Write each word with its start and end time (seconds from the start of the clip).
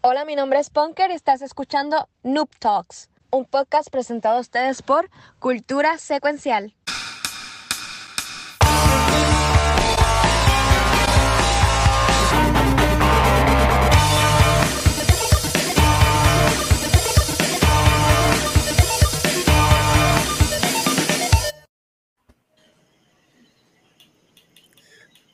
Hola, 0.00 0.24
mi 0.24 0.36
nombre 0.36 0.60
es 0.60 0.70
Punker 0.70 1.10
y 1.10 1.14
estás 1.14 1.42
escuchando 1.42 2.08
Noob 2.22 2.48
Talks, 2.60 3.10
un 3.32 3.46
podcast 3.46 3.90
presentado 3.90 4.36
a 4.36 4.40
ustedes 4.40 4.80
por 4.80 5.10
Cultura 5.40 5.98
Secuencial. 5.98 6.72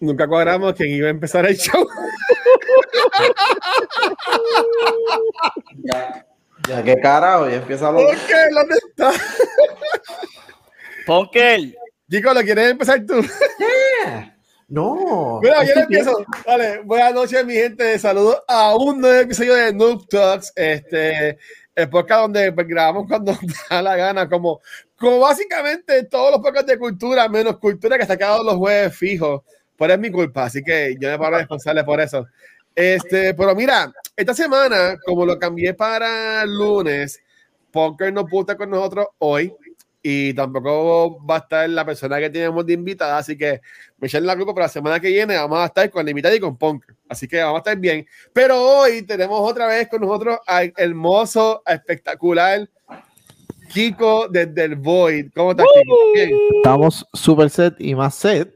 Nunca 0.00 0.26
cuadramos 0.26 0.72
quién 0.72 0.88
iba 0.88 1.08
a 1.08 1.10
empezar 1.10 1.44
el 1.44 1.58
show. 1.58 1.86
Ya, 5.82 6.26
ya 6.68 6.82
qué 6.82 6.96
carajo, 7.00 7.48
ya 7.48 7.56
empieza 7.56 7.90
lo. 7.90 7.98
¿Por 7.98 8.16
qué? 8.26 8.34
¿Dónde 8.52 8.76
está? 8.88 9.12
Ponkel. 11.06 11.76
Chico, 12.10 12.34
¿lo 12.34 12.40
quieres 12.42 12.70
empezar 12.70 13.04
tú? 13.06 13.24
No. 14.68 15.40
Mira, 15.42 15.64
yo 15.64 15.72
empiezo. 15.74 16.24
Vale, 16.46 16.80
buenas 16.84 17.14
noches, 17.14 17.44
mi 17.44 17.54
gente. 17.54 17.98
Saludos 17.98 18.42
a 18.48 18.74
un 18.76 19.00
nuevo 19.00 19.20
episodio 19.20 19.54
de 19.54 19.72
Noob 19.72 20.06
Talks. 20.08 20.52
Este, 20.54 21.38
el 21.74 21.88
podcast 21.90 22.22
donde 22.22 22.52
pues, 22.52 22.66
grabamos 22.66 23.06
cuando 23.08 23.36
da 23.70 23.82
la 23.82 23.96
gana, 23.96 24.28
como, 24.28 24.60
como 24.96 25.20
básicamente 25.20 26.04
todos 26.04 26.30
los 26.30 26.40
podcasts 26.40 26.70
de 26.70 26.78
cultura, 26.78 27.28
menos 27.28 27.58
cultura 27.58 27.98
que 27.98 28.06
se 28.06 28.12
ha 28.12 28.16
quedado 28.16 28.44
los 28.44 28.56
jueves 28.56 28.96
fijos. 28.96 29.42
Pero 29.76 29.92
es 29.92 29.98
mi 29.98 30.10
culpa, 30.10 30.44
así 30.44 30.62
que 30.62 30.94
yo 31.00 31.10
me 31.10 31.18
paro 31.18 31.38
responsable 31.38 31.82
por 31.82 32.00
eso. 32.00 32.26
Este, 32.74 33.34
pero 33.34 33.54
mira, 33.54 33.92
esta 34.16 34.34
semana, 34.34 34.96
como 35.04 35.24
lo 35.24 35.38
cambié 35.38 35.74
para 35.74 36.44
lunes, 36.44 37.20
Poker 37.70 38.12
no 38.12 38.26
pudo 38.26 38.42
estar 38.42 38.56
con 38.56 38.70
nosotros 38.70 39.06
hoy 39.18 39.52
y 40.02 40.34
tampoco 40.34 41.24
va 41.24 41.36
a 41.36 41.38
estar 41.38 41.68
la 41.70 41.84
persona 41.84 42.18
que 42.18 42.28
tenemos 42.30 42.66
de 42.66 42.74
invitada, 42.74 43.16
así 43.16 43.38
que 43.38 43.60
me 43.98 44.06
echan 44.06 44.26
la 44.26 44.36
culpa 44.36 44.52
para 44.52 44.66
la 44.66 44.72
semana 44.72 45.00
que 45.00 45.08
viene 45.08 45.34
vamos 45.36 45.58
a 45.58 45.66
estar 45.66 45.90
con 45.90 46.04
la 46.04 46.10
invitada 46.10 46.34
y 46.34 46.40
con 46.40 46.58
Punker, 46.58 46.94
así 47.08 47.26
que 47.26 47.42
vamos 47.42 47.56
a 47.56 47.58
estar 47.58 47.76
bien. 47.78 48.06
Pero 48.32 48.60
hoy 48.60 49.02
tenemos 49.02 49.40
otra 49.40 49.66
vez 49.66 49.88
con 49.88 50.02
nosotros 50.02 50.38
al 50.46 50.72
hermoso, 50.76 51.62
espectacular 51.66 52.68
Kiko 53.72 54.28
desde 54.28 54.64
el 54.64 54.76
Void. 54.76 55.32
¿Cómo 55.34 55.52
estás, 55.52 55.66
Kiko? 55.74 55.96
Bien. 56.14 56.30
Estamos 56.56 57.06
super 57.12 57.48
set 57.48 57.74
y 57.78 57.94
más 57.94 58.14
set 58.14 58.54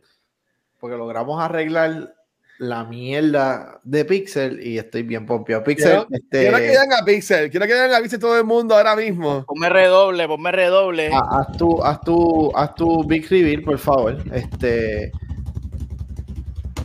porque 0.79 0.97
logramos 0.97 1.41
arreglar 1.43 2.15
la 2.59 2.85
mierda 2.85 3.81
de 3.85 4.05
Pixel 4.05 4.61
y 4.67 4.79
estoy 4.79 5.03
bien 5.05 5.25
pompeado. 5.27 5.63
Pixel, 5.65 5.91
Quiero, 5.91 6.07
este, 6.11 6.39
quiero 6.41 6.57
que 6.59 6.67
vean 6.69 6.93
a 6.93 7.05
Pixel, 7.05 7.51
quiero 7.51 7.67
que 7.67 7.73
vean 7.73 7.93
a 7.95 8.01
Pixel 8.01 8.19
todo 8.19 8.37
el 8.39 8.45
mundo 8.45 8.75
ahora 8.77 8.97
mismo. 8.97 9.45
Ponme 9.47 9.69
redoble, 9.69 10.27
ponme 10.27 10.51
redoble. 10.53 11.11
ha- 11.13 11.39
haz 11.41 11.57
tu, 11.57 11.83
haz 11.85 12.01
tu, 12.01 12.51
haz 12.57 12.75
tu 12.75 13.05
big 13.07 13.29
reveal, 13.31 13.63
por 13.63 13.79
favor. 13.79 14.17
Este, 14.33 15.13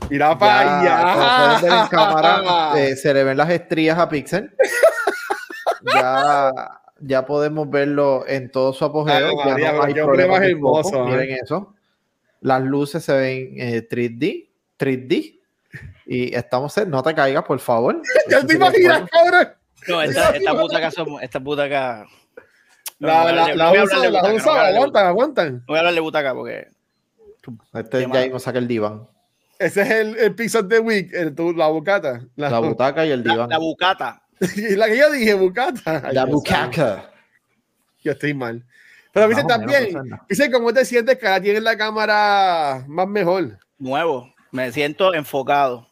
Mira 0.10 0.38
para 0.38 0.80
ver 0.82 0.86
en 1.66 1.72
allá. 1.72 1.88
cámara, 1.90 2.74
eh, 2.78 2.96
se 2.96 3.14
le 3.14 3.24
ven 3.24 3.38
las 3.38 3.50
estrías 3.50 3.98
a 3.98 4.08
Pixel. 4.10 4.54
ya, 5.94 6.52
ya 7.00 7.26
podemos 7.26 7.70
verlo 7.70 8.26
en 8.28 8.52
todo 8.52 8.74
su 8.74 8.86
apogeo. 8.86 9.32
Ya 9.58 9.74
María, 9.74 10.06
no 10.06 10.36
hay 10.36 10.52
hermoso, 10.52 11.06
Miren 11.06 11.32
¿eh? 11.32 11.38
eso. 11.44 11.74
Las 12.42 12.62
luces 12.62 13.04
se 13.04 13.14
ven 13.14 13.54
eh, 13.58 13.88
3D, 13.90 14.50
3D. 14.78 15.40
Y 16.06 16.36
estamos 16.36 16.78
en, 16.78 16.90
no 16.90 17.02
te 17.02 17.14
caigas, 17.16 17.44
por 17.44 17.60
favor. 17.60 18.02
¿Ya 18.30 18.46
te 18.46 18.56
imaginas, 18.56 19.10
cabrón? 19.10 19.50
No, 19.88 20.02
esta, 20.02 20.30
esta 20.32 20.60
puta 20.60 20.78
acá 20.78 20.92
somos, 20.92 21.22
esta 21.22 21.40
puta 21.40 21.64
acá. 21.64 22.06
No, 23.00 23.08
La, 23.08 23.24
no, 23.24 23.32
la, 23.36 23.48
no 23.48 23.56
la 23.56 23.72
de 23.72 24.12
no 24.12 24.12
de 24.12 24.18
aguantan, 24.18 25.06
aguantan. 25.08 25.54
No 25.56 25.64
voy 25.68 25.78
a 25.78 25.80
hablar 25.80 25.94
de 25.94 26.00
butaca 26.00 26.34
porque. 26.34 26.68
Este 27.74 28.02
ya 28.02 28.08
mismo 28.08 28.40
saca 28.40 28.60
el 28.60 28.68
diván. 28.68 29.08
Ese 29.60 29.82
es 29.82 29.90
el, 29.90 30.18
el 30.18 30.56
of 30.58 30.68
the 30.70 30.80
week, 30.80 31.14
el, 31.14 31.36
tu- 31.36 31.54
la 31.54 31.68
bucata. 31.68 32.22
La, 32.36 32.50
La 32.50 32.60
butaca 32.60 33.06
y 33.06 33.12
el 33.12 33.24
diván. 33.24 33.50
la 33.50 33.58
bucata. 33.58 34.22
y 34.56 34.76
la 34.76 34.88
que 34.88 34.98
yo 34.98 35.12
dije, 35.12 35.34
bucata. 35.34 36.02
Ay, 36.06 36.14
La 36.14 36.26
bucaca. 36.26 37.12
Yo 38.04 38.12
estoy 38.14 38.34
mal. 38.34 38.66
Pero 39.14 39.28
dice 39.28 39.44
también, 39.44 39.94
no 39.94 40.20
dice, 40.28 40.50
¿cómo 40.50 40.74
te 40.74 40.84
sientes 40.86 41.18
que 41.18 41.28
ahora 41.28 41.42
tienes 41.42 41.62
la 41.62 41.78
cámara 41.78 42.84
más 42.88 43.08
mejor? 43.08 43.60
Nuevo. 43.78 44.33
Me 44.54 44.72
siento 44.72 45.14
enfocado. 45.16 45.88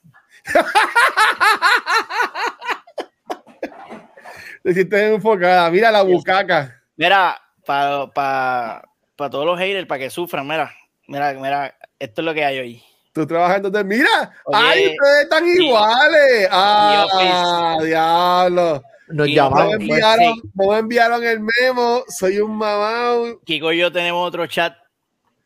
Te 4.64 4.74
sientes 4.74 5.02
enfocada. 5.16 5.70
Mira 5.72 5.90
la 5.92 6.04
bucaca. 6.04 6.80
Mira, 6.96 7.42
para 7.66 8.06
pa, 8.14 8.84
pa 9.16 9.30
todos 9.30 9.46
los 9.46 9.58
haters, 9.60 9.88
para 9.88 10.00
que 10.00 10.10
sufran, 10.12 10.48
mira. 10.48 10.72
Mira, 11.08 11.34
mira, 11.34 11.76
esto 11.98 12.22
es 12.22 12.26
lo 12.26 12.34
que 12.36 12.46
hay 12.46 12.60
hoy. 12.60 12.84
Tú 13.14 13.26
trabajando 13.26 13.70
de 13.72 13.84
mira, 13.84 14.32
Oye, 14.46 14.60
ay, 14.64 14.88
ustedes 14.90 15.24
están 15.24 15.46
y- 15.48 15.66
iguales. 15.66 16.48
Ah, 16.52 17.78
diablo. 17.84 18.84
Nos 19.08 19.18
No 19.18 19.26
llamaron. 19.26 19.70
me 19.72 19.78
pues, 19.78 19.90
enviaron, 19.90 20.36
sí. 20.36 20.42
no 20.54 20.72
me 20.72 20.78
enviaron 20.78 21.24
el 21.26 21.40
memo, 21.42 22.04
soy 22.08 22.40
un 22.40 22.56
mamá. 22.56 23.16
Kiko 23.44 23.74
y 23.74 23.80
yo 23.80 23.92
tenemos 23.92 24.26
otro 24.26 24.46
chat 24.48 24.74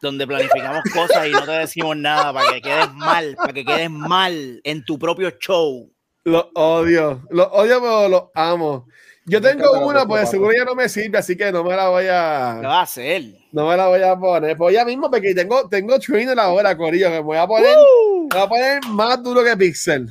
donde 0.06 0.28
planificamos 0.28 0.84
cosas 0.94 1.28
y 1.28 1.32
no 1.32 1.44
te 1.46 1.52
decimos 1.52 1.98
nada 1.98 2.32
para 2.32 2.54
que 2.54 2.62
quedes 2.62 2.94
mal, 2.94 3.36
para 3.36 3.54
que 3.54 3.66
quedes 3.66 3.90
mal 3.90 4.62
en 4.64 4.86
tu 4.86 4.98
propio 5.00 5.32
show. 5.40 5.92
Los 6.24 6.46
odio, 6.54 7.22
los 7.30 7.48
odio, 7.52 7.82
pero 7.82 8.08
los 8.10 8.24
amo. 8.34 8.88
Yo 9.28 9.42
tengo 9.42 9.72
una, 9.88 10.06
pues 10.06 10.30
seguro 10.30 10.54
ya 10.56 10.64
no 10.66 10.76
me 10.76 10.88
sirve, 10.88 11.18
así 11.18 11.36
que 11.36 11.52
no 11.52 11.64
me 11.64 11.76
la 11.76 11.90
voy 11.90 12.04
¿Qué 12.04 12.10
a, 12.12 12.62
va 12.64 12.80
a 12.80 12.84
hacer? 12.84 13.24
no 13.52 13.68
me 13.68 13.76
la 13.76 13.88
voy 13.88 14.02
a 14.04 14.16
poner. 14.16 14.56
Pues 14.56 14.76
ya 14.76 14.86
mismo, 14.86 15.10
porque 15.10 15.34
tengo, 15.34 15.68
tengo 15.68 15.98
trainer 16.00 16.40
ahora, 16.40 16.78
Corillo, 16.78 17.08
que 17.08 17.14
me 17.16 17.20
voy 17.22 17.38
a 17.38 17.48
poner, 17.48 17.76
Uh. 17.76 18.28
me 18.32 18.36
voy 18.38 18.46
a 18.46 18.48
poner 18.48 18.86
más 18.90 19.24
duro 19.24 19.44
que 19.44 19.58
Pixel. 19.58 20.08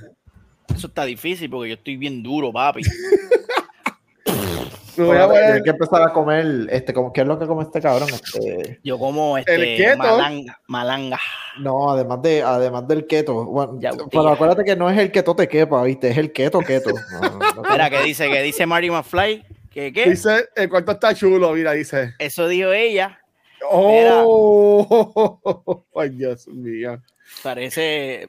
Eso 0.75 0.89
está 0.89 1.05
difícil 1.05 1.49
porque 1.49 1.69
yo 1.71 1.75
estoy 1.77 1.97
bien 1.97 2.23
duro, 2.25 2.53
papi. 2.53 2.83
Me 4.97 5.05
voy 5.05 5.17
a 5.17 5.23
Ahora, 5.23 5.35
poner, 5.35 5.53
Hay 5.55 5.63
que 5.63 5.71
empezar 5.71 6.03
a 6.03 6.13
comer, 6.13 6.67
este, 6.71 6.93
como, 6.95 7.13
¿qué 7.13 7.23
es 7.23 7.27
lo 7.27 7.39
que 7.39 7.47
come 7.47 7.63
este 7.63 7.81
cabrón? 7.81 8.09
Este, 8.11 8.81
Yo 8.85 8.99
como 8.99 9.37
El 9.39 9.45
este 9.47 9.77
keto. 9.77 9.99
malanga, 9.99 10.61
malanga. 10.67 11.21
no, 11.59 11.91
además 11.91 12.23
de, 12.23 12.43
además 12.43 12.87
del 12.87 13.07
keto. 13.07 13.45
Bueno, 13.45 13.79
Ya, 13.81 13.93
pero 14.11 14.29
acuérdate 14.29 14.65
que 14.65 14.77
no 14.77 14.89
es 14.91 14.99
el 14.99 15.11
keto 15.11 15.35
te 15.35 15.49
quepa, 15.49 15.83
¿viste? 15.83 16.11
Es 16.11 16.19
el 16.19 16.33
keto 16.33 16.61
keto. 16.61 16.91
No, 16.91 17.21
no, 17.21 17.39
no 17.55 17.63
Mira, 17.71 17.91
que 17.91 18.03
dice, 18.03 18.29
que 18.31 18.43
dice 18.43 18.67
Marty 18.67 18.91
McFly, 18.91 19.45
que 19.71 19.93
qué, 19.93 20.11
dice, 20.11 20.49
el 20.55 20.69
cuarto 20.69 20.93
está 20.93 21.15
chulo, 21.15 21.53
mira, 21.53 21.73
dice. 21.73 22.15
eso 22.19 22.47
dijo 22.49 22.73
ella, 22.73 23.19
Oh, 23.71 25.85
ay, 25.97 26.11
Dios 26.11 26.47
mío. 26.49 27.01
parece, 27.43 28.29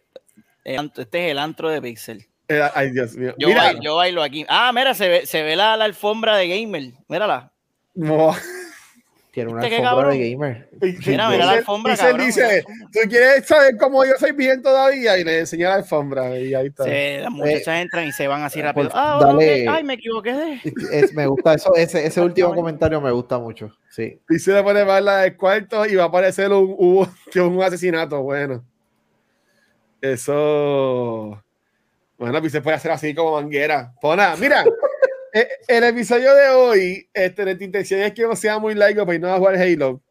el 0.63 0.91
este 0.97 1.25
es 1.25 1.31
el 1.31 1.39
antro 1.39 1.69
de 1.69 1.81
Pixel. 1.81 2.25
Eh, 2.47 2.61
Ay, 2.73 2.91
Dios 2.91 3.15
mío. 3.15 3.33
Yo, 3.37 3.49
bailo, 3.55 3.81
yo 3.81 3.95
bailo 3.95 4.21
aquí. 4.23 4.45
Ah, 4.47 4.71
mira, 4.73 4.93
se 4.93 5.09
ve, 5.09 5.25
se 5.25 5.41
ve 5.43 5.55
la, 5.55 5.75
la 5.77 5.85
alfombra 5.85 6.37
de 6.37 6.47
Gamer, 6.47 6.91
mírala. 7.07 7.51
no. 7.95 8.33
Tiene 9.31 9.51
una 9.51 9.63
¿Viste 9.63 9.75
qué 9.75 9.83
alfombra 9.83 10.09
de 10.13 10.29
gamer. 10.31 10.69
Mira, 11.05 11.29
mira 11.29 11.45
la 11.45 11.51
alfombra, 11.51 11.91
Dice, 11.91 12.03
cabrón, 12.05 12.25
dice, 12.25 12.41
la. 12.41 12.75
¿tú 13.03 13.09
quieres 13.09 13.45
saber 13.45 13.75
cómo 13.77 14.05
yo 14.05 14.13
soy 14.17 14.31
bien 14.31 14.61
todavía? 14.61 15.17
Y 15.17 15.25
le 15.25 15.39
enseña 15.39 15.67
la 15.71 15.75
alfombra 15.75 16.39
y 16.39 16.53
ahí 16.53 16.67
está. 16.67 16.85
Se- 16.85 17.19
las 17.19 17.31
muchachas 17.31 17.81
entran 17.81 18.07
y 18.07 18.13
se 18.13 18.29
van 18.29 18.43
así 18.43 18.61
rápido. 18.61 18.87
por- 18.91 18.97
Ah, 18.97 19.19
dale. 19.21 19.67
Ay, 19.67 19.83
me 19.83 19.95
equivoqué 19.95 20.31
de. 20.31 20.61
Es- 20.89 21.13
me 21.13 21.27
gusta 21.27 21.53
eso, 21.53 21.75
ese, 21.75 22.05
ese 22.05 22.21
último 22.21 22.55
comentario 22.55 23.01
me 23.01 23.11
gusta 23.11 23.37
mucho. 23.37 23.73
Sí. 23.89 24.21
Y 24.29 24.39
se 24.39 24.53
le 24.53 24.63
pone 24.63 24.83
bala 24.85 25.17
del 25.17 25.35
cuarto 25.35 25.85
y 25.85 25.95
va 25.95 26.03
a 26.03 26.07
aparecer 26.07 26.49
un, 26.53 26.73
un, 26.77 27.07
que 27.29 27.41
un 27.41 27.61
asesinato. 27.61 28.21
Bueno, 28.23 28.63
eso. 29.99 31.43
Bueno, 32.17 32.39
pues 32.39 32.51
se 32.51 32.61
puede 32.61 32.77
hacer 32.77 32.91
así 32.91 33.13
como 33.13 33.33
manguera. 33.33 33.93
Nada, 34.01 34.35
mira, 34.37 34.63
eh, 35.33 35.47
el 35.67 35.83
episodio 35.83 36.33
de 36.33 36.49
hoy, 36.49 37.09
este, 37.13 37.45
la 37.45 37.51
intención 37.51 37.99
es 38.01 38.13
que 38.13 38.23
no 38.23 38.35
sea 38.35 38.57
muy 38.59 38.73
largo 38.73 39.05
para 39.05 39.15
irnos 39.15 39.31
a 39.31 39.37
jugar 39.37 39.55
Halo. 39.55 40.01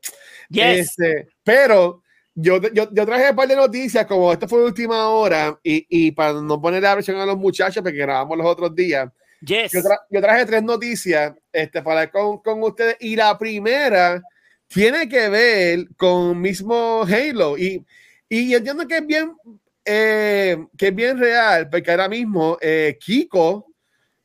Yes. 0.50 0.88
Este, 0.98 1.28
pero 1.42 2.02
yo, 2.34 2.60
yo, 2.72 2.88
yo 2.92 3.06
traje 3.06 3.30
un 3.30 3.36
par 3.36 3.48
de 3.48 3.56
noticias, 3.56 4.04
como 4.06 4.32
esta 4.32 4.46
fue 4.46 4.60
la 4.60 4.66
última 4.66 5.08
hora, 5.08 5.58
y, 5.62 5.86
y 5.88 6.10
para 6.12 6.34
no 6.34 6.60
poner 6.60 6.82
la 6.82 6.94
presión 6.94 7.16
a 7.18 7.26
los 7.26 7.38
muchachos, 7.38 7.82
porque 7.82 7.98
grabamos 7.98 8.36
los 8.36 8.46
otros 8.46 8.74
días, 8.74 9.08
Yes. 9.40 9.72
yo, 9.72 9.80
tra- 9.80 10.00
yo 10.10 10.20
traje 10.22 10.46
tres 10.46 10.62
noticias 10.62 11.34
este, 11.52 11.82
para 11.82 12.00
hablar 12.00 12.12
con, 12.12 12.38
con 12.38 12.62
ustedes, 12.62 12.96
y 13.00 13.14
la 13.16 13.36
primera 13.38 14.22
tiene 14.68 15.08
que 15.08 15.28
ver 15.28 15.86
con 15.96 16.40
mismo 16.40 17.02
Halo, 17.02 17.56
y, 17.56 17.84
y 18.28 18.50
yo 18.50 18.58
entiendo 18.58 18.86
que 18.86 18.96
es 18.98 19.06
bien, 19.06 19.32
eh, 19.84 20.56
que 20.76 20.88
es 20.88 20.94
bien 20.94 21.18
real, 21.18 21.68
porque 21.70 21.90
ahora 21.90 22.08
mismo 22.08 22.58
eh, 22.60 22.96
Kiko, 23.00 23.66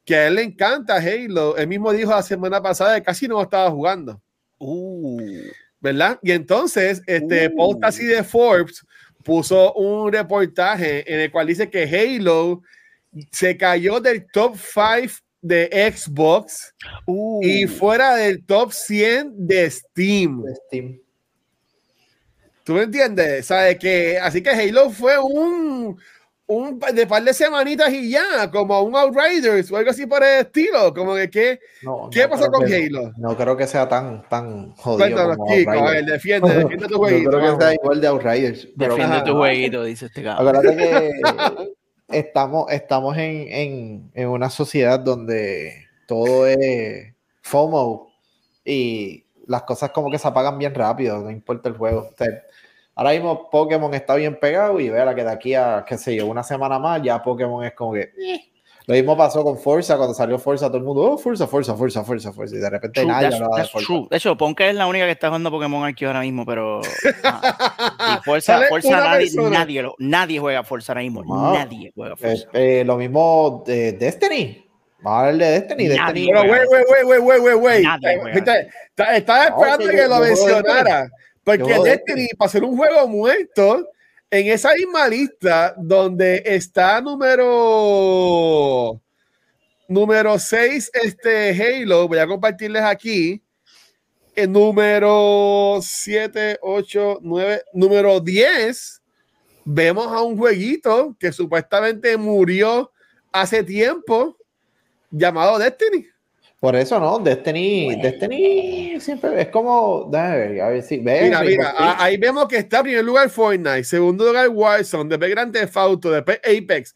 que 0.06 0.16
a 0.16 0.28
él 0.28 0.36
le 0.36 0.44
encanta 0.44 0.96
Halo, 0.98 1.58
él 1.58 1.68
mismo 1.68 1.92
dijo 1.92 2.12
la 2.12 2.22
semana 2.24 2.62
pasada 2.62 2.96
que 3.00 3.06
casi 3.06 3.28
no 3.28 3.42
estaba 3.42 3.70
jugando. 3.70 4.22
Uh. 4.58 5.20
¿verdad? 5.80 6.20
Y 6.22 6.32
entonces, 6.32 7.02
este 7.08 7.48
Uh. 7.48 7.56
post 7.56 7.84
así 7.84 8.06
de 8.06 8.24
Forbes 8.24 8.86
puso 9.24 9.74
un 9.74 10.12
reportaje 10.12 11.12
en 11.12 11.22
el 11.22 11.32
cual 11.32 11.48
dice 11.48 11.70
que 11.70 11.84
Halo 11.84 12.62
se 13.32 13.56
cayó 13.58 14.00
del 14.00 14.26
top 14.32 14.56
5 14.58 15.14
de 15.42 15.94
Xbox 15.96 16.74
Uh, 17.06 17.42
y 17.44 17.66
fuera 17.68 18.16
del 18.16 18.44
top 18.46 18.72
100 18.74 19.48
de 19.48 19.70
Steam. 19.70 20.44
de 20.44 20.56
Steam. 20.56 21.00
¿Tú 22.64 22.74
me 22.74 22.84
entiendes? 22.84 23.46
¿Sabes? 23.48 23.78
Que, 23.80 24.20
así 24.20 24.44
que 24.44 24.50
Halo 24.52 24.90
fue 24.92 25.18
un, 25.18 25.98
un 26.48 26.80
de 26.94 27.08
par 27.08 27.24
de 27.24 27.34
semanitas 27.34 27.92
y 27.92 28.12
ya, 28.12 28.50
como 28.52 28.82
un 28.82 28.96
Outriders 28.96 29.72
o 29.72 29.78
algo 29.78 29.90
así 29.90 30.06
por 30.06 30.24
el 30.24 30.42
estilo. 30.46 30.94
Como 30.94 31.16
que, 31.16 31.30
¿qué, 31.30 31.60
No, 31.82 32.10
¿qué 32.12 32.24
no 32.24 32.30
pasó 32.30 32.52
con 32.52 32.66
que- 32.68 32.86
Halo? 32.88 33.12
No 33.18 33.36
creo 33.36 33.58
que 33.58 33.66
sea 33.66 33.88
tan, 33.90 34.28
tan 34.30 34.74
jodido. 34.76 35.00
Cuéntanos, 35.00 35.38
como 35.38 35.52
Kiko, 35.56 35.72
a 35.72 35.92
ver, 35.92 36.06
defiende, 36.06 36.54
defiende 36.54 36.88
tu 36.88 36.94
No 36.94 36.98
jueguito. 37.00 37.30
creo 37.32 37.58
que 37.58 37.64
sea 37.64 37.74
igual 37.74 38.02
de 38.02 38.08
Outriders. 38.08 38.68
Defiende 38.76 39.22
tu 39.26 39.34
jueguito, 39.36 39.84
dice 39.84 40.06
este 40.06 40.24
cabrón. 40.24 40.56
acuérdate 40.56 40.78
que 40.78 41.12
estamos, 42.20 42.72
estamos 42.72 43.18
en, 43.18 43.48
en, 43.50 44.12
en 44.14 44.28
una 44.28 44.50
sociedad 44.50 45.00
donde 45.00 45.86
todo 46.08 46.46
es 46.48 47.14
FOMO 47.42 48.12
y 48.66 49.26
las 49.48 49.64
cosas 49.64 49.90
como 49.92 50.12
que 50.12 50.20
se 50.20 50.28
apagan 50.28 50.58
bien 50.60 50.74
rápido, 50.76 51.20
no 51.22 51.32
importa 51.32 51.70
el 51.70 51.76
juego. 51.78 52.10
O 52.12 52.16
sea, 52.16 52.28
ahora 53.00 53.12
mismo 53.12 53.50
Pokémon 53.50 53.94
está 53.94 54.16
bien 54.16 54.38
pegado 54.40 54.80
y 54.80 54.90
vea 54.90 55.16
que 55.16 55.24
de 55.24 55.32
aquí 55.32 55.56
a, 55.56 55.86
qué 55.88 55.98
sé 55.98 56.16
yo, 56.16 56.28
una 56.28 56.44
semana 56.44 56.78
más 56.80 57.02
ya 57.02 57.22
Pokémon 57.24 57.64
es 57.64 57.74
como 57.74 57.94
que... 57.94 58.02
eh. 58.02 58.46
Lo 58.86 58.96
mismo 58.96 59.16
pasó 59.16 59.44
con 59.44 59.60
Forza, 59.60 59.98
cuando 59.98 60.16
salió 60.16 60.40
Forza, 60.40 60.66
todo 60.66 60.78
el 60.80 60.84
mundo, 60.84 61.04
oh, 61.12 61.18
Forza, 61.20 61.46
Forza, 61.46 61.76
Forza, 61.76 62.04
Forza, 62.04 62.34
Forza, 62.34 62.56
y 62.56 62.58
de 62.60 62.70
repente 62.72 63.02
True, 63.02 63.12
nadie 63.14 63.28
hablaba 63.36 63.58
de 63.62 63.66
Forza. 63.66 63.86
true. 63.86 64.08
De 64.10 64.18
hecho, 64.18 64.36
Ponka 64.36 64.68
es 64.68 64.74
la 64.74 64.88
única 64.88 65.06
que 65.06 65.12
está 65.12 65.28
jugando 65.28 65.52
Pokémon 65.52 65.84
Arceus 65.84 66.08
ahora 66.08 66.22
mismo, 66.22 66.44
pero. 66.44 66.82
ah, 67.24 68.20
y 68.20 68.24
Forza, 68.26 68.62
Forza 68.68 68.90
nadie, 69.00 69.30
nadie, 69.52 69.82
lo- 69.84 69.96
nadie 70.00 70.40
juega 70.40 70.64
Forza 70.64 70.94
ahora 70.94 71.02
mismo. 71.04 71.24
Nadie 71.54 71.92
juega 71.94 72.16
Eh, 72.16 72.18
Forza. 72.18 72.48
eh, 72.54 72.84
lo 72.84 72.98
mismo 72.98 73.64
de 73.66 73.92
Destiny. 73.94 74.66
Vamos 75.02 75.18
a 75.18 75.20
hablar 75.28 75.36
de 75.48 75.52
Destiny. 75.62 75.88
Nadie 75.90 76.00
Destiny 76.04 76.28
Pero, 76.28 76.48
güey, 76.48 76.62
güey, 76.66 76.84
güey, 77.06 77.20
güey, 77.20 77.40
güey, 77.40 77.56
güey, 77.56 77.86
Eh, 77.86 78.68
Estaba 79.18 79.44
esperando 79.46 79.86
que 79.86 79.92
que 79.92 79.98
yo- 79.98 80.08
lo 80.08 80.20
mencionara. 80.20 81.10
Porque 81.58 81.80
Destiny, 81.84 82.28
para 82.38 82.52
ser 82.52 82.64
un 82.64 82.78
juego 82.78 83.08
muerto, 83.08 83.90
en 84.30 84.48
esa 84.48 84.74
misma 84.76 85.08
lista 85.08 85.74
donde 85.78 86.44
está 86.46 87.02
número 87.02 89.02
número 89.88 90.38
6, 90.38 90.92
este 90.94 91.52
Halo, 91.52 92.08
voy 92.08 92.20
a 92.20 92.28
compartirles 92.28 92.84
aquí. 92.84 93.42
El 94.36 94.52
número 94.52 95.80
7, 95.82 96.60
8, 96.62 97.20
9, 97.22 97.64
número 97.74 98.20
10, 98.20 99.02
vemos 99.66 100.08
a 100.08 100.22
un 100.22 100.38
jueguito 100.38 101.18
que 101.20 101.34
supuestamente 101.34 102.16
murió 102.16 102.92
hace 103.32 103.64
tiempo, 103.64 104.38
llamado 105.10 105.58
Destiny. 105.58 106.08
Por 106.60 106.76
eso, 106.76 107.00
¿no? 107.00 107.20
Destiny, 107.20 108.02
Destiny 108.02 109.00
siempre 109.00 109.42
es 109.42 109.48
como. 109.48 110.10
ver, 110.10 110.60
a 110.60 110.70
ver 110.70 110.84
si. 110.84 110.98
ve, 111.00 111.22
Mira, 111.24 111.42
mira, 111.42 111.74
ahí 112.04 112.18
vemos 112.18 112.50
que 112.50 112.58
está 112.58 112.80
en 112.80 112.84
primer 112.84 113.06
lugar 113.06 113.30
Fortnite, 113.30 113.86
segundo 113.86 114.26
lugar 114.26 114.50
Warzone, 114.50 115.10
después 115.10 115.32
Grand 115.32 115.54
Theft 115.54 115.78
Auto, 115.78 116.12
después 116.12 116.40
Apex, 116.40 116.94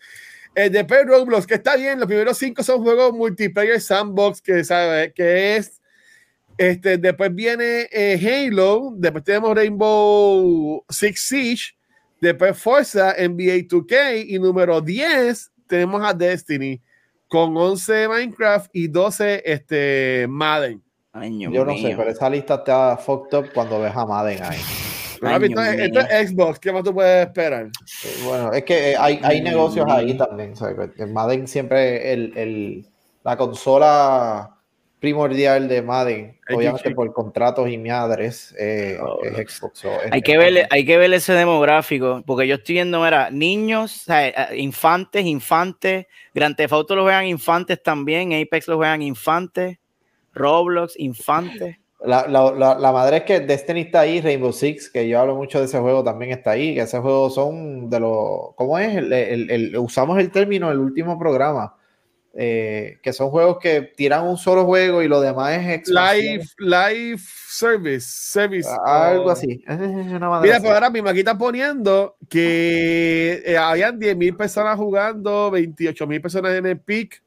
eh, 0.54 0.70
después 0.70 1.06
Roblox, 1.06 1.48
que 1.48 1.54
está 1.54 1.78
bien, 1.78 1.98
los 1.98 2.08
primeros 2.08 2.38
cinco 2.38 2.62
son 2.62 2.84
juegos 2.84 3.14
multiplayer 3.14 3.80
sandbox, 3.80 4.42
que 4.42 4.66
sabe 4.66 5.14
que 5.14 5.56
es, 5.56 5.82
este, 6.58 6.98
después 6.98 7.34
viene 7.34 7.88
eh, 7.90 8.20
Halo, 8.22 8.92
después 8.98 9.24
tenemos 9.24 9.56
Rainbow 9.56 10.84
Six 10.90 11.22
Siege, 11.22 11.64
después 12.20 12.58
Forza, 12.58 13.16
NBA 13.18 13.66
2K 13.70 14.26
y 14.28 14.40
número 14.40 14.82
10 14.82 15.52
tenemos 15.68 16.04
a 16.04 16.14
Destiny 16.14 16.82
con 17.34 17.58
11 17.58 18.08
Minecraft 18.10 18.70
y 18.74 18.88
12 18.90 19.42
este, 19.44 20.28
Madden. 20.30 20.84
Ay, 21.14 21.36
Dios 21.36 21.52
Yo 21.52 21.66
no 21.66 21.76
sé, 21.76 21.96
pero 21.98 22.12
esa 22.12 22.30
lista 22.30 22.54
está 22.58 22.96
fucked 22.96 23.36
up 23.36 23.50
cuando 23.56 23.82
ves 23.82 23.92
a 23.96 24.06
Madden 24.06 24.40
ahí. 24.44 24.60
Dios 25.20 25.58
esto, 25.80 26.00
es- 26.02 26.30
Xbox, 26.30 26.60
¿qué 26.60 26.72
más 26.72 26.84
tú 26.84 26.94
puedes 26.94 27.26
esperar? 27.26 27.66
Eh, 27.66 28.08
Bueno, 28.24 28.54
es 28.54 28.64
que 28.64 28.92
eh, 28.92 28.96
hay, 29.00 29.20
hay 29.24 29.42
Mm. 29.42 29.46
negocios 29.46 29.86
ahí 29.90 30.16
también. 30.16 30.54
Madden 31.12 31.48
siempre 31.48 32.14
el, 32.14 32.38
el- 32.38 32.86
la 33.24 33.36
consola 33.36 34.53
primordial 35.04 35.68
de 35.68 35.82
Madden, 35.82 36.38
obviamente 36.50 36.92
por 36.92 37.12
contratos 37.12 37.68
y 37.70 37.78
madres, 37.78 38.56
eh, 38.58 38.98
Oh. 39.02 39.20
es 39.22 39.34
Xbox. 39.52 39.80
so, 39.80 39.92
es- 40.02 40.14
Hay 40.14 40.22
que, 40.22 40.38
ver, 40.38 40.66
hay 40.70 40.86
que 40.86 40.98
ver 40.98 41.12
ese 41.14 41.34
demográfico, 41.34 42.24
porque 42.26 42.48
yo 42.48 42.56
estoy 42.56 42.76
viendo, 42.76 43.02
mira, 43.04 43.30
niños, 43.30 43.94
o 43.94 44.04
sea, 44.06 44.26
eh, 44.30 44.36
infantes, 44.60 45.26
infantes, 45.26 46.06
Grand 46.34 46.56
Theft 46.56 46.72
Auto 46.72 46.96
lo 46.96 47.04
juegan 47.04 47.26
infantes 47.26 47.84
también, 47.84 48.32
Apex 48.32 48.66
lo 48.70 48.78
juegan 48.78 49.02
infantes, 49.02 49.78
Roblox, 50.34 50.98
infantes. 50.98 51.76
La, 52.06 52.26
la, 52.30 52.52
la, 52.54 52.76
la 52.76 52.92
madre 52.94 53.18
es 53.18 53.24
que 53.24 53.42
Destiny 53.42 53.82
está 53.82 54.00
ahí, 54.02 54.22
Rainbow 54.22 54.54
Six, 54.54 54.90
que 54.90 55.06
yo 55.10 55.20
hablo 55.20 55.36
mucho 55.36 55.60
de 55.60 55.66
ese 55.66 55.80
juego, 55.80 56.02
también 56.02 56.32
está 56.32 56.52
ahí, 56.52 56.76
que 56.76 56.82
ese 56.82 57.00
juego 57.00 57.30
son 57.30 57.90
de 57.90 58.00
los, 58.00 58.56
¿cómo 58.56 58.80
es? 58.80 58.96
El, 58.96 59.12
el- 59.12 59.52
el- 59.52 59.78
usamos 59.78 60.18
el 60.18 60.32
término 60.32 60.72
el 60.72 60.80
último 60.80 61.20
programa, 61.20 61.76
eh, 62.36 63.00
que 63.04 63.14
son 63.14 63.30
juegos 63.30 63.60
que 63.60 63.82
tiran 63.96 64.26
un 64.26 64.38
solo 64.38 64.66
juego 64.66 65.04
y 65.04 65.08
lo 65.08 65.22
demás 65.22 65.54
es. 65.54 65.88
Live, 65.88 66.46
live 66.58 67.22
service, 67.48 68.08
service. 68.08 68.70
algo 68.86 69.30
así. 69.30 69.64
Una 69.68 70.42
Mira, 70.42 70.60
pues 70.60 70.72
ahora 70.72 70.90
mismo 70.90 71.10
aquí 71.10 71.20
están 71.20 71.38
poniendo 71.38 72.18
que 72.30 73.44
eh, 73.46 73.58
habían 73.58 74.00
10 74.00 74.18
mil 74.18 74.36
personas 74.36 74.78
jugando, 74.78 75.52
28 75.52 76.08
mil 76.08 76.22
personas 76.22 76.56
en 76.56 76.66
el 76.66 76.80
pick. 76.80 77.23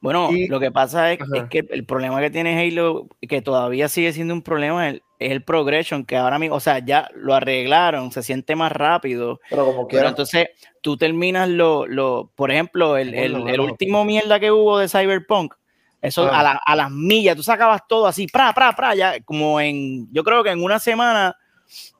Bueno, 0.00 0.30
Y- 0.32 0.48
lo 0.48 0.58
que 0.60 0.70
pasa 0.70 1.12
es, 1.12 1.18
que 1.50 1.66
el 1.70 1.84
problema 1.84 2.20
que 2.20 2.30
tiene 2.30 2.58
Halo, 2.58 3.06
que 3.20 3.42
todavía 3.42 3.88
sigue 3.88 4.12
siendo 4.14 4.32
un 4.32 4.40
problema, 4.42 4.88
es 4.88 4.94
el, 4.94 5.02
el 5.18 5.42
progression, 5.44 6.06
que 6.06 6.16
ahora 6.16 6.38
mismo, 6.38 6.56
o 6.56 6.60
sea, 6.60 6.78
ya 6.78 7.08
lo 7.14 7.34
arreglaron, 7.34 8.10
se 8.10 8.22
siente 8.22 8.56
más 8.56 8.72
rápido, 8.72 9.40
pero 9.50 9.66
como 9.66 9.76
pero 9.86 9.88
quiera. 9.88 10.08
entonces 10.08 10.48
tú 10.80 10.96
terminas 10.96 11.50
lo, 11.50 11.86
lo 11.86 12.30
por 12.34 12.50
ejemplo, 12.50 12.96
el, 12.96 13.12
el- 13.14 13.32
Bueno, 13.32 13.48
el 13.48 13.60
último 13.60 14.04
mierda 14.06 14.40
que 14.40 14.50
hubo 14.50 14.78
de 14.78 14.88
Cyberpunk, 14.88 15.54
eso 16.00 16.24
Ah. 16.32 16.40
a, 16.40 16.42
la- 16.44 16.60
a 16.64 16.76
las 16.76 16.90
millas, 16.90 17.36
tú 17.36 17.42
sacabas 17.42 17.82
todo 17.86 18.06
así, 18.06 18.26
pra, 18.26 18.54
pra, 18.54 18.72
pra, 18.74 18.94
ya 18.94 19.20
como 19.22 19.60
en, 19.60 20.10
yo 20.12 20.24
creo 20.24 20.42
que 20.42 20.48
en 20.50 20.64
una 20.64 20.78
semana 20.78 21.36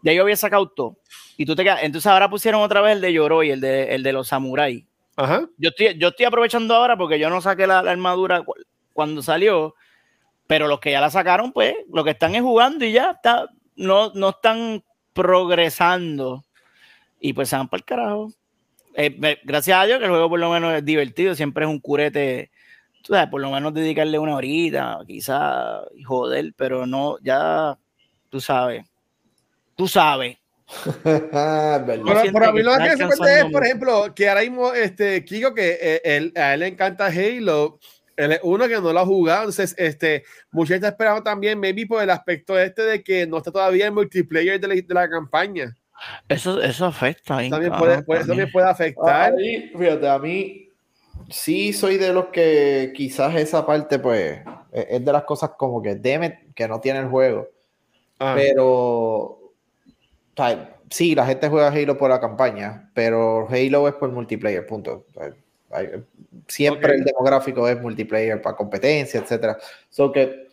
ya 0.02 0.14
yo 0.14 0.22
había 0.22 0.36
sacado 0.36 0.66
todo. 0.70 0.96
Y 1.36 1.44
tú 1.44 1.54
te 1.54 1.64
quedas, 1.64 1.80
entonces 1.82 2.10
ahora 2.10 2.30
pusieron 2.30 2.62
otra 2.62 2.80
vez 2.80 2.94
el 2.96 3.02
de 3.02 3.12
Yoroi, 3.12 3.50
el 3.50 3.60
de, 3.60 3.94
el 3.94 4.02
de 4.02 4.12
los 4.14 4.28
samuráis 4.28 4.84
Yo 5.58 5.70
estoy, 5.70 5.98
yo 5.98 6.08
estoy 6.08 6.26
aprovechando 6.26 6.74
ahora 6.74 6.96
porque 6.96 7.18
yo 7.18 7.30
no 7.30 7.40
saqué 7.40 7.66
la, 7.66 7.80
armadura 7.80 8.42
cu- 8.42 8.54
cuando 8.92 9.22
salió, 9.22 9.74
pero 10.46 10.66
los 10.68 10.80
que 10.80 10.90
ya 10.92 11.00
la 11.00 11.10
sacaron, 11.10 11.52
pues, 11.52 11.74
lo 11.92 12.04
que 12.04 12.10
están 12.10 12.34
es 12.34 12.42
jugando 12.42 12.84
y 12.84 12.92
ya 12.92 13.12
está, 13.12 13.48
no, 13.76 14.12
no 14.14 14.30
están 14.30 14.82
progresando. 15.12 16.44
Y 17.20 17.32
pues 17.34 17.48
se 17.50 17.56
van 17.56 17.68
para 17.68 17.78
el 17.80 17.84
carajo. 17.84 18.32
Eh, 18.94 19.38
gracias 19.44 19.78
a 19.78 19.84
Dios 19.86 19.98
que 19.98 20.04
el 20.06 20.10
juego 20.10 20.28
por 20.30 20.40
lo 20.40 20.50
menos 20.50 20.74
es 20.74 20.84
divertido, 20.84 21.34
siempre 21.34 21.64
es 21.64 21.70
un 21.70 21.80
curete, 21.80 22.50
tú 23.02 23.14
sabes, 23.14 23.28
por 23.30 23.40
lo 23.40 23.50
menos 23.50 23.72
dedicarle 23.74 24.18
una 24.18 24.34
horita, 24.36 24.98
quizá, 25.06 25.82
y 25.96 26.02
joder, 26.02 26.52
pero 26.56 26.86
no, 26.86 27.18
ya, 27.22 27.78
tú 28.30 28.40
sabes, 28.40 28.84
tú 29.76 29.86
sabes. 29.88 30.38
Pero, 30.84 32.22
pero 32.32 32.46
a 32.46 32.52
mí 32.52 32.62
lo 32.62 32.72
que 32.78 32.96
sorprende 32.96 33.40
es, 33.40 33.44
por 33.52 33.64
ejemplo, 33.64 34.14
que 34.14 34.28
ahora 34.28 34.40
mismo, 34.42 34.72
este, 34.72 35.24
Kiko, 35.24 35.54
que 35.54 35.78
eh, 35.80 36.00
él- 36.04 36.32
a 36.36 36.54
él 36.54 36.60
le 36.60 36.66
encanta 36.68 37.06
Halo, 37.06 37.78
él 38.16 38.32
es 38.32 38.40
uno 38.42 38.68
que 38.68 38.74
no 38.80 38.92
lo 38.92 39.00
ha 39.00 39.06
jugado, 39.06 39.40
entonces, 39.42 39.74
este, 39.78 40.24
mucha 40.50 40.74
gente 40.74 40.86
esperando 40.88 41.22
también, 41.22 41.58
maybe 41.58 41.86
por 41.86 42.02
el 42.02 42.10
aspecto 42.10 42.58
este 42.58 42.82
de 42.82 43.02
que 43.02 43.26
no 43.26 43.38
está 43.38 43.50
todavía 43.50 43.86
el 43.86 43.92
multiplayer 43.92 44.60
de 44.60 44.68
la, 44.68 44.74
de 44.74 44.84
la 44.94 45.08
campaña. 45.08 45.74
Eso, 46.28 46.62
eso 46.62 46.86
afecta. 46.86 47.36
También 47.36 47.72
puede, 47.72 48.02
puede- 48.02 48.20
eso 48.20 48.28
también. 48.28 48.28
también 48.28 48.52
puede 48.52 48.66
afectar. 48.68 49.34
Ahí, 49.36 49.72
fíjate, 49.76 50.08
a 50.08 50.18
mí 50.18 50.68
sí 51.28 51.72
soy 51.72 51.98
de 51.98 52.12
los 52.12 52.26
que 52.26 52.92
quizás 52.94 53.34
esa 53.34 53.66
parte, 53.66 53.98
pues, 53.98 54.38
es 54.72 54.86
es 54.88 55.04
de 55.04 55.12
las 55.12 55.24
cosas 55.24 55.50
como 55.58 55.82
que 55.82 55.94
deme 55.96 56.46
que 56.54 56.66
no 56.68 56.80
tiene 56.80 57.00
el 57.00 57.08
juego. 57.08 57.48
Ah, 58.18 58.34
Pero, 58.36 59.39
sí, 60.90 61.14
la 61.14 61.26
gente 61.26 61.48
juega 61.48 61.68
Halo 61.68 61.96
por 61.96 62.10
la 62.10 62.20
campaña, 62.20 62.90
pero 62.94 63.48
Halo 63.48 63.88
es 63.88 63.94
por 63.94 64.10
multiplayer, 64.10 64.66
punto. 64.66 65.06
Siempre 66.48 66.92
Ok. 66.92 66.98
el 66.98 67.04
demográfico 67.04 67.68
es 67.68 67.80
multiplayer 67.80 68.40
para 68.42 68.56
competencia, 68.56 69.20
etcétera. 69.20 69.56
So 69.88 70.10
que 70.10 70.48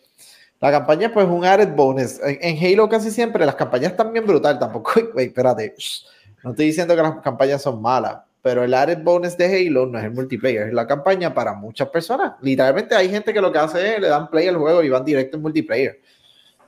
la 0.60 0.70
campaña 0.70 1.12
pues 1.12 1.26
un 1.26 1.44
added 1.44 1.74
bonus. 1.74 2.20
En, 2.22 2.38
en 2.40 2.64
Halo 2.64 2.88
casi 2.88 3.10
siempre 3.10 3.44
las 3.46 3.54
campañas 3.54 3.92
están 3.92 4.12
bien 4.12 4.26
brutal, 4.26 4.58
tampoco, 4.58 4.92
wait, 5.14 5.28
espérate, 5.28 5.74
shh. 5.76 6.04
no 6.44 6.50
estoy 6.50 6.66
diciendo 6.66 6.96
que 6.96 7.02
las 7.02 7.20
campañas 7.20 7.62
son 7.62 7.80
malas, 7.80 8.18
pero 8.42 8.64
el 8.64 8.74
added 8.74 9.02
bonus 9.02 9.36
de 9.36 9.46
Halo 9.46 9.86
no 9.86 9.98
es 9.98 10.04
el 10.04 10.12
multiplayer, 10.12 10.68
es 10.68 10.74
la 10.74 10.86
campaña 10.86 11.32
para 11.34 11.52
muchas 11.54 11.88
personas. 11.88 12.34
Literalmente 12.40 12.94
hay 12.94 13.08
gente 13.08 13.32
que 13.32 13.40
lo 13.40 13.52
que 13.52 13.58
hace 13.58 13.94
es 13.94 14.00
le 14.00 14.08
dan 14.08 14.28
play 14.30 14.48
al 14.48 14.56
juego 14.56 14.82
y 14.82 14.88
van 14.88 15.04
directo 15.04 15.36
en 15.36 15.42
multiplayer. 15.42 16.00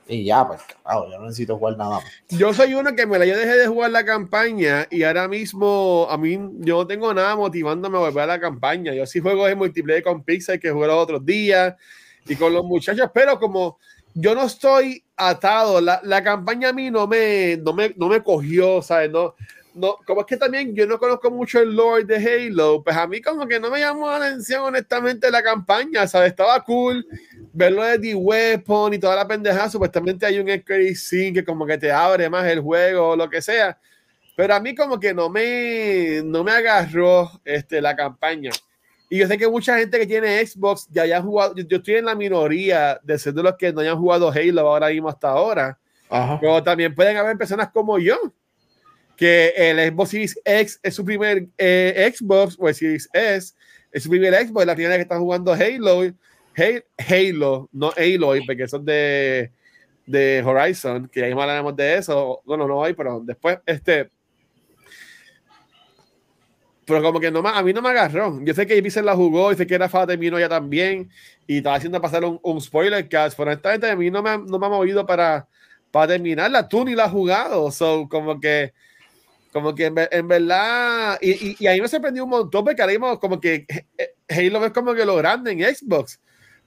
Y 0.07 0.25
ya, 0.25 0.45
pues, 0.45 0.61
claro, 0.83 1.09
yo 1.09 1.17
no 1.17 1.25
necesito 1.25 1.57
jugar 1.57 1.77
nada 1.77 1.91
más. 1.91 2.03
Yo 2.29 2.53
soy 2.53 2.73
uno 2.73 2.95
que 2.95 3.05
me 3.05 3.17
la 3.17 3.25
yo 3.25 3.37
dejé 3.37 3.55
de 3.55 3.67
jugar 3.67 3.91
la 3.91 4.03
campaña 4.03 4.87
y 4.89 5.03
ahora 5.03 5.27
mismo 5.27 6.07
a 6.09 6.17
mí 6.17 6.37
yo 6.59 6.79
no 6.79 6.87
tengo 6.87 7.13
nada 7.13 7.35
motivándome 7.35 7.97
a 7.97 8.01
volver 8.01 8.23
a 8.23 8.27
la 8.27 8.39
campaña. 8.39 8.93
Yo 8.93 9.05
sí 9.05 9.19
juego 9.19 9.47
en 9.47 9.57
multiplayer 9.57 10.03
con 10.03 10.23
Pixel 10.23 10.59
que 10.59 10.71
jugué 10.71 10.87
los 10.87 10.97
otros 10.97 11.25
días 11.25 11.75
y 12.27 12.35
con 12.35 12.53
los 12.53 12.65
muchachos, 12.65 13.09
pero 13.13 13.39
como 13.39 13.77
yo 14.13 14.35
no 14.35 14.43
estoy 14.43 15.03
atado, 15.15 15.79
la, 15.79 16.01
la 16.03 16.23
campaña 16.23 16.69
a 16.69 16.73
mí 16.73 16.91
no 16.91 17.07
me, 17.07 17.57
no 17.57 17.73
me, 17.73 17.93
no 17.95 18.09
me 18.09 18.21
cogió, 18.21 18.81
¿sabes? 18.81 19.09
No, 19.11 19.35
no, 19.73 19.97
como 20.05 20.21
es 20.21 20.27
que 20.27 20.37
también 20.37 20.75
yo 20.75 20.85
no 20.85 20.99
conozco 20.99 21.31
mucho 21.31 21.59
el 21.59 21.75
lore 21.75 22.03
de 22.03 22.15
Halo, 22.15 22.83
pues 22.83 22.95
a 22.95 23.07
mí 23.07 23.21
como 23.21 23.47
que 23.47 23.59
no 23.59 23.69
me 23.69 23.79
llamó 23.79 24.09
la 24.09 24.17
atención 24.17 24.63
honestamente 24.63 25.31
la 25.31 25.41
campaña, 25.41 26.07
¿sabes? 26.07 26.29
Estaba 26.29 26.61
cool 26.63 27.05
verlo 27.53 27.83
de 27.83 27.99
The 27.99 28.15
Weapon 28.15 28.93
y 28.93 28.99
toda 28.99 29.15
la 29.15 29.27
pendejada, 29.27 29.69
supuestamente 29.69 30.25
hay 30.25 30.39
un 30.39 30.47
Scene 30.95 31.33
que 31.33 31.45
como 31.45 31.65
que 31.65 31.77
te 31.77 31.91
abre 31.91 32.29
más 32.29 32.45
el 32.47 32.59
juego 32.59 33.09
o 33.09 33.15
lo 33.15 33.29
que 33.29 33.41
sea, 33.41 33.77
pero 34.35 34.55
a 34.55 34.59
mí 34.59 34.75
como 34.75 34.99
que 34.99 35.13
no 35.13 35.29
me, 35.29 36.21
no 36.23 36.43
me 36.43 36.51
agarró 36.51 37.31
este, 37.45 37.81
la 37.81 37.95
campaña. 37.95 38.51
Y 39.09 39.17
yo 39.17 39.27
sé 39.27 39.37
que 39.37 39.47
mucha 39.47 39.77
gente 39.77 39.99
que 39.99 40.07
tiene 40.07 40.45
Xbox 40.45 40.87
ya 40.89 41.03
haya 41.03 41.21
jugado, 41.21 41.53
yo, 41.55 41.77
estoy 41.77 41.95
en 41.95 42.05
la 42.05 42.15
minoría 42.15 42.99
de 43.03 43.19
ser 43.19 43.33
de 43.33 43.43
los 43.43 43.55
que 43.57 43.73
no 43.73 43.81
hayan 43.81 43.99
jugado 43.99 44.31
Halo 44.31 44.61
ahora 44.61 44.87
mismo 44.87 45.09
hasta 45.09 45.29
ahora, 45.29 45.77
pero 46.39 46.61
también 46.63 46.93
pueden 46.93 47.17
haber 47.17 47.37
personas 47.37 47.69
como 47.71 47.99
yo 47.99 48.17
que 49.21 49.53
el 49.55 49.91
Xbox 49.91 50.09
Series 50.09 50.41
X 50.43 50.79
es 50.81 50.95
su 50.95 51.05
primer 51.05 51.45
eh, 51.55 52.11
Xbox 52.11 52.57
o 52.57 52.67
el 52.67 52.73
Series 52.73 53.07
S 53.13 53.53
es 53.91 54.01
su 54.01 54.09
primer 54.09 54.33
Xbox, 54.33 54.65
la 54.65 54.73
primera 54.73 54.95
que 54.95 55.03
está 55.03 55.19
jugando 55.19 55.53
Halo, 55.53 56.11
Halo, 56.57 57.69
no 57.71 57.93
Halo, 57.95 58.33
porque 58.47 58.67
son 58.67 58.83
de, 58.83 59.51
de 60.07 60.41
Horizon, 60.43 61.07
que 61.07 61.23
ahí 61.23 61.33
hablaremos 61.33 61.75
de 61.75 61.99
eso, 61.99 62.41
bueno, 62.45 62.67
no 62.67 62.83
hay, 62.83 62.95
pero 62.95 63.21
después, 63.23 63.59
este, 63.67 64.09
pero 66.83 67.03
como 67.03 67.19
que 67.19 67.29
no 67.29 67.47
a 67.47 67.61
mí 67.61 67.73
no 67.73 67.81
me 67.83 67.89
agarró. 67.89 68.43
Yo 68.43 68.55
sé 68.55 68.65
que 68.65 68.75
Ibiza 68.75 69.03
la 69.03 69.15
jugó 69.15 69.51
y 69.51 69.55
sé 69.55 69.67
que 69.67 69.75
era 69.75 69.87
Fata 69.87 70.17
Mino 70.17 70.39
ya 70.39 70.49
también 70.49 71.11
y 71.45 71.57
estaba 71.57 71.75
haciendo 71.75 72.01
pasar 72.01 72.25
un, 72.25 72.39
un 72.41 72.59
spoiler 72.59 73.07
cast, 73.07 73.37
pero 73.37 73.51
honestamente 73.51 73.87
a 73.87 73.95
mí 73.95 74.09
no 74.09 74.23
me, 74.23 74.39
no 74.39 74.57
me 74.57 74.65
ha 74.65 74.69
movido 74.69 75.05
para, 75.05 75.47
para 75.91 76.07
terminarla. 76.07 76.67
Tú 76.67 76.83
ni 76.83 76.95
la 76.95 77.03
has 77.03 77.11
jugado, 77.11 77.69
so 77.69 78.09
como 78.09 78.39
que 78.39 78.73
como 79.51 79.75
que 79.75 79.85
en, 79.85 80.27
verdad, 80.27 81.17
y, 81.21 81.55
y, 81.59 81.67
ahí 81.67 81.81
me 81.81 81.87
sorprendió 81.87 82.23
un 82.23 82.29
montón 82.29 82.63
porque 82.63 82.81
ahora 82.81 83.17
como 83.19 83.39
que 83.39 83.65
eh, 83.97 84.15
Halo 84.29 84.65
es 84.65 84.71
como 84.71 84.93
que 84.93 85.05
lo 85.05 85.15
grande 85.17 85.51
en 85.51 85.75
Xbox, 85.75 86.19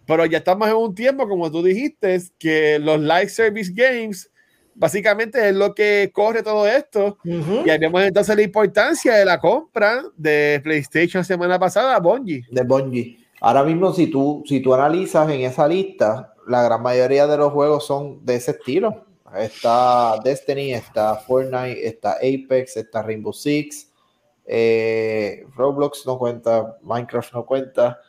pero 0.07 0.27
ya 0.27 0.39
estamos 0.39 0.69
en 0.69 0.75
un 0.75 0.95
tiempo, 0.95 1.29
como 1.29 1.51
tú 1.51 1.63
dijiste, 1.63 2.21
que 2.39 2.79
los 2.79 3.01
live 3.01 3.29
service 3.29 3.73
games 3.75 4.31
básicamente 4.75 5.49
es 5.49 5.55
lo 5.55 5.75
que 5.75 6.11
corre 6.13 6.43
todo 6.43 6.67
esto. 6.67 7.19
Y 7.25 7.71
ahí 7.71 7.79
vemos 7.79 8.03
entonces 8.03 8.37
la 8.37 8.43
importancia 8.43 9.15
de 9.15 9.25
la 9.25 9.39
compra 9.39 10.03
de 10.17 10.61
PlayStation 10.63 11.25
semana 11.25 11.59
pasada, 11.59 11.99
Bungie. 12.01 12.45
De 12.51 12.63
Bungie. 12.63 13.19
Ahora 13.41 13.63
mismo, 13.63 13.93
si 13.93 14.09
tú, 14.09 14.43
si 14.47 14.61
tú 14.61 14.75
analizas 14.75 15.29
en 15.31 15.43
esa 15.43 15.69
lista, 15.69 16.35
la 16.47 16.63
gran 16.63 16.83
mayoría 16.83 17.27
de 17.27 17.37
los 17.37 17.53
juegos 17.53 17.87
son 17.87 18.25
de 18.25 18.37
ese 18.37 18.53
estilo. 18.53 19.07
Está 19.37 20.19
Destiny, 20.23 20.73
está 20.73 21.17
Fortnite, 21.17 21.87
está 21.87 22.13
Apex, 22.13 22.77
está 22.77 23.03
Rainbow 23.03 23.33
Six, 23.33 23.91
eh, 24.47 25.45
Roblox 25.57 26.07
no 26.07 26.19
cuenta, 26.19 26.79
Minecraft 26.83 27.33
no 27.33 27.47
cuenta. 27.47 28.01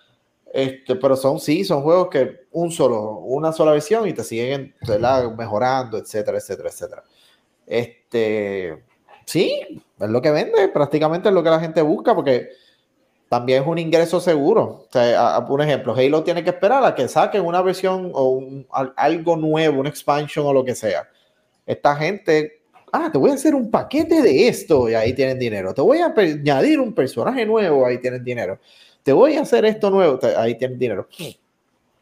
Este, 0.53 0.95
pero 0.95 1.17
son 1.17 1.39
sí, 1.39 1.65
son 1.65 1.81
juegos 1.81 2.07
que 2.09 2.45
un 2.51 2.71
solo, 2.71 3.17
una 3.19 3.51
sola 3.51 3.71
versión 3.71 4.07
y 4.07 4.13
te 4.13 4.23
siguen 4.23 4.73
mejorando, 5.37 5.97
etcétera, 5.97 6.37
etcétera, 6.37 6.69
etcétera. 6.69 7.03
Este, 7.67 8.83
sí, 9.25 9.83
es 9.99 10.09
lo 10.09 10.21
que 10.21 10.31
vende, 10.31 10.69
prácticamente 10.69 11.27
es 11.27 11.35
lo 11.35 11.43
que 11.43 11.49
la 11.49 11.59
gente 11.59 11.81
busca, 11.81 12.15
porque 12.15 12.49
también 13.27 13.63
es 13.63 13.67
un 13.67 13.79
ingreso 13.79 14.21
seguro. 14.21 14.85
O 14.87 14.87
sea, 14.91 15.39
un 15.39 15.61
ejemplo, 15.61 15.93
Halo 15.93 16.23
tiene 16.23 16.43
que 16.43 16.51
esperar 16.51 16.85
a 16.85 16.95
que 16.95 17.07
saquen 17.09 17.45
una 17.45 17.61
versión 17.61 18.11
o 18.13 18.41
algo 18.95 19.35
nuevo, 19.35 19.81
una 19.81 19.89
expansion 19.89 20.45
o 20.45 20.53
lo 20.53 20.63
que 20.63 20.75
sea 20.75 21.09
esta 21.65 21.95
gente, 21.95 22.61
ah, 22.91 23.09
te 23.11 23.17
voy 23.17 23.31
a 23.31 23.33
hacer 23.33 23.55
un 23.55 23.71
paquete 23.71 24.21
de 24.21 24.47
esto 24.47 24.89
y 24.89 24.93
ahí 24.93 25.13
tienen 25.13 25.39
dinero. 25.39 25.73
Te 25.73 25.81
voy 25.81 25.99
a 25.99 26.13
añadir 26.15 26.79
un 26.79 26.93
personaje 26.93 27.45
nuevo, 27.45 27.85
ahí 27.85 27.97
tienen 27.99 28.23
dinero. 28.23 28.59
Te 29.03 29.13
voy 29.13 29.35
a 29.35 29.41
hacer 29.41 29.65
esto 29.65 29.89
nuevo, 29.89 30.19
ahí 30.37 30.55
tienen 30.55 30.79
dinero. 30.79 31.07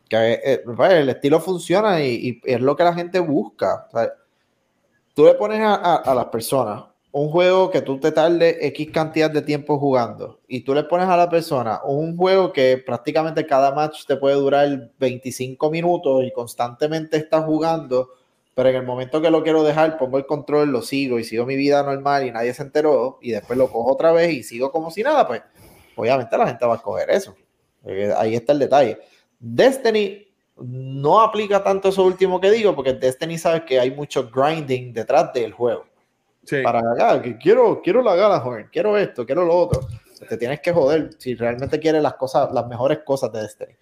Que, 0.08 0.40
eh, 0.44 0.64
pues, 0.64 0.94
el 0.94 1.10
estilo 1.10 1.40
funciona 1.40 2.02
y, 2.02 2.40
es 2.44 2.62
lo 2.62 2.76
que 2.76 2.84
la 2.84 2.94
gente 2.94 3.20
busca. 3.20 3.88
tú 5.14 5.26
le 5.26 5.34
pones 5.36 5.60
a, 5.62 6.14
las 6.14 6.26
personas 6.26 6.84
un 7.12 7.30
juego 7.30 7.70
que 7.70 7.82
tú 7.82 8.00
te 8.00 8.12
tardes 8.12 8.58
X 8.60 8.90
cantidad 8.92 9.30
de 9.30 9.44
tiempo 9.44 9.78
jugando 9.78 10.40
y 10.48 10.62
tú 10.62 10.74
le 10.74 10.84
pones 10.84 11.08
a 11.08 11.16
la 11.16 11.30
persona 11.30 11.80
un 11.84 12.18
juego 12.18 12.52
que 12.52 12.82
prácticamente 12.84 13.46
cada 13.46 13.72
match 13.72 14.08
te 14.08 14.18
puede 14.18 14.36
durar 14.36 14.90
25 14.98 15.70
minutos 15.70 16.24
y 16.24 16.34
constantemente 16.34 17.18
estás 17.18 17.46
jugando 17.46 18.10
pero 18.56 18.70
en 18.70 18.76
el 18.76 18.84
momento 18.84 19.22
que 19.22 19.32
lo 19.32 19.44
quiero 19.44 19.64
dejar, 19.64 19.98
pongo 19.98 20.18
el 20.18 20.26
control, 20.26 20.72
lo 20.72 20.82
sigo 20.82 21.18
y 21.20 21.24
sigo 21.24 21.46
mi 21.46 21.56
vida 21.56 21.82
normal 21.82 22.28
y 22.28 22.32
nadie 22.32 22.54
se 22.54 22.62
enteró 22.62 23.18
y 23.22 23.32
después 23.32 23.58
lo 23.58 23.70
cojo 23.70 23.92
otra 23.92 24.12
vez 24.12 24.32
y 24.32 24.44
sigo 24.44 24.72
como 24.72 24.92
si 24.92 25.02
nada, 25.02 25.28
pues 25.28 25.42
obviamente 25.96 26.38
la 26.38 26.48
gente 26.48 26.66
va 26.66 26.74
a 26.74 26.78
escoger 26.78 27.10
eso. 27.10 27.36
Eh, 27.86 28.14
ahí 28.16 28.36
está 28.36 28.54
el 28.54 28.60
detalle. 28.60 29.00
Destiny 29.40 30.28
no 30.58 31.20
aplica 31.20 31.64
tanto 31.64 31.90
eso 31.90 32.04
último 32.04 32.40
que 32.40 32.52
digo, 32.52 32.76
porque 32.76 32.94
Destiny 32.94 33.38
sabes 33.38 33.64
que 33.64 33.80
hay 33.80 33.92
mucho 33.92 34.30
grinding 34.30 34.94
detrás 34.94 35.34
del 35.34 35.52
juego. 35.52 35.86
Para 36.64 36.82
ganar, 36.82 37.22
que 37.22 37.38
quiero, 37.38 37.82
quiero 37.82 38.02
la 38.02 38.16
gana, 38.16 38.40
joven, 38.40 38.68
quiero 38.72 38.98
esto, 38.98 39.26
quiero 39.26 39.46
lo 39.46 39.56
otro. 39.56 39.88
Te 40.28 40.38
tienes 40.38 40.60
que 40.60 40.72
joder 40.72 41.10
si 41.18 41.36
realmente 41.36 41.80
quieres 41.80 42.02
las 42.02 42.16
cosas, 42.16 42.52
las 42.54 42.68
mejores 42.68 43.00
cosas 43.00 43.32
de 43.32 43.42
Destiny. 43.42 43.74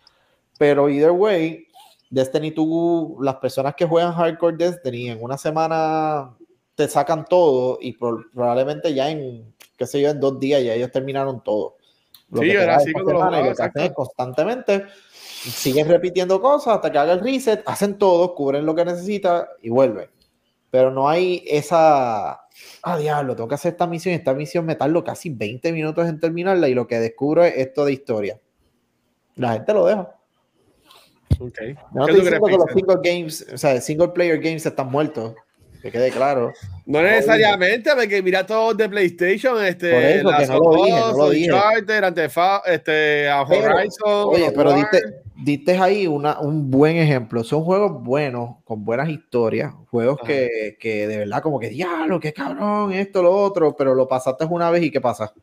Pero 0.57 0.89
either 0.89 1.11
way, 1.11 1.67
Destiny, 2.11 2.51
tú, 2.51 3.17
las 3.21 3.37
personas 3.37 3.73
que 3.73 3.87
juegan 3.87 4.13
Hardcore 4.13 4.57
Destiny 4.57 5.09
en 5.09 5.23
una 5.23 5.37
semana 5.37 6.37
te 6.75 6.87
sacan 6.87 7.25
todo 7.25 7.79
y 7.81 7.93
probablemente 7.93 8.93
ya 8.93 9.09
en, 9.09 9.55
qué 9.77 9.87
sé 9.87 10.01
yo, 10.01 10.09
en 10.09 10.19
dos 10.19 10.39
días 10.39 10.63
ya 10.63 10.75
ellos 10.75 10.91
terminaron 10.91 11.43
todo. 11.43 11.77
Lo 12.29 12.41
sí, 12.41 12.51
era 12.51 12.75
así 12.75 12.91
lo 12.91 13.93
constantemente 13.93 14.85
siguen 15.49 15.87
repitiendo 15.87 16.39
cosas 16.39 16.75
hasta 16.75 16.91
que 16.91 16.97
haga 16.97 17.13
el 17.13 17.19
reset, 17.19 17.63
hacen 17.65 17.97
todo, 17.97 18.35
cubren 18.35 18.65
lo 18.65 18.75
que 18.75 18.85
necesita 18.85 19.49
y 19.61 19.69
vuelven. 19.69 20.09
Pero 20.69 20.91
no 20.91 21.09
hay 21.09 21.43
esa, 21.47 22.41
ah, 22.83 22.97
diablo, 22.97 23.35
tengo 23.35 23.49
que 23.49 23.55
hacer 23.55 23.73
esta 23.73 23.87
misión, 23.87 24.13
esta 24.13 24.33
misión 24.33 24.65
me 24.65 24.75
tardo 24.75 25.03
casi 25.03 25.29
20 25.29 25.71
minutos 25.73 26.07
en 26.07 26.19
terminarla 26.19 26.69
y 26.69 26.73
lo 26.73 26.87
que 26.87 26.99
descubro 26.99 27.43
es 27.43 27.55
esto 27.57 27.85
de 27.85 27.93
historia. 27.93 28.39
La 29.35 29.53
gente 29.53 29.73
lo 29.73 29.85
deja. 29.85 30.15
Okay. 31.47 31.75
No 31.93 32.07
estoy 32.07 32.21
diciendo 32.21 32.47
que 32.47 32.57
los 32.57 32.71
single 32.73 32.99
games, 33.03 33.47
o 33.53 33.57
sea, 33.57 33.81
single 33.81 34.09
player 34.09 34.39
games 34.39 34.65
están 34.65 34.89
muertos. 34.91 35.33
Que 35.81 35.91
quede 35.91 36.11
claro. 36.11 36.53
No 36.85 37.01
necesariamente, 37.01 37.89
porque 37.95 38.21
mira 38.21 38.45
todos 38.45 38.77
de 38.77 38.87
PlayStation, 38.87 39.63
este, 39.65 40.17
eso, 40.17 40.29
que 40.37 40.45
no 40.45 40.59
lo 40.59 40.75
dije, 40.75 40.99
no 40.99 41.17
lo 41.17 41.29
dije. 41.31 41.47
Charter, 41.47 42.05
Antefa, 42.05 42.61
este, 42.67 43.27
Horizon. 43.31 44.27
Oye, 44.27 44.51
pero 44.51 44.73
diste, 44.73 45.01
diste, 45.43 45.77
ahí 45.79 46.05
una, 46.05 46.39
un 46.39 46.69
buen 46.69 46.97
ejemplo. 46.97 47.43
Son 47.43 47.63
juegos 47.63 48.03
buenos, 48.03 48.57
con 48.63 48.85
buenas 48.85 49.09
historias, 49.09 49.73
juegos 49.89 50.19
que, 50.23 50.77
que, 50.79 51.07
de 51.07 51.17
verdad 51.17 51.41
como 51.41 51.59
que, 51.59 51.69
diablo, 51.69 52.19
qué 52.19 52.31
cabrón, 52.31 52.93
esto, 52.93 53.23
lo 53.23 53.35
otro, 53.35 53.75
pero 53.75 53.95
lo 53.95 54.07
pasaste 54.07 54.45
una 54.45 54.69
vez 54.69 54.83
y 54.83 54.91
¿qué 54.91 55.01
pasa? 55.01 55.33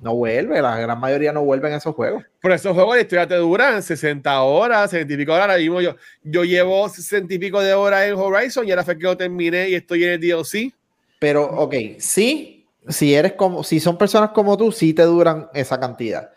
No 0.00 0.14
vuelve, 0.14 0.60
la 0.60 0.78
gran 0.78 0.98
mayoría 0.98 1.32
no 1.32 1.44
vuelven 1.44 1.72
a 1.72 1.76
esos 1.76 1.94
juegos. 1.94 2.24
Por 2.40 2.52
esos 2.52 2.74
juegos 2.74 2.96
de 2.96 3.02
historia 3.02 3.26
te 3.26 3.36
duran 3.36 3.82
60 3.82 4.42
horas, 4.42 4.90
60 4.90 5.12
y 5.12 5.16
pico 5.16 5.32
horas. 5.32 5.48
Ahora 5.48 5.58
yo, 5.58 5.96
yo 6.22 6.44
llevo 6.44 6.88
60 6.88 7.32
y 7.32 7.38
pico 7.38 7.60
de 7.60 7.74
horas 7.74 8.06
en 8.06 8.14
Horizon 8.14 8.66
y 8.66 8.70
ahora 8.70 8.84
fue 8.84 8.98
que 8.98 9.04
lo 9.04 9.16
terminé 9.16 9.68
y 9.70 9.74
estoy 9.74 10.04
en 10.04 10.10
el 10.12 10.20
DLC. 10.20 10.72
Pero, 11.18 11.44
ok, 11.44 11.74
sí, 11.98 12.66
si 12.88 13.14
eres 13.14 13.32
como, 13.32 13.64
si 13.64 13.80
son 13.80 13.96
personas 13.96 14.30
como 14.30 14.56
tú, 14.56 14.70
sí 14.72 14.92
te 14.92 15.02
duran 15.02 15.48
esa 15.54 15.78
cantidad. 15.80 16.30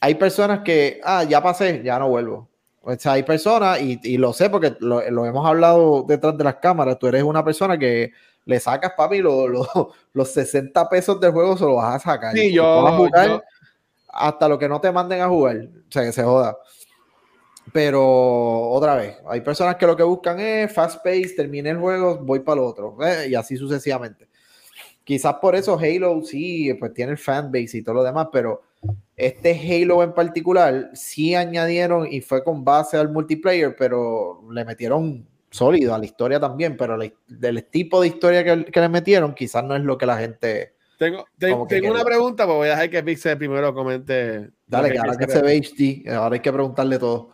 Hay 0.00 0.14
personas 0.14 0.60
que, 0.60 1.00
ah, 1.04 1.24
ya 1.24 1.42
pasé, 1.42 1.82
ya 1.84 1.98
no 1.98 2.08
vuelvo. 2.08 2.48
O 2.82 2.94
sea, 2.96 3.12
hay 3.12 3.22
personas, 3.22 3.80
y, 3.82 4.00
y 4.02 4.16
lo 4.16 4.32
sé 4.32 4.48
porque 4.48 4.74
lo, 4.80 5.08
lo, 5.10 5.26
hemos 5.26 5.46
hablado 5.46 6.04
detrás 6.08 6.36
de 6.38 6.44
las 6.44 6.56
cámaras, 6.56 6.98
tú 6.98 7.06
eres 7.06 7.22
una 7.22 7.44
persona 7.44 7.78
que 7.78 8.12
le 8.44 8.60
sacas, 8.60 8.92
papi, 8.96 9.18
lo, 9.18 9.46
los 10.12 10.32
60 10.32 10.88
pesos 10.88 11.20
del 11.20 11.32
juego 11.32 11.56
se 11.56 11.64
lo 11.64 11.76
vas 11.76 11.96
a 11.96 12.12
sacar. 12.12 12.34
Sí, 12.34 12.52
yo, 12.52 12.86
a 12.86 12.96
jugar 12.96 13.44
hasta 14.12 14.48
lo 14.48 14.58
que 14.58 14.68
no 14.68 14.80
te 14.80 14.90
manden 14.92 15.20
a 15.20 15.28
jugar. 15.28 15.56
O 15.56 15.92
sea, 15.92 16.02
que 16.02 16.12
se 16.12 16.22
joda. 16.22 16.56
Pero 17.72 18.70
otra 18.70 18.96
vez, 18.96 19.16
hay 19.28 19.40
personas 19.42 19.76
que 19.76 19.86
lo 19.86 19.96
que 19.96 20.02
buscan 20.02 20.40
es 20.40 20.72
fast 20.72 20.96
pace, 21.04 21.34
termine 21.36 21.70
el 21.70 21.78
juego, 21.78 22.18
voy 22.18 22.40
para 22.40 22.60
el 22.60 22.66
otro. 22.66 22.96
Eh, 23.06 23.28
y 23.30 23.34
así 23.34 23.56
sucesivamente. 23.56 24.28
Quizás 25.04 25.34
por 25.34 25.54
eso 25.54 25.78
Halo 25.78 26.22
sí, 26.22 26.72
pues 26.74 26.92
tiene 26.92 27.12
el 27.12 27.18
fanbase 27.18 27.78
y 27.78 27.82
todo 27.82 27.96
lo 27.96 28.02
demás, 28.02 28.28
pero 28.32 28.62
este 29.16 29.52
Halo 29.52 30.02
en 30.02 30.14
particular 30.14 30.90
sí 30.94 31.34
añadieron 31.34 32.06
y 32.10 32.20
fue 32.20 32.42
con 32.42 32.64
base 32.64 32.96
al 32.96 33.10
multiplayer, 33.10 33.74
pero 33.76 34.42
le 34.52 34.64
metieron 34.64 35.26
sólido 35.50 35.94
a 35.94 35.98
la 35.98 36.04
historia 36.04 36.38
también, 36.40 36.76
pero 36.76 36.96
la- 36.96 37.10
del 37.26 37.64
tipo 37.64 38.00
de 38.00 38.08
historia 38.08 38.44
que, 38.44 38.64
que 38.66 38.80
le 38.80 38.88
metieron 38.88 39.34
quizás 39.34 39.64
no 39.64 39.74
es 39.76 39.82
lo 39.82 39.98
que 39.98 40.06
la 40.06 40.16
gente... 40.18 40.74
Tengo, 40.98 41.26
te- 41.38 41.50
Como 41.50 41.66
que 41.66 41.80
tengo 41.80 41.92
una 41.94 42.04
pregunta, 42.04 42.44
pues 42.44 42.56
voy 42.56 42.68
a 42.68 42.72
dejar 42.72 42.90
que 42.90 43.02
Pixel 43.02 43.38
primero 43.38 43.72
comente. 43.72 44.50
Dale, 44.66 44.92
que 44.92 44.98
ahora 44.98 45.16
que 45.16 45.26
se 45.28 45.40
ve 45.40 45.56
HD, 45.56 46.10
ahora 46.14 46.34
hay 46.34 46.40
que 46.40 46.52
preguntarle 46.52 46.98
todo. 46.98 47.32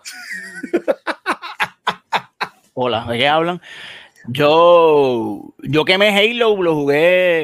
Hola, 2.74 3.06
¿de 3.08 3.18
qué 3.18 3.26
hablan? 3.28 3.60
Yo, 4.28 5.54
yo 5.62 5.84
quemé 5.84 6.10
Halo, 6.10 6.60
lo 6.62 6.74
jugué 6.74 6.98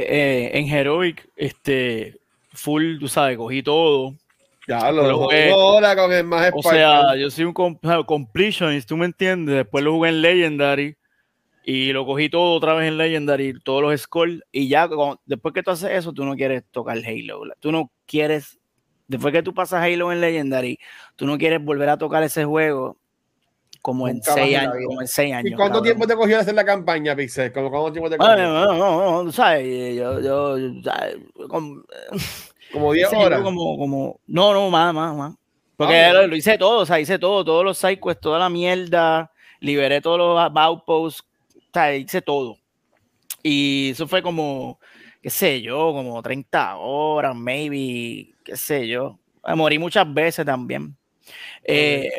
eh, 0.09 0.59
en 0.59 0.69
Heroic, 0.69 1.29
este, 1.37 2.21
full, 2.53 2.99
tú 2.99 3.09
sabes, 3.09 3.37
cogí 3.37 3.63
todo. 3.63 4.15
Ya 4.81 4.91
Lo 4.93 5.07
lo 5.09 5.19
jugué. 5.19 5.51
ahora 5.51 5.95
con 5.97 6.13
el 6.13 6.25
más 6.25 6.51
O 6.55 6.63
sea, 6.63 7.15
yo 7.17 7.31
soy 7.31 7.45
un 7.45 7.53
com- 7.53 7.79
completionist, 8.07 8.89
tú 8.89 8.97
me 8.97 9.07
entiendes. 9.07 9.55
Después 9.57 9.85
lo 9.85 9.93
jugué 9.93 10.09
en 10.11 10.23
Legendary 10.23 10.97
y 11.65 11.93
lo 11.93 12.05
cogí 12.07 12.29
todo 12.29 12.55
otra 12.55 12.75
vez 12.75 12.89
en 12.89 12.99
Legendary, 12.99 13.55
todos 13.63 13.83
los 13.83 14.01
scores. 14.01 14.41
Y 14.51 14.69
ya, 14.69 14.89
después 15.27 15.55
que 15.55 15.63
tú 15.63 15.71
haces 15.71 15.91
eso, 15.91 16.13
tú 16.13 16.25
no 16.25 16.35
quieres 16.37 16.65
tocar 16.71 16.97
Halo. 16.99 17.45
la- 17.45 17.55
Tú 17.61 17.71
no 17.71 17.91
quieres, 18.07 18.59
después 19.09 19.33
que 19.33 19.43
tú 19.43 19.53
pasas 19.55 19.83
Halo 19.85 20.11
en 20.13 20.21
Legendary, 20.21 20.79
tú 21.17 21.27
no 21.27 21.37
quieres 21.39 21.63
volver 21.63 21.89
a 21.89 21.99
tocar 21.99 22.23
ese 22.23 22.45
juego 22.45 22.97
como 23.81 24.07
en 24.09 24.23
seis 24.23 24.57
años. 24.57 24.75
Como 24.87 25.01
en 25.03 25.09
seis 25.09 25.35
años 25.35 25.53
¿Y 25.53 25.55
cuánto 25.55 25.79
cabrón. 25.79 25.85
tiempo 25.85 26.07
te 26.07 26.15
cogió 26.15 26.39
hacer 26.39 26.55
la 26.55 26.65
campaña, 26.65 27.15
Pixel? 27.17 27.53
¿Cómo 27.53 27.69
cuánto 27.71 27.93
tiempo 27.93 28.09
te 28.09 28.17
Ay, 28.19 28.37
cogió? 28.37 28.45
no, 28.49 28.75
no, 28.75 29.13
no, 29.13 29.23
tú 29.25 29.33
sabes, 29.33 29.97
yo, 29.97 30.21
yo, 30.21 30.57
yo, 30.59 30.83
¿sabes? 30.85 31.17
Como- 31.49 31.83
Como 32.73 32.93
10 32.93 33.11
Sí, 33.11 33.17
horas. 33.17 33.41
Como, 33.43 33.77
como, 33.77 34.21
no, 34.27 34.53
no, 34.55 34.71
más, 34.71 34.95
más, 34.95 35.15
más. 35.15 35.35
Porque 35.77 35.97
Ah, 35.97 36.13
lo, 36.13 36.27
lo 36.29 36.37
hice 36.37 36.57
todo, 36.59 36.81
o 36.81 36.87
sea, 36.87 37.01
hice 37.01 37.19
todo, 37.19 37.45
todos 37.45 37.65
los 37.65 37.79
sidequests, 37.79 38.21
toda 38.21 38.39
la 38.39 38.49
mierda, 38.49 39.31
liberé 39.61 40.01
todos 40.01 40.19
los 40.19 40.39
outposts, 40.57 41.25
o 41.57 41.61
sea, 41.73 41.95
hice 41.97 42.23
todo. 42.23 42.59
Y 43.43 43.91
eso 43.91 44.07
fue 44.07 44.23
como, 44.23 44.79
qué 45.21 45.31
sé 45.31 45.61
yo, 45.61 45.93
como 45.93 46.23
30 46.23 46.77
horas, 46.77 47.35
maybe, 47.35 48.33
qué 48.45 48.57
sé 48.57 48.87
yo. 48.87 49.19
Morí 49.57 49.79
muchas 49.79 50.13
veces 50.13 50.47
también. 50.47 50.97
Eh, 51.65 52.11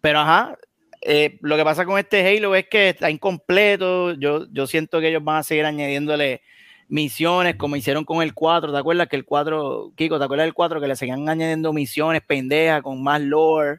pero 0.00 0.20
ajá, 0.20 0.56
eh, 1.02 1.38
lo 1.42 1.56
que 1.56 1.64
pasa 1.64 1.84
con 1.84 1.98
este 1.98 2.26
Halo 2.26 2.54
es 2.54 2.66
que 2.68 2.90
está 2.90 3.10
incompleto. 3.10 4.14
Yo, 4.14 4.46
yo 4.50 4.66
siento 4.66 5.00
que 5.00 5.08
ellos 5.08 5.24
van 5.24 5.38
a 5.38 5.42
seguir 5.42 5.64
añadiéndole 5.66 6.42
misiones 6.90 7.56
como 7.56 7.76
hicieron 7.76 8.04
con 8.04 8.20
el 8.22 8.34
4. 8.34 8.72
¿Te 8.72 8.78
acuerdas 8.78 9.08
que 9.08 9.16
el 9.16 9.24
4, 9.24 9.92
Kiko, 9.96 10.18
¿te 10.18 10.24
acuerdas 10.24 10.44
del 10.46 10.54
4 10.54 10.80
que 10.80 10.88
le 10.88 10.96
seguían 10.96 11.28
añadiendo 11.28 11.72
misiones 11.72 12.20
pendejas 12.22 12.82
con 12.82 13.02
más 13.02 13.20
lore? 13.22 13.78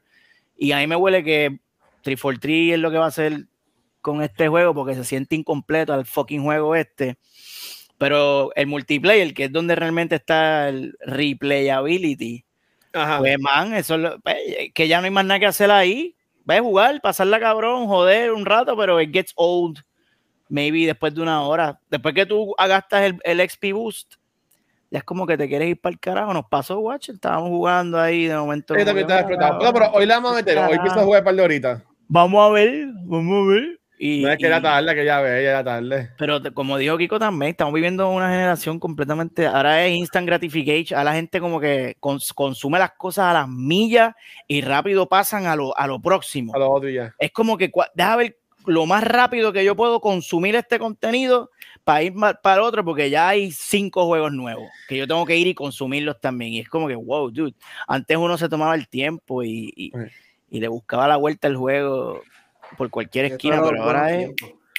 Y 0.58 0.72
a 0.72 0.78
mí 0.80 0.88
me 0.88 0.96
huele 0.96 1.24
que 1.24 1.60
343 2.02 2.74
es 2.74 2.80
lo 2.80 2.90
que 2.90 2.98
va 2.98 3.06
a 3.06 3.10
hacer 3.10 3.46
con 4.02 4.24
este 4.24 4.48
juego 4.48 4.74
porque 4.74 4.96
se 4.96 5.04
siente 5.04 5.36
incompleto 5.36 5.94
al 5.94 6.06
fucking 6.06 6.42
juego 6.44 6.76
este. 6.76 7.18
Pero 7.98 8.52
el 8.56 8.66
multiplayer, 8.66 9.34
que 9.34 9.44
es 9.46 9.52
donde 9.52 9.76
realmente 9.76 10.16
está 10.16 10.70
el 10.70 10.96
replayability, 11.06 12.44
Ajá. 12.94 13.20
pues, 13.20 13.40
man, 13.40 13.74
eso 13.76 13.96
es 13.96 14.02
lo- 14.02 14.20
pues, 14.22 14.38
que 14.74 14.88
ya 14.88 15.00
no 15.00 15.06
hay 15.06 15.12
más 15.12 15.26
nada 15.26 15.40
que 15.40 15.46
hacer 15.46 15.70
ahí. 15.70 16.16
Ve 16.44 16.58
a 16.58 16.62
jugar, 16.62 17.00
pasarla 17.02 17.40
cabrón, 17.40 17.86
joder 17.88 18.32
un 18.32 18.46
rato, 18.46 18.76
pero 18.76 19.00
it 19.00 19.14
gets 19.14 19.34
old. 19.36 19.80
Maybe 20.52 20.86
después 20.86 21.16
de 21.16 21.22
una 21.22 21.42
hora. 21.44 21.80
Después 21.90 22.14
que 22.14 22.26
tú 22.26 22.54
gastas 22.60 23.04
el, 23.04 23.20
el 23.24 23.50
XP 23.50 23.72
boost, 23.74 24.16
ya 24.90 24.98
es 25.00 25.04
como 25.06 25.26
que 25.26 25.38
te 25.38 25.48
quieres 25.48 25.70
ir 25.70 25.80
para 25.80 25.94
el 25.94 26.00
carajo. 26.00 26.34
Nos 26.34 26.46
pasó, 26.48 26.78
watch, 26.80 27.10
estábamos 27.10 27.50
jugando 27.50 27.98
ahí 28.00 28.26
de 28.26 28.36
momento. 28.36 28.78
Yo 28.78 28.84
también 28.86 29.06
estaba 29.06 29.22
explotado. 29.22 29.56
Bueno, 29.60 29.74
pero 29.74 29.92
hoy 29.94 30.06
la 30.06 30.16
vamos 30.16 30.34
a 30.34 30.36
meter. 30.36 30.58
Hoy 30.58 30.74
empiezo 30.74 31.00
a 31.00 31.04
jugar 31.04 31.22
un 31.22 31.26
par 31.26 31.36
de 31.36 31.42
horitas. 31.42 31.84
Vamos 32.10 32.46
a 32.46 32.52
ver, 32.54 32.88
vamos 33.06 33.48
a 33.48 33.52
ver. 33.54 33.80
Y, 34.04 34.24
No 34.24 34.32
es 34.32 34.38
que 34.40 34.48
era 34.48 34.60
tarde, 34.60 34.96
que 34.96 35.06
ya 35.06 35.22
ve, 35.22 35.44
ya 35.44 35.50
era 35.52 35.64
tarde. 35.64 36.10
pero 36.18 36.42
como 36.56 36.76
dijo 36.80 36.98
Kiko 36.98 37.20
también, 37.20 37.52
estamos 37.52 37.72
viviendo 37.72 38.10
una 38.10 38.30
generación 38.32 38.80
completamente, 38.80 39.46
ahora 39.46 39.86
es 39.86 39.96
instant 39.96 40.26
gratification, 40.26 41.00
a 41.00 41.04
la 41.04 41.14
gente 41.14 41.40
como 41.40 41.60
que 41.60 41.96
cons- 42.02 42.34
consume 42.34 42.80
las 42.80 42.94
cosas 42.98 43.26
a 43.26 43.34
las 43.34 43.48
millas 43.48 44.16
y 44.48 44.62
rápido 44.62 45.08
pasan 45.08 45.46
a 45.46 45.56
lo, 45.56 45.78
a 45.78 45.86
lo 45.86 46.02
próximo. 46.02 46.52
A 46.56 46.58
los 46.58 46.70
otros 46.72 46.92
ya. 46.92 47.14
Es 47.20 47.32
como 47.32 47.60
que, 47.60 47.72
deja 47.94 48.16
ver 48.16 48.38
lo 48.66 48.86
más 48.86 49.04
rápido 49.04 49.52
que 49.54 49.64
yo 49.66 49.76
puedo 49.76 50.00
consumir 50.00 50.56
este 50.56 50.80
contenido 50.80 51.50
para 51.84 52.04
ir 52.04 52.14
para 52.44 52.56
el 52.56 52.62
otro, 52.62 52.86
porque 52.86 53.10
ya 53.10 53.30
hay 53.30 53.52
cinco 53.52 54.06
juegos 54.06 54.32
nuevos 54.32 54.70
que 54.88 54.98
yo 54.98 55.08
tengo 55.08 55.26
que 55.26 55.38
ir 55.38 55.48
y 55.48 55.56
consumirlos 55.56 56.20
también. 56.20 56.54
Y 56.54 56.60
es 56.60 56.70
como 56.70 56.88
que, 56.88 56.96
wow, 56.96 57.32
dude, 57.32 57.56
antes 57.88 58.18
uno 58.18 58.38
se 58.38 58.50
tomaba 58.50 58.76
el 58.76 58.88
tiempo 58.88 59.44
y, 59.44 59.74
y- 59.76 59.92
Ok. 59.96 60.08
y 60.52 60.60
le 60.60 60.68
buscaba 60.68 61.08
la 61.08 61.18
vuelta 61.18 61.48
al 61.48 61.56
juego 61.56 62.22
por 62.78 62.90
cualquier 62.90 63.26
esquina, 63.26 63.62
pero 63.64 63.84
ahora 63.84 64.12
es, 64.14 64.30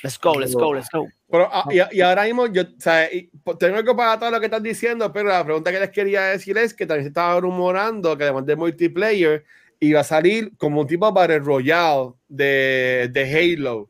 let's 0.03 0.19
go, 0.21 0.39
let's 0.39 0.55
go, 0.55 0.75
let's 0.75 0.89
go. 0.93 1.09
Pero, 1.31 1.49
ah, 1.51 1.65
y, 1.71 1.97
y 1.97 2.01
ahora 2.03 2.25
mismo, 2.25 2.47
yo, 2.47 2.63
o 2.63 2.67
sea, 2.81 3.09
pues, 3.43 3.59
tengo 3.59 3.83
que 3.83 3.95
pagar 3.95 4.19
todo 4.19 4.31
lo 4.31 4.39
que 4.39 4.47
estás 4.47 4.63
diciendo, 4.63 5.13
pero 5.13 5.29
la 5.31 5.45
pregunta 5.45 5.73
que 5.73 5.81
les 5.81 5.91
quería 5.91 6.23
decir 6.25 6.57
es 6.59 6.73
que 6.75 6.87
también 6.87 7.05
se 7.05 7.09
estaba 7.09 7.41
rumorando 7.41 8.17
que 8.17 8.25
además 8.25 8.47
de 8.47 8.55
multiplayer 8.57 9.45
iba 9.85 10.01
a 10.01 10.05
salir 10.05 10.57
como 10.57 10.81
un 10.81 10.87
tipo 10.87 11.11
Battle 11.13 11.41
Royale 11.41 12.13
de, 12.29 13.09
de 13.13 13.55
Halo. 13.57 13.89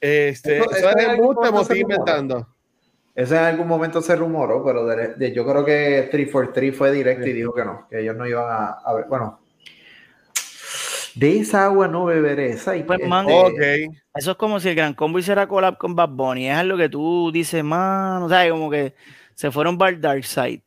Este, 0.00 0.58
Eso- 0.58 0.70
eso, 0.70 0.88
eso 0.90 0.98
es 0.98 1.08
el 1.08 1.16
gusto, 1.16 1.52
me 1.52 1.60
estoy 1.62 1.80
inventando. 1.80 2.48
Ese 3.14 3.34
en 3.36 3.44
algún 3.44 3.66
momento 3.66 4.02
se 4.02 4.14
rumoró, 4.14 4.62
pero 4.64 4.86
de- 4.86 5.14
de- 5.14 5.32
yo 5.32 5.46
creo 5.46 5.64
que 5.64 6.08
343 6.10 6.76
fue 6.76 6.92
directo 6.92 7.26
y 7.26 7.32
dijo 7.32 7.52
que 7.54 7.64
no, 7.64 7.86
que 7.90 8.00
ellos 8.00 8.14
no 8.14 8.26
iban 8.26 8.44
a, 8.48 8.66
a 8.84 8.94
ver. 8.94 9.06
Bueno, 9.08 9.40
de 11.14 11.38
esa 11.38 11.64
agua 11.64 11.88
no 11.88 12.04
beberé. 12.04 12.50
Esa 12.50 12.76
y 12.76 12.82
Pues, 12.82 12.98
este, 12.98 13.08
man, 13.08 13.26
Ok. 13.28 13.60
Eso 14.14 14.30
es 14.32 14.36
como 14.36 14.60
si 14.60 14.68
el 14.68 14.74
Gran 14.74 14.92
Combo 14.94 15.18
hiciera 15.18 15.48
collab 15.48 15.78
con 15.78 15.94
Bad 15.96 16.10
Bunny. 16.10 16.48
Es 16.50 16.64
lo 16.64 16.76
que 16.76 16.88
tú 16.90 17.30
dices, 17.32 17.64
mano. 17.64 18.28
¿Sabes? 18.28 18.50
Como 18.50 18.70
que 18.70 18.94
se 19.34 19.50
fueron 19.50 19.76
para 19.78 19.90
el 19.92 20.00
Dark 20.00 20.24
Side. 20.24 20.62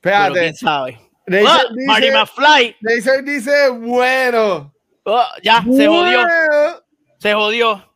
Pero 0.00 0.16
Espérate. 0.16 0.40
quién 0.40 0.54
sabe. 0.54 1.00
Ah, 1.28 1.62
Marty 1.86 2.06
dice, 2.06 2.12
McFly. 2.18 2.76
Razer 2.80 3.24
dice, 3.24 3.68
bueno. 3.70 4.72
Oh, 5.04 5.24
ya, 5.42 5.62
se 5.62 5.86
jodió. 5.86 6.20
bueno. 6.20 6.80
Se 7.18 7.34
jodió. 7.34 7.88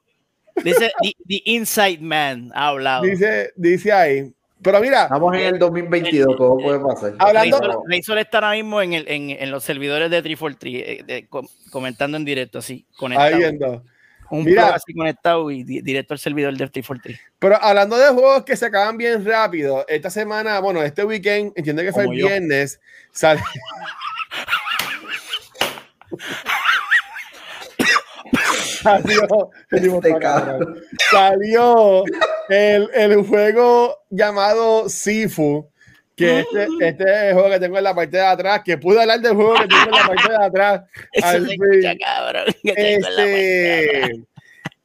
Dice 0.64 0.90
The, 1.02 1.12
the 1.28 1.42
Inside 1.44 1.98
Man 2.00 2.50
ha 2.54 2.68
hablado. 2.68 3.02
Dice, 3.02 3.52
dice 3.56 3.92
ahí. 3.92 4.32
Pero 4.62 4.80
mira, 4.80 5.02
Estamos 5.02 5.34
en 5.36 5.40
el 5.42 5.58
2022, 5.58 6.36
todo 6.36 6.56
puede 6.56 6.80
pasar. 6.80 7.14
Hablando- 7.18 7.84
Razor 7.88 8.18
está 8.18 8.38
ahora 8.38 8.52
mismo 8.52 8.80
en, 8.80 8.94
el, 8.94 9.06
en, 9.08 9.30
en 9.30 9.50
los 9.50 9.62
servidores 9.62 10.10
de 10.10 10.22
343 10.22 10.74
eh, 10.74 11.02
de- 11.06 11.28
com- 11.28 11.46
comentando 11.70 12.16
en 12.16 12.24
directo, 12.24 12.58
así, 12.58 12.86
ahí 12.88 12.96
conectado. 12.96 13.36
viendo. 13.36 13.84
Un 14.30 14.44
Mira. 14.44 14.74
así 14.74 14.92
conectado 14.92 15.50
y 15.50 15.62
di- 15.62 15.80
directo 15.82 16.14
al 16.14 16.18
servidor 16.18 16.52
de 16.52 16.58
343. 16.58 17.20
Pero 17.38 17.62
hablando 17.62 17.96
de 17.96 18.08
juegos 18.08 18.44
que 18.44 18.56
se 18.56 18.66
acaban 18.66 18.96
bien 18.96 19.24
rápido, 19.24 19.84
esta 19.88 20.10
semana, 20.10 20.58
bueno, 20.60 20.82
este 20.82 21.04
weekend, 21.04 21.52
entiendo 21.56 21.82
que 21.82 21.92
fue 21.92 22.04
el 22.04 22.10
yo. 22.18 22.26
viernes, 22.26 22.80
sal- 23.12 23.38
salió, 28.82 29.50
Este 29.70 30.14
salió 31.10 32.04
el, 32.48 32.90
el 32.94 33.26
juego 33.26 33.98
llamado 34.10 34.88
Sifu, 34.88 35.68
que 36.16 36.40
este, 36.40 36.66
este 36.80 37.04
es 37.04 37.22
el 37.28 37.34
juego 37.34 37.50
que 37.50 37.60
tengo 37.60 37.78
en 37.78 37.84
la 37.84 37.94
parte 37.94 38.16
de 38.16 38.22
atrás, 38.24 38.62
que 38.64 38.78
pude 38.78 39.00
hablar 39.00 39.20
del 39.20 39.34
juego 39.34 39.54
que 39.54 39.66
tengo 39.68 39.84
en 39.84 39.90
la 39.90 40.06
parte 40.06 40.28
de 40.30 40.44
atrás. 40.44 40.82
Eso 41.12 41.26
al 41.26 41.42
se 41.46 41.52
fin. 41.52 41.62
escucha, 41.64 41.94
cabrón. 42.04 42.44
que 42.62 42.72
tengo 42.72 42.88
en 42.96 43.02
la 43.02 43.08
parte. 43.08 44.00
Este, 44.02 44.24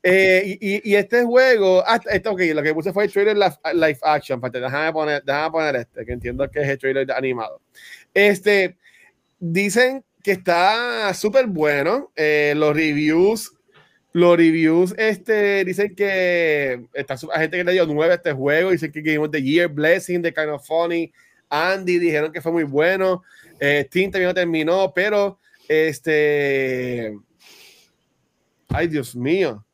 eh, 0.03 0.57
y, 0.59 0.91
y- 0.91 0.95
este 0.95 1.23
juego, 1.23 1.83
ah, 1.85 1.99
esto, 2.09 2.31
ok, 2.31 2.41
lo 2.55 2.63
que 2.63 2.73
puse 2.73 2.91
fue 2.91 3.03
el 3.05 3.11
trailer 3.13 3.37
live, 3.37 3.53
live 3.75 3.99
action. 4.01 4.41
Déjame 4.51 4.91
poner, 4.91 5.23
déjame 5.23 5.51
poner 5.51 5.75
este, 5.75 6.05
que 6.05 6.11
entiendo 6.11 6.49
que 6.49 6.59
es 6.61 6.67
el 6.69 6.77
trailer 6.79 7.11
animado. 7.11 7.61
Este, 8.13 8.77
dicen 9.39 10.03
que 10.23 10.31
está 10.31 11.13
súper 11.13 11.45
bueno. 11.47 12.11
eh, 12.15 12.53
los 12.57 12.75
reviews, 12.75 13.53
los 14.13 14.37
reviews, 14.37 14.93
este, 14.97 15.63
dicen 15.63 15.95
que 15.95 16.85
está, 16.93 17.15
hay 17.33 17.41
gente 17.41 17.57
que 17.57 17.63
le 17.63 17.71
dio 17.71 17.85
nueve 17.85 18.13
a 18.13 18.15
este 18.15 18.33
juego. 18.33 18.71
Dicen 18.71 18.91
que 18.91 19.01
Game 19.01 19.19
of 19.19 19.31
the 19.31 19.41
Year, 19.41 19.69
Blessing, 19.69 20.21
The 20.21 20.33
Kind 20.33 20.49
of 20.49 20.65
Funny, 20.65 21.11
Andy 21.49 21.99
dijeron 21.99 22.31
que 22.31 22.41
fue 22.41 22.51
muy 22.51 22.63
bueno. 22.63 23.23
Eh, 23.59 23.85
Steam 23.87 24.11
también 24.11 24.29
no 24.29 24.33
terminó, 24.33 24.93
pero 24.93 25.39
este. 25.67 27.17
Ay, 28.69 28.87
Dios 28.87 29.15
mío. 29.15 29.65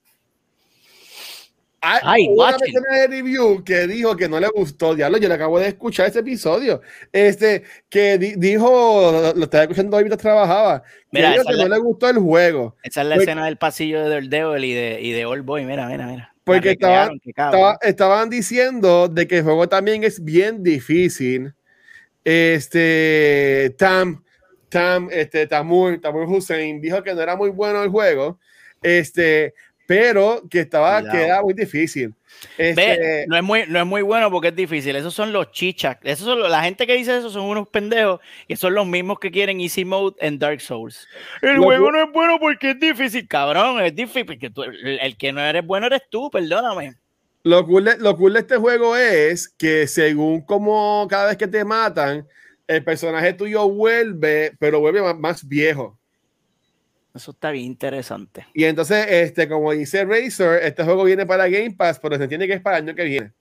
Hay 1.96 2.00
Ay, 2.04 2.28
una 2.28 2.36
watch 2.46 2.56
it. 2.66 2.74
persona 2.74 2.98
de 3.02 3.08
review 3.08 3.64
que 3.64 3.88
dijo 3.88 4.16
que 4.16 4.28
no 4.30 4.40
le 4.40 4.48
gustó. 4.50 4.94
Diablo, 4.96 5.18
yo 5.18 5.28
le 5.28 5.34
acabo 5.36 5.60
de 5.60 5.68
escuchar 5.70 6.08
ese 6.08 6.20
episodio. 6.20 6.82
Este, 7.12 7.64
que 7.90 8.18
di- 8.18 8.36
dijo, 8.38 9.12
lo, 9.12 9.34
lo 9.34 9.44
estaba 9.44 9.64
escuchando 9.64 9.96
hoy 9.98 10.04
mientras 10.04 10.22
trabajaba, 10.22 10.84
que, 10.84 10.90
Mira, 11.12 11.34
esa 11.36 11.44
que 11.44 11.52
es 11.52 11.58
no 11.58 11.68
la- 11.68 11.76
le 11.76 11.82
gustó 11.82 12.10
el 12.10 12.18
juego. 12.18 12.76
Esa 12.84 13.02
es 13.02 13.08
la 13.08 13.16
Porque- 13.16 13.30
escena 13.32 13.46
del 13.46 13.58
pasillo 13.58 14.04
de 14.04 14.10
Daredevil 14.10 14.64
y 14.66 14.74
de, 14.74 15.00
y 15.02 15.12
de 15.12 15.26
Old 15.26 15.46
Boy. 15.46 15.66
Mira, 15.66 15.88
mira, 15.88 16.06
mira. 16.08 16.34
La 16.34 16.54
Porque 16.54 16.72
estaba- 16.72 16.94
recrearon, 16.94 17.20
qué 17.24 17.34
cabrón. 17.34 17.60
Estaba- 17.60 17.80
estaban 17.82 18.30
diciendo 18.30 19.08
de 19.10 19.28
que 19.28 19.38
el 19.40 19.44
juego 19.44 19.68
también 19.68 20.04
es 20.04 20.24
bien 20.24 20.64
difícil. 20.64 21.54
Este, 22.24 23.74
Tam, 23.78 24.24
Tam, 24.70 25.10
este, 25.12 25.48
Tamur, 25.48 26.00
Tamur 26.02 26.26
Hussein 26.28 26.82
dijo 26.82 27.02
que 27.04 27.14
no 27.14 27.22
era 27.22 27.36
muy 27.36 27.50
bueno 27.50 27.82
el 27.84 27.90
juego. 27.90 28.40
Este, 28.82 29.54
pero 29.88 30.44
que 30.52 30.60
estaba, 30.60 31.02
que 31.10 31.24
era 31.24 31.42
muy 31.42 31.54
difícil. 31.54 32.14
Este, 32.58 33.26
no, 33.28 33.38
es 33.38 33.44
muy, 33.44 33.64
no 33.68 33.80
es 33.80 33.86
muy 33.86 34.02
bueno 34.02 34.30
porque 34.30 34.50
es 34.50 34.56
difícil. 34.56 34.96
Esos 34.98 35.14
son 35.14 35.32
los 35.32 35.52
chichas. 35.52 35.98
Esos 36.04 36.26
son, 36.26 36.42
la 36.52 36.62
gente 36.62 36.86
que 36.86 36.94
dice 36.94 37.18
eso 37.18 37.30
son 37.30 37.46
unos 37.46 37.70
pendejos 37.70 38.20
y 38.48 38.58
son 38.58 38.76
los 38.76 38.86
mismos 38.86 39.18
que 39.20 39.32
quieren 39.32 39.62
Easy 39.62 39.86
Mode 39.86 40.18
en 40.20 40.38
Dark 40.38 40.60
Souls. 40.60 41.08
El 41.42 41.58
juego 41.58 41.92
no 41.92 42.04
es 42.04 42.12
bueno 42.12 42.38
porque 42.38 42.72
es 42.72 42.80
difícil, 42.80 43.28
cabrón. 43.28 43.82
Es 43.82 43.96
difícil 43.96 44.26
porque 44.26 44.52
el, 45.02 45.18
que 45.18 45.32
no 45.32 45.40
eres 45.40 45.66
bueno 45.66 45.88
eres 45.88 46.02
tú, 46.10 46.30
perdóname. 46.30 46.96
Lo 47.44 47.66
cool, 47.66 47.86
de, 47.86 47.98
lo 47.98 48.18
cool 48.18 48.34
de 48.34 48.40
este 48.40 48.58
juego 48.58 48.98
es 48.98 49.48
que 49.48 49.88
según 49.88 50.42
como 50.42 51.08
cada 51.10 51.28
vez 51.28 51.38
que 51.38 51.48
te 51.48 51.64
matan, 51.64 52.28
el 52.68 52.84
personaje 52.84 53.32
tuyo 53.32 53.70
vuelve, 53.70 54.52
pero 54.60 54.82
vuelve 54.82 55.02
más, 55.02 55.18
más 55.18 55.48
viejo. 55.48 55.98
Eso 57.18 57.32
está 57.32 57.52
bien 57.52 57.66
interesante. 57.66 58.46
Y 58.54 58.64
entonces, 58.64 59.06
este, 59.10 59.50
como 59.50 59.72
dice 59.72 60.06
Razer, 60.06 60.64
este 60.64 60.84
juego 60.84 61.04
viene 61.04 61.26
para 61.26 61.50
Game 61.50 61.72
Pass, 61.72 62.00
pero 62.00 62.16
se 62.16 62.24
entiende 62.24 62.48
que 62.48 62.54
es 62.54 62.62
para 62.62 62.78
el 62.78 62.84
año 62.84 62.96
que 62.96 63.04
viene. 63.04 63.34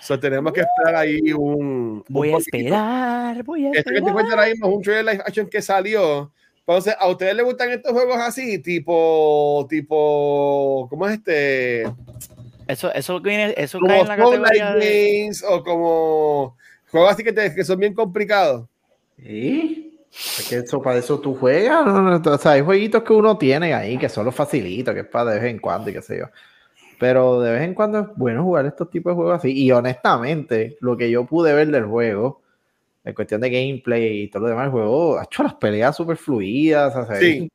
So, 0.00 0.18
tenemos 0.20 0.52
que 0.52 0.60
esperar 0.60 0.94
ahí 0.94 1.32
un. 1.32 2.04
Voy 2.08 2.32
a 2.32 2.36
esperar, 2.36 3.42
voy 3.42 3.66
a 3.66 3.70
Esto 3.72 3.90
que 3.90 4.00
te 4.00 4.12
cuento 4.12 4.30
ahora 4.32 4.46
mismo 4.46 4.68
es 4.68 4.74
un 4.76 4.82
trailer 4.82 5.04
live 5.04 5.24
action 5.26 5.48
que 5.48 5.60
salió. 5.60 6.32
Entonces, 6.60 6.94
¿a 6.98 7.08
ustedes 7.08 7.34
les 7.34 7.44
gustan 7.44 7.70
estos 7.70 7.92
juegos 7.92 8.16
así? 8.18 8.60
Tipo, 8.60 9.66
tipo, 9.68 10.86
¿cómo 10.88 11.08
es 11.08 11.14
este? 11.14 11.82
Eso, 12.68 12.92
eso 12.92 13.20
viene, 13.20 13.54
eso 13.56 13.80
como 13.80 13.88
cae 13.88 14.00
en 14.02 14.08
la 14.08 14.16
categoría 14.16 14.72
Games 14.74 15.44
o 15.48 15.64
como 15.64 16.56
juegos 16.90 17.12
así 17.12 17.24
que, 17.24 17.32
te, 17.32 17.54
que 17.54 17.64
son 17.64 17.80
bien 17.80 17.94
complicados. 17.94 18.68
¿Sí? 19.16 19.95
Es 20.18 20.48
que 20.48 20.56
eso, 20.56 20.80
para 20.80 20.98
eso 20.98 21.20
tú 21.20 21.34
juegas. 21.34 21.86
O 22.26 22.38
sea, 22.38 22.52
hay 22.52 22.62
jueguitos 22.62 23.02
que 23.02 23.12
uno 23.12 23.36
tiene 23.36 23.74
ahí 23.74 23.98
que 23.98 24.08
son 24.08 24.24
los 24.24 24.34
facilitos, 24.34 24.94
que 24.94 25.00
es 25.00 25.06
para 25.06 25.32
de 25.32 25.40
vez 25.40 25.50
en 25.50 25.58
cuando 25.58 25.90
y 25.90 25.92
qué 25.92 26.02
sé 26.02 26.18
yo. 26.18 26.26
Pero 26.98 27.40
de 27.42 27.52
vez 27.52 27.62
en 27.62 27.74
cuando 27.74 28.00
es 28.00 28.06
bueno 28.16 28.42
jugar 28.42 28.64
estos 28.64 28.90
tipos 28.90 29.10
de 29.12 29.16
juegos 29.16 29.38
así. 29.38 29.52
Y 29.52 29.70
honestamente, 29.72 30.78
lo 30.80 30.96
que 30.96 31.10
yo 31.10 31.26
pude 31.26 31.52
ver 31.52 31.68
del 31.68 31.84
juego, 31.84 32.40
en 33.04 33.14
cuestión 33.14 33.42
de 33.42 33.50
gameplay 33.50 34.22
y 34.22 34.28
todo 34.28 34.44
lo 34.44 34.48
demás, 34.48 34.66
el 34.66 34.70
juego 34.70 35.18
ha 35.18 35.24
hecho 35.24 35.42
las 35.42 35.54
peleas 35.54 35.94
súper 35.94 36.16
fluidas. 36.16 36.96
O 36.96 37.06
sea, 37.06 37.16
sí. 37.16 37.50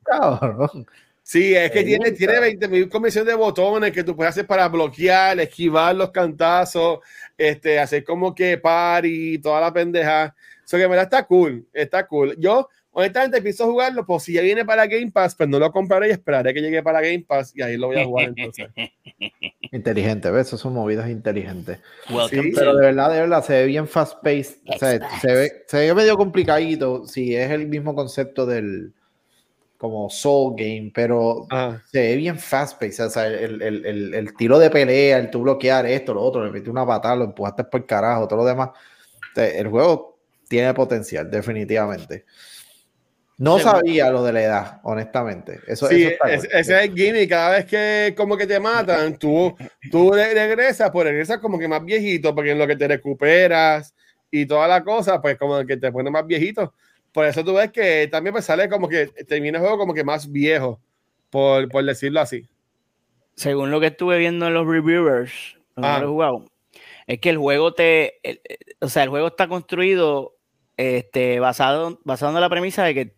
Sí, 1.24 1.54
es 1.54 1.70
que 1.70 1.84
tiene, 1.84 2.10
tiene 2.12 2.34
20.000 2.34 2.88
comisiones 2.90 3.28
de 3.28 3.34
botones 3.34 3.92
que 3.92 4.02
tú 4.02 4.14
puedes 4.16 4.30
hacer 4.30 4.46
para 4.46 4.68
bloquear, 4.68 5.38
esquivar 5.38 5.94
los 5.94 6.10
cantazos, 6.10 6.98
este, 7.38 7.78
hacer 7.78 8.02
como 8.02 8.34
que 8.34 8.58
par 8.58 9.06
y 9.06 9.38
toda 9.38 9.60
la 9.60 9.72
pendeja. 9.72 10.34
Eso 10.72 10.78
que 10.78 10.88
me 10.88 10.96
da 10.96 11.02
está 11.02 11.26
cool, 11.26 11.68
está 11.74 12.06
cool. 12.06 12.34
Yo, 12.38 12.66
honestamente, 12.92 13.36
empiezo 13.36 13.64
a 13.64 13.66
jugarlo, 13.66 14.06
pues 14.06 14.22
si 14.22 14.32
ya 14.32 14.40
viene 14.40 14.64
para 14.64 14.86
Game 14.86 15.10
Pass, 15.10 15.34
pues 15.34 15.46
no 15.46 15.58
lo 15.58 15.70
compraré 15.70 16.08
y 16.08 16.12
esperaré 16.12 16.54
que 16.54 16.62
llegue 16.62 16.82
para 16.82 17.02
Game 17.02 17.26
Pass 17.28 17.52
y 17.54 17.60
ahí 17.60 17.76
lo 17.76 17.88
voy 17.88 17.98
a 17.98 18.06
jugar 18.06 18.32
entonces. 18.34 18.70
Inteligente, 19.70 20.30
¿ves? 20.30 20.46
Eso 20.46 20.56
son 20.56 20.72
movidas 20.72 21.10
inteligentes. 21.10 21.78
Sí, 22.30 22.52
pero 22.54 22.74
de 22.74 22.86
verdad, 22.86 23.12
de 23.12 23.20
verdad, 23.20 23.44
se 23.44 23.52
ve 23.52 23.66
bien 23.66 23.86
fast-paced. 23.86 24.60
O 24.66 24.78
sea, 24.78 25.20
se 25.20 25.34
ve, 25.34 25.52
se 25.66 25.76
ve 25.76 25.94
medio 25.94 26.16
complicadito 26.16 27.06
si 27.06 27.36
es 27.36 27.50
el 27.50 27.68
mismo 27.68 27.94
concepto 27.94 28.46
del 28.46 28.94
como 29.76 30.08
Soul 30.08 30.54
Game, 30.56 30.90
pero 30.94 31.46
se 31.90 32.00
ve 32.00 32.16
bien 32.16 32.38
fast-paced. 32.38 33.04
O 33.04 33.10
sea, 33.10 33.26
el, 33.26 33.60
el, 33.60 33.84
el, 33.84 34.14
el, 34.14 34.34
tiro 34.36 34.58
de 34.58 34.70
pelea, 34.70 35.18
el 35.18 35.30
tú 35.30 35.42
bloquear 35.42 35.84
esto, 35.84 36.14
lo 36.14 36.22
otro, 36.22 36.42
le 36.42 36.50
metí 36.50 36.70
una 36.70 36.86
patada, 36.86 37.16
lo 37.16 37.24
empujaste 37.24 37.64
por 37.64 37.82
el 37.82 37.86
carajo, 37.86 38.26
todo 38.26 38.38
lo 38.38 38.46
demás. 38.46 38.70
el 39.36 39.68
juego 39.68 40.11
tiene 40.52 40.74
potencial, 40.74 41.30
definitivamente. 41.30 42.26
No 43.38 43.58
sabía 43.58 44.10
lo 44.10 44.22
de 44.22 44.34
la 44.34 44.42
edad, 44.42 44.80
honestamente. 44.82 45.60
Eso, 45.66 45.88
sí, 45.88 46.10
ese 46.28 46.48
es 46.52 46.68
el 46.68 46.94
gimmick. 46.94 47.30
Cada 47.30 47.56
vez 47.56 47.64
que 47.64 48.12
como 48.14 48.36
que 48.36 48.46
te 48.46 48.60
matan, 48.60 49.18
tú, 49.18 49.56
tú 49.90 50.12
regresas, 50.12 50.90
pues 50.90 51.06
regresas 51.06 51.38
como 51.38 51.58
que 51.58 51.66
más 51.66 51.82
viejito, 51.82 52.34
porque 52.34 52.50
en 52.50 52.58
lo 52.58 52.66
que 52.66 52.76
te 52.76 52.86
recuperas 52.86 53.94
y 54.30 54.44
toda 54.44 54.68
la 54.68 54.84
cosa, 54.84 55.22
pues 55.22 55.38
como 55.38 55.64
que 55.64 55.78
te 55.78 55.90
pone 55.90 56.10
más 56.10 56.26
viejito. 56.26 56.74
Por 57.12 57.24
eso 57.24 57.42
tú 57.42 57.54
ves 57.54 57.72
que 57.72 58.06
también 58.08 58.34
pues 58.34 58.44
sale 58.44 58.68
como 58.68 58.86
que 58.90 59.06
termina 59.26 59.56
el 59.56 59.62
juego 59.62 59.78
como 59.78 59.94
que 59.94 60.04
más 60.04 60.30
viejo, 60.30 60.78
por, 61.30 61.66
por 61.70 61.82
decirlo 61.82 62.20
así. 62.20 62.46
Según 63.36 63.70
lo 63.70 63.80
que 63.80 63.86
estuve 63.86 64.18
viendo 64.18 64.48
en 64.48 64.54
los 64.54 64.66
reviewers, 64.66 65.58
ah. 65.78 66.04
es 67.06 67.18
que 67.20 67.30
el 67.30 67.38
juego 67.38 67.72
te, 67.72 68.20
o 68.80 68.88
sea, 68.90 69.04
el 69.04 69.08
juego 69.08 69.28
está 69.28 69.48
construido 69.48 70.36
este, 70.76 71.40
basado, 71.40 72.00
basado 72.04 72.34
en 72.34 72.40
la 72.40 72.48
premisa 72.48 72.84
de 72.84 72.94
que 72.94 73.16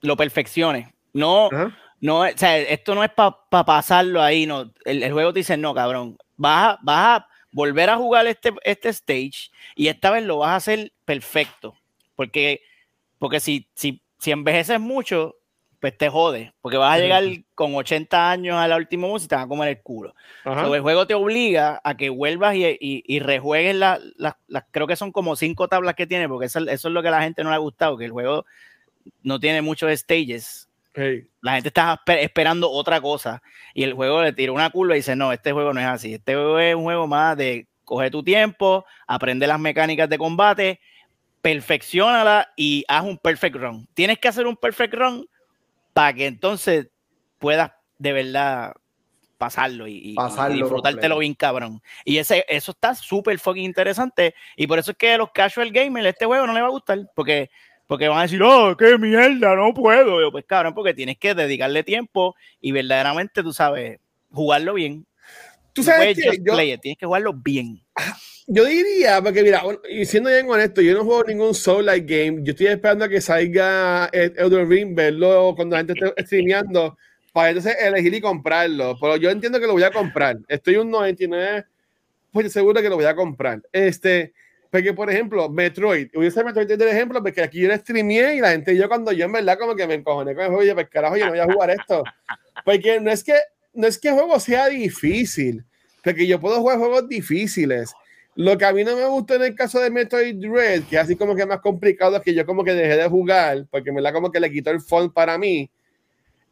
lo 0.00 0.16
perfeccione. 0.16 0.94
No, 1.12 1.48
no, 2.00 2.20
o 2.20 2.28
sea, 2.36 2.58
esto 2.58 2.94
no 2.94 3.04
es 3.04 3.10
para 3.10 3.64
pasarlo 3.64 4.20
ahí, 4.20 4.46
no. 4.46 4.72
El, 4.84 5.12
juego 5.12 5.32
te 5.32 5.40
dice, 5.40 5.56
no, 5.56 5.74
cabrón, 5.74 6.16
vas 6.36 6.74
a, 6.74 6.78
vas 6.82 7.20
a 7.20 7.28
volver 7.52 7.88
a 7.88 7.96
jugar 7.96 8.26
este, 8.26 8.52
este 8.64 8.88
stage 8.90 9.50
y 9.76 9.88
esta 9.88 10.10
vez 10.10 10.24
lo 10.24 10.38
vas 10.38 10.50
a 10.50 10.56
hacer 10.56 10.92
perfecto. 11.04 11.74
Porque, 12.16 12.62
porque 13.18 13.40
si, 13.40 13.68
si, 13.74 14.02
si 14.18 14.32
envejeces 14.32 14.80
mucho, 14.80 15.36
pues 15.84 15.98
te 15.98 16.08
jode, 16.08 16.54
porque 16.62 16.78
vas 16.78 16.96
a 16.96 16.98
llegar 16.98 17.22
con 17.54 17.74
80 17.74 18.30
años 18.30 18.56
a 18.56 18.66
la 18.66 18.76
última 18.76 19.06
música 19.06 19.26
y 19.26 19.28
te 19.28 19.34
van 19.34 19.44
a 19.44 19.48
comer 19.48 19.68
el 19.68 19.82
culo. 19.82 20.14
el 20.46 20.80
juego 20.80 21.06
te 21.06 21.12
obliga 21.12 21.78
a 21.84 21.94
que 21.94 22.08
vuelvas 22.08 22.54
y, 22.54 22.78
y, 22.80 23.18
rejuegues 23.18 23.76
las, 23.76 24.00
creo 24.70 24.86
que 24.86 24.96
son 24.96 25.12
como 25.12 25.36
cinco 25.36 25.68
tablas 25.68 25.94
que 25.94 26.06
tiene, 26.06 26.26
porque 26.26 26.46
eso, 26.46 26.60
es 26.66 26.84
lo 26.84 27.02
que 27.02 27.08
a 27.08 27.10
la 27.10 27.20
gente 27.20 27.44
no 27.44 27.50
le 27.50 27.56
ha 27.56 27.58
gustado, 27.58 27.98
que 27.98 28.06
el 28.06 28.12
juego 28.12 28.46
no 29.22 29.38
tiene 29.38 29.60
muchos 29.60 29.92
stages. 29.92 30.70
La 31.42 31.56
gente 31.56 31.68
está 31.68 32.00
esperando 32.18 32.70
otra 32.70 32.98
cosa 33.02 33.42
y 33.74 33.82
el 33.82 33.92
juego 33.92 34.22
le 34.22 34.32
tira 34.32 34.52
una 34.52 34.70
curva 34.70 34.94
y 34.94 35.00
dice, 35.00 35.14
no, 35.14 35.34
este 35.34 35.52
juego 35.52 35.74
no 35.74 35.80
es 35.80 35.86
así, 35.86 36.14
este 36.14 36.32
juego 36.32 36.58
es 36.60 36.74
un 36.74 36.84
juego 36.84 37.06
más 37.06 37.36
de 37.36 37.66
coger 37.84 38.10
tu 38.10 38.22
tiempo, 38.22 38.86
aprende 39.06 39.46
las 39.46 39.60
mecánicas 39.60 40.08
de 40.08 40.16
combate, 40.16 40.80
perfeccionala 41.42 42.54
y 42.56 42.86
haz 42.88 43.04
un 43.04 43.18
perfect 43.18 43.56
run. 43.56 43.86
Tienes 43.92 44.18
que 44.18 44.28
hacer 44.28 44.46
un 44.46 44.56
perfect 44.56 44.94
run 44.94 45.28
para 45.94 46.12
que 46.12 46.26
entonces 46.26 46.88
puedas 47.38 47.72
de 47.98 48.12
verdad 48.12 48.74
pasarlo 49.38 49.86
y, 49.86 50.16
disfrutártelo 50.50 51.18
bien 51.18 51.34
cabrón. 51.34 51.80
Y 52.04 52.18
ese, 52.18 52.44
eso 52.48 52.72
está 52.72 52.94
súper 52.94 53.38
fucking 53.38 53.64
interesante. 53.64 54.34
Y 54.56 54.66
por 54.66 54.78
eso 54.78 54.90
es 54.90 54.96
que 54.96 55.12
a 55.12 55.18
los 55.18 55.30
casual 55.32 55.70
gamers 55.70 56.06
este 56.06 56.26
juego 56.26 56.46
no 56.46 56.52
le 56.52 56.60
va 56.60 56.68
a 56.68 56.70
gustar. 56.70 56.98
Porque, 57.14 57.50
porque 57.86 58.08
van 58.08 58.18
a 58.18 58.22
decir, 58.22 58.42
oh, 58.42 58.76
qué 58.76 58.98
mierda, 58.98 59.54
no 59.54 59.72
puedo. 59.72 60.30
pues 60.32 60.44
cabrón, 60.46 60.74
porque 60.74 60.94
tienes 60.94 61.18
que 61.18 61.34
dedicarle 61.34 61.84
tiempo 61.84 62.34
y 62.60 62.72
verdaderamente, 62.72 63.42
tú 63.42 63.52
sabes, 63.52 63.98
jugarlo 64.30 64.74
bien. 64.74 65.06
Tú 65.74 65.82
sabes 65.82 66.16
que 66.16 66.30
tienes 66.80 66.98
que 66.98 67.06
jugarlo 67.06 67.34
bien. 67.34 67.82
Yo 68.46 68.64
diría, 68.64 69.20
porque 69.22 69.42
mira, 69.42 69.62
y 69.90 70.04
siendo 70.04 70.30
bien 70.30 70.48
honesto, 70.48 70.80
yo 70.80 70.94
no 70.94 71.04
juego 71.04 71.24
ningún 71.24 71.54
Soul 71.54 71.86
Like 71.86 72.06
game. 72.06 72.42
Yo 72.42 72.52
estoy 72.52 72.68
esperando 72.68 73.06
a 73.06 73.08
que 73.08 73.20
salga 73.20 74.06
Elder 74.12 74.68
Ring, 74.68 74.94
verlo 74.94 75.54
cuando 75.56 75.74
la 75.74 75.84
gente 75.84 75.94
esté 75.94 76.22
streameando, 76.24 76.96
para 77.32 77.48
entonces 77.48 77.76
elegir 77.80 78.14
y 78.14 78.20
comprarlo. 78.20 78.96
Pero 79.00 79.16
yo 79.16 79.30
entiendo 79.30 79.58
que 79.58 79.66
lo 79.66 79.72
voy 79.72 79.82
a 79.82 79.90
comprar. 79.90 80.38
Estoy 80.46 80.76
un 80.76 80.92
99% 80.92 81.64
pues 82.30 82.52
seguro 82.52 82.82
que 82.82 82.88
lo 82.88 82.96
voy 82.96 83.06
a 83.06 83.16
comprar. 83.16 83.62
Este, 83.72 84.32
porque 84.70 84.92
por 84.92 85.08
ejemplo, 85.08 85.48
Metroid, 85.48 86.08
usar 86.14 86.44
Metroid 86.44 86.66
de 86.66 86.90
ejemplo, 86.90 87.22
porque 87.22 87.42
aquí 87.42 87.60
yo 87.60 87.68
lo 87.68 87.76
streameé 87.76 88.34
y 88.36 88.40
la 88.40 88.50
gente, 88.50 88.76
yo 88.76 88.88
cuando 88.88 89.12
yo 89.12 89.24
en 89.24 89.32
verdad 89.32 89.56
como 89.56 89.76
que 89.76 89.86
me 89.86 89.94
encojoné 89.94 90.34
con 90.34 90.44
el 90.44 90.50
juego, 90.50 90.64
y 90.64 90.74
pues 90.74 90.88
carajo, 90.88 91.16
yo 91.16 91.26
no 91.26 91.30
voy 91.30 91.40
a 91.40 91.44
jugar 91.44 91.70
esto. 91.70 92.02
Porque 92.64 93.00
no 93.00 93.10
es 93.10 93.22
que, 93.22 93.34
no 93.74 93.86
es 93.86 93.98
que 93.98 94.08
el 94.08 94.14
juego 94.14 94.38
sea 94.40 94.68
difícil, 94.68 95.64
porque 96.02 96.26
yo 96.26 96.40
puedo 96.40 96.60
jugar 96.60 96.78
juegos 96.78 97.08
difíciles 97.08 97.94
lo 98.36 98.58
que 98.58 98.64
a 98.64 98.72
mí 98.72 98.82
no 98.82 98.96
me 98.96 99.06
gusta 99.06 99.36
en 99.36 99.42
el 99.42 99.54
caso 99.54 99.80
de 99.80 99.90
Metroid 99.90 100.36
Dread, 100.36 100.82
que 100.84 100.98
así 100.98 101.14
como 101.16 101.36
que 101.36 101.46
más 101.46 101.60
complicado, 101.60 102.16
es 102.16 102.22
que 102.22 102.34
yo 102.34 102.44
como 102.44 102.64
que 102.64 102.74
dejé 102.74 102.96
de 102.96 103.08
jugar, 103.08 103.66
porque 103.70 103.92
me 103.92 104.00
la 104.00 104.12
como 104.12 104.30
que 104.30 104.40
le 104.40 104.50
quitó 104.50 104.70
el 104.70 104.80
fun 104.80 105.12
para 105.12 105.38
mí, 105.38 105.70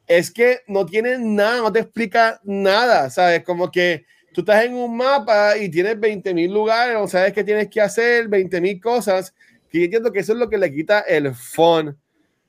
es 0.07 0.31
que 0.31 0.61
no 0.69 0.87
tiene 0.87 1.19
nada, 1.19 1.59
no 1.59 1.73
te 1.73 1.81
explica 1.81 2.41
nada, 2.45 3.11
¿sabes? 3.11 3.43
Como 3.43 3.71
que 3.71 4.05
tú 4.33 4.43
estás 4.43 4.65
en 4.65 4.75
un 4.75 4.97
mapa 4.97 5.57
y 5.57 5.69
tienes 5.69 5.97
20.000 5.97 6.53
lugares, 6.53 6.97
o 6.99 7.09
sabes 7.09 7.33
qué 7.33 7.43
tienes 7.43 7.69
que 7.69 7.81
hacer, 7.81 8.29
20.000 8.29 8.81
cosas, 8.81 9.35
que 9.69 9.79
yo 9.79 9.85
entiendo 9.85 10.13
que 10.13 10.21
eso 10.21 10.33
es 10.33 10.39
lo 10.39 10.49
que 10.49 10.59
le 10.59 10.73
quita 10.73 11.01
el 11.01 11.35
fun. 11.35 11.99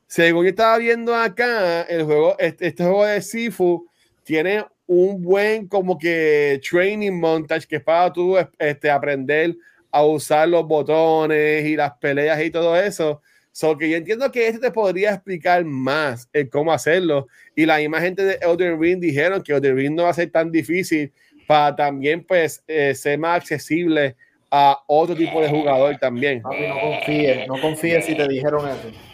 Según 0.05 0.43
yo 0.43 0.49
estaba 0.49 0.77
viendo 0.77 1.15
acá, 1.15 1.81
el 1.83 2.03
juego, 2.03 2.35
este, 2.37 2.67
este 2.67 2.83
juego 2.83 3.05
de 3.05 3.21
Sifu 3.21 3.87
tiene 4.23 4.65
un 4.87 5.21
buen 5.21 5.67
como 5.67 5.97
que 5.97 6.59
training 6.69 7.11
montage 7.11 7.67
que 7.67 7.77
es 7.77 7.83
para 7.83 8.11
tú 8.11 8.37
este, 8.59 8.89
aprender 8.89 9.55
a 9.91 10.03
usar 10.03 10.47
los 10.47 10.65
botones 10.65 11.65
y 11.65 11.75
las 11.75 11.93
peleas 11.93 12.41
y 12.41 12.49
todo 12.49 12.75
eso. 12.75 13.21
So 13.51 13.77
que 13.77 13.87
yo 13.87 13.97
entiendo 13.97 14.31
que 14.31 14.47
este 14.47 14.59
te 14.59 14.71
podría 14.71 15.13
explicar 15.13 15.63
más 15.63 16.27
el 16.33 16.49
cómo 16.49 16.73
hacerlo. 16.73 17.27
Y 17.55 17.65
la 17.65 17.77
misma 17.77 18.01
gente 18.01 18.23
de 18.23 18.39
Elden 18.41 18.81
Ring 18.81 18.99
dijeron 18.99 19.43
que 19.43 19.53
Elden 19.53 19.77
Ring 19.77 19.95
no 19.95 20.03
va 20.03 20.09
a 20.09 20.13
ser 20.13 20.31
tan 20.31 20.51
difícil 20.51 21.13
para 21.45 21.75
también 21.75 22.23
pues 22.23 22.63
eh, 22.67 22.95
ser 22.95 23.19
más 23.19 23.37
accesible 23.37 24.15
a 24.49 24.79
otro 24.87 25.15
tipo 25.15 25.41
de 25.41 25.49
jugador 25.49 25.97
también. 25.97 26.41
no 26.41 26.79
confíes, 26.81 27.47
no 27.47 27.61
confíes 27.61 28.05
si 28.05 28.15
te 28.15 28.27
dijeron 28.27 28.67
eso. 28.67 29.12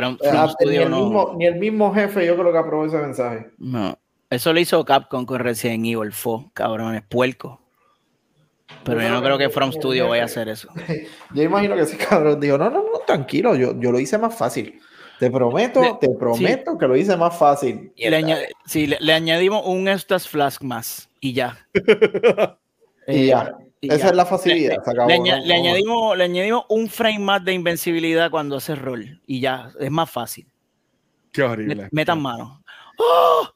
Ni, 0.00 0.76
el 0.76 0.90
mismo, 0.90 1.34
ni, 1.36 1.46
el 1.46 1.56
mismo, 1.56 1.94
jefe 1.94 2.26
yo 2.26 2.36
creo 2.36 2.52
que 2.52 2.58
aprobó 2.58 2.86
ese 2.86 2.98
mensaje. 2.98 3.46
No. 3.58 3.98
Eso 4.30 4.52
lo 4.52 4.60
hizo 4.60 4.84
Capcom 4.84 5.26
con 5.26 5.38
Resident 5.38 5.84
Evil 5.84 6.12
4, 6.12 6.50
cabrones, 6.52 7.02
puerco. 7.02 7.60
Pero 8.82 9.00
yo 9.00 9.10
no 9.10 9.22
creo 9.22 9.38
que 9.38 9.50
From 9.50 9.72
Studio 9.72 10.08
vaya 10.08 10.22
a 10.22 10.26
hacer 10.26 10.48
eso. 10.48 10.68
Yo 11.34 11.42
imagino 11.42 11.74
que 11.74 11.82
ese 11.82 11.96
cabrón 11.96 12.40
dijo, 12.40 12.58
no, 12.58 12.70
no, 12.70 12.82
no, 12.82 12.98
tranquilo, 13.06 13.54
yo, 13.54 13.78
yo 13.78 13.92
lo 13.92 14.00
hice 14.00 14.18
más 14.18 14.34
fácil. 14.36 14.80
Te 15.18 15.30
prometo, 15.30 15.80
Le- 15.80 15.94
te 16.00 16.08
prometo 16.10 16.76
que 16.76 16.86
lo 16.88 16.96
hice 16.96 17.16
más 17.16 17.36
fácil. 17.36 17.92
Y 17.94 18.10
le, 18.10 18.48
sí, 18.66 18.86
le, 18.86 18.98
le 19.00 19.12
añadimos 19.12 19.62
un 19.64 19.86
Estas 19.86 20.28
Flask 20.28 20.62
más 20.62 21.08
y 21.20 21.32
ya. 21.34 21.66
Y 23.06 23.26
ya. 23.26 23.54
Esa 23.88 23.96
ya. 23.98 24.06
es 24.10 24.16
la 24.16 24.26
facilidad. 24.26 24.76
Le, 24.78 24.84
se 24.84 24.90
acabó, 24.90 25.08
le 25.08 25.14
aña- 25.14 25.38
no- 25.38 25.44
le 25.44 25.48
no- 25.48 25.60
añadimos, 25.60 26.16
le 26.18 26.24
añadimos 26.24 26.64
un 26.68 26.88
frame 26.88 27.18
más 27.18 27.44
de 27.44 27.52
invencibilidad 27.52 28.30
cuando 28.30 28.56
hace 28.56 28.74
rol 28.74 29.20
y 29.26 29.40
ya, 29.40 29.70
es 29.80 29.90
más 29.90 30.10
fácil. 30.10 30.46
Qué 31.32 31.42
horrible. 31.42 31.88
metan 31.92 32.20
mano. 32.22 32.62
¡Oh! 32.98 33.48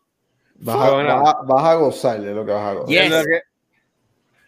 Vas 0.61 0.77
a, 0.77 0.91
vas 0.91 1.35
a- 1.35 1.43
vas 1.47 1.64
a 1.64 1.75
gozar 1.75 2.21
de 2.21 2.35
lo 2.35 2.45
que 2.45 2.53
vas 2.53 2.62
a 2.64 2.73
gozar. 2.75 2.88
Yes. 2.88 3.03
En 3.05 3.11
lo 3.12 3.23
que, 3.25 3.41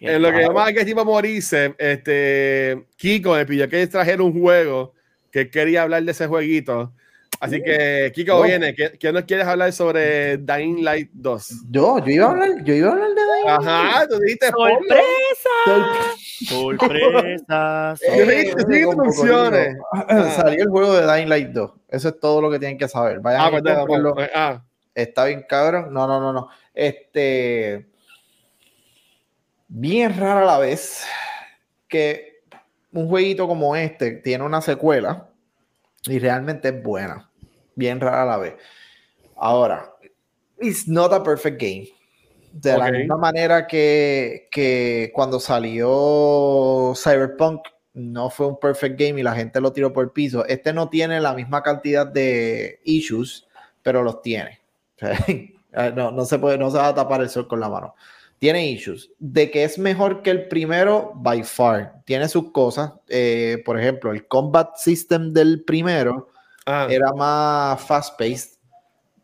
en 0.00 0.22
lo 0.22 0.32
que 0.32 0.40
llama 0.40 0.72
que 0.72 0.84
tipo 0.84 1.04
morirse, 1.04 1.74
este, 1.78 2.86
Kiko 2.96 3.34
me 3.34 3.46
pidió 3.46 3.68
que 3.68 3.86
trajeron 3.86 4.26
un 4.26 4.40
juego 4.40 4.94
que 5.30 5.48
quería 5.50 5.82
hablar 5.82 6.02
de 6.02 6.10
ese 6.10 6.26
jueguito. 6.26 6.92
Así 7.38 7.62
que, 7.62 8.10
Kiko, 8.14 8.42
viene. 8.42 8.74
¿Qué, 8.74 8.98
qué 8.98 9.12
nos 9.12 9.22
quieres 9.24 9.46
hablar 9.46 9.72
sobre 9.72 10.36
Dying 10.38 10.82
Light 10.84 11.10
2? 11.12 11.66
Yo, 11.70 11.98
yo 12.00 12.06
iba 12.10 12.26
a 12.26 12.30
hablar, 12.30 12.64
yo 12.64 12.74
iba 12.74 12.88
a 12.88 12.92
hablar 12.92 13.08
de 13.10 13.14
Dying 13.14 13.48
Ajá, 13.48 14.08
tú 14.08 14.18
dijiste. 14.18 14.50
¡Sorpresa! 16.46 17.94
Instrucciones. 18.00 19.76
Cocorino. 19.76 20.30
Salió 20.32 20.62
el 20.64 20.70
juego 20.70 20.94
de 20.94 21.12
Dying 21.12 21.28
Light 21.28 21.48
2. 21.50 21.72
Eso 21.88 22.08
es 22.08 22.20
todo 22.20 22.40
lo 22.40 22.50
que 22.50 22.58
tienen 22.58 22.78
que 22.78 22.88
saber. 22.88 23.20
Vayan 23.20 23.40
Ah, 23.40 23.46
a 23.46 23.50
pues, 23.50 23.62
comprarlo. 23.62 24.14
vamos. 24.14 24.30
Ah, 24.34 24.62
Está 24.94 25.24
bien 25.26 25.44
cabrón. 25.48 25.92
No, 25.92 26.06
no, 26.06 26.20
no, 26.20 26.32
no. 26.32 26.48
Este. 26.74 27.86
Bien 29.68 30.16
rara 30.18 30.44
la 30.44 30.58
vez 30.58 31.04
que 31.88 32.42
un 32.92 33.08
jueguito 33.08 33.46
como 33.46 33.76
este 33.76 34.12
tiene 34.16 34.42
una 34.44 34.60
secuela 34.60 35.28
y 36.06 36.18
realmente 36.18 36.68
es 36.68 36.82
buena. 36.82 37.30
Bien 37.76 38.00
rara 38.00 38.24
la 38.24 38.36
vez. 38.38 38.54
Ahora, 39.36 39.94
it's 40.58 40.88
not 40.88 41.12
a 41.12 41.22
perfect 41.22 41.60
game. 41.62 41.88
De 42.52 42.76
la 42.76 42.90
misma 42.90 43.16
manera 43.16 43.66
que, 43.66 44.48
que 44.50 45.10
cuando 45.14 45.38
salió 45.38 46.92
Cyberpunk 46.96 47.60
no 47.94 48.30
fue 48.30 48.46
un 48.46 48.58
perfect 48.58 48.98
game 48.98 49.20
y 49.20 49.22
la 49.22 49.34
gente 49.34 49.60
lo 49.60 49.72
tiró 49.72 49.92
por 49.92 50.04
el 50.04 50.10
piso. 50.10 50.44
Este 50.46 50.72
no 50.72 50.88
tiene 50.88 51.20
la 51.20 51.34
misma 51.34 51.62
cantidad 51.62 52.06
de 52.06 52.80
issues, 52.84 53.46
pero 53.82 54.02
los 54.02 54.22
tiene. 54.22 54.60
No, 55.94 56.10
no 56.10 56.24
se 56.24 56.36
puede, 56.40 56.58
no 56.58 56.68
se 56.68 56.78
va 56.78 56.88
a 56.88 56.94
tapar 56.96 57.20
el 57.20 57.28
sol 57.28 57.46
con 57.46 57.60
la 57.60 57.68
mano. 57.68 57.94
Tiene 58.40 58.68
issues. 58.68 59.08
De 59.20 59.52
que 59.52 59.62
es 59.62 59.78
mejor 59.78 60.20
que 60.20 60.30
el 60.30 60.48
primero, 60.48 61.12
by 61.14 61.44
far. 61.44 62.02
Tiene 62.04 62.28
sus 62.28 62.50
cosas. 62.50 62.92
Eh, 63.06 63.62
por 63.64 63.78
ejemplo, 63.78 64.10
el 64.10 64.26
combat 64.26 64.74
system 64.74 65.32
del 65.32 65.62
primero 65.62 66.30
ah. 66.66 66.88
era 66.90 67.12
más 67.12 67.80
fast-paced, 67.82 68.58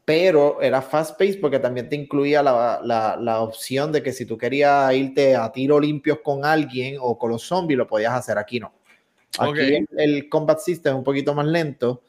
pero 0.07 0.63
era 0.63 0.81
fast-paced 0.81 1.41
porque 1.41 1.59
también 1.59 1.89
te 1.89 1.97
incluía 1.97 2.41
la, 2.43 2.81
la- 2.83 3.17
la 3.21 3.41
opción 3.41 3.91
de 3.91 4.03
que 4.03 4.13
si 4.13 4.25
tú 4.25 4.39
querías 4.39 4.95
irte 4.95 5.35
a 5.35 5.51
tiro 5.51 5.81
limpios 5.81 6.21
con 6.25 6.45
alguien 6.45 6.97
o 7.01 7.19
con 7.19 7.33
los 7.33 7.43
zombies, 7.43 7.77
lo 7.77 7.87
podías 7.89 8.15
hacer. 8.15 8.39
Aquí 8.39 8.61
no. 8.61 8.73
Aquí 9.39 9.51
Ok. 9.51 9.59
el, 9.59 9.89
el 9.99 10.29
combat 10.29 10.61
system 10.61 10.93
es 10.95 10.99
un 10.99 11.05
poquito 11.05 11.35
más 11.35 11.45
lento, 11.47 12.03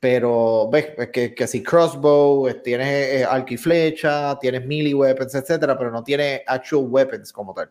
pero 0.00 0.68
ves 0.70 0.88
es 0.96 1.08
que, 1.10 1.34
que 1.34 1.46
si 1.46 1.62
crossbow, 1.62 2.48
tienes 2.64 2.88
eh, 2.88 3.24
arco 3.24 3.52
y 3.52 3.58
flecha, 3.58 4.38
tienes 4.40 4.64
melee 4.66 4.94
weapons, 4.94 5.34
etcétera, 5.34 5.76
pero 5.76 5.90
no 5.90 6.02
tiene 6.02 6.42
actual 6.46 6.86
weapons 6.88 7.32
como 7.34 7.52
tal. 7.52 7.70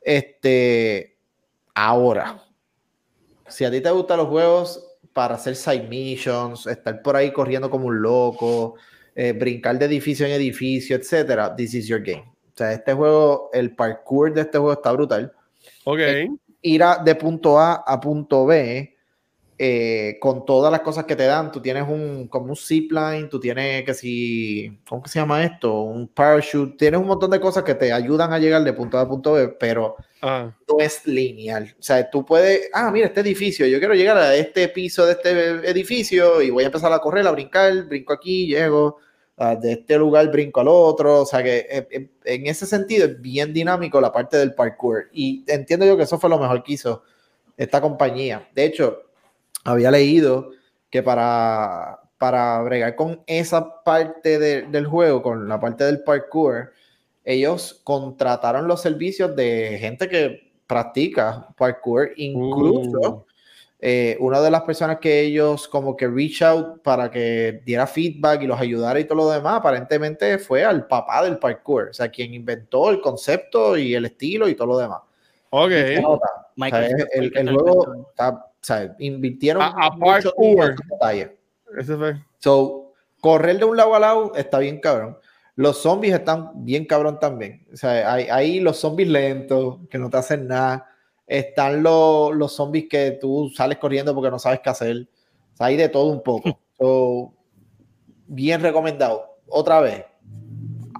Este, 0.00 1.16
ahora, 1.74 2.40
si 3.48 3.64
a 3.64 3.70
ti 3.70 3.80
te 3.80 3.90
gustan 3.90 4.18
los 4.18 4.28
juegos 4.28 4.84
para 5.12 5.34
hacer 5.34 5.56
side 5.56 5.88
missions, 5.88 6.66
estar 6.68 7.02
por 7.02 7.16
ahí 7.16 7.32
corriendo 7.32 7.68
como 7.68 7.86
un 7.88 8.00
loco, 8.00 8.76
eh, 9.20 9.32
brincar 9.32 9.76
de 9.78 9.86
edificio 9.86 10.24
en 10.26 10.30
edificio, 10.32 10.94
etcétera, 10.96 11.56
this 11.56 11.74
is 11.74 11.88
your 11.88 12.00
game. 12.00 12.22
O 12.54 12.56
sea, 12.56 12.72
este 12.72 12.92
juego, 12.92 13.50
el 13.52 13.74
parkour 13.74 14.32
de 14.32 14.42
este 14.42 14.58
juego 14.58 14.74
está 14.74 14.92
brutal. 14.92 15.32
Ok. 15.84 15.98
Ir 16.62 16.82
a- 16.84 16.98
de 17.04 17.14
punto 17.16 17.58
A 17.58 17.74
a 17.86 17.98
punto 17.98 18.46
B 18.46 18.94
eh, 19.60 20.18
con 20.20 20.46
todas 20.46 20.70
las 20.70 20.82
cosas 20.82 21.04
que 21.04 21.16
te 21.16 21.24
dan. 21.24 21.50
Tú 21.50 21.60
tienes 21.60 21.82
un 21.88 22.28
como 22.28 22.46
un 22.50 22.56
zipline, 22.56 23.28
tú 23.28 23.40
tienes 23.40 23.82
que 23.84 23.92
si, 23.92 24.78
¿cómo 24.88 25.02
que 25.02 25.08
se 25.08 25.18
llama 25.18 25.42
esto? 25.44 25.82
Un 25.82 26.06
parachute. 26.06 26.76
Tienes 26.76 27.00
un 27.00 27.08
montón 27.08 27.30
de 27.32 27.40
cosas 27.40 27.64
que 27.64 27.74
te 27.74 27.92
ayudan 27.92 28.32
a 28.32 28.38
llegar 28.38 28.62
de 28.62 28.72
punto 28.72 28.98
A 28.98 29.00
a 29.02 29.08
punto 29.08 29.32
B, 29.32 29.48
pero 29.58 29.96
Ah, 30.22 30.52
no 30.68 30.78
es 30.80 31.04
lineal. 31.06 31.74
O 31.78 31.82
sea, 31.82 32.08
tú 32.10 32.24
puedes, 32.24 32.68
ah, 32.72 32.90
mira, 32.92 33.06
este 33.06 33.20
edificio, 33.20 33.66
yo 33.66 33.78
quiero 33.80 33.94
llegar 33.94 34.16
a 34.16 34.34
este 34.34 34.68
piso 34.68 35.06
de 35.06 35.12
este 35.12 35.30
edificio 35.70 36.40
y 36.42 36.50
voy 36.50 36.62
a 36.64 36.66
empezar 36.66 36.92
a 36.92 36.98
correr, 37.00 37.26
a 37.26 37.30
brincar, 37.32 37.84
brinco 37.86 38.12
aquí, 38.12 38.46
llego, 38.48 38.98
de 39.60 39.72
este 39.72 39.96
lugar 39.96 40.30
brinco 40.30 40.60
al 40.60 40.68
otro. 40.68 41.22
O 41.22 41.26
sea, 41.26 41.42
que 41.42 41.66
eh, 41.70 41.88
eh, 41.90 42.08
en 42.24 42.46
ese 42.46 42.66
sentido 42.66 43.06
es 43.06 43.20
bien 43.20 43.52
dinámico 43.52 44.00
la 44.00 44.12
parte 44.12 44.36
del 44.36 44.54
parkour. 44.54 45.08
Y 45.12 45.44
entiendo 45.46 45.86
yo 45.86 45.96
que 45.96 46.02
eso 46.04 46.18
fue 46.18 46.30
lo 46.30 46.38
mejor 46.38 46.62
que 46.62 46.72
hizo 46.72 47.02
esta 47.56 47.80
compañía. 47.80 48.48
De 48.54 48.64
hecho, 48.64 49.02
había 49.64 49.90
leído 49.90 50.50
que 50.90 51.02
para, 51.02 52.00
para 52.18 52.62
bregar 52.62 52.94
con 52.96 53.20
esa 53.26 53.82
parte 53.82 54.38
de- 54.38 54.62
del 54.62 54.86
juego, 54.86 55.22
con 55.22 55.48
la 55.48 55.60
parte 55.60 55.84
del 55.84 56.02
parkour, 56.02 56.72
ellos 57.24 57.80
contrataron 57.84 58.66
los 58.66 58.80
servicios 58.80 59.36
de 59.36 59.76
gente 59.80 60.08
que 60.08 60.50
practica 60.66 61.48
parkour, 61.56 62.10
incluso 62.16 62.98
Uh. 63.00 63.24
Eh, 63.80 64.16
una 64.20 64.40
de 64.40 64.50
las 64.50 64.62
personas 64.62 64.98
que 64.98 65.20
ellos 65.20 65.68
como 65.68 65.96
que 65.96 66.08
reach 66.08 66.42
out 66.42 66.82
para 66.82 67.10
que 67.10 67.62
diera 67.64 67.86
feedback 67.86 68.42
y 68.42 68.46
los 68.46 68.60
ayudara 68.60 68.98
y 68.98 69.04
todo 69.04 69.18
lo 69.18 69.30
demás, 69.30 69.54
aparentemente 69.58 70.38
fue 70.38 70.64
al 70.64 70.86
papá 70.86 71.22
del 71.22 71.38
parkour, 71.38 71.88
o 71.90 71.92
sea, 71.92 72.08
quien 72.10 72.34
inventó 72.34 72.90
el 72.90 73.00
concepto 73.00 73.76
y 73.76 73.94
el 73.94 74.04
estilo 74.06 74.48
y 74.48 74.54
todo 74.56 74.68
lo 74.68 74.78
demás. 74.78 74.98
ok. 75.50 75.70
Nota, 76.02 76.26
o 76.66 76.70
sea, 76.80 76.88
el, 77.14 77.32
el 77.36 77.48
juego 77.54 78.06
está, 78.10 78.28
o 78.30 78.44
sea, 78.60 78.96
invirtieron 78.98 79.62
A- 79.62 79.66
a 79.86 79.90
mucho 79.90 80.32
parkour. 80.34 80.76
Ese 81.78 81.96
fue. 81.96 82.16
So, 82.38 82.92
correr 83.20 83.58
de 83.58 83.64
un 83.64 83.76
lado 83.76 83.94
a 83.94 84.00
lado 84.00 84.32
está 84.34 84.58
bien 84.58 84.80
cabrón. 84.80 85.18
Los 85.54 85.78
zombies 85.82 86.14
están 86.14 86.50
bien 86.64 86.84
cabrón 86.84 87.18
también. 87.20 87.66
O 87.72 87.76
sea, 87.76 88.12
hay, 88.12 88.24
hay 88.28 88.60
los 88.60 88.76
zombies 88.78 89.08
lentos 89.08 89.78
que 89.90 89.98
no 89.98 90.08
te 90.10 90.16
hacen 90.16 90.46
nada. 90.48 90.87
Están 91.28 91.82
los, 91.82 92.34
los 92.34 92.52
zombies 92.56 92.86
que 92.88 93.12
tú 93.20 93.50
sales 93.54 93.78
corriendo 93.78 94.14
porque 94.14 94.30
no 94.30 94.38
sabes 94.40 94.60
qué 94.64 94.70
hacer. 94.70 95.08
O 95.54 95.56
sea, 95.56 95.66
hay 95.66 95.76
de 95.76 95.88
todo 95.88 96.06
un 96.06 96.22
poco. 96.22 96.58
So, 96.80 97.34
bien 98.28 98.60
recomendado. 98.62 99.38
Otra 99.48 99.80
vez, 99.80 100.04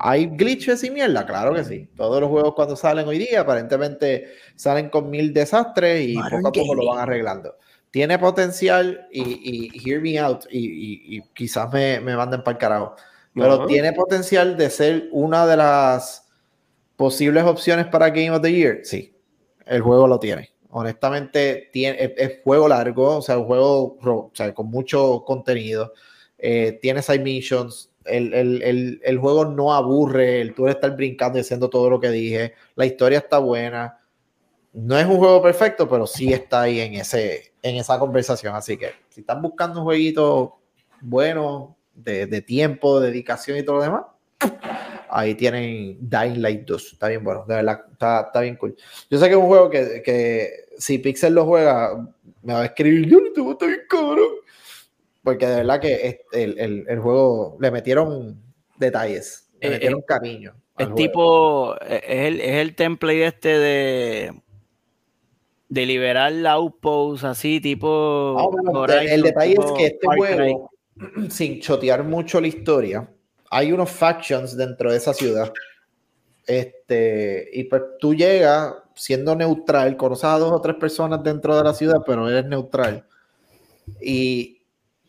¿hay 0.00 0.26
glitches 0.26 0.82
y 0.82 0.90
mierda? 0.90 1.24
Claro 1.24 1.54
que 1.54 1.62
sí. 1.64 1.88
Todos 1.96 2.20
los 2.20 2.28
juegos 2.28 2.54
cuando 2.54 2.74
salen 2.74 3.06
hoy 3.06 3.18
día 3.18 3.42
aparentemente 3.42 4.26
salen 4.56 4.88
con 4.90 5.08
mil 5.08 5.32
desastres 5.32 6.06
y 6.08 6.14
Modern 6.16 6.42
poco 6.42 6.48
a 6.48 6.52
poco 6.52 6.74
lo 6.74 6.86
van 6.88 6.98
arreglando. 6.98 7.54
Tiene 7.92 8.18
potencial 8.18 9.06
y, 9.12 9.70
y 9.80 9.88
hear 9.88 10.00
me 10.00 10.18
out 10.18 10.44
y, 10.50 10.58
y- 10.66 11.16
y 11.18 11.22
quizás 11.32 11.72
me, 11.72 12.00
me 12.00 12.16
manden 12.16 12.42
para 12.42 12.52
el 12.56 12.58
carajo. 12.58 12.96
Pero 13.34 13.66
tiene 13.66 13.92
potencial 13.92 14.56
de 14.56 14.68
ser 14.70 15.08
una 15.12 15.46
de 15.46 15.56
las 15.58 16.28
posibles 16.96 17.44
opciones 17.44 17.86
para 17.86 18.10
Game 18.10 18.32
of 18.32 18.42
the 18.42 18.52
Year. 18.52 18.80
Sí, 18.82 19.14
el 19.68 19.82
juego 19.82 20.06
lo 20.08 20.18
tiene. 20.18 20.50
Honestamente, 20.70 21.70
tiene, 21.72 22.14
es, 22.16 22.32
juego 22.44 22.68
largo, 22.68 23.16
o 23.18 23.22
sea, 23.22 23.38
un 23.38 23.46
juego 23.46 23.96
o 24.02 24.30
sea, 24.34 24.52
con 24.54 24.66
mucho 24.70 25.24
contenido. 25.26 25.92
Eh, 26.38 26.78
tiene 26.82 27.02
side 27.02 27.20
missions. 27.20 27.90
El, 28.04 28.32
el- 28.34 28.62
el- 28.62 29.00
el 29.02 29.18
juego 29.18 29.44
no 29.44 29.72
aburre. 29.74 30.40
El 30.40 30.54
tú 30.54 30.68
estar 30.68 30.94
brincando 30.96 31.38
y 31.38 31.42
haciendo 31.42 31.68
todo 31.70 31.88
lo 31.90 32.00
que 32.00 32.10
dije. 32.10 32.54
La 32.76 32.86
historia 32.86 33.18
está 33.18 33.38
buena. 33.38 33.98
No 34.72 34.98
es 34.98 35.06
un 35.06 35.16
juego 35.18 35.42
perfecto, 35.42 35.88
pero 35.88 36.06
sí 36.06 36.32
está 36.32 36.62
ahí 36.62 36.80
en, 36.80 36.94
ese, 36.94 37.52
en 37.62 37.76
esa 37.76 37.98
conversación. 37.98 38.54
Así 38.54 38.76
que 38.76 38.90
si 39.08 39.20
están 39.22 39.40
buscando 39.42 39.80
un 39.80 39.84
jueguito 39.86 40.58
bueno, 41.00 41.76
de, 41.94 42.26
de 42.26 42.42
tiempo, 42.42 43.00
dedicación 43.00 43.58
y 43.58 43.62
todo 43.62 43.76
lo 43.76 43.82
demás, 43.82 44.02
ahí 45.10 45.34
tienen 45.34 45.98
Dying 46.00 46.40
Light 46.42 46.66
2. 46.66 46.92
Está 46.92 47.08
bien 47.08 47.22
bueno, 47.24 47.44
de 47.46 47.54
verdad, 47.56 47.80
está, 47.92 48.20
está 48.26 48.40
bien 48.40 48.56
cool. 48.56 48.76
Yo 49.10 49.18
sé 49.18 49.26
que 49.26 49.32
es 49.32 49.36
un 49.38 49.46
juego 49.46 49.70
que, 49.70 50.02
que 50.04 50.50
si 50.78 50.98
Pixel 50.98 51.34
lo 51.34 51.44
juega, 51.46 51.94
me 52.42 52.52
va 52.52 52.62
a 52.62 52.66
escribir, 52.66 53.08
yo 53.08 53.18
no 53.20 53.56
te 53.56 53.66
bien 53.66 53.80
cabrón. 53.88 54.28
Porque 55.22 55.46
de 55.46 55.56
verdad 55.56 55.80
que 55.80 56.20
el, 56.32 56.58
el- 56.58 56.84
el 56.88 56.98
juego 57.00 57.56
le 57.60 57.70
metieron 57.70 58.40
detalles, 58.78 59.50
le 59.60 59.66
Eh, 59.68 59.70
metieron 59.72 60.00
eh, 60.00 60.04
cariño. 60.06 60.54
juego. 60.76 60.94
tipo, 60.94 61.80
es 61.80 62.02
el, 62.06 62.40
es 62.40 62.54
el 62.56 62.74
template 62.74 63.24
este 63.26 63.48
de 63.58 64.32
de 65.70 65.84
liberar 65.84 66.32
la 66.32 66.52
outpost 66.52 67.24
así, 67.24 67.60
tipo. 67.60 68.50
Bueno, 68.50 68.80
Horizon, 68.80 69.06
el 69.08 69.22
detalle 69.22 69.52
es 69.52 69.72
que 69.72 69.86
este 69.86 70.06
Far 70.06 70.16
Cry. 70.16 70.36
juego, 70.36 70.70
sin 71.30 71.60
chotear 71.60 72.04
mucho 72.04 72.40
la 72.40 72.46
historia, 72.46 73.10
hay 73.50 73.72
unos 73.72 73.90
factions 73.90 74.56
dentro 74.56 74.90
de 74.90 74.96
esa 74.96 75.14
ciudad. 75.14 75.52
Este, 76.46 77.48
y 77.52 77.64
pues 77.64 77.82
tú 78.00 78.14
llegas 78.14 78.74
siendo 78.94 79.36
neutral, 79.36 79.96
conoces 79.96 80.24
a 80.24 80.38
dos 80.38 80.52
o 80.52 80.60
tres 80.60 80.76
personas 80.76 81.22
dentro 81.22 81.56
de 81.56 81.64
la 81.64 81.74
ciudad, 81.74 82.02
pero 82.06 82.28
eres 82.28 82.46
neutral. 82.46 83.06
Y 84.00 84.62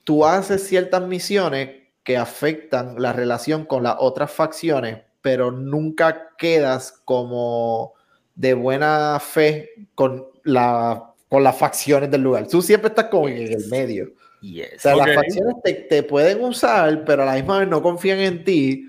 tú 0.03 0.25
haces 0.25 0.67
ciertas 0.67 1.01
misiones 1.07 1.69
que 2.03 2.17
afectan 2.17 2.95
la 2.97 3.13
relación 3.13 3.65
con 3.65 3.83
las 3.83 3.95
otras 3.99 4.31
facciones, 4.31 4.99
pero 5.21 5.51
nunca 5.51 6.35
quedas 6.37 7.01
como 7.05 7.93
de 8.35 8.53
buena 8.53 9.19
fe 9.19 9.71
con, 9.95 10.27
la, 10.43 11.13
con 11.27 11.43
las 11.43 11.57
facciones 11.57 12.09
del 12.09 12.21
lugar. 12.21 12.47
Tú 12.47 12.61
siempre 12.61 12.89
estás 12.89 13.05
como 13.05 13.27
en 13.27 13.51
el 13.51 13.67
medio. 13.69 14.13
Yes. 14.41 14.73
O 14.77 14.79
sea, 14.79 14.95
Ok. 14.95 15.05
las 15.07 15.15
facciones 15.15 15.55
te, 15.63 15.73
te 15.73 16.03
pueden 16.03 16.43
usar, 16.43 17.03
pero 17.05 17.23
a 17.23 17.25
la 17.25 17.33
misma 17.33 17.59
vez 17.59 17.67
no 17.67 17.81
confían 17.81 18.19
en 18.19 18.43
ti. 18.43 18.85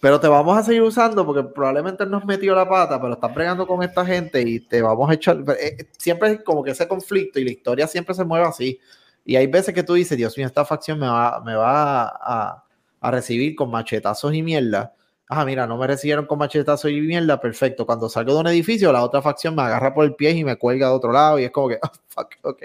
Pero 0.00 0.20
te 0.20 0.28
vamos 0.28 0.56
a 0.56 0.62
seguir 0.62 0.82
usando 0.82 1.26
porque 1.26 1.42
probablemente 1.42 2.06
nos 2.06 2.24
metió 2.24 2.54
la 2.54 2.68
pata, 2.68 3.00
pero 3.00 3.14
estás 3.14 3.34
bregando 3.34 3.66
con 3.66 3.82
esta 3.82 4.06
gente 4.06 4.40
y 4.42 4.60
te 4.60 4.80
vamos 4.80 5.10
a 5.10 5.14
echar. 5.14 5.38
eh, 5.58 5.76
eh, 5.80 5.88
Siempre 5.98 6.30
es 6.32 6.42
como 6.44 6.62
que 6.62 6.70
ese 6.70 6.86
conflicto 6.86 7.40
y 7.40 7.44
la 7.44 7.50
historia 7.50 7.86
siempre 7.88 8.14
se 8.14 8.24
mueve 8.24 8.46
así. 8.46 8.78
Y 9.24 9.34
hay 9.36 9.48
veces 9.48 9.74
que 9.74 9.82
tú 9.82 9.94
dices, 9.94 10.16
Dios 10.16 10.36
mío, 10.38 10.46
esta 10.46 10.64
facción 10.64 11.00
me 11.00 11.08
va, 11.08 11.42
me 11.44 11.54
va 11.56 12.06
a, 12.08 12.64
a 13.00 13.10
recibir 13.10 13.56
con 13.56 13.70
machetazos 13.70 14.32
y 14.34 14.42
mierda. 14.42 14.94
Ah, 15.28 15.44
mira, 15.44 15.66
no 15.66 15.76
me 15.76 15.86
recibieron 15.88 16.26
con 16.26 16.38
machetazos 16.38 16.90
y 16.92 17.00
mierda, 17.00 17.40
perfecto. 17.40 17.84
Cuando 17.84 18.08
salgo 18.08 18.34
de 18.34 18.40
un 18.40 18.46
edificio, 18.46 18.92
la 18.92 19.02
otra 19.02 19.20
facción 19.20 19.54
me 19.56 19.62
agarra 19.62 19.92
por 19.92 20.04
el 20.04 20.14
pie 20.14 20.30
y 20.30 20.44
me 20.44 20.56
cuelga 20.56 20.88
de 20.88 20.94
otro 20.94 21.10
lado 21.12 21.38
y 21.40 21.44
es 21.44 21.50
como 21.50 21.68
que, 21.68 21.78
oh, 21.82 21.90
fuck, 22.08 22.28
ok. 22.42 22.62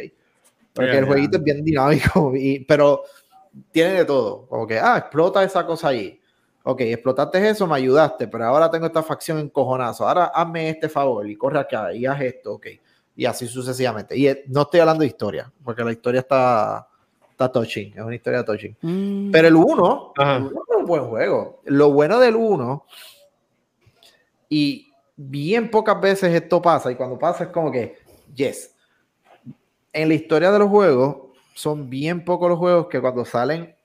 Porque 0.74 0.92
Ya, 0.94 1.00
el 1.00 1.06
jueguito 1.06 1.38
es 1.38 1.44
bien 1.44 1.64
dinámico, 1.64 2.34
y- 2.36 2.60
pero 2.66 3.04
tiene 3.72 3.94
de 3.94 4.06
todo. 4.06 4.48
Como 4.48 4.66
que, 4.68 4.80
ah, 4.80 4.98
explota 4.98 5.44
esa 5.44 5.66
cosa 5.66 5.90
ahí. 5.90 6.20
Ok, 6.66 6.82
explotaste 6.82 7.50
eso, 7.50 7.68
me 7.68 7.76
ayudaste, 7.76 8.28
pero 8.28 8.46
ahora 8.46 8.72
tengo 8.72 8.86
esta 8.86 9.04
facción 9.04 9.38
en 9.40 9.50
cojonazo. 9.50 10.08
Ahora 10.08 10.26
hazme 10.34 10.70
este 10.70 10.88
favor 10.90 11.30
y 11.30 11.36
corre 11.36 11.60
acá 11.60 11.94
y 11.94 12.06
haz 12.06 12.22
esto, 12.22 12.54
ok. 12.54 12.68
Y 13.16 13.26
así 13.26 13.48
sucesivamente. 13.48 14.18
Y 14.18 14.28
eh, 14.28 14.44
no 14.48 14.62
estoy 14.62 14.80
hablando 14.80 15.02
de 15.02 15.08
historia, 15.08 15.52
porque 15.64 15.84
la 15.84 15.92
historia 15.92 16.22
está, 16.22 16.88
está 17.30 17.52
touching, 17.52 17.94
es 17.96 18.00
una 18.04 18.16
historia 18.16 18.44
touching. 18.46 18.76
Mm. 18.82 19.32
Pero 19.32 19.48
el 19.50 19.56
1 19.56 20.14
Ajá. 20.18 20.38
es 20.38 20.78
un 20.80 20.86
buen 20.86 21.04
juego. 21.04 21.62
Lo 21.66 21.92
bueno 21.92 22.18
del 22.18 22.36
1, 22.38 22.86
y 24.50 24.92
bien 25.16 25.70
pocas 25.70 26.00
veces 26.00 26.34
esto 26.34 26.62
pasa, 26.62 26.92
y 26.92 26.96
cuando 26.96 27.20
pasa 27.20 27.44
es 27.46 27.50
como 27.50 27.72
que, 27.72 27.98
yes. 28.34 28.73
En 29.94 30.08
la 30.10 30.16
historia 30.16 30.52
de 30.52 30.60
los 30.60 30.70
juegos, 30.70 31.18
son 31.54 31.90
bien 31.90 32.26
pocos 32.26 32.50
los 32.50 32.58
juegos 32.58 32.88
que 32.88 33.00
cuando 33.00 33.26
salen, 33.26 33.76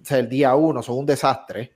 o 0.00 0.04
sea, 0.04 0.18
el 0.18 0.28
día 0.28 0.54
1 0.54 0.82
son 0.82 0.98
un 0.98 1.06
desastre, 1.06 1.72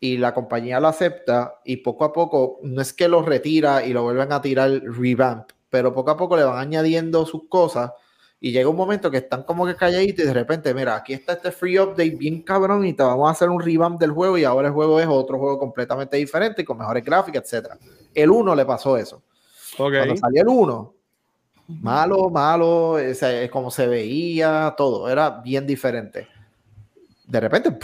y 0.00 0.16
la 0.16 0.34
compañía 0.34 0.80
lo 0.80 0.88
acepta, 0.88 1.60
y 1.64 1.78
poco 1.78 2.04
a 2.04 2.12
poco, 2.12 2.58
no 2.62 2.82
es 2.82 2.92
que 2.92 3.08
lo 3.08 3.22
retira 3.22 3.84
y 3.84 3.92
lo 3.92 4.02
vuelven 4.02 4.32
a 4.32 4.42
tirar 4.42 4.70
revamp, 4.70 5.50
pero 5.70 5.92
poco 5.92 6.10
a 6.10 6.16
poco 6.16 6.36
le 6.36 6.44
van 6.44 6.58
añadiendo 6.58 7.24
sus 7.24 7.48
cosas 7.48 7.92
y 8.40 8.52
llega 8.52 8.68
un 8.68 8.76
momento 8.76 9.10
que 9.10 9.16
están 9.18 9.42
como 9.42 9.66
que 9.66 9.74
calladitos 9.74 10.24
y 10.24 10.28
de 10.28 10.34
repente, 10.34 10.72
mira, 10.72 10.94
aquí 10.94 11.12
está 11.12 11.32
este 11.32 11.50
free 11.50 11.78
update 11.78 12.10
bien 12.10 12.42
cabrón 12.42 12.86
y 12.86 12.92
te 12.92 13.02
vamos 13.02 13.28
a 13.28 13.32
hacer 13.32 13.50
un 13.50 13.60
revamp 13.60 14.00
del 14.00 14.12
juego 14.12 14.38
y 14.38 14.44
ahora 14.44 14.68
el 14.68 14.74
juego 14.74 15.00
es 15.00 15.08
otro 15.08 15.38
juego 15.38 15.58
completamente 15.58 16.16
diferente 16.16 16.62
y 16.62 16.64
con 16.64 16.78
mejores 16.78 17.04
gráficas, 17.04 17.42
etcétera. 17.44 17.78
El 18.14 18.30
1 18.30 18.54
le 18.54 18.64
pasó 18.64 18.96
eso. 18.96 19.22
Cuando 19.76 20.16
salió 20.16 20.42
el 20.42 20.48
1, 20.48 20.94
malo, 21.68 22.30
malo, 22.30 22.92
o 22.92 23.14
sea, 23.14 23.42
es 23.42 23.50
como 23.50 23.70
se 23.70 23.86
veía, 23.86 24.74
todo, 24.76 25.08
era 25.08 25.30
bien 25.42 25.66
diferente. 25.66 26.28
De 27.26 27.40
repente, 27.40 27.76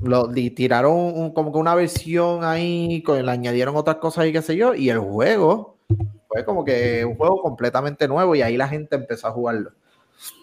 lo 0.00 0.28
tiraron 0.30 0.92
un- 0.94 1.32
como 1.32 1.52
que 1.52 1.58
una 1.58 1.74
versión 1.74 2.44
ahí, 2.44 3.02
con, 3.02 3.24
le 3.24 3.30
añadieron 3.30 3.76
otras 3.76 3.96
cosas 3.96 4.26
y 4.26 4.32
qué 4.32 4.42
sé 4.42 4.56
yo, 4.56 4.74
y 4.74 4.90
el 4.90 4.98
juego 5.00 5.76
fue 6.28 6.44
como 6.44 6.64
que 6.64 7.04
un 7.04 7.16
juego 7.16 7.42
completamente 7.42 8.08
nuevo 8.08 8.34
y 8.34 8.42
ahí 8.42 8.56
la 8.56 8.68
gente 8.68 8.96
empezó 8.96 9.28
a 9.28 9.32
jugarlo. 9.32 9.72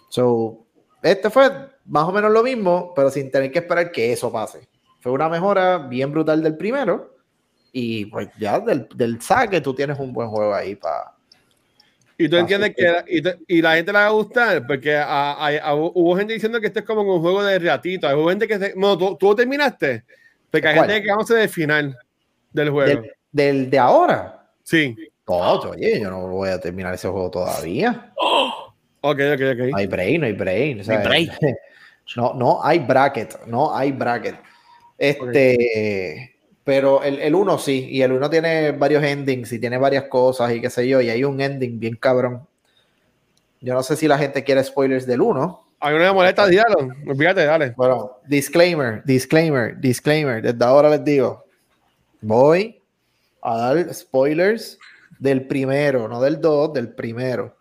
So, 0.08 0.64
este 1.02 1.30
fue 1.30 1.50
más 1.86 2.04
o 2.04 2.12
menos 2.12 2.30
lo 2.32 2.42
mismo, 2.42 2.92
pero 2.94 3.10
sin 3.10 3.30
tener 3.30 3.50
que 3.52 3.60
esperar 3.60 3.90
que 3.92 4.12
eso 4.12 4.30
pase. 4.32 4.68
Fue 5.00 5.12
una 5.12 5.28
mejora 5.28 5.78
bien 5.78 6.12
brutal 6.12 6.42
del 6.42 6.56
primero 6.56 7.16
y 7.72 8.06
pues 8.06 8.28
ya 8.38 8.60
del, 8.60 8.88
del 8.94 9.20
saque 9.22 9.60
tú 9.60 9.74
tienes 9.74 9.98
un 9.98 10.12
buen 10.12 10.28
juego 10.28 10.54
ahí 10.54 10.76
para... 10.76 11.16
Y 12.22 12.28
tú 12.28 12.36
entiendes 12.36 12.74
que 12.76 12.82
la- 12.82 13.04
y, 13.08 13.22
te- 13.22 13.38
y 13.48 13.62
la 13.62 13.76
gente 13.76 13.92
le 13.92 13.98
va 13.98 14.06
a 14.06 14.10
gustar, 14.10 14.66
porque 14.66 14.94
a- 14.96 15.32
a- 15.32 15.58
a- 15.58 15.74
hubo 15.74 16.16
gente 16.16 16.34
diciendo 16.34 16.60
que 16.60 16.66
esto 16.66 16.80
es 16.80 16.84
como 16.84 17.00
un 17.02 17.20
juego 17.22 17.42
de 17.42 17.58
ratito. 17.58 18.06
Hay 18.06 18.16
gente 18.28 18.46
que 18.46 18.58
se, 18.58 18.74
no, 18.76 18.98
tú, 19.16 19.34
terminaste, 19.34 20.04
porque 20.50 20.68
hay 20.68 20.76
¿Cuál? 20.76 20.90
gente 20.90 21.02
que 21.04 21.10
vamos 21.10 21.28
del 21.28 21.48
final 21.48 21.98
del 22.52 22.70
juego. 22.70 23.00
Del, 23.00 23.12
del 23.32 23.70
de 23.70 23.78
ahora. 23.78 24.46
Sí. 24.62 24.94
No, 25.26 25.54
oye, 25.60 26.00
yo 26.00 26.10
no 26.10 26.26
voy 26.28 26.50
a 26.50 26.60
terminar 26.60 26.92
ese 26.94 27.08
juego 27.08 27.30
todavía. 27.30 28.12
Ok, 29.02 29.18
ok, 29.32 29.40
ok. 29.54 29.58
No 29.70 29.76
hay 29.78 29.86
brain, 29.86 30.20
no 30.20 30.26
hay 30.26 30.34
brain. 30.34 30.80
o 30.80 30.84
sea, 30.84 30.96
No 31.02 31.10
hay 31.10 31.26
brain. 31.26 31.30
No, 32.16 32.34
no 32.34 32.62
hay 32.62 32.80
bracket, 32.80 33.46
no 33.46 33.74
hay 33.74 33.92
bracket. 33.92 34.34
Este, 34.98 36.29
pero 36.64 37.02
el, 37.02 37.18
el 37.18 37.34
uno 37.34 37.58
sí, 37.58 37.88
y 37.90 38.02
el 38.02 38.12
uno 38.12 38.28
tiene 38.28 38.72
varios 38.72 39.02
endings 39.02 39.52
y 39.52 39.58
tiene 39.58 39.78
varias 39.78 40.04
cosas 40.04 40.52
y 40.52 40.60
qué 40.60 40.70
sé 40.70 40.86
yo, 40.86 41.00
y 41.00 41.10
hay 41.10 41.24
un 41.24 41.40
ending 41.40 41.78
bien 41.80 41.96
cabrón. 41.96 42.46
Yo 43.60 43.74
no 43.74 43.82
sé 43.82 43.96
si 43.96 44.08
la 44.08 44.18
gente 44.18 44.42
quiere 44.44 44.64
spoilers 44.64 45.06
del 45.06 45.20
uno. 45.20 45.64
Hay 45.80 45.94
una 45.94 46.12
molesta, 46.12 46.46
dígalo. 46.46 46.90
Fíjate, 47.16 47.44
dale. 47.44 47.74
Bueno, 47.76 48.18
disclaimer, 48.26 49.02
disclaimer, 49.04 49.78
disclaimer. 49.78 50.42
Desde 50.42 50.64
ahora 50.64 50.90
les 50.90 51.04
digo, 51.04 51.44
voy 52.20 52.80
a 53.42 53.56
dar 53.56 53.94
spoilers 53.94 54.78
del 55.18 55.46
primero, 55.46 56.08
no 56.08 56.20
del 56.20 56.40
2, 56.40 56.72
del 56.74 56.88
primero. 56.90 57.56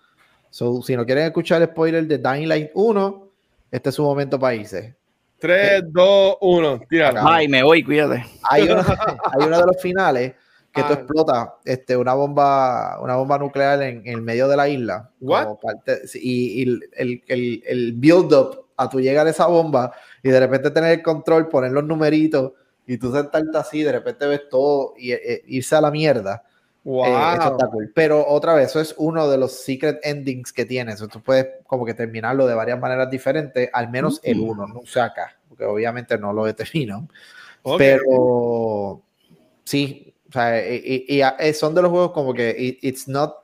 So, 0.49 0.81
si 0.81 0.95
no 0.95 1.05
quieren 1.05 1.25
escuchar 1.25 1.63
spoilers 1.65 2.07
de 2.07 2.17
Dying 2.17 2.47
Light 2.47 2.71
1, 2.73 3.27
este 3.71 3.89
es 3.89 3.95
su 3.95 4.03
momento 4.03 4.39
para 4.39 4.55
irse. 4.55 4.95
3, 5.39 5.83
2, 5.87 6.35
1, 6.41 6.81
tíralo. 6.89 7.19
Acá. 7.19 7.29
Ay, 7.35 7.47
me 7.47 7.63
voy, 7.63 7.83
cuídate. 7.83 8.25
Hay 8.49 8.63
uno, 8.63 8.81
hay 8.81 9.47
uno 9.47 9.57
de 9.59 9.65
los 9.65 9.81
finales 9.81 10.33
que 10.71 10.81
tú 10.83 10.87
Ah. 10.91 10.93
explota 10.93 11.53
este, 11.65 11.97
una 11.97 12.13
bomba, 12.13 12.99
una 13.01 13.15
bomba 13.15 13.37
nuclear 13.39 13.81
en, 13.81 13.99
en 14.05 14.13
el 14.15 14.21
medio 14.21 14.47
de 14.47 14.57
la 14.57 14.69
isla. 14.69 15.09
What? 15.19 15.43
como 15.45 15.59
parte- 15.59 16.01
y, 16.15 16.61
y 16.61 16.63
el, 16.97 17.23
el, 17.27 17.63
el 17.65 17.93
build-up 17.93 18.65
a 18.77 18.87
tu 18.89 18.99
llegar 18.99 19.25
a 19.27 19.31
esa 19.31 19.47
bomba 19.47 19.91
y 20.23 20.29
de 20.29 20.39
repente 20.39 20.71
tener 20.71 20.91
el 20.91 21.01
control, 21.03 21.49
poner 21.49 21.71
los 21.71 21.83
numeritos 21.83 22.53
y 22.87 22.97
tú 22.97 23.11
sentarte 23.11 23.57
así, 23.57 23.83
de 23.83 23.91
repente 23.91 24.25
ves 24.27 24.47
todo 24.49 24.93
y 24.97 25.11
eh, 25.11 25.43
irse 25.47 25.75
a 25.75 25.81
la 25.81 25.91
mierda. 25.91 26.43
Wow. 26.83 27.05
Eh, 27.05 27.35
eso 27.37 27.51
está 27.51 27.67
cool. 27.67 27.91
Pero 27.93 28.25
otra 28.27 28.53
vez, 28.53 28.69
eso 28.69 28.79
es 28.79 28.95
uno 28.97 29.29
de 29.29 29.37
los 29.37 29.51
secret 29.51 29.99
endings 30.03 30.51
que 30.53 30.65
tienes. 30.65 30.99
Tú 31.07 31.21
puedes 31.21 31.47
como 31.67 31.85
que 31.85 31.93
terminarlo 31.93 32.47
de 32.47 32.55
varias 32.55 32.79
maneras 32.79 33.09
diferentes, 33.09 33.69
al 33.73 33.89
menos 33.89 34.19
el 34.23 34.39
uno, 34.39 34.65
no 34.67 34.81
sé 34.85 35.01
acá, 35.01 35.37
porque 35.47 35.65
obviamente 35.65 36.17
no 36.17 36.31
lo 36.33 36.45
determino. 36.45 37.07
Ok. 37.63 37.77
Pero 37.77 39.01
sí, 39.65 40.13
o 40.29 40.31
sea, 40.31 40.67
y, 40.73 41.05
y- 41.07 41.17
y 41.17 41.21
eh, 41.21 41.53
son 41.53 41.75
de 41.75 41.81
los 41.81 41.91
juegos 41.91 42.11
como 42.11 42.33
que 42.33 42.55
it- 42.57 42.79
it's 42.81 43.07
not 43.07 43.35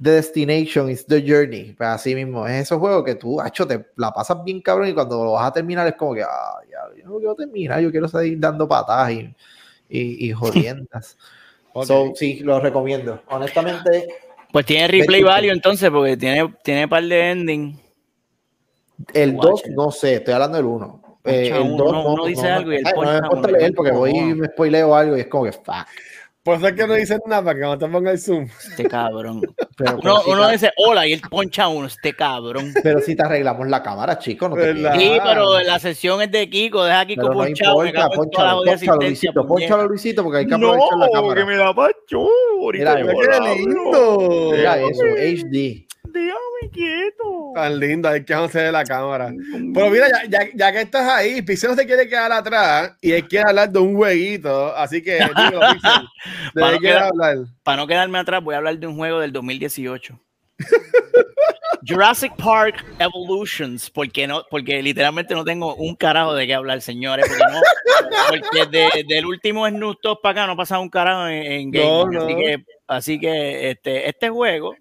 the 0.00 0.10
destination, 0.12 0.90
it's 0.90 1.06
the 1.06 1.20
journey. 1.26 1.72
Pues 1.72 1.88
así 1.88 2.14
mismo, 2.14 2.46
es 2.46 2.62
esos 2.62 2.78
juegos 2.78 3.04
que 3.04 3.14
tú, 3.14 3.40
hacho, 3.40 3.66
te 3.66 3.86
la 3.96 4.12
pasas 4.12 4.44
bien 4.44 4.60
cabrón 4.60 4.88
y 4.88 4.94
cuando 4.94 5.24
lo 5.24 5.32
vas 5.32 5.48
a 5.48 5.52
terminar 5.52 5.86
es 5.86 5.94
como 5.96 6.14
que, 6.14 6.22
ah, 6.22 6.58
ya, 6.70 6.78
yo 7.02 7.08
no 7.08 7.16
quiero 7.18 7.34
terminar, 7.34 7.80
yo 7.80 7.90
quiero 7.90 8.06
seguir 8.08 8.38
dando 8.38 8.68
patadas 8.68 9.10
y, 9.12 9.34
y, 9.88 10.28
y 10.28 10.32
jodiendas. 10.32 11.16
Ok. 11.80 11.86
So, 11.86 12.12
sí, 12.14 12.40
lo 12.40 12.60
recomiendo. 12.60 13.22
Honestamente, 13.28 14.08
Pues 14.52 14.64
tiene 14.66 14.88
replay 14.88 15.22
value 15.22 15.50
entonces, 15.50 15.90
porque 15.90 16.16
tiene, 16.16 16.54
tiene 16.64 16.88
par 16.88 17.04
de 17.04 17.30
ending. 17.30 17.78
el 19.14 19.32
Guacho. 19.32 19.50
2, 19.50 19.62
no 19.70 19.90
sé, 19.90 20.14
estoy 20.16 20.34
hablando 20.34 20.56
del 20.56 20.66
1. 20.66 21.02
Poncha 21.22 21.56
el 21.56 21.62
uno, 21.62 21.76
2 21.84 21.90
uno- 21.90 22.12
uno 22.14 22.26
dice 22.26 22.48
algo 22.48 22.72
y 22.72 22.76
él 22.76 22.82
ay, 22.86 22.92
no 22.94 23.02
me 23.12 23.16
importa 23.16 23.50
leer 23.50 23.74
porque 23.74 23.92
no. 23.92 23.98
voy 23.98 24.10
y 24.16 24.22
me 24.34 24.46
spoileo 24.48 24.94
algo 24.94 25.16
y 25.16 25.20
es 25.20 25.26
como 25.26 25.44
que, 25.44 25.52
fuck. 25.52 25.86
Por 26.48 26.56
eso 26.56 26.68
es 26.68 26.72
que 26.74 26.86
no 26.86 26.94
dicen 26.94 27.20
nada 27.26 27.42
para 27.44 27.54
que 27.56 27.60
no 27.64 27.76
te 27.78 27.86
ponga 27.88 28.10
el 28.10 28.18
zoom. 28.18 28.48
Este 28.70 28.84
cabrón. 28.88 29.42
Pero, 29.76 29.92
Uno, 29.92 30.00
pero 30.02 30.18
si 30.22 30.30
uno 30.32 30.46
te- 30.46 30.52
dice 30.54 30.70
hola 30.76 31.06
y 31.06 31.12
él 31.12 31.20
poncha 31.30 31.64
a 31.64 31.68
uno, 31.68 31.86
este 31.86 32.12
cabrón. 32.12 32.72
pero 32.82 32.98
si 33.00 33.14
te 33.14 33.22
arreglamos 33.22 33.68
la 33.68 33.80
cámara, 33.80 34.18
chico, 34.18 34.48
no 34.48 34.56
te. 34.56 34.74
Sí, 34.74 35.18
pero 35.22 35.60
la 35.60 35.78
sesión 35.78 36.20
es 36.20 36.32
de 36.32 36.50
Kiko, 36.50 36.82
deja 36.84 37.00
a 37.00 37.06
Kiko 37.06 37.20
Pero 37.22 37.34
no 37.34 37.38
ponchado, 37.44 37.78
me 37.82 37.88
importa, 37.90 38.08
la 38.08 38.16
ponchalo, 38.16 38.62
ponchalo, 38.64 39.00
Luisito, 39.02 39.46
ponchalo, 39.46 39.86
Luisito, 39.86 40.24
porque 40.24 40.38
hay 40.38 40.46
que 40.48 40.54
aprovechar 40.54 40.98
la 40.98 41.06
No, 41.06 41.12
cámara. 41.12 41.40
que 41.40 41.46
me 41.46 41.56
da 41.56 41.72
pacho. 41.72 42.26
Ahorita 42.60 42.94
Mira, 42.96 43.12
qué 43.14 43.54
lindo! 43.56 44.50
Mira 44.50 44.78
eso, 44.80 45.02
HD. 45.04 45.86
Déjame 46.10 46.70
quieto. 46.72 47.37
Tan 47.54 47.78
lindo, 47.78 48.08
hay 48.08 48.24
que 48.24 48.34
de 48.34 48.72
la 48.72 48.84
cámara. 48.84 49.32
Pero 49.74 49.90
mira, 49.90 50.06
ya, 50.08 50.24
ya, 50.28 50.48
ya 50.54 50.72
que 50.72 50.80
estás 50.82 51.08
ahí, 51.08 51.42
Pixel 51.42 51.70
no 51.70 51.76
se 51.76 51.86
quiere 51.86 52.08
quedar 52.08 52.30
atrás 52.32 52.92
y 53.00 53.12
él 53.12 53.26
quiere 53.26 53.48
hablar 53.48 53.70
de 53.70 53.78
un 53.78 53.96
jueguito. 53.96 54.74
Así 54.76 55.02
que, 55.02 55.14
digo, 55.50 55.60
Pixel, 55.72 56.06
¿de 56.54 56.60
Para 56.60 56.72
no 56.74 56.78
quedar- 56.80 57.02
hablar? 57.04 57.36
Para 57.62 57.76
no 57.76 57.86
quedarme 57.86 58.18
atrás, 58.18 58.42
voy 58.42 58.54
a 58.54 58.58
hablar 58.58 58.78
de 58.78 58.86
un 58.86 58.96
juego 58.96 59.20
del 59.20 59.32
2018. 59.32 60.18
Jurassic 61.86 62.34
Park 62.36 62.84
Evolutions, 62.98 63.88
porque 63.90 64.26
no, 64.26 64.42
porque 64.50 64.82
literalmente 64.82 65.34
no 65.34 65.44
tengo 65.44 65.74
un 65.76 65.94
carajo 65.94 66.34
de 66.34 66.46
qué 66.46 66.54
hablar, 66.54 66.80
señores. 66.80 67.26
Porque, 67.28 67.52
no, 67.52 67.60
porque 68.28 68.66
de- 68.78 69.04
del 69.08 69.24
último 69.26 69.66
Snoop 69.68 69.96
Dogg 70.02 70.20
para 70.20 70.32
acá 70.32 70.46
no 70.46 70.52
ha 70.52 70.56
pasado 70.56 70.82
un 70.82 70.90
carajo 70.90 71.28
en, 71.28 71.42
en 71.52 71.70
No, 71.70 72.06
gaming. 72.06 72.18
Así 72.18 72.32
no. 72.34 72.36
que, 72.38 72.64
así 72.88 73.20
que 73.20 73.70
este, 73.70 74.08
este 74.08 74.28
juego 74.28 74.74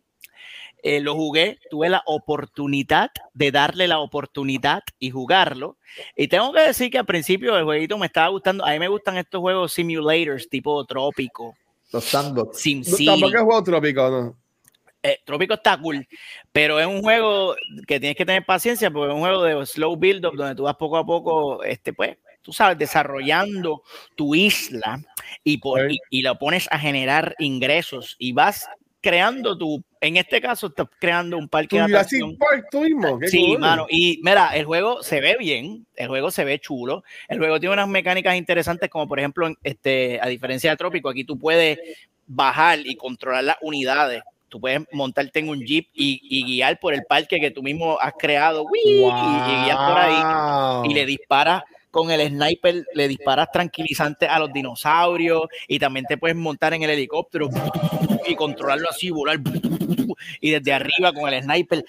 eh, 0.84 1.00
lo 1.00 1.16
jugué, 1.16 1.60
tuve 1.70 1.90
la 1.90 2.04
oportunidad 2.06 3.10
de 3.34 3.52
darle 3.52 3.88
la 3.88 4.00
oportunidad 4.00 4.84
y 5.00 5.10
jugarlo. 5.10 5.78
Y 6.16 6.28
tengo 6.28 6.54
que 6.54 6.62
decir 6.62 6.92
que 6.92 7.00
al 7.00 7.06
principio 7.06 7.58
el 7.58 7.64
jueguito 7.64 7.98
me 7.98 8.06
estaba 8.06 8.28
gustando. 8.30 8.66
A 8.66 8.72
mí 8.72 8.80
me 8.80 8.88
gustan 8.88 9.18
estos 9.18 9.42
juegos 9.42 9.74
simulators 9.74 10.50
tipo 10.50 10.86
Trópico, 10.86 11.56
Los 11.92 12.04
sandbox. 12.06 12.60
Sim 12.60 12.80
No, 12.80 12.86
City. 12.86 13.06
tampoco 13.06 13.36
es 13.36 13.42
juego 13.44 13.64
trópico, 13.64 14.10
¿no? 14.10 14.38
Eh, 15.04 15.20
Trópico 15.24 15.54
está 15.54 15.80
cool, 15.80 16.08
pero 16.52 16.80
es 16.80 16.88
un 16.88 17.02
juego 17.02 17.56
que 17.88 18.00
tienes 18.00 18.18
que 18.18 18.26
tener 18.26 18.46
paciencia 18.46 18.92
porque 18.92 19.10
es 19.10 19.16
un 19.16 19.22
juego 19.22 19.44
de 19.44 19.66
slow 19.66 19.96
build 19.96 20.26
up 20.26 20.36
donde 20.36 20.56
tú 20.56 20.64
vas 20.64 20.76
poco 20.76 20.98
a 20.98 21.06
poco, 21.06 21.64
este, 21.64 21.94
pues, 21.94 22.18
tú 22.42 22.52
sabes, 22.52 22.78
desarrollando 22.78 23.84
tu 24.16 24.36
isla 24.36 25.00
y, 25.44 25.60
por, 25.60 25.88
y 26.10 26.22
lo 26.24 26.38
pones 26.38 26.68
a 26.72 26.80
generar 26.80 27.36
ingresos 27.40 28.16
y 28.20 28.34
vas 28.34 28.68
creando 29.08 29.58
tu, 29.58 29.82
en 30.01 30.18
este 30.18 30.41
caso, 30.41 30.68
estás 30.68 30.88
creando 30.99 31.38
un 31.38 31.47
parque 31.47 31.78
de 31.78 31.84
atracción. 31.84 32.38
Park 32.38 32.66
tú 32.70 32.82
mismo. 32.82 33.18
qué 33.20 33.28
Sí, 33.30 33.45
cool. 33.51 33.60
mano. 33.60 33.86
Y 33.89 34.20
mira, 34.22 34.49
el 34.55 34.66
juego 34.66 35.01
se 35.01 35.22
ve 35.22 35.38
bien, 35.39 35.86
el 35.95 36.08
juego 36.10 36.30
se 36.30 36.43
ve 36.43 36.60
chulo, 36.60 37.03
el 37.30 37.38
juego 37.38 37.58
tiene 37.60 37.74
unas 37.74 37.88
mecánicas 37.88 38.36
interesantes, 38.36 38.89
como 38.89 39.08
por 39.08 39.20
ejemplo, 39.20 39.49
este, 39.64 40.20
a 40.22 40.28
diferencia 40.28 40.70
de 40.72 40.76
Trópico, 40.78 41.08
aquí 41.10 41.24
tú 41.24 41.39
puedes 41.39 41.80
bajar 42.26 42.80
y 42.84 42.95
controlar 42.97 43.45
las 43.45 43.58
unidades. 43.62 44.24
Tú 44.49 44.60
puedes 44.60 44.82
montarte 44.91 45.39
en 45.39 45.49
un 45.49 45.62
jeep 45.62 45.88
y, 45.93 46.20
y 46.24 46.43
guiar 46.45 46.80
por 46.80 46.93
el 46.93 47.03
parque 47.03 47.39
que 47.39 47.51
tú 47.51 47.62
mismo 47.64 47.97
has 47.99 48.14
creado. 48.20 48.64
¡Uy! 48.64 48.80
Y, 48.84 48.97
y 48.99 49.64
guías 49.64 49.78
por 49.78 49.97
ahí 49.97 50.82
Wow. 50.84 50.86
y 50.91 50.93
le 50.93 51.05
disparas 51.05 51.64
con 51.91 52.12
el 52.12 52.28
sniper, 52.28 52.86
le 52.93 53.08
disparas 53.08 53.49
tranquilizante 53.51 54.28
a 54.28 54.38
los 54.39 54.51
dinosaurios 54.53 55.43
y 55.68 55.80
también 55.80 56.05
te 56.05 56.18
puedes 56.18 56.36
montar 56.38 56.74
en 56.74 56.84
el 56.84 56.91
helicóptero 56.91 57.49
y 58.30 58.36
controlarlo 58.36 58.90
así, 58.90 59.10
volar 59.10 59.40
y 60.42 60.52
desde 60.52 60.74
arriba 60.74 61.14
con 61.14 61.34
el 61.34 61.44
sniper 61.44 61.84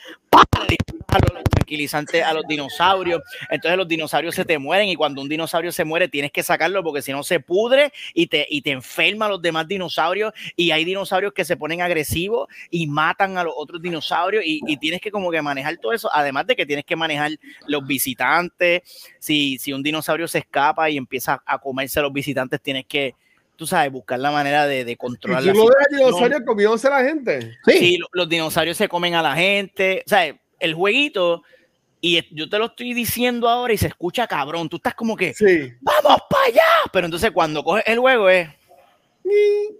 disparas 0.68 1.32
los 1.32 1.44
tranquilizantes 1.44 2.22
a 2.22 2.32
los 2.32 2.44
dinosaurios. 2.46 3.22
Entonces 3.50 3.76
los 3.76 3.88
dinosaurios 3.88 4.34
se 4.34 4.44
te 4.44 4.58
mueren 4.58 4.88
y 4.88 4.96
cuando 4.96 5.22
un 5.22 5.28
dinosaurio 5.28 5.72
se 5.72 5.84
muere 5.84 6.08
tienes 6.08 6.32
que 6.32 6.42
sacarlo 6.42 6.82
porque 6.82 7.02
si 7.02 7.12
no 7.12 7.22
se 7.22 7.40
pudre 7.40 7.92
y 8.14 8.26
te, 8.26 8.46
y 8.48 8.62
te 8.62 8.70
enferma 8.70 9.26
a 9.26 9.28
los 9.30 9.42
demás 9.42 9.66
dinosaurios 9.66 10.32
y 10.56 10.70
hay 10.70 10.84
dinosaurios 10.84 11.32
que 11.32 11.44
se 11.44 11.56
ponen 11.56 11.82
agresivos 11.82 12.48
y 12.70 12.86
matan 12.86 13.38
a 13.38 13.44
los 13.44 13.54
otros 13.56 13.80
dinosaurios 13.82 14.44
y, 14.44 14.60
y 14.66 14.76
tienes 14.76 15.00
que 15.00 15.10
como 15.10 15.30
que 15.30 15.42
manejar 15.42 15.76
todo 15.78 15.92
eso, 15.92 16.10
además 16.12 16.46
de 16.46 16.56
que 16.56 16.66
tienes 16.66 16.84
que 16.84 16.96
manejar 16.96 17.32
los 17.66 17.86
visitantes, 17.86 18.82
si, 19.18 19.58
si 19.58 19.72
un 19.72 19.82
dinosaurio 19.82 20.28
se 20.28 20.38
escapa 20.38 20.90
y 20.90 20.96
empieza 20.96 21.42
a 21.44 21.58
comerse 21.58 21.98
a 21.98 22.02
los 22.02 22.12
visitantes, 22.12 22.60
tienes 22.60 22.86
que, 22.86 23.14
tú 23.58 23.66
sabes, 23.66 23.90
buscar 23.90 24.20
la 24.20 24.30
manera 24.30 24.66
de, 24.68 24.84
de 24.84 24.92
¿Y 24.92 24.96
controlar 24.96 25.42
tú 25.42 25.48
lo 25.48 25.54
situación. 25.66 25.90
dinosaurios 25.98 26.40
comiéndose 26.46 26.86
a 26.86 26.90
la 26.90 27.02
gente? 27.04 27.58
Sí. 27.66 27.72
Sí, 27.78 27.96
lo- 27.98 28.06
los 28.12 28.28
dinosaurios 28.28 28.76
se 28.76 28.88
comen 28.88 29.14
a 29.16 29.22
la 29.22 29.34
gente, 29.34 30.02
o 30.06 30.08
sea, 30.08 30.32
el 30.60 30.74
jueguito, 30.74 31.42
y 32.00 32.22
yo 32.32 32.48
te 32.48 32.56
lo 32.58 32.66
estoy 32.66 32.94
diciendo 32.94 33.48
ahora 33.48 33.72
y 33.72 33.76
se 33.76 33.88
escucha 33.88 34.28
cabrón, 34.28 34.68
tú 34.68 34.76
estás 34.76 34.94
como 34.94 35.16
que, 35.16 35.34
Sí. 35.34 35.72
vamos 35.80 36.20
para 36.30 36.44
allá, 36.46 36.62
pero 36.92 37.06
entonces 37.06 37.32
cuando 37.32 37.64
coges 37.64 37.82
el 37.86 37.98
juego 37.98 38.28
es, 38.30 38.48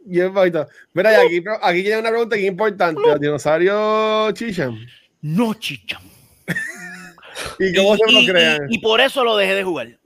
Y 0.07 0.20
es 0.20 0.31
bonito. 0.33 0.66
Mira, 0.93 1.12
y 1.12 1.26
aquí, 1.39 1.45
aquí 1.62 1.83
tiene 1.83 2.01
una 2.01 2.11
pregunta 2.11 2.35
que 2.37 2.43
es 2.43 2.49
importante. 2.49 3.01
¿Los 3.01 3.20
dinosaurios 3.20 4.35
chichan? 4.35 4.76
no 5.22 5.55
chicha. 5.55 6.01
¿Y 7.59 7.74
cómo 7.74 7.97
se 7.97 8.12
lo 8.12 8.20
y, 8.20 8.26
crean? 8.26 8.66
y- 8.68 8.74
y 8.76 8.79
por 8.81 9.01
eso 9.01 9.22
lo 9.24 9.37
dejé 9.37 9.55
de 9.55 9.62
jugar. 9.64 9.99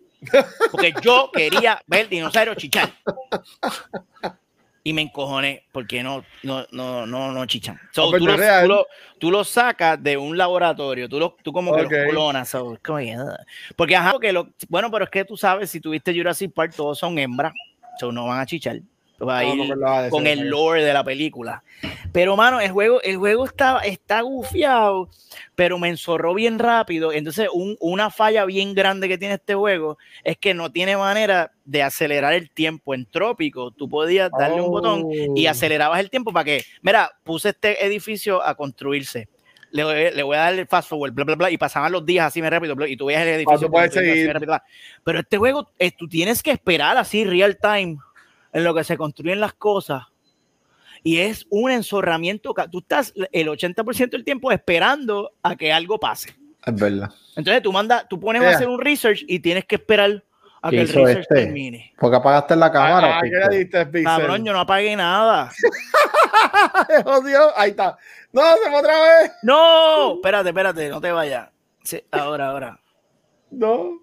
Porque 0.70 0.94
yo 1.02 1.30
quería 1.32 1.80
ver 1.86 2.08
dinosaurio 2.08 2.54
chichar. 2.54 2.92
Y 4.84 4.92
me 4.92 5.02
encojoné 5.02 5.64
porque 5.70 6.02
no, 6.02 6.24
no, 6.42 6.66
no, 6.72 7.06
no, 7.06 7.30
no 7.30 7.46
chichan. 7.46 7.80
So, 7.92 8.10
pues 8.10 8.20
tú, 8.20 8.26
tú, 8.26 8.68
lo, 8.68 8.86
tú 9.18 9.44
sacas 9.44 10.02
de 10.02 10.16
un 10.16 10.36
laboratorio, 10.36 11.08
tú, 11.08 11.20
lo, 11.20 11.36
tú 11.42 11.52
como 11.52 11.72
que 11.72 11.82
Ok. 11.82 11.92
los 11.92 12.10
clonas. 12.10 12.48
so, 12.48 12.76
que, 12.82 13.16
porque, 13.76 13.94
ajá, 13.94 14.10
porque 14.10 14.32
lo, 14.32 14.48
bueno, 14.68 14.90
pero 14.90 15.04
es 15.04 15.10
que 15.10 15.24
tú 15.24 15.36
sabes, 15.36 15.70
si 15.70 15.80
tuviste 15.80 16.12
Jurassic 16.12 16.52
Park, 16.52 16.74
todos 16.74 16.98
son 16.98 17.16
hembras, 17.16 17.52
so 18.00 18.10
no 18.10 18.26
van 18.26 18.40
a 18.40 18.46
chichar. 18.46 18.80
No, 19.26 19.42
ir 19.42 19.56
no 19.56 19.76
me 20.04 20.10
con 20.10 20.26
el 20.26 20.48
lore 20.48 20.84
de 20.84 20.92
la 20.92 21.04
película. 21.04 21.62
Pero, 22.12 22.36
mano, 22.36 22.60
el 22.60 22.70
juego, 22.70 23.00
el 23.02 23.16
juego 23.16 23.44
está, 23.46 23.78
está 23.80 24.20
gufiado, 24.20 25.08
pero 25.54 25.78
me 25.78 25.88
enzorró 25.88 26.34
bien 26.34 26.58
rápido. 26.58 27.12
Entonces, 27.12 27.48
un- 27.52 27.76
una 27.80 28.10
falla 28.10 28.44
bien 28.44 28.74
grande 28.74 29.08
que 29.08 29.16
tiene 29.18 29.34
este 29.34 29.54
juego 29.54 29.96
es 30.24 30.36
que 30.36 30.52
no 30.54 30.70
tiene 30.70 30.96
manera 30.96 31.52
de 31.64 31.82
acelerar 31.82 32.32
el 32.34 32.50
tiempo. 32.50 32.94
En 32.94 33.06
Trópico, 33.06 33.70
tú 33.70 33.88
podías 33.88 34.30
darle 34.38 34.60
un 34.60 34.70
botón 34.70 35.06
y 35.36 35.46
Oh. 35.46 35.50
acelerabas 35.50 36.00
el 36.00 36.10
tiempo 36.10 36.32
para 36.32 36.44
que, 36.44 36.64
mira, 36.82 37.10
puse 37.24 37.50
este 37.50 37.84
edificio 37.86 38.42
a 38.42 38.54
construirse. 38.54 39.28
Le, 39.70 39.84
voy- 39.84 40.10
le 40.14 40.22
voy 40.22 40.36
a 40.36 40.40
dar 40.40 40.52
el 40.52 40.66
fast 40.66 40.90
forward, 40.90 41.12
bla, 41.14 41.24
bla, 41.24 41.34
bla, 41.34 41.50
y 41.50 41.56
pasaban 41.56 41.90
los 41.92 42.04
días 42.04 42.26
así 42.26 42.42
muy 42.42 42.50
rápido, 42.50 42.74
bla, 42.74 42.86
y 42.86 42.94
tú 42.94 43.06
veías 43.06 43.22
el 43.22 43.28
edificio. 43.28 43.68
tú 43.68 43.72
puedes 43.72 43.86
construyendo 43.88 44.12
así 44.12 44.20
seguir. 44.20 44.34
rápido. 44.34 44.60
Pero 45.02 45.18
este 45.20 45.38
juego, 45.38 45.70
eh, 45.78 45.90
tú 45.96 46.06
tienes 46.08 46.42
que 46.42 46.50
esperar 46.50 46.98
así 46.98 47.24
real 47.24 47.56
time 47.56 47.96
en 48.52 48.64
lo 48.64 48.74
que 48.74 48.84
se 48.84 48.96
construyen 48.96 49.40
las 49.40 49.54
cosas. 49.54 50.04
Y 51.02 51.18
es 51.18 51.46
un 51.50 51.70
enzorramiento. 51.70 52.54
Tú 52.70 52.78
estás 52.78 53.12
el 53.32 53.48
80% 53.48 54.10
del 54.10 54.24
tiempo 54.24 54.52
esperando 54.52 55.32
a 55.42 55.56
que 55.56 55.72
algo 55.72 55.98
pase. 55.98 56.34
Es 56.64 56.74
verdad. 56.74 57.10
Entonces 57.34 57.62
tú 57.62 57.72
mandas, 57.72 58.08
tú 58.08 58.20
pones 58.20 58.42
a 58.42 58.50
hacer 58.50 58.68
un 58.68 58.80
research 58.80 59.24
y 59.26 59.40
tienes 59.40 59.64
que 59.64 59.76
esperar 59.76 60.22
a 60.60 60.70
¿Qué 60.70 60.76
que 60.76 60.82
el 60.82 60.88
research 60.88 61.22
este? 61.22 61.34
termine. 61.34 61.92
Porque 61.98 62.16
apagaste 62.16 62.54
la 62.54 62.70
cámara. 62.70 63.18
Ah. 63.18 63.86
Cabrón, 64.04 64.44
yo 64.44 64.52
no 64.52 64.60
apagué 64.60 64.94
nada. 64.94 65.50
Ahí 67.56 67.70
está. 67.70 67.98
No, 68.32 68.42
se 68.62 68.70
fue 68.70 68.78
otra 68.78 68.92
vez. 68.92 69.32
No, 69.42 70.14
espérate, 70.14 70.50
espérate, 70.50 70.88
no 70.88 71.00
te 71.00 71.10
vayas. 71.10 71.48
Sí, 71.82 72.00
ahora, 72.12 72.50
ahora. 72.50 72.78
No. 73.50 74.02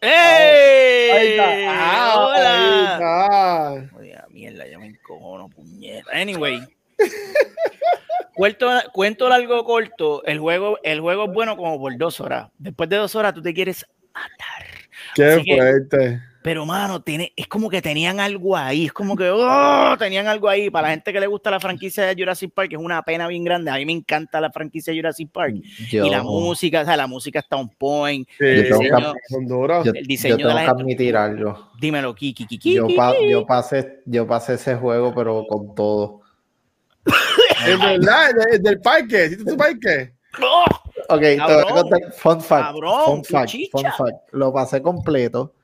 ¡Ey! 0.00 1.10
Ahí 1.10 1.28
está. 1.28 1.50
Ah, 1.68 2.14
¡Hola! 2.18 2.54
ahí 2.62 2.84
está. 3.84 3.96
Oye, 3.98 4.16
mierda, 4.30 4.66
ya 4.66 4.78
me 4.78 4.86
encojono, 4.86 5.48
puñeta. 5.48 6.10
Anyway. 6.12 6.60
cuento, 8.34 8.68
cuento 8.92 9.28
largo 9.28 9.64
corto. 9.64 10.24
El 10.24 10.38
juego, 10.38 10.78
el 10.82 11.00
juego 11.00 11.24
es 11.26 11.32
bueno 11.32 11.56
como 11.56 11.78
por 11.78 11.96
dos 11.98 12.20
horas. 12.20 12.48
Después 12.58 12.88
de 12.88 12.96
dos 12.96 13.14
horas 13.14 13.34
tú 13.34 13.42
te 13.42 13.52
quieres 13.52 13.84
matar. 14.14 14.66
Qué 15.14 15.24
Así 15.24 15.44
que- 15.44 15.56
fuerte. 15.56 16.22
Pero, 16.42 16.64
mano, 16.64 17.02
tiene, 17.02 17.32
es 17.36 17.46
como 17.48 17.68
que 17.68 17.82
tenían 17.82 18.18
algo 18.18 18.56
ahí. 18.56 18.86
Es 18.86 18.92
como 18.94 19.14
que, 19.14 19.28
oh, 19.30 19.94
tenían 19.98 20.26
algo 20.26 20.48
ahí. 20.48 20.70
Para 20.70 20.88
la 20.88 20.94
gente 20.94 21.12
que 21.12 21.20
le 21.20 21.26
gusta 21.26 21.50
la 21.50 21.60
franquicia 21.60 22.04
de 22.06 22.14
Jurassic 22.14 22.50
Park, 22.54 22.72
es 22.72 22.78
una 22.78 23.02
pena 23.02 23.28
bien 23.28 23.44
grande. 23.44 23.70
A 23.70 23.76
mí 23.76 23.84
me 23.84 23.92
encanta 23.92 24.40
la 24.40 24.50
franquicia 24.50 24.90
de 24.92 24.98
Jurassic 25.00 25.30
Park. 25.30 25.56
Yo, 25.90 26.06
Y 26.06 26.08
la 26.10 26.22
música, 26.22 26.80
o 26.80 26.84
sea, 26.86 26.96
la 26.96 27.06
música 27.06 27.40
está 27.40 27.56
on 27.56 27.68
point. 27.68 28.26
Sí, 28.38 28.44
Yo 28.56 28.62
tengo 28.62 28.78
diseño- 28.80 29.12
que- 29.12 29.18
son 29.34 29.46
duros. 29.46 29.84
yo, 29.84 29.92
el 29.92 29.98
yo 30.02 30.06
diseño 30.08 30.36
de 30.36 30.42
tengo 30.44 30.54
las 30.54 30.64
que 30.64 30.70
admitir 30.70 31.16
algo. 31.16 31.70
Dímelo, 31.78 32.14
Kiki, 32.14 32.46
Kiki. 32.46 32.72
Yo, 32.74 32.86
pa- 32.96 33.14
yo, 33.20 33.44
pasé, 33.44 34.00
yo 34.06 34.26
pasé 34.26 34.54
ese 34.54 34.76
juego, 34.76 35.14
pero 35.14 35.44
con 35.46 35.74
todo. 35.74 36.22
Es 37.66 37.78
verdad, 37.78 38.30
del, 38.50 38.62
del 38.62 38.80
parque. 38.80 39.26
¿Hiciste 39.26 39.44
tu 39.44 39.56
parque? 39.56 40.14
¡Oh! 40.42 40.64
Ok, 41.10 41.20
te 41.20 41.36
voy 41.36 41.42
a 41.42 41.46
Cabrón. 41.46 41.72
contar- 41.74 42.12
fun 42.12 42.40
fact. 42.40 42.64
Cabrón, 42.66 43.04
fun 43.04 43.24
fact, 43.24 43.52
fun 43.72 43.82
fact. 43.82 44.16
Lo 44.32 44.52
pasé 44.52 44.80
completo 44.80 45.54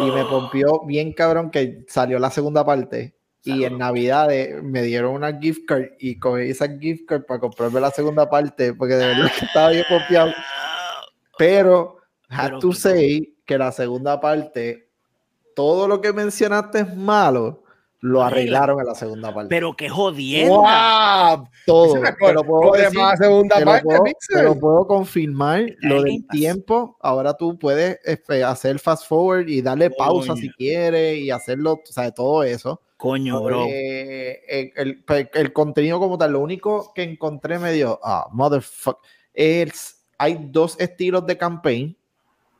y 0.00 0.10
me 0.10 0.24
pompió 0.24 0.84
bien 0.84 1.12
cabrón 1.12 1.50
que 1.50 1.84
salió 1.88 2.18
la 2.18 2.30
segunda 2.30 2.64
parte. 2.64 3.14
Y 3.44 3.64
en 3.64 3.78
Navidad 3.78 4.28
me 4.62 4.82
dieron 4.82 5.14
una 5.14 5.38
gift 5.38 5.64
card 5.66 5.92
y 5.98 6.18
cogí 6.18 6.50
esa 6.50 6.68
gift 6.68 7.06
card 7.06 7.24
para 7.24 7.40
comprarme 7.40 7.80
la 7.80 7.90
segunda 7.90 8.28
parte 8.28 8.74
porque 8.74 8.94
de 8.94 9.06
verdad 9.06 9.32
que 9.38 9.44
estaba 9.46 9.70
bien 9.70 9.84
pompeado. 9.88 10.32
Pero, 11.38 11.96
Pero 12.28 12.58
to 12.58 12.72
say 12.72 13.36
que 13.46 13.56
la 13.56 13.72
segunda 13.72 14.20
parte, 14.20 14.90
todo 15.54 15.88
lo 15.88 16.00
que 16.00 16.12
mencionaste 16.12 16.80
es 16.80 16.96
malo, 16.96 17.64
lo 18.00 18.22
Arregla. 18.22 18.58
arreglaron 18.58 18.80
en 18.80 18.86
la 18.86 18.94
segunda 18.94 19.34
parte. 19.34 19.48
Pero 19.48 19.74
qué 19.76 19.88
jodienda. 19.88 20.54
¡Wow! 21.36 21.48
todo. 21.66 21.94
Te 21.94 22.32
lo 22.32 22.44
puedo 22.44 22.72
decir, 22.72 23.00
segunda 23.18 23.56
te 23.56 23.64
lo 23.64 23.70
parte, 23.72 23.84
puedo, 23.84 24.04
Pixel. 24.04 24.36
te 24.36 24.42
lo 24.44 24.58
puedo 24.58 24.86
confirmar. 24.86 25.66
Lo 25.80 26.02
del 26.02 26.26
tiempo, 26.28 26.96
ahora 27.00 27.34
tú 27.34 27.58
puedes 27.58 27.98
este, 28.04 28.44
hacer 28.44 28.78
fast 28.78 29.06
forward 29.08 29.48
y 29.48 29.62
darle 29.62 29.90
pausa 29.90 30.28
Coño. 30.34 30.40
si 30.42 30.50
quieres 30.52 31.18
y 31.18 31.30
hacerlo, 31.30 31.72
o 31.74 31.92
sea, 31.92 32.10
todo 32.12 32.44
eso. 32.44 32.80
Coño, 32.96 33.42
bro. 33.42 33.64
Eh, 33.68 34.40
el, 34.48 34.72
el- 34.76 35.04
el- 35.08 35.30
el 35.34 35.52
contenido 35.52 35.98
como 35.98 36.18
tal, 36.18 36.32
lo 36.32 36.40
único 36.40 36.92
que 36.94 37.02
encontré 37.02 37.58
medio, 37.58 37.98
ah, 38.02 38.26
motherfucker, 38.32 39.00
es, 39.34 40.04
hay 40.18 40.38
dos 40.50 40.76
estilos 40.80 41.26
de 41.26 41.36
campaign. 41.36 41.96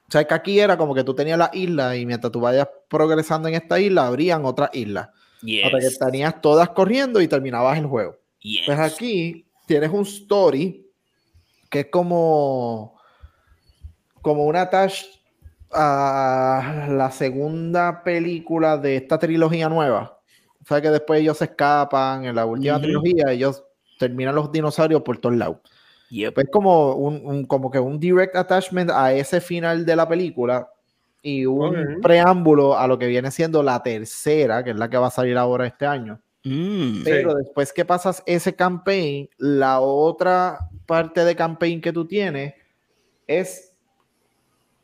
O 0.08 0.10
sea, 0.10 0.24
que 0.26 0.34
aquí 0.34 0.58
era 0.58 0.76
como 0.78 0.94
que 0.94 1.04
tú 1.04 1.14
tenías 1.14 1.38
la 1.38 1.50
isla 1.52 1.94
y 1.96 2.06
mientras 2.06 2.32
tú 2.32 2.40
vayas 2.40 2.68
progresando 2.88 3.46
en 3.48 3.54
esta 3.54 3.78
isla, 3.78 4.06
habrían 4.06 4.44
otras 4.44 4.70
islas. 4.72 5.08
Hasta 5.38 5.78
que 5.78 5.84
Yes. 5.84 5.98
tenías 5.98 6.40
todas 6.40 6.68
corriendo 6.70 7.20
y 7.20 7.28
terminabas 7.28 7.78
el 7.78 7.86
juego. 7.86 8.16
yes. 8.40 8.62
Pues 8.66 8.78
aquí 8.78 9.46
tienes 9.66 9.90
un 9.90 10.02
story 10.02 10.84
que 11.70 11.80
es 11.80 11.86
como, 11.90 12.98
como 14.22 14.44
una 14.46 14.62
attach 14.62 15.04
a 15.70 16.86
la 16.90 17.10
segunda 17.10 18.02
película 18.02 18.76
de 18.78 18.96
esta 18.96 19.18
trilogía 19.18 19.68
nueva. 19.68 20.18
O 20.62 20.66
sea 20.66 20.80
que 20.80 20.90
después 20.90 21.20
ellos 21.20 21.38
se 21.38 21.44
escapan 21.44 22.24
en 22.24 22.34
la 22.34 22.44
última 22.46 22.74
Ujú. 22.76 22.82
trilogía, 22.82 23.30
ellos 23.32 23.62
terminan 23.98 24.34
los 24.34 24.50
dinosaurios 24.52 25.02
por 25.02 25.18
todos 25.18 25.36
lados. 25.36 25.58
Yep. 26.10 26.34
Pues 26.34 26.46
como 26.50 26.94
un, 26.94 27.20
un- 27.24 27.44
como 27.44 27.70
que 27.70 27.78
un 27.78 28.00
direct 28.00 28.34
attachment 28.36 28.90
a 28.90 29.12
ese 29.12 29.40
final 29.40 29.84
de 29.84 29.96
la 29.96 30.08
película 30.08 30.70
y 31.22 31.46
un 31.46 31.76
Ok. 31.96 32.02
preámbulo 32.02 32.78
a 32.78 32.86
lo 32.86 32.98
que 32.98 33.06
viene 33.06 33.30
siendo 33.30 33.62
la 33.62 33.82
tercera, 33.82 34.62
que 34.64 34.70
es 34.70 34.76
la 34.76 34.88
que 34.88 34.96
va 34.98 35.08
a 35.08 35.10
salir 35.10 35.36
ahora 35.36 35.66
este 35.66 35.86
año. 35.86 36.20
Mm. 36.44 37.02
Pero 37.04 37.34
después 37.34 37.72
que 37.72 37.84
pasas 37.84 38.22
ese 38.26 38.54
campaign, 38.54 39.28
la 39.38 39.80
otra 39.80 40.58
parte 40.86 41.24
de 41.24 41.34
campaign 41.36 41.80
que 41.80 41.92
tú 41.92 42.06
tienes 42.06 42.54
es 43.26 43.72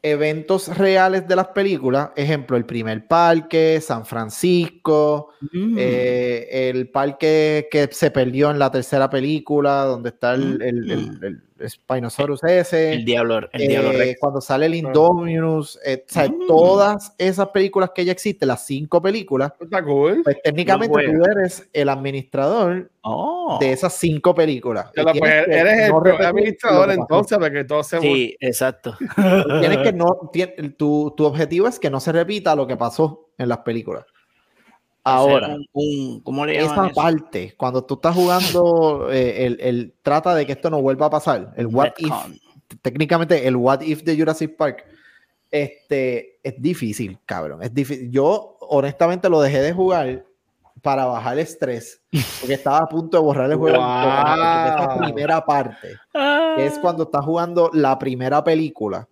eventos 0.03 0.77
reales 0.77 1.27
de 1.27 1.37
las 1.37 1.47
películas. 1.49 2.11
Ejemplo, 2.15 2.59
el 2.59 2.67
primer 2.67 3.07
parque, 3.09 3.81
San 3.81 4.05
Francisco, 4.05 5.31
Mm. 5.53 5.77
eh, 5.79 6.69
el 6.69 6.91
parque 6.91 7.69
que 7.71 7.89
se 7.91 8.11
perdió 8.11 8.51
en 8.51 8.59
la 8.59 8.71
tercera 8.71 9.09
película, 9.09 9.85
donde 9.85 10.11
está 10.11 10.35
el, 10.35 10.61
el, 10.61 10.91
el- 10.91 11.19
el 11.25 11.43
Spinosaurus 11.69 12.43
ese. 12.45 12.93
el 12.95 13.05
diablo, 13.05 13.39
el 13.53 13.63
eh, 13.63 13.69
diablo 13.69 13.93
Rex. 13.93 14.19
cuando 14.21 14.41
sale 14.41 14.67
el 14.67 14.75
Indominus, 14.75 15.79
eh, 15.85 16.05
o 16.09 16.13
sea, 16.13 16.29
Mm. 16.29 16.47
todas 16.47 17.15
esas 17.19 17.49
películas 17.49 17.91
que 17.95 18.05
ya 18.05 18.13
existen, 18.13 18.49
las 18.49 18.65
cinco 18.67 19.01
películas, 19.03 19.53
Está 19.61 19.83
cool. 19.83 20.23
pues 20.25 20.37
técnicamente 20.43 21.05
tú 21.07 21.25
eres 21.25 21.69
el 21.73 21.89
administrador 21.89 22.91
Oh. 23.07 23.59
de 23.61 23.73
esas 23.73 23.93
cinco 23.95 24.35
películas. 24.35 24.87
Pues, 24.95 25.07
que 25.13 25.19
eres 25.19 25.81
el 25.85 25.91
no 25.91 25.99
administrador 26.27 26.89
que 26.89 26.95
entonces, 26.95 27.39
porque 27.39 27.65
todos 27.65 27.87
se 27.87 28.01
Sí, 28.01 28.37
exacto. 28.41 28.97
Tienes 29.61 29.79
que 29.79 29.93
no, 29.93 30.31
tu, 30.79 31.13
tu 31.17 31.25
objetivo 31.27 31.69
es 31.69 31.79
que 31.79 31.91
no 31.91 32.01
se 32.01 32.13
repita 32.13 32.57
lo 32.57 32.67
que 32.67 32.77
pasó 32.77 33.29
en 33.37 33.49
las 33.49 33.59
películas. 33.59 34.05
Ahora, 35.05 35.49
Un, 35.49 35.67
un- 35.73 36.21
¿cómo 36.21 36.47
le 36.47 36.57
esa 36.59 36.87
eso? 36.87 36.95
parte, 36.95 37.55
cuando 37.57 37.85
tú 37.85 37.95
estás 37.95 38.15
jugando, 38.15 39.11
eh, 39.13 39.45
el, 39.47 39.59
el- 39.61 39.95
trata 40.03 40.35
de 40.35 40.47
que 40.47 40.53
esto 40.53 40.71
no 40.71 40.81
vuelva 40.81 41.07
a 41.07 41.11
pasar. 41.11 41.53
El 41.57 41.67
what 41.67 41.93
if, 41.99 42.11
técnicamente 42.81 43.47
el 43.47 43.57
what 43.57 43.83
if 43.83 44.03
de 44.03 44.17
Jurassic 44.17 44.57
Park, 44.57 44.85
este, 45.51 46.39
es 46.43 46.55
difícil, 46.61 47.19
cabrón. 47.27 47.63
Es 47.63 47.73
difícil. 47.73 48.11
Yo, 48.11 48.57
honestamente, 48.61 49.29
lo 49.29 49.41
dejé 49.43 49.61
de 49.61 49.73
jugar 49.73 50.25
para 50.83 51.05
bajar 51.07 51.35
el 51.35 51.39
estrés, 51.41 52.01
porque 52.41 52.55
estaba 52.55 52.79
a 52.79 52.87
punto 52.87 53.17
de 53.17 53.23
borrar 53.23 53.51
el 53.51 53.57
juego. 53.57 53.77
Wow. 53.79 53.87
Esa 53.87 54.97
primera 55.01 55.45
parte, 55.45 55.89
Ah. 56.15 56.55
que 56.57 56.67
es 56.67 56.79
cuando 56.79 57.05
estás 57.05 57.25
jugando 57.25 57.71
la 57.73 57.99
primera 57.99 58.43
película. 58.43 59.07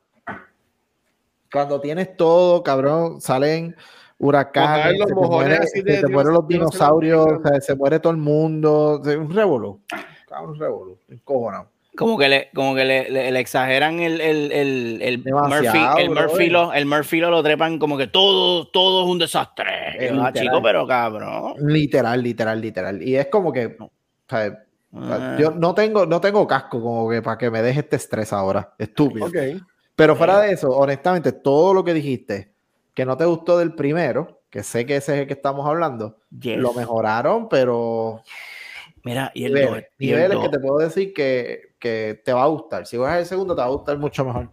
Cuando 1.52 1.80
tienes 1.80 2.16
todo, 2.16 2.62
cabrón, 2.62 3.20
salen 3.20 3.76
huracanes, 4.22 4.70
Mojar 4.70 4.94
los 4.98 5.08
se 5.08 5.14
muere- 5.14 5.58
así 5.58 5.82
se 5.82 6.08
mueren 6.08 6.32
los 6.32 6.46
dinos- 6.46 6.70
dinosaurios, 6.70 7.26
dinosaurios. 7.26 7.40
o 7.44 7.48
sea, 7.48 7.60
se 7.60 7.74
muere 7.74 7.98
todo 8.00 8.12
el 8.12 8.18
mundo, 8.18 9.02
es 9.04 9.16
un 9.16 9.30
revolú. 9.34 9.80
Un 10.44 10.58
revolú, 10.58 10.98
encojonado. 11.10 11.68
Como 11.94 12.16
que 12.16 12.26
le, 12.30 12.48
como 12.54 12.74
que 12.74 12.86
le, 12.86 13.10
le- 13.10 13.30
le 13.30 13.38
exageran 13.40 14.00
el, 14.00 14.18
el, 14.22 14.50
el, 14.50 14.98
el 15.02 15.18
Murphy, 15.18 15.78
el 15.98 16.08
Murphy, 16.08 16.48
lo, 16.48 16.72
el 16.72 16.86
Murphy 16.86 17.20
lo, 17.20 17.30
lo 17.30 17.42
trepan 17.42 17.78
como 17.78 17.98
que 17.98 18.06
todo, 18.06 18.66
todo 18.68 19.04
es 19.04 19.10
un 19.10 19.18
desastre. 19.18 19.66
Eh, 19.98 20.08
Ah, 20.10 20.28
literal. 20.28 20.32
chico, 20.32 20.62
pero 20.62 20.86
cabrón. 20.86 21.52
Literal, 21.58 22.22
literal, 22.22 22.60
literal. 22.62 23.02
Y 23.02 23.16
es 23.16 23.26
como 23.26 23.52
que, 23.52 23.76
o 23.78 23.90
sea, 24.26 24.58
Ah. 24.94 25.36
yo 25.38 25.50
no 25.50 25.74
tengo, 25.74 26.06
no 26.06 26.20
tengo 26.20 26.46
casco 26.46 26.80
como 26.82 27.10
que 27.10 27.20
para 27.22 27.36
que 27.38 27.50
me 27.50 27.60
deje 27.62 27.80
este 27.80 27.96
estrés 27.96 28.32
ahora, 28.32 28.72
estúpido. 28.78 29.26
Ok. 29.26 29.36
Pero 29.94 30.16
fuera 30.16 30.40
de 30.40 30.52
eso, 30.52 30.70
honestamente, 30.70 31.32
todo 31.32 31.74
lo 31.74 31.84
que 31.84 31.92
dijiste 31.92 32.51
que 32.94 33.04
no 33.04 33.16
te 33.16 33.24
gustó 33.24 33.58
del 33.58 33.74
primero, 33.74 34.42
que 34.50 34.62
sé 34.62 34.84
que 34.86 34.96
ese 34.96 35.14
es 35.14 35.20
el 35.22 35.26
que 35.26 35.32
estamos 35.34 35.66
hablando, 35.66 36.18
Yes. 36.38 36.58
lo 36.58 36.72
mejoraron, 36.74 37.48
pero 37.48 38.22
Mira, 39.04 39.32
y 39.34 39.46
el, 39.46 39.54
niveles, 39.54 39.86
y 39.98 40.10
el 40.10 40.16
niveles 40.16 40.38
que 40.38 40.48
te 40.48 40.58
puedo 40.60 40.78
decir 40.78 41.12
que, 41.12 41.74
que 41.78 42.22
te 42.24 42.32
va 42.32 42.44
a 42.44 42.46
gustar. 42.46 42.86
Si 42.86 42.96
vas 42.96 43.14
al 43.14 43.26
segundo, 43.26 43.54
te 43.56 43.60
va 43.60 43.66
a 43.66 43.70
gustar 43.70 43.98
mucho 43.98 44.24
mejor. 44.24 44.48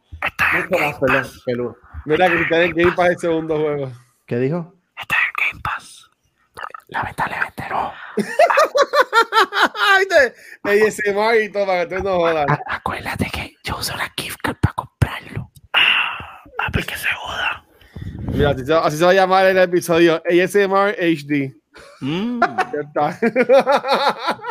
Mucho 0.56 0.80
más, 0.80 1.00
perdón, 1.00 1.28
que 1.46 1.52
el 1.52 1.62
uno. 1.62 1.76
Mira 2.06 2.28
que 2.30 2.38
ustedes 2.38 2.70
en 2.70 2.76
Game 2.76 2.92
Pass 2.94 3.10
el 3.10 3.20
segundo 3.20 3.58
juego. 3.60 3.92
¿Qué 4.26 4.38
dijo? 4.38 4.74
Está 5.00 5.16
en 5.16 5.52
Game 5.52 5.62
Pass. 5.62 6.10
Lamentablemente 6.88 7.64
no. 7.70 7.94
ASMR 10.64 11.42
y 11.44 11.52
todo 11.52 11.66
para 11.68 11.88
que 11.88 11.96
tú 11.96 12.04
no 12.04 12.16
jodas. 12.16 12.48
Acuérdate 12.66 13.30
que 13.32 13.56
yo 13.64 13.78
uso 13.78 13.96
la 13.96 14.12
gift 14.18 14.40
card 14.42 14.58
para 14.60 14.74
comprarlo. 14.74 15.52
Ah, 15.74 16.42
ah, 16.60 16.70
porque 16.74 16.96
se 16.96 17.08
joda. 17.14 17.64
Mira, 18.32 18.52
así 18.52 18.66
se, 18.66 18.74
así 18.74 18.98
se 18.98 19.06
va 19.06 19.12
a 19.12 19.16
llamar 19.16 19.46
el 19.48 19.58
episodio 19.58 20.22
ASMR 20.26 20.96
HD. 21.00 21.54
Mm. 22.02 22.40
Ya 22.74 22.82
está. 22.82 23.20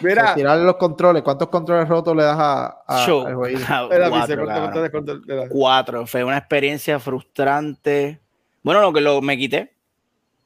Mira, 0.00 0.34
Tirarle 0.34 0.64
los 0.64 0.76
controles. 0.76 1.22
¿Cuántos 1.22 1.48
controles 1.48 1.88
rotos 1.88 2.16
le 2.16 2.22
das 2.22 2.38
a, 2.38 2.78
a- 2.86 3.06
Show. 3.06 3.26
al 3.26 3.34
jueguito? 3.34 3.60
Espera, 3.62 4.08
cuatro, 4.10 4.20
dice, 4.20 4.36
control, 4.36 4.46
cabrón. 4.48 4.62
control, 4.72 4.90
control, 4.90 5.20
espera. 5.20 5.48
Cuatro. 5.48 6.06
Fue 6.06 6.24
una 6.24 6.38
experiencia 6.38 6.98
frustrante. 6.98 8.20
Bueno, 8.62 8.80
lo 8.80 8.92
que 8.92 9.00
lo, 9.00 9.20
me 9.20 9.36
quité. 9.36 9.74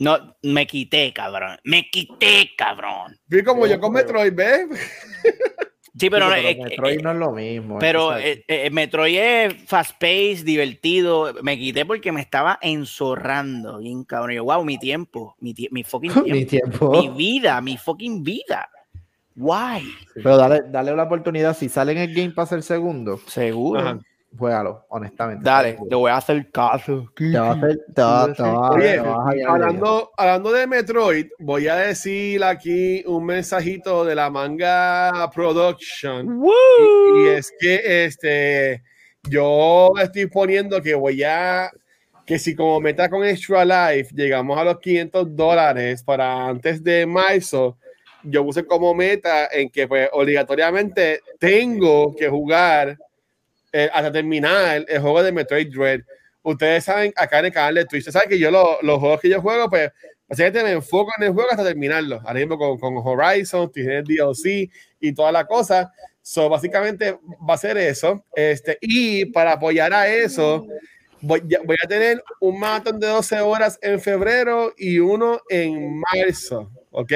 No, 0.00 0.36
me 0.42 0.66
quité, 0.66 1.12
cabrón. 1.12 1.58
Me 1.64 1.88
quité, 1.88 2.50
cabrón. 2.58 3.16
Vi 3.28 3.44
como 3.44 3.66
yo 3.66 3.78
con 3.78 3.92
Metroid, 3.92 4.32
¿ves? 4.34 4.66
Sí, 5.98 6.08
pero, 6.08 6.28
no, 6.30 6.34
Sí, 6.34 6.40
eh, 6.46 6.58
Metroid 6.64 6.98
eh, 6.98 7.02
no 7.02 7.10
es 7.12 7.16
lo 7.18 7.32
mismo. 7.32 7.78
pero 7.78 8.16
eh, 8.16 8.44
eh, 8.48 8.70
Metroid 8.70 9.14
es 9.18 9.54
fast 9.66 9.92
pace, 10.00 10.42
divertido. 10.42 11.34
Me 11.42 11.58
quité 11.58 11.84
porque 11.84 12.12
me 12.12 12.20
estaba 12.22 12.58
enzorrando. 12.62 13.78
Bien, 13.78 14.02
cabrón. 14.04 14.36
Yo, 14.36 14.44
wow, 14.44 14.64
mi 14.64 14.78
tiempo. 14.78 15.36
Mi, 15.40 15.52
tie- 15.54 15.68
mi 15.70 15.84
fucking 15.84 16.10
tiempo. 16.24 16.30
mi 16.32 16.44
tiempo. 16.46 16.90
mi 17.02 17.08
vida, 17.10 17.60
mi 17.60 17.76
fucking 17.76 18.22
vida. 18.22 18.70
Why? 19.36 19.82
Pero 20.14 20.36
dale, 20.36 20.62
dale 20.70 20.94
la 20.96 21.04
oportunidad. 21.04 21.56
Si 21.56 21.68
sale 21.68 21.92
en 21.92 21.98
el 21.98 22.14
Game 22.14 22.30
Pass 22.30 22.52
el 22.52 22.62
segundo, 22.62 23.18
Seguro. 23.26 23.80
Ajá. 23.80 23.98
Juégalo, 24.36 24.84
honestamente. 24.88 25.42
Dale, 25.44 25.76
te 25.88 25.94
voy 25.94 26.10
a 26.10 26.16
hacer 26.16 26.50
caso. 26.50 27.06
Te 27.16 27.38
va 27.38 27.48
a 27.48 27.52
hacer. 27.52 27.78
Te 27.94 28.02
va, 28.02 28.32
te 28.34 28.42
va- 28.42 28.70
Oye, 28.70 28.92
te 28.94 29.00
vas 29.00 29.18
a 29.28 29.32
llenar 29.32 29.58
de 29.58 29.64
hablando, 29.64 30.10
hablando 30.16 30.52
de 30.52 30.66
Metroid, 30.66 31.26
voy 31.38 31.68
a 31.68 31.76
decir 31.76 32.42
aquí 32.44 33.04
un 33.06 33.24
mensajito 33.26 34.04
de 34.04 34.14
la 34.14 34.30
manga 34.30 35.30
Production. 35.34 36.40
Y 37.16 37.28
es 37.28 37.52
que 37.58 38.04
este 38.04 38.82
yo 39.28 39.92
estoy 40.02 40.26
poniendo 40.26 40.82
que 40.82 40.94
voy 40.94 41.22
a 41.22 41.70
que 42.26 42.38
si 42.38 42.54
como 42.54 42.80
meta 42.80 43.08
con 43.10 43.24
Extra 43.24 43.64
Life 43.64 44.14
llegamos 44.14 44.56
a 44.58 44.64
los 44.64 44.78
500 44.78 45.34
dólares 45.36 46.02
para 46.02 46.46
antes 46.46 46.82
de 46.82 47.04
marzo, 47.04 47.76
yo 48.22 48.44
puse 48.44 48.64
como 48.64 48.94
meta 48.94 49.48
en 49.52 49.68
que 49.68 49.86
pues 49.88 50.08
obligatoriamente 50.12 51.20
tengo 51.38 52.14
que 52.14 52.28
jugar 52.28 52.96
eh, 53.72 53.88
hasta 53.92 54.12
terminar 54.12 54.84
el 54.88 55.00
juego 55.00 55.22
de 55.22 55.32
Metroid 55.32 55.68
Dread. 55.72 56.00
Ustedes 56.42 56.84
saben, 56.84 57.12
acá 57.16 57.38
en 57.38 57.46
el 57.46 57.52
canal 57.52 57.74
de 57.76 57.84
Twitch, 57.84 58.10
saben 58.10 58.28
que 58.28 58.38
yo 58.38 58.50
lo- 58.50 58.78
los 58.82 58.98
juegos 58.98 59.20
que 59.20 59.28
yo 59.28 59.40
juego, 59.40 59.70
pues 59.70 59.90
básicamente 60.28 60.64
me 60.64 60.72
enfoco 60.72 61.12
en 61.18 61.24
el 61.24 61.32
juego 61.32 61.50
hasta 61.50 61.64
terminarlo. 61.64 62.16
Ahora 62.24 62.34
mismo 62.40 62.58
con, 62.58 62.78
con 62.78 62.94
Horizon, 62.96 63.70
tiene 63.70 64.02
DLC 64.02 64.68
y 65.00 65.12
toda 65.12 65.30
la 65.32 65.46
cosa. 65.46 65.92
So, 66.20 66.48
básicamente 66.48 67.18
va 67.48 67.54
a 67.54 67.58
ser 67.58 67.76
eso. 67.78 68.24
Este, 68.34 68.78
y 68.80 69.24
para 69.26 69.52
apoyar 69.52 69.92
a 69.92 70.08
eso, 70.08 70.66
voy, 71.20 71.42
voy 71.64 71.76
a 71.82 71.86
tener 71.88 72.22
un 72.40 72.58
maratón 72.58 72.98
de 73.00 73.06
12 73.08 73.40
horas 73.40 73.78
en 73.82 74.00
febrero 74.00 74.72
y 74.76 74.98
uno 74.98 75.40
en 75.48 76.00
marzo. 76.00 76.70
¿Ok? 76.90 77.12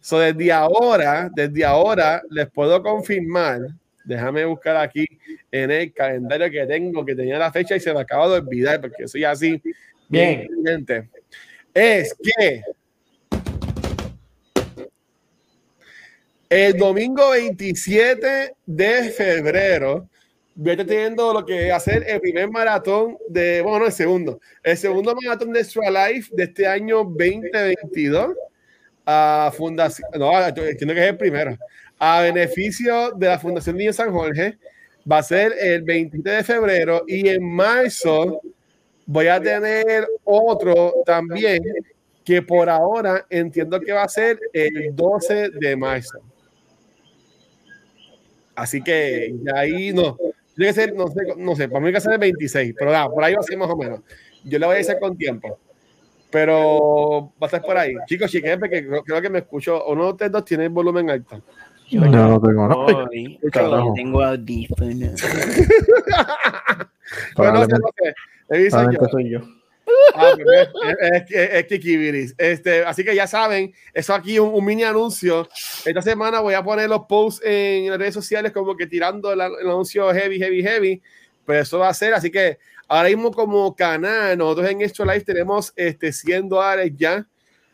So, 0.00 0.18
desde 0.18 0.52
ahora, 0.52 1.30
desde 1.34 1.64
ahora 1.64 2.22
les 2.30 2.48
puedo 2.50 2.82
confirmar. 2.82 3.60
Déjame 4.04 4.44
buscar 4.46 4.76
aquí 4.76 5.06
en 5.52 5.70
el 5.70 5.92
calendario 5.92 6.50
que 6.50 6.66
tengo, 6.66 7.04
que 7.04 7.14
tenía 7.14 7.38
la 7.38 7.52
fecha 7.52 7.76
y 7.76 7.80
se 7.80 7.92
me 7.92 8.00
acaba 8.00 8.28
de 8.28 8.40
olvidar 8.40 8.80
porque 8.80 9.08
soy 9.08 9.24
así. 9.24 9.60
Bien. 10.08 10.42
inteligente. 10.42 11.08
Es 11.72 12.14
que 12.14 12.62
el 16.48 16.76
domingo 16.76 17.30
27 17.30 18.54
de 18.66 19.10
febrero 19.10 20.08
voy 20.56 20.70
a 20.70 20.72
estar 20.72 20.86
teniendo 20.86 21.32
lo 21.32 21.46
que 21.46 21.72
ser 21.80 22.04
el 22.08 22.20
primer 22.20 22.50
maratón 22.50 23.16
de, 23.28 23.62
bueno, 23.62 23.80
no, 23.80 23.86
el 23.86 23.92
segundo, 23.92 24.40
el 24.62 24.76
segundo 24.76 25.14
maratón 25.14 25.52
de 25.52 25.60
Extra 25.60 26.08
Life 26.08 26.30
de 26.34 26.44
este 26.44 26.66
año 26.66 26.98
2022 26.98 28.34
a 29.06 29.52
Fundación, 29.56 30.08
no, 30.18 30.46
entiendo 30.46 30.94
que 30.94 31.00
es 31.00 31.10
el 31.10 31.16
primero, 31.16 31.56
a 31.98 32.22
beneficio 32.22 33.12
de 33.12 33.28
la 33.28 33.38
Fundación 33.38 33.76
Niño 33.76 33.92
San 33.92 34.12
Jorge, 34.12 34.58
va 35.10 35.18
a 35.18 35.22
ser 35.22 35.54
el 35.58 35.82
23 35.82 36.36
de 36.38 36.44
febrero 36.44 37.04
y 37.06 37.28
en 37.28 37.44
marzo 37.44 38.40
voy 39.06 39.26
a 39.26 39.40
tener 39.40 40.06
otro 40.24 40.94
también 41.04 41.62
que 42.24 42.42
por 42.42 42.68
ahora 42.68 43.26
entiendo 43.28 43.80
que 43.80 43.92
va 43.92 44.04
a 44.04 44.08
ser 44.08 44.38
el 44.52 44.94
12 44.94 45.50
de 45.50 45.76
marzo. 45.76 46.20
Así 48.54 48.82
que 48.82 49.34
ya 49.42 49.58
ahí 49.60 49.92
no. 49.92 50.16
Tiene 50.54 50.72
que 50.72 50.80
ser, 50.80 50.94
no 50.94 51.08
sé, 51.08 51.20
no 51.36 51.56
sé, 51.56 51.68
para 51.68 51.84
mí 51.84 51.92
que 51.92 52.00
ser 52.00 52.12
el 52.12 52.18
26, 52.18 52.74
pero 52.78 52.92
nada, 52.92 53.08
por 53.08 53.24
ahí 53.24 53.34
va 53.34 53.40
a 53.40 53.42
ser 53.42 53.56
más 53.56 53.70
o 53.70 53.76
menos. 53.76 54.00
Yo 54.44 54.58
le 54.58 54.66
voy 54.66 54.76
a 54.76 54.80
hacer 54.80 54.98
con 54.98 55.16
tiempo. 55.16 55.58
Pero 56.30 57.32
va 57.42 57.42
a 57.42 57.46
estar 57.46 57.62
por 57.62 57.76
ahí. 57.76 57.94
Chicos, 58.06 58.30
chiques, 58.30 58.56
porque 58.58 58.86
creo, 58.86 59.02
creo 59.02 59.20
que 59.20 59.30
me 59.30 59.40
escucho. 59.40 59.84
Uno 59.86 60.04
de 60.04 60.10
ustedes 60.12 60.32
dos 60.32 60.44
tiene 60.44 60.64
el 60.64 60.70
volumen 60.70 61.10
alto. 61.10 61.42
Yo 61.90 62.00
no 62.00 62.40
tengo 62.40 62.68
nada. 62.68 62.86
Sorry, 62.88 63.38
carajo. 63.52 63.88
yo 63.88 63.92
tengo 63.94 64.22
audífonos. 64.22 65.22
Pero 67.36 67.52
no 67.52 67.64
sé, 67.64 67.72
no 67.72 67.90
yo. 67.98 68.68
Probablemente 68.70 69.08
soy 69.10 69.30
yo. 69.30 69.40
Ah, 70.14 70.32
pues, 70.36 70.68
es, 70.68 70.68
es, 71.00 71.30
es, 71.30 71.50
es 71.52 71.66
Kiki 71.66 71.96
Viris. 71.96 72.34
Este, 72.38 72.84
así 72.84 73.04
que 73.04 73.14
ya 73.14 73.26
saben, 73.26 73.74
eso 73.92 74.14
aquí 74.14 74.38
un, 74.38 74.54
un 74.54 74.64
mini 74.64 74.84
anuncio. 74.84 75.48
Esta 75.84 76.02
semana 76.02 76.40
voy 76.40 76.54
a 76.54 76.62
poner 76.62 76.88
los 76.88 77.06
posts 77.06 77.42
en 77.44 77.90
las 77.90 77.98
redes 77.98 78.14
sociales 78.14 78.52
como 78.52 78.76
que 78.76 78.86
tirando 78.86 79.32
el, 79.32 79.40
el 79.40 79.68
anuncio 79.68 80.12
heavy, 80.12 80.38
heavy, 80.38 80.62
heavy. 80.62 81.02
Pero 81.44 81.62
eso 81.62 81.78
va 81.80 81.88
a 81.88 81.94
ser, 81.94 82.14
así 82.14 82.30
que 82.30 82.58
ahora 82.86 83.08
mismo 83.08 83.32
como 83.32 83.74
canal, 83.74 84.38
nosotros 84.38 84.68
en 84.68 84.82
Extra 84.82 85.06
Life 85.06 85.24
tenemos 85.24 85.72
este 85.74 86.12
100 86.12 86.48
dólares 86.48 86.92
ya. 86.96 87.26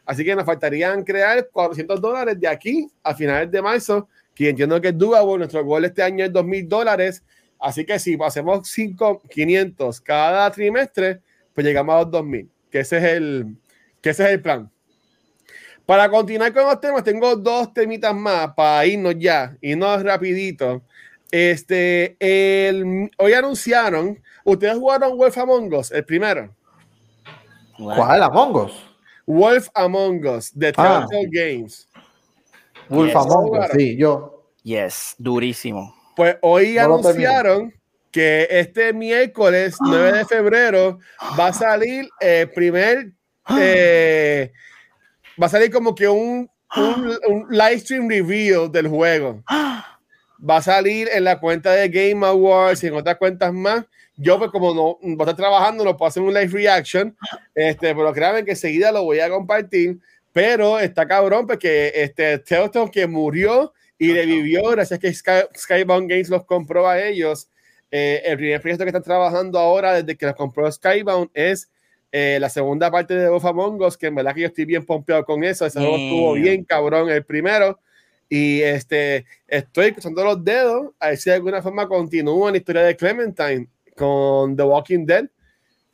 Así 0.07 0.25
que 0.25 0.37
nos 0.37 0.47
faltarían 0.47 1.03
crear 1.03 1.49
400 1.51 2.01
dólares 2.01 2.41
de 2.41 2.47
aquí 2.47 2.89
a 3.03 3.15
finales 3.15 3.51
de 3.51 3.61
marzo, 3.61 4.09
que 4.35 4.49
entiendo 4.49 4.81
que 4.81 4.89
es 4.89 4.97
doable. 4.97 5.39
Nuestro 5.39 5.65
gol 5.65 5.85
este 5.85 6.03
año 6.03 6.25
es 6.25 6.33
2.000 6.33 6.69
dólares. 6.69 7.25
Así 7.59 7.85
que 7.85 7.99
si 7.99 8.17
hacemos 8.23 8.69
5, 8.69 9.23
500 9.29 10.01
cada 10.01 10.51
trimestre, 10.51 11.21
pues 11.53 11.67
llegamos 11.67 11.95
a 11.95 11.99
los 12.03 12.11
2000, 12.11 12.49
que 12.71 12.81
ese 12.81 12.99
es 12.99 13.05
el, 13.05 13.57
que 14.01 14.11
ese 14.11 14.25
es 14.25 14.31
el 14.31 14.43
plan. 14.43 14.71
Para 15.87 16.09
continuar 16.11 16.53
con 16.53 16.65
los 16.65 16.81
temas, 16.81 17.03
tengo 17.03 17.35
dos 17.37 17.73
temitas 17.73 18.15
más 18.15 18.53
para 18.55 18.85
irnos 18.87 19.15
ya, 19.19 19.57
irnos 19.61 20.03
rapidito. 20.03 20.83
Este, 21.31 22.17
el, 22.21 23.11
hoy 23.19 23.33
anunciaron, 23.33 24.21
ustedes 24.45 24.77
jugaron 24.77 25.17
Wolf 25.17 25.39
Among 25.39 25.73
Us, 25.75 25.91
el 25.93 26.05
primero. 26.05 26.55
¿Cuál? 27.77 28.23
Among 28.23 28.57
Us. 28.57 28.96
Wolf 29.27 29.69
Among 29.75 30.25
Us, 30.27 30.53
de 30.55 30.73
Ah. 30.77 31.07
Telltale 31.11 31.29
Games. 31.31 31.89
Wolf 32.89 33.09
Yes. 33.13 33.17
Among 33.17 33.59
Us, 33.59 33.71
sí, 33.77 33.97
yo. 33.97 34.45
Yes, 34.63 35.15
durísimo. 35.19 35.95
Pues 36.15 36.37
hoy 36.43 36.75
No 36.75 36.83
anunciaron 36.97 37.75
que 38.11 38.47
este 38.51 38.93
miércoles 38.93 39.77
9 39.81 40.13
de 40.19 40.25
febrero 40.25 40.99
va 41.39 41.49
a 41.49 41.53
salir 41.53 42.09
el 42.21 42.51
primer, 42.51 43.13
eh, 43.61 44.53
va 45.41 45.47
a 45.47 45.51
salir 45.51 45.71
como 45.71 45.95
que 45.95 46.09
un, 46.09 46.49
un, 46.77 47.19
un 47.29 47.47
live 47.51 47.79
stream 47.81 48.09
review 48.09 48.69
del 48.71 48.89
juego. 48.89 49.43
Va 50.49 50.59
a 50.59 50.63
salir 50.63 51.09
en 51.13 51.25
la 51.25 51.41
cuenta 51.41 51.73
de 51.73 51.89
Game 51.89 52.25
Awards 52.27 52.85
y 52.85 52.89
en 52.89 52.95
otras 52.95 53.17
cuentas 53.17 53.53
más. 53.53 53.85
Yo, 54.17 54.39
pues, 54.39 54.51
como 54.51 54.75
no 54.75 54.99
voy 55.01 55.17
a 55.19 55.23
estar 55.23 55.37
trabajando, 55.37 55.85
no 55.85 55.97
puedo 55.97 56.09
hacer 56.09 56.23
un 56.23 56.33
live 56.33 56.49
reaction. 56.49 57.17
Este, 57.55 57.95
pero 57.95 58.13
créanme 58.13 58.45
que 58.45 58.53
enseguida 58.53 58.91
lo 58.93 59.05
voy 59.05 59.21
a 59.21 59.29
compartir. 59.29 59.99
Pero 60.33 60.79
está 60.79 61.07
cabrón, 61.07 61.47
porque 61.47 61.93
este 61.95 62.39
Telltale 62.39 62.91
que 62.91 63.07
murió 63.07 63.73
y 63.99 64.13
revivió 64.13 64.69
gracias 64.71 64.99
a 64.99 65.01
que 65.01 65.13
Sky, 65.13 65.49
Skybound 65.57 66.11
Games 66.11 66.29
los 66.29 66.45
compró 66.45 66.89
a 66.89 67.01
ellos. 67.01 67.49
Eh, 67.91 68.23
el 68.25 68.37
primer 68.37 68.61
proyecto 68.61 68.85
que 68.85 68.91
están 68.91 69.03
trabajando 69.03 69.59
ahora 69.59 69.95
desde 69.95 70.17
que 70.17 70.27
los 70.27 70.35
compró 70.35 70.71
Skybound 70.71 71.31
es 71.33 71.71
eh, 72.13 72.39
la 72.41 72.51
segunda 72.51 72.91
parte 72.91 73.15
de 73.15 73.29
Wolf 73.29 73.45
Among 73.45 73.81
Us, 73.83 73.97
que 73.97 74.09
en 74.09 74.15
verdad 74.15 74.35
que 74.35 74.43
yo 74.43 74.47
estoy 74.49 74.65
bien 74.65 74.85
pompeado 74.85 75.25
con 75.25 75.45
eso. 75.45 75.65
Ese 75.65 75.79
juego 75.79 75.97
estuvo 75.97 76.35
Damn. 76.35 76.43
bien 76.43 76.65
cabrón 76.65 77.09
el 77.11 77.25
primero. 77.25 77.79
Y 78.29 78.61
este, 78.61 79.25
estoy 79.47 79.93
cruzando 79.93 80.25
los 80.25 80.45
dedos 80.45 80.93
a 80.99 81.11
ver 81.11 81.17
si 81.17 81.31
de 81.31 81.37
alguna 81.37 81.63
forma 81.63 81.87
continúa 81.87 82.51
la 82.51 82.57
historia 82.57 82.83
de 82.83 82.97
Clementine 82.97 83.69
con 83.97 84.57
The 84.57 84.63
Walking 84.63 85.07
Dead, 85.07 85.27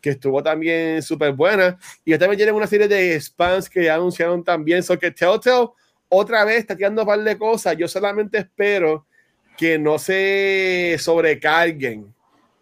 que 0.01 0.11
estuvo 0.11 0.43
también 0.43 1.03
súper 1.03 1.33
buena. 1.33 1.79
Y 2.05 2.17
también 2.19 2.37
tienen 2.37 2.55
una 2.55 2.67
serie 2.67 2.89
de 2.89 3.19
spams 3.21 3.71
que 3.71 3.85
ya 3.85 3.95
anunciaron 3.95 4.43
también. 4.43 4.83
So 4.83 4.99
que 4.99 5.11
Telltale 5.11 5.69
otra 6.09 6.45
vez 6.45 6.59
está 6.59 6.77
tirando 6.77 7.03
un 7.03 7.09
par 7.09 7.21
de 7.21 7.39
cosas. 7.39 7.77
Yo 7.77 7.89
solamente 7.89 8.39
espero 8.39 9.07
que 9.57 9.79
no 9.79 9.99
se 9.99 10.97
sobrecarguen. 10.99 12.13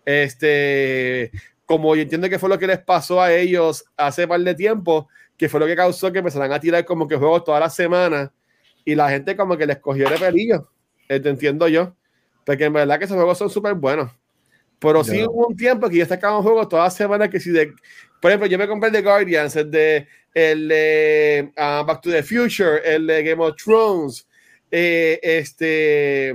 Este, 0.05 1.31
como 1.67 1.95
yo 1.97 2.03
entiendo 2.03 2.29
que 2.29 2.39
fue 2.39 2.49
lo 2.49 2.59
que 2.59 2.67
les 2.67 2.79
pasó 2.79 3.21
a 3.21 3.33
ellos 3.33 3.85
hace 3.97 4.29
par 4.29 4.41
de 4.41 4.55
tiempo, 4.55 5.09
que 5.37 5.49
fue 5.49 5.61
lo 5.61 5.67
que 5.67 5.77
causó 5.77 6.13
que 6.13 6.19
empezaran 6.19 6.53
a 6.53 6.61
tirar 6.61 6.85
como 6.85 7.09
que 7.09 7.17
juegos 7.17 7.45
todas 7.45 7.61
las 7.61 7.75
semanas 7.75 8.31
y 8.85 8.95
la 8.95 9.09
gente 9.09 9.37
como 9.37 9.57
que 9.57 9.67
les 9.67 9.79
cogió 9.79 10.09
de 10.09 10.19
pelillo. 10.19 10.69
Este, 11.09 11.29
entiendo 11.29 11.69
yo. 11.69 11.95
Porque 12.45 12.65
en 12.65 12.73
verdad 12.73 12.99
que 12.99 13.05
esos 13.05 13.17
juegos 13.17 13.39
son 13.39 13.51
súper 13.51 13.75
buenos. 13.75 14.11
Pero 14.81 15.05
sí 15.05 15.19
Ya. 15.19 15.29
hubo 15.29 15.47
un 15.49 15.57
tiempo 15.57 15.89
que 15.89 15.97
yo 15.99 16.07
sacaba 16.07 16.43
juegos 16.43 16.69
todas 16.69 16.87
las 16.87 16.95
semanas 16.97 17.29
que 17.29 17.39
si 17.39 17.51
de... 17.51 17.73
Por 18.21 18.31
ejemplo, 18.31 18.47
yo 18.49 18.59
me 18.59 18.67
compré 18.67 18.89
el 18.89 18.93
de 18.95 19.03
Guardians, 19.03 19.55
el 19.57 19.71
de, 19.71 20.09
el 20.35 20.69
de 20.69 21.53
ah, 21.57 21.85
Back 21.87 22.01
to 22.03 22.11
the 22.11 22.23
Future, 22.23 22.81
el 22.85 23.07
de 23.07 23.23
Game 23.23 23.43
of 23.45 23.55
Thrones, 23.57 24.27
eh, 24.71 25.19
este... 25.23 26.35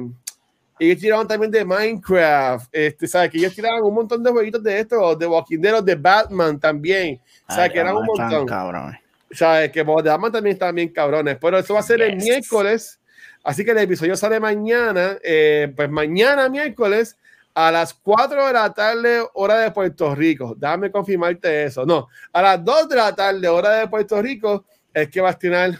Ellos 0.78 1.00
tiraban 1.00 1.26
también 1.28 1.50
de 1.52 1.64
Minecraft, 1.64 2.68
este, 2.72 3.08
¿sabes? 3.08 3.32
Que 3.32 3.38
ellos 3.38 3.56
tiraban 3.56 3.82
un 3.82 3.94
montón 3.94 4.22
de 4.22 4.30
jueguitos 4.30 4.62
de 4.62 4.80
estos, 4.82 5.18
de 5.18 5.26
Walking 5.26 5.60
Dead, 5.60 5.82
de 5.82 5.96
Batman 5.96 6.60
también, 6.60 7.22
¿sabes? 7.48 7.64
Ay, 7.66 7.70
que 7.72 7.80
eran 7.80 7.96
un 7.96 8.06
montón. 8.06 8.46
cabrones. 8.46 9.00
¿sabes? 9.32 9.72
Que 9.72 9.80
de 9.84 9.86
Batman 9.86 10.32
también 10.32 10.54
están 10.54 10.76
bien 10.76 10.90
cabrones, 10.90 11.38
pero 11.40 11.58
eso 11.60 11.74
va 11.74 11.80
a 11.80 11.84
ser 11.84 12.02
el 12.02 12.16
Yes. 12.16 12.24
miércoles, 12.26 13.00
así 13.44 13.64
que 13.66 13.72
el 13.72 13.78
episodio 13.80 14.16
sale 14.18 14.40
mañana, 14.40 15.18
eh, 15.24 15.72
pues 15.76 15.90
mañana 15.90 16.48
miércoles 16.50 17.18
a 17.56 17.72
las 17.72 17.94
4 17.94 18.48
de 18.48 18.54
la 18.54 18.74
tarde, 18.74 19.24
hora 19.34 19.62
de 19.62 19.72
Puerto 19.72 20.14
Rico. 20.14 20.56
Déjame 20.58 20.92
confirmarte 20.92 21.64
eso. 21.64 21.86
No, 21.86 22.10
a 22.34 22.42
las 22.42 22.64
2 22.64 22.90
de 22.90 22.96
la 22.98 23.16
tarde, 23.16 23.48
hora 23.48 23.72
de 23.80 23.88
Puerto 23.88 24.22
Rico, 24.22 24.66
es 24.94 25.10
que 25.10 25.22
va 25.22 25.30
a 25.30 25.32
estrenar 25.32 25.80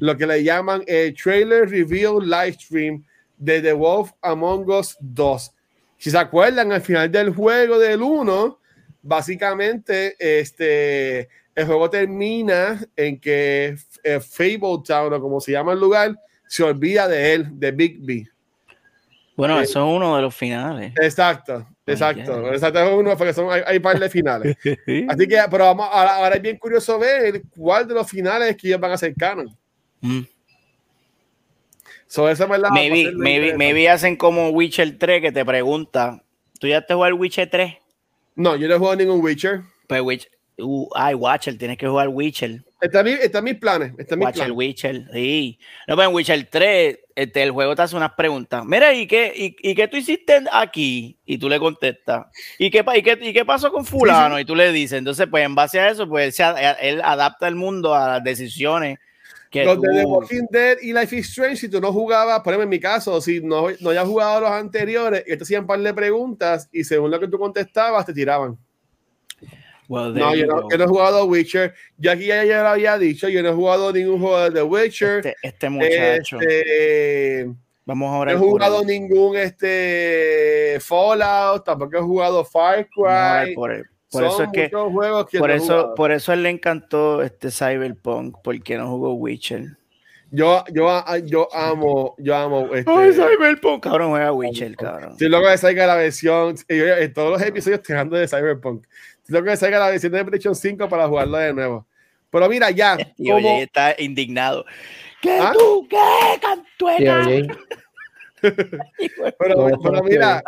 lo 0.00 0.16
que 0.16 0.26
le 0.26 0.42
llaman 0.42 0.82
el 0.86 1.14
trailer 1.14 1.70
review 1.70 2.20
live 2.20 2.54
stream 2.54 3.04
de 3.36 3.60
The 3.62 3.72
Wolf 3.72 4.10
Among 4.22 4.68
Us 4.68 4.96
2. 5.00 5.52
Si 5.98 6.10
se 6.10 6.18
acuerdan, 6.18 6.72
al 6.72 6.82
final 6.82 7.10
del 7.12 7.32
juego 7.32 7.78
del 7.78 8.02
1, 8.02 8.58
básicamente 9.02 10.16
este, 10.18 11.28
el 11.54 11.66
juego 11.66 11.88
termina 11.90 12.84
en 12.96 13.20
que 13.20 13.76
eh, 14.02 14.20
Fable 14.20 14.82
Town, 14.84 15.12
o 15.12 15.20
como 15.20 15.40
se 15.40 15.52
llama 15.52 15.72
el 15.74 15.80
lugar, 15.80 16.18
se 16.48 16.64
olvida 16.64 17.06
de 17.06 17.34
él, 17.34 17.48
de 17.52 17.70
Big 17.70 18.00
B. 18.00 18.28
Bueno, 19.36 19.58
Eh, 19.58 19.64
eso 19.64 19.80
es 19.80 19.96
uno 19.96 20.16
de 20.16 20.22
los 20.22 20.34
finales. 20.34 20.92
Exacto, 21.00 21.66
exacto. 21.86 22.42
yeah. 22.42 22.52
Exacto, 22.52 22.78
es 22.78 22.92
uno, 22.92 23.16
porque 23.16 23.32
son, 23.32 23.50
hay, 23.50 23.62
hay 23.66 23.78
par 23.80 23.98
de 23.98 24.08
finales. 24.08 24.56
Así 25.08 25.26
que, 25.26 25.42
pero 25.50 25.64
vamos, 25.64 25.88
ahora, 25.90 26.16
ahora 26.16 26.36
es 26.36 26.42
bien 26.42 26.56
curioso 26.56 26.98
ver 26.98 27.42
cuál 27.56 27.86
de 27.88 27.94
los 27.94 28.08
finales 28.08 28.56
que 28.56 28.68
ellos 28.68 28.80
van 28.80 28.92
a 28.92 28.94
hacer 28.94 29.14
canon. 29.14 29.48
Mm. 30.00 30.20
So, 32.06 32.28
eso 32.28 32.44
es 32.44 32.50
verdad. 32.50 32.68
Maybe, 32.70 33.04
ser 33.04 33.14
maybe, 33.16 33.56
maybe 33.56 33.88
hacen 33.88 34.16
como 34.16 34.50
Witcher 34.50 34.98
3 34.98 35.20
que 35.20 35.32
te 35.32 35.44
pregunta, 35.44 36.22
¿tú 36.60 36.68
ya 36.68 36.80
te 36.86 36.94
jugar 36.94 37.14
Witcher 37.14 37.50
3? 37.50 37.74
No, 38.36 38.54
yo 38.54 38.68
no 38.68 38.74
he 38.74 38.78
jugado 38.78 38.96
ningún 38.96 39.20
Witcher. 39.20 39.62
Pues 39.88 40.00
Witcher, 40.00 40.30
uh, 40.58 40.88
ay, 40.94 41.14
Watcher, 41.14 41.56
tienes 41.58 41.78
que 41.78 41.86
jugar 41.88 42.08
Witcher. 42.08 42.62
Está 42.80 43.00
en 43.00 43.06
mi- 43.06 43.12
está 43.12 43.40
mis 43.40 43.54
planes. 43.54 43.92
Está 43.98 44.14
mis 44.16 44.24
Watcher, 44.26 44.38
planes. 44.46 44.56
Witcher, 44.56 45.04
sí. 45.12 45.58
No, 45.88 45.96
pero 45.96 46.08
en 46.10 46.14
Witcher 46.14 46.48
3, 46.50 46.98
este, 47.16 47.42
el 47.42 47.50
juego 47.50 47.74
te 47.74 47.82
hace 47.82 47.96
unas 47.96 48.12
preguntas. 48.12 48.64
Mira, 48.66 48.92
¿y 48.92 49.06
qué, 49.06 49.32
y, 49.34 49.70
y 49.70 49.74
qué 49.74 49.88
tú 49.88 49.96
hiciste 49.96 50.42
aquí? 50.52 51.16
Y 51.24 51.38
tú 51.38 51.48
le 51.48 51.58
contestas. 51.58 52.26
¿Y 52.58 52.70
qué, 52.70 52.84
pa- 52.84 52.96
y 52.96 53.02
qué, 53.02 53.18
y 53.22 53.32
qué 53.32 53.44
pasó 53.44 53.72
con 53.72 53.84
fulano? 53.86 54.38
Y 54.38 54.44
tú 54.44 54.54
le 54.54 54.70
dices. 54.72 54.98
Entonces, 54.98 55.26
pues 55.30 55.44
en 55.46 55.54
base 55.54 55.80
a 55.80 55.88
eso, 55.88 56.06
pues 56.08 56.26
él, 56.26 56.32
se 56.32 56.44
él 56.88 57.00
adapta 57.02 57.48
el 57.48 57.54
mundo 57.54 57.94
a 57.94 58.08
las 58.14 58.24
decisiones 58.24 58.98
que 59.50 59.64
Los 59.64 59.80
de 59.80 59.88
The 59.88 60.04
Walking 60.04 60.46
Dead 60.50 60.78
y 60.82 60.92
Life 60.92 61.16
is 61.16 61.28
Strange, 61.28 61.56
si 61.56 61.68
tú 61.68 61.80
no 61.80 61.92
jugabas, 61.92 62.40
por 62.40 62.52
ejemplo, 62.52 62.64
en 62.64 62.68
mi 62.70 62.80
caso, 62.80 63.20
si 63.20 63.40
no, 63.40 63.66
no 63.78 63.90
hayas 63.90 64.04
jugado 64.04 64.40
los 64.40 64.50
anteriores, 64.50 65.22
y 65.28 65.36
te 65.36 65.44
hacían 65.44 65.60
un 65.62 65.66
par 65.68 65.78
de 65.78 65.94
preguntas 65.94 66.68
y 66.72 66.82
según 66.82 67.12
lo 67.12 67.20
que 67.20 67.28
tú 67.28 67.38
contestabas, 67.38 68.04
te 68.04 68.12
tiraban. 68.12 68.58
Well, 69.88 70.14
No, 70.14 70.34
yo 70.34 70.46
no, 70.46 70.62
go. 70.62 70.68
yo 70.70 70.78
no 70.78 70.84
he 70.84 70.88
jugado 70.88 71.24
Witcher. 71.26 71.74
Yo 71.98 72.12
aquí 72.12 72.26
ya, 72.26 72.44
ya 72.44 72.62
lo 72.62 72.68
había 72.68 72.96
dicho, 72.98 73.28
yo 73.28 73.42
no 73.42 73.50
he 73.50 73.52
jugado 73.52 73.92
ningún 73.92 74.18
juego 74.20 74.50
de 74.50 74.62
Witcher. 74.62 75.18
Este, 75.18 75.36
este 75.42 75.68
muchacho. 75.70 76.40
Este, 76.40 77.50
Vamos 77.86 78.10
a 78.14 78.24
no 78.24 78.30
he 78.30 78.36
jugado 78.36 78.80
él. 78.80 78.86
ningún 78.86 79.36
este, 79.36 80.78
Fallout, 80.80 81.64
tampoco 81.64 81.98
he 81.98 82.00
jugado 82.00 82.44
Far 82.44 82.78
a 82.78 83.44
Cry. 83.44 83.54
por 83.54 83.72
él. 83.72 83.84
Por 84.10 84.24
eso 84.24 84.42
es 84.44 84.48
que 84.52 84.68
por 84.68 85.48
no 85.48 85.54
eso, 85.54 85.92
por 85.96 86.12
eso 86.12 86.30
a 86.30 86.34
él 86.36 86.44
le 86.44 86.50
encantó 86.50 87.20
este 87.22 87.50
Cyberpunk, 87.50 88.36
porque 88.44 88.78
no 88.78 88.88
jugó 88.88 89.14
Witcher. 89.14 89.76
Yo, 90.30 90.64
yo, 90.72 90.88
yo 91.24 91.48
amo, 91.54 92.14
yo 92.18 92.34
amo 92.34 92.68
este, 92.74 92.90
Ay, 92.90 93.12
Cyberpunk. 93.12 93.82
Cabrón, 93.84 94.10
juega 94.10 94.32
Witcher, 94.32 94.74
cabrón. 94.76 95.12
Estoy 95.12 95.28
loco 95.28 95.48
de 95.48 95.58
salga 95.58 95.86
la 95.86 95.96
versión. 95.96 96.56
yo 96.68 96.86
En 96.96 97.12
todos 97.12 97.32
los 97.32 97.42
episodios 97.42 97.80
hablando 97.90 98.16
de 98.16 98.26
Cyberpunk. 98.26 98.84
Loco 99.28 99.46
de 99.50 99.56
salga 99.56 99.78
la 99.78 99.90
versión 99.90 100.12
de 100.12 100.24
PlayStation 100.24 100.54
5 100.54 100.88
para 100.88 101.08
jugarlo 101.08 101.38
de 101.38 101.52
nuevo. 101.52 101.86
Pero 102.30 102.48
mira, 102.48 102.70
ya. 102.70 102.96
Y 103.16 103.30
oye, 103.30 103.42
como- 103.42 103.60
está 103.62 103.94
indignado. 103.98 104.64
¿Qué 105.22 105.38
¿Ah? 105.40 105.52
tú? 105.56 105.86
¿Qué, 105.88 105.96
oye, 106.84 107.46
pero, 109.38 109.68
pero 109.82 110.02
mira, 110.02 110.42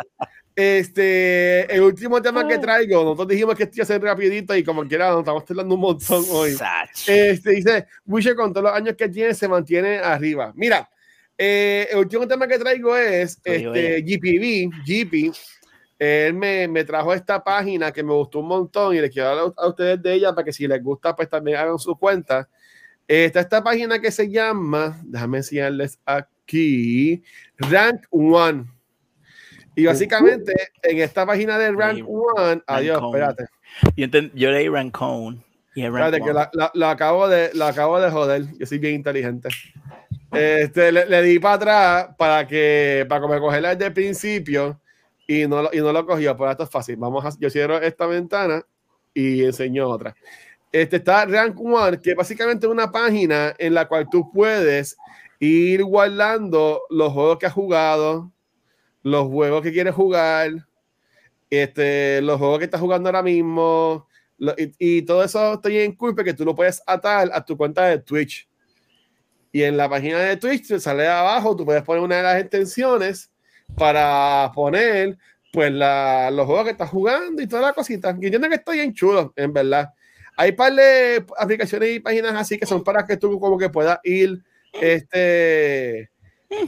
este, 0.55 1.73
el 1.73 1.81
último 1.81 2.21
tema 2.21 2.41
Ah. 2.41 2.47
que 2.47 2.57
traigo, 2.59 3.03
nosotros 3.03 3.27
dijimos 3.29 3.55
que 3.55 3.63
esto 3.63 3.75
iba 3.77 3.83
a 3.83 3.87
ser 3.87 4.01
rapidito 4.01 4.55
y 4.55 4.63
como 4.63 4.87
quiera, 4.87 5.09
nos 5.09 5.19
estamos 5.19 5.43
hablando 5.49 5.75
un 5.75 5.81
montón 5.81 6.23
hoy. 6.31 6.51
Sach. 6.51 7.07
Este 7.07 7.51
dice, 7.51 7.87
Wisher 8.05 8.35
con 8.35 8.53
todos 8.53 8.65
los 8.65 8.73
años 8.73 8.95
que 8.95 9.09
tiene 9.09 9.33
se 9.33 9.47
mantiene 9.47 9.97
arriba. 9.97 10.51
Mira, 10.55 10.89
eh, 11.37 11.87
el 11.91 11.97
último 11.99 12.27
tema 12.27 12.47
que 12.47 12.59
traigo 12.59 12.95
es 12.95 13.39
Oye, 13.47 13.55
este, 13.55 14.01
GPV, 14.01 14.69
GP. 14.85 15.31
Él 15.99 16.33
me, 16.33 16.67
me 16.67 16.83
trajo 16.83 17.13
esta 17.13 17.43
página 17.43 17.91
que 17.91 18.03
me 18.03 18.13
gustó 18.13 18.39
un 18.39 18.47
montón 18.47 18.95
y 18.95 19.01
les 19.01 19.09
quiero 19.11 19.29
hablar 19.29 19.53
a 19.57 19.67
ustedes 19.67 20.01
de 20.01 20.13
ella 20.13 20.33
para 20.33 20.45
que 20.45 20.53
si 20.53 20.67
les 20.67 20.81
gusta, 20.83 21.15
pues 21.15 21.27
también 21.29 21.57
hagan 21.57 21.79
su 21.79 21.95
cuenta. 21.97 22.47
Está 23.07 23.39
esta 23.39 23.63
página 23.63 23.99
que 23.99 24.11
se 24.11 24.29
llama, 24.29 24.99
déjame 25.05 25.37
enseñarles 25.37 25.99
aquí, 26.05 27.23
Rank 27.57 28.01
One. 28.11 28.65
Y 29.75 29.85
básicamente 29.85 30.53
en 30.83 30.99
esta 30.99 31.25
página 31.25 31.57
de 31.57 31.71
Rank 31.71 32.03
One, 32.07 32.61
adiós, 32.67 33.01
espérate. 33.03 33.45
Yo, 33.95 34.07
yo 34.33 34.51
leí 34.51 34.67
Rancone. 34.69 35.43
Y 35.75 35.85
Espérate, 35.85 36.19
que 36.21 36.33
la, 36.33 36.49
la- 36.53 36.71
la 36.73 36.89
acabo 36.91 37.27
de, 37.27 37.51
la 37.53 37.67
acabo 37.67 37.99
de 37.99 38.09
joder. 38.09 38.45
Yo 38.57 38.65
soy 38.65 38.79
bien 38.79 38.95
inteligente. 38.95 39.49
Este, 40.31 40.91
le, 40.91 41.05
le 41.05 41.21
di 41.21 41.37
para 41.39 41.53
atrás 41.55 42.15
para 42.17 42.47
que 42.47 43.05
para 43.07 43.21
que 43.21 43.27
me 43.33 43.39
cogerla 43.39 43.69
desde 43.75 43.85
el 43.85 43.93
principio 43.93 44.81
y 45.27 45.45
no, 45.45 45.63
lo, 45.63 45.69
y 45.73 45.77
no 45.77 45.91
lo 45.91 46.05
cogió. 46.05 46.35
Pero 46.35 46.51
esto 46.51 46.63
es 46.63 46.69
fácil. 46.69 46.95
Vamos 46.95 47.25
a, 47.25 47.37
yo 47.39 47.49
cierro 47.49 47.77
esta 47.79 48.07
ventana 48.07 48.65
y 49.13 49.43
enseño 49.43 49.87
otra. 49.89 50.15
Este 50.71 50.97
está 50.97 51.25
Rank 51.25 51.59
One, 51.59 51.99
que 51.99 52.13
básicamente 52.13 52.65
es 52.65 52.71
una 52.71 52.91
página 52.91 53.53
en 53.57 53.73
la 53.73 53.87
cual 53.87 54.07
tú 54.09 54.31
puedes 54.31 54.97
ir 55.39 55.83
guardando 55.83 56.81
los 56.89 57.13
juegos 57.13 57.37
que 57.37 57.45
has 57.45 57.53
jugado, 57.53 58.31
los 59.03 59.27
juegos 59.27 59.61
que 59.61 59.71
quieres 59.71 59.95
jugar, 59.95 60.51
este, 61.49 62.21
los 62.21 62.37
juegos 62.37 62.59
que 62.59 62.65
estás 62.65 62.81
jugando 62.81 63.09
ahora 63.09 63.23
mismo, 63.23 64.07
lo- 64.37 64.55
y, 64.57 65.01
todo 65.03 65.23
eso 65.23 65.53
estoy 65.53 65.79
en 65.79 65.95
culpa 65.95 66.23
que 66.23 66.33
tú 66.33 66.43
lo 66.45 66.55
puedes 66.55 66.81
atar 66.85 67.29
a 67.33 67.43
tu 67.43 67.57
cuenta 67.57 67.85
de 67.85 67.99
Twitch. 67.99 68.47
Y 69.51 69.63
en 69.63 69.77
la 69.77 69.89
página 69.89 70.19
de 70.19 70.37
Twitch 70.37 70.67
te 70.67 70.79
sale 70.79 71.07
abajo, 71.07 71.55
tú 71.55 71.65
puedes 71.65 71.83
poner 71.83 72.03
una 72.03 72.17
de 72.17 72.23
las 72.23 72.41
extensiones 72.41 73.31
para 73.75 74.51
poner 74.53 75.17
pues 75.51 75.71
la, 75.71 76.29
los 76.31 76.45
juegos 76.45 76.65
que 76.65 76.71
estás 76.71 76.89
jugando 76.89 77.41
y 77.41 77.47
todas 77.47 77.65
las 77.65 77.73
cositas. 77.73 78.15
Y 78.21 78.25
entiendo 78.25 78.49
que 78.49 78.55
estoy 78.55 78.79
en 78.79 78.93
chulo, 78.93 79.33
en 79.35 79.53
verdad. 79.53 79.93
Hay 80.35 80.51
par 80.51 80.73
de 80.73 81.25
aplicaciones 81.37 81.95
y 81.95 81.99
páginas 81.99 82.35
así 82.35 82.57
que 82.59 82.65
son 82.65 82.83
para 82.83 83.05
que 83.05 83.17
tú 83.17 83.39
como 83.39 83.57
que 83.57 83.69
puedas 83.69 83.99
ir 84.03 84.43
este 84.73 86.11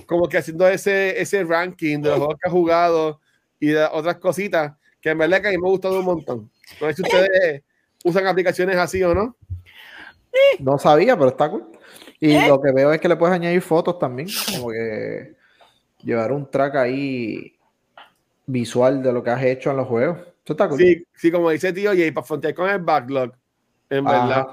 como 0.07 0.27
que 0.27 0.37
haciendo 0.37 0.67
ese, 0.67 1.21
ese 1.21 1.43
ranking 1.43 2.01
de 2.01 2.09
los 2.09 2.17
juegos 2.17 2.35
que 2.41 2.47
has 2.47 2.53
jugado 2.53 3.21
y 3.59 3.67
de 3.67 3.83
otras 3.85 4.17
cositas 4.17 4.73
que 5.01 5.09
en 5.11 5.17
verdad 5.17 5.41
que 5.41 5.47
a 5.47 5.51
mí 5.51 5.57
me 5.57 5.67
ha 5.67 5.71
gustado 5.71 5.99
un 5.99 6.05
montón. 6.05 6.51
No 6.81 6.87
sé 6.87 6.93
si 6.95 7.01
ustedes 7.03 7.63
usan 8.03 8.27
aplicaciones 8.27 8.75
así 8.77 9.01
o 9.03 9.13
no. 9.13 9.35
No 10.59 10.77
sabía, 10.77 11.15
pero 11.15 11.29
está 11.29 11.49
cool. 11.49 11.69
Y 12.19 12.35
¿Eh? 12.35 12.47
lo 12.47 12.61
que 12.61 12.71
veo 12.71 12.91
es 12.91 12.99
que 12.99 13.07
le 13.07 13.15
puedes 13.15 13.33
añadir 13.33 13.61
fotos 13.61 13.97
también, 13.97 14.27
como 14.51 14.71
que 14.71 15.35
llevar 16.03 16.31
un 16.31 16.49
track 16.49 16.75
ahí 16.75 17.55
visual 18.45 19.03
de 19.03 19.13
lo 19.13 19.23
que 19.23 19.29
has 19.29 19.43
hecho 19.43 19.71
en 19.71 19.77
los 19.77 19.87
juegos. 19.87 20.17
Eso 20.43 20.53
está 20.53 20.67
cool. 20.67 20.79
Sí, 20.79 21.05
sí, 21.15 21.31
como 21.31 21.49
dice 21.51 21.71
tío 21.73 21.91
Jay, 21.91 22.11
para 22.11 22.25
frontear 22.25 22.53
con 22.53 22.69
el 22.69 22.79
backlog, 22.79 23.33
en 23.89 24.05
verdad. 24.05 24.47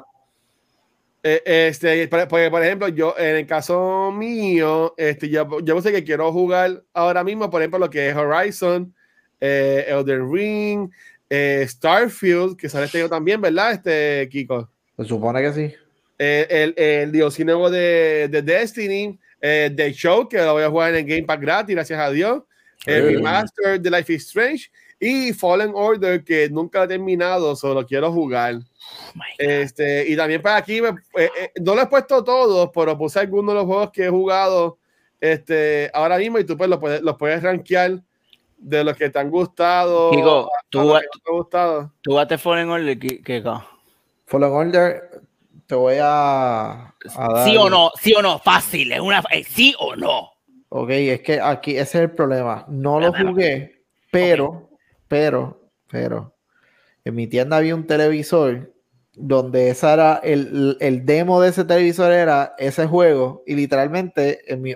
Eh, 1.22 1.42
este, 1.68 2.06
por, 2.06 2.28
por- 2.28 2.62
ejemplo, 2.62 2.86
yo 2.88 3.14
en 3.18 3.36
el 3.36 3.46
caso 3.46 4.12
mío, 4.12 4.94
este, 4.96 5.28
yo, 5.28 5.58
yo 5.60 5.80
sé 5.80 5.90
que 5.90 6.04
quiero 6.04 6.32
jugar 6.32 6.84
ahora 6.92 7.24
mismo, 7.24 7.50
por 7.50 7.60
ejemplo, 7.62 7.80
lo 7.80 7.90
que 7.90 8.10
es 8.10 8.14
Horizon, 8.14 8.94
eh, 9.40 9.86
Elden 9.88 10.32
Ring, 10.32 10.90
eh, 11.28 11.66
Starfield, 11.68 12.56
que 12.56 12.68
sale 12.68 12.84
este 12.86 12.98
año 12.98 13.08
también, 13.08 13.40
¿verdad? 13.40 13.72
Este, 13.72 14.28
Kiko. 14.30 14.70
Se 14.96 15.04
supone 15.04 15.42
que 15.42 15.52
sí. 15.52 15.74
Eh, 16.18 16.46
el, 16.48 16.74
el 16.76 17.44
nuevo 17.44 17.70
de, 17.70 18.28
de 18.30 18.42
Destiny, 18.42 19.18
eh, 19.40 19.70
The 19.74 19.92
Show, 19.92 20.28
que 20.28 20.38
lo 20.38 20.54
voy 20.54 20.62
a 20.64 20.70
jugar 20.70 20.90
en 20.94 20.96
el 20.96 21.04
Game 21.06 21.22
Pass 21.24 21.40
gratis, 21.40 21.74
gracias 21.74 21.98
a 22.00 22.10
Dios. 22.10 22.42
El 22.84 23.08
Sí. 23.08 23.14
remaster 23.16 23.80
de 23.80 23.90
Life 23.90 24.12
is 24.12 24.26
Strange 24.26 24.70
y 25.00 25.32
Fallen 25.32 25.72
Order, 25.74 26.22
que 26.24 26.48
nunca 26.50 26.78
lo 26.80 26.84
he 26.84 26.88
terminado, 26.88 27.54
solo 27.56 27.84
quiero 27.86 28.12
jugar. 28.12 28.56
Oh. 28.56 29.20
Este, 29.38 30.08
y 30.08 30.16
también 30.16 30.40
para 30.40 30.56
aquí, 30.56 30.80
me- 30.80 30.90
eh, 31.20 31.30
eh, 31.40 31.50
no 31.60 31.74
lo 31.74 31.82
he 31.82 31.86
puesto 31.86 32.22
todos, 32.22 32.70
pero 32.74 32.96
puse 32.96 33.18
algunos 33.20 33.54
de 33.54 33.60
los 33.60 33.66
juegos 33.66 33.90
que 33.90 34.04
he 34.04 34.08
jugado 34.10 34.78
este, 35.20 35.90
ahora 35.94 36.18
mismo 36.18 36.38
y 36.38 36.44
tú 36.44 36.56
pues 36.56 36.68
los 36.70 36.78
puedes, 36.78 37.00
los 37.02 37.16
puedes 37.16 37.42
rankear 37.42 38.00
de 38.58 38.84
los 38.84 38.96
que 38.96 39.10
te 39.10 39.18
han 39.18 39.30
gustado. 39.30 40.08
A 40.08 40.12
tú, 40.70 40.78
no 40.80 40.98
te 41.00 41.06
han 41.06 41.36
gustado. 41.36 41.92
tú 42.02 42.14
bate 42.14 42.38
Fallen 42.38 42.68
Order, 42.70 42.98
Ki- 42.98 43.22
Kiko. 43.22 43.64
Fallen 44.26 44.50
Order, 44.52 45.05
te 45.66 45.74
voy 45.74 45.96
a, 46.00 46.94
a 47.16 47.32
dar. 47.32 47.48
¿Sí 47.48 47.56
o 47.56 47.68
no? 47.68 47.90
¿Sí 48.00 48.14
o 48.14 48.22
no? 48.22 48.38
Fácil. 48.38 48.92
Es 48.92 49.00
una, 49.00 49.22
eh, 49.30 49.44
¿Sí 49.44 49.74
o 49.78 49.96
no? 49.96 50.30
Ok, 50.68 50.90
es 50.90 51.20
que 51.22 51.40
aquí 51.40 51.72
ese 51.72 51.98
es 51.98 52.04
el 52.04 52.10
problema. 52.10 52.64
No 52.68 53.00
lo 53.00 53.12
jugué, 53.12 53.84
pero, 54.10 54.70
pero, 55.08 55.70
pero, 55.88 56.34
en 57.04 57.14
mi 57.14 57.26
tienda 57.26 57.56
había 57.56 57.74
un 57.74 57.86
televisor 57.86 58.72
donde 59.14 59.70
esa 59.70 59.94
era 59.94 60.20
el, 60.22 60.76
el 60.80 61.06
demo 61.06 61.40
de 61.40 61.48
ese 61.48 61.64
televisor 61.64 62.12
era 62.12 62.54
ese 62.58 62.86
juego 62.86 63.42
y 63.46 63.54
literalmente 63.54 64.52
en 64.52 64.60
mi 64.60 64.74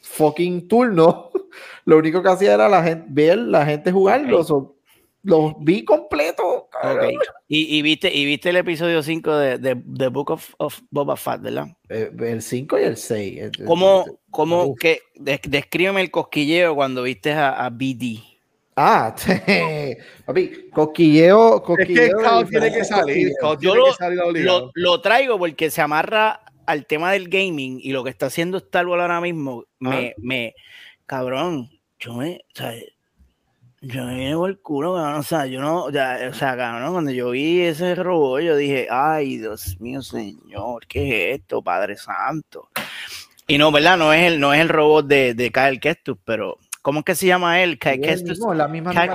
fucking 0.00 0.68
turno 0.68 1.30
lo 1.86 1.96
único 1.96 2.22
que 2.22 2.28
hacía 2.28 2.54
era 2.54 2.68
la 2.68 2.82
gente 2.82 3.06
ver 3.08 3.38
la 3.38 3.64
gente 3.64 3.90
jugarlo. 3.90 4.40
Ok. 4.40 4.46
so, 4.46 4.74
los 5.22 5.54
vi 5.60 5.84
completo. 5.84 6.53
Cabrón. 6.80 7.14
Ok. 7.16 7.22
Y, 7.48 7.78
y 7.78 7.82
viste, 7.82 8.12
y 8.14 8.24
viste 8.26 8.50
el 8.50 8.56
episodio 8.56 9.02
5 9.02 9.36
de, 9.36 9.58
de 9.58 9.76
The 9.96 10.08
Book 10.08 10.30
of, 10.30 10.54
of 10.58 10.80
Boba 10.90 11.16
Fett, 11.16 11.40
¿verdad? 11.42 11.66
Eh, 11.88 12.10
El 12.20 12.42
5 12.42 12.78
y 12.78 12.82
el 12.82 12.96
6. 12.96 13.50
¿Cómo, 13.66 14.04
cómo 14.30 14.64
Uf. 14.66 14.78
que, 14.78 15.00
des- 15.14 15.40
descríbeme 15.46 16.00
el 16.00 16.10
cosquilleo 16.10 16.74
cuando 16.74 17.02
viste 17.02 17.32
a, 17.32 17.50
a 17.64 17.70
BD? 17.70 18.18
Ah, 18.76 19.14
papi, 20.26 20.68
cosquilleo, 20.72 21.56
Es 21.56 21.60
que 21.60 21.66
cosquilleo. 21.66 22.18
Cal 22.18 22.44
de 22.44 22.50
tiene 22.50 22.72
que 22.72 22.84
salir, 22.84 23.14
tiene 23.14 23.56
Yo 23.60 23.72
que 23.72 23.78
lo- 23.78 23.92
salir 23.92 24.20
obligado. 24.20 24.72
Lo, 24.74 24.92
lo 24.92 25.00
traigo 25.00 25.38
porque 25.38 25.70
se 25.70 25.80
amarra 25.80 26.40
al 26.66 26.86
tema 26.86 27.12
del 27.12 27.28
gaming 27.28 27.78
y 27.80 27.92
lo 27.92 28.02
que 28.02 28.10
está 28.10 28.26
haciendo 28.26 28.56
Star 28.58 28.86
Wars 28.86 29.02
ahora 29.02 29.20
mismo, 29.20 29.64
me, 29.78 30.14
me, 30.18 30.54
cabrón, 31.06 31.70
yo 31.98 32.14
me, 32.14 32.40
o 32.52 32.56
sea, 32.56 32.72
yo 33.86 34.04
me 34.04 34.16
llevo 34.16 34.46
el 34.46 34.58
culo, 34.58 34.94
cabrón, 34.94 35.14
o 35.20 35.22
sea, 35.22 35.46
yo 35.46 35.60
no, 35.60 35.90
ya, 35.90 36.18
o 36.30 36.34
sea, 36.34 36.56
cabrón, 36.56 36.92
cuando 36.92 37.10
yo 37.10 37.30
vi 37.30 37.60
ese 37.62 37.94
robot, 37.94 38.40
yo 38.42 38.56
dije, 38.56 38.86
ay, 38.90 39.38
Dios 39.38 39.80
mío, 39.80 40.02
señor, 40.02 40.86
¿qué 40.86 41.32
es 41.32 41.40
esto, 41.40 41.62
Padre 41.62 41.96
Santo? 41.96 42.68
Y 43.46 43.58
no, 43.58 43.70
¿verdad? 43.72 43.96
No 43.98 44.12
es 44.12 44.22
el, 44.32 44.40
no 44.40 44.54
es 44.54 44.60
el 44.60 44.68
robot 44.68 45.06
de, 45.06 45.34
de 45.34 45.50
Kyle 45.52 45.78
Kestus, 45.80 46.16
pero, 46.24 46.56
¿cómo 46.82 47.00
es 47.00 47.04
que 47.04 47.14
se 47.14 47.26
llama 47.26 47.62
él? 47.62 47.78
Kyle 47.78 48.00
Kestus. 48.00 48.30
mismo, 48.38 48.54
la 48.54 48.68
misma. 48.68 48.92
Cal, 48.94 49.10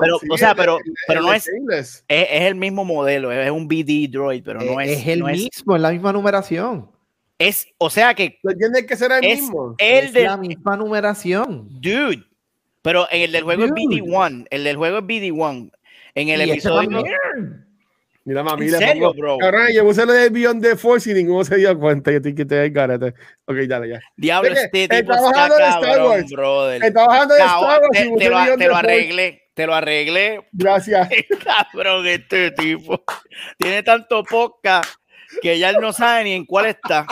pero, 0.00 0.18
sí, 0.18 0.26
o 0.30 0.36
sea, 0.38 0.54
pero- 0.54 0.78
el 0.78 0.92
pero 1.06 1.20
el 1.20 1.26
no 1.26 1.32
es-. 1.32 1.48
Es, 1.68 2.04
es 2.08 2.42
el 2.42 2.54
mismo 2.56 2.84
modelo, 2.84 3.30
es 3.32 3.50
un 3.50 3.68
BD 3.68 4.08
droid, 4.10 4.42
pero 4.44 4.60
no 4.60 4.80
Eh, 4.80 4.92
es. 4.92 4.98
es 5.00 5.06
el 5.08 5.20
no 5.20 5.26
mismo, 5.26 5.76
es 5.76 5.82
la 5.82 5.90
misma 5.92 6.12
numeración. 6.12 6.90
es- 7.38 7.68
o 7.78 7.88
sea 7.88 8.14
que 8.14 8.38
¿Tú 8.42 8.50
entiendes 8.50 8.84
que 8.86 8.96
será 8.96 9.18
el 9.18 9.24
es 9.24 9.40
mismo? 9.42 9.74
el 9.78 10.04
es 10.06 10.14
la 10.24 10.36
misma 10.36 10.76
numeración. 10.76 11.68
dude. 11.80 12.24
Pero 12.88 13.06
en 13.10 13.20
el 13.20 13.32
del 13.32 13.42
juego 13.44 13.66
Dude. 13.66 13.80
es 13.82 13.86
BD1, 14.02 14.46
el 14.48 14.64
del 14.64 14.76
juego 14.76 14.96
es 14.98 15.04
BD1. 15.04 15.70
En 16.14 16.28
el 16.30 16.40
episodio. 16.40 17.04
Mira, 18.24 18.42
mami, 18.42 18.64
¿En 18.64 18.72
le 18.72 18.78
serio, 18.78 19.08
pongo- 19.10 19.14
bro? 19.20 19.36
Cabrón, 19.38 19.66
yo 19.74 19.84
puse 19.84 20.06
lo 20.06 20.12
de 20.14 20.30
Beyond 20.30 20.62
the 20.62 20.74
Force 20.76 21.10
y 21.10 21.14
ninguno 21.14 21.44
se 21.44 21.56
dio 21.56 21.78
cuenta. 21.78 22.10
Yo 22.10 22.16
estoy 22.16 22.34
que 22.34 22.46
te 22.46 22.70
garete. 22.70 23.08
Ok, 23.44 23.56
dale, 23.68 23.90
ya. 23.90 24.00
Diablo, 24.16 24.48
este 24.52 24.88
tipo 24.88 25.12
está 25.12 25.16
trabajando 25.18 25.58
en 25.58 25.64
Star 25.64 26.02
Wars. 26.02 26.30
brother. 26.30 26.82
Está 26.84 27.06
bajando 27.06 27.34
de 27.34 27.40
Star 27.40 27.60
Wars 27.62 27.80
te, 27.92 27.98
te 27.98 28.08
lo, 28.08 28.16
te 28.16 28.30
lo 28.30 28.56
Force. 28.56 28.74
arreglé, 28.74 29.42
te 29.52 29.66
lo 29.66 29.74
arreglé. 29.74 30.48
Gracias. 30.52 31.08
Cabrón, 31.44 32.06
este 32.06 32.52
tipo. 32.52 33.04
Tiene 33.58 33.82
tanto 33.82 34.24
podcast 34.24 34.88
que 35.42 35.58
ya 35.58 35.68
él 35.68 35.76
no 35.80 35.92
sabe 35.92 36.24
ni 36.24 36.32
en 36.32 36.46
cuál 36.46 36.66
está. 36.66 37.06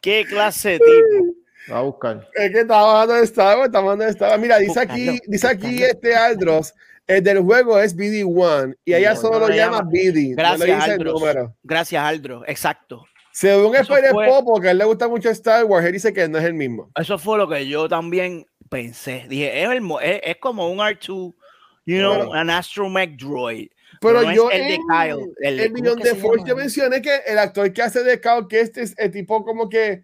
¿Qué 0.00 0.24
clase 0.24 0.70
de 0.70 0.78
tipo? 0.78 1.34
Va 1.70 1.78
a 1.78 1.82
buscar. 1.82 2.28
Es 2.34 2.50
que 2.52 2.60
estaba 2.60 2.92
bajando 2.92 3.14
de 3.14 3.24
Star 3.24 3.56
Wars, 3.58 3.66
está 3.66 3.80
bajando 3.80 4.04
de 4.04 4.10
Star 4.10 4.30
Wars. 4.30 4.40
Mira, 4.42 4.58
dice 4.58 4.80
aquí, 4.80 5.18
dice 5.26 5.46
aquí 5.48 5.82
este 5.82 6.14
Aldros. 6.14 6.72
El 7.06 7.22
del 7.22 7.40
juego 7.40 7.78
es 7.78 7.96
BD1 7.96 8.76
y 8.84 8.94
ella 8.94 9.14
No, 9.14 9.20
solo 9.20 9.38
no 9.40 9.48
lo 9.48 9.54
llama 9.54 9.78
llama. 9.78 9.90
BD. 9.90 10.34
Gracias, 10.34 10.68
no 10.68 10.92
Aldros. 10.92 11.22
Gracias, 11.62 12.02
Aldro. 12.02 12.42
Exacto. 12.46 13.04
Según 13.32 13.76
Spider 13.76 14.10
fue- 14.12 14.26
Popo, 14.26 14.60
que 14.60 14.68
a 14.68 14.70
él 14.72 14.78
le 14.78 14.84
gusta 14.86 15.06
mucho 15.08 15.28
Star 15.30 15.64
Wars, 15.64 15.86
él 15.86 15.92
dice 15.92 16.12
que 16.12 16.28
no 16.28 16.38
es 16.38 16.44
el 16.44 16.54
mismo. 16.54 16.90
Eso 16.96 17.18
fue 17.18 17.38
lo 17.38 17.48
que 17.48 17.66
yo 17.68 17.88
también 17.88 18.46
pensé. 18.70 19.26
Dije, 19.28 19.62
es, 19.62 19.68
el 19.70 19.82
es, 20.02 20.20
es 20.24 20.36
como 20.38 20.68
un 20.70 20.78
R2, 20.78 21.34
you 21.84 21.98
know, 21.98 22.16
Bueno. 22.16 22.32
an 22.34 22.50
astromech 22.50 23.16
droid. 23.16 23.68
Pero 24.00 24.22
no 24.22 24.32
yo 24.32 24.50
el 24.50 24.62
de 24.62 24.78
Kyle, 24.90 25.32
el 25.42 25.56
de- 25.58 25.64
el 25.64 25.72
¿cómo 25.72 25.82
Beyond 25.82 25.98
es 26.00 26.04
que 26.04 26.10
the 26.10 26.16
se 26.16 26.20
Force 26.22 26.44
yo 26.46 26.56
mencioné 26.56 27.02
que 27.02 27.14
el 27.26 27.38
actor 27.38 27.72
que 27.72 27.82
hace 27.82 28.02
de 28.02 28.20
Kyle, 28.20 28.46
que 28.48 28.60
este 28.60 28.82
es 28.82 28.94
el 28.98 29.10
tipo 29.12 29.44
como 29.44 29.68
que 29.68 30.02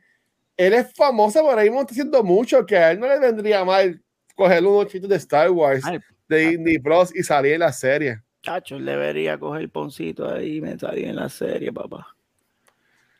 él 0.57 0.75
es 0.75 0.93
famoso, 0.95 1.41
por 1.43 1.59
ahí 1.59 1.69
está 1.69 1.83
haciendo 1.91 2.23
mucho, 2.23 2.65
que 2.67 2.77
a 2.77 2.91
él 2.93 3.01
no 3.01 3.07
le 3.09 3.19
vendría 3.19 3.65
mal 3.65 4.01
coger 4.35 4.65
unos 4.65 4.87
chitos 4.89 5.09
de 5.09 5.17
Star 5.17 5.51
Wars, 5.51 5.85
Ay, 5.85 5.99
de 6.29 6.51
Disney 6.51 6.79
Plus 6.79 7.15
y 7.15 7.23
salir 7.23 7.55
en 7.55 7.61
la 7.61 7.73
serie. 7.73 8.21
Chacho, 8.43 8.77
él 8.77 8.85
debería 8.85 9.39
coger 9.39 9.69
poncito 9.71 10.29
ahí 10.29 10.57
y 10.57 10.61
me 10.61 10.79
salir 10.79 11.07
en 11.07 11.17
la 11.17 11.29
serie, 11.29 11.73
papá. 11.73 12.09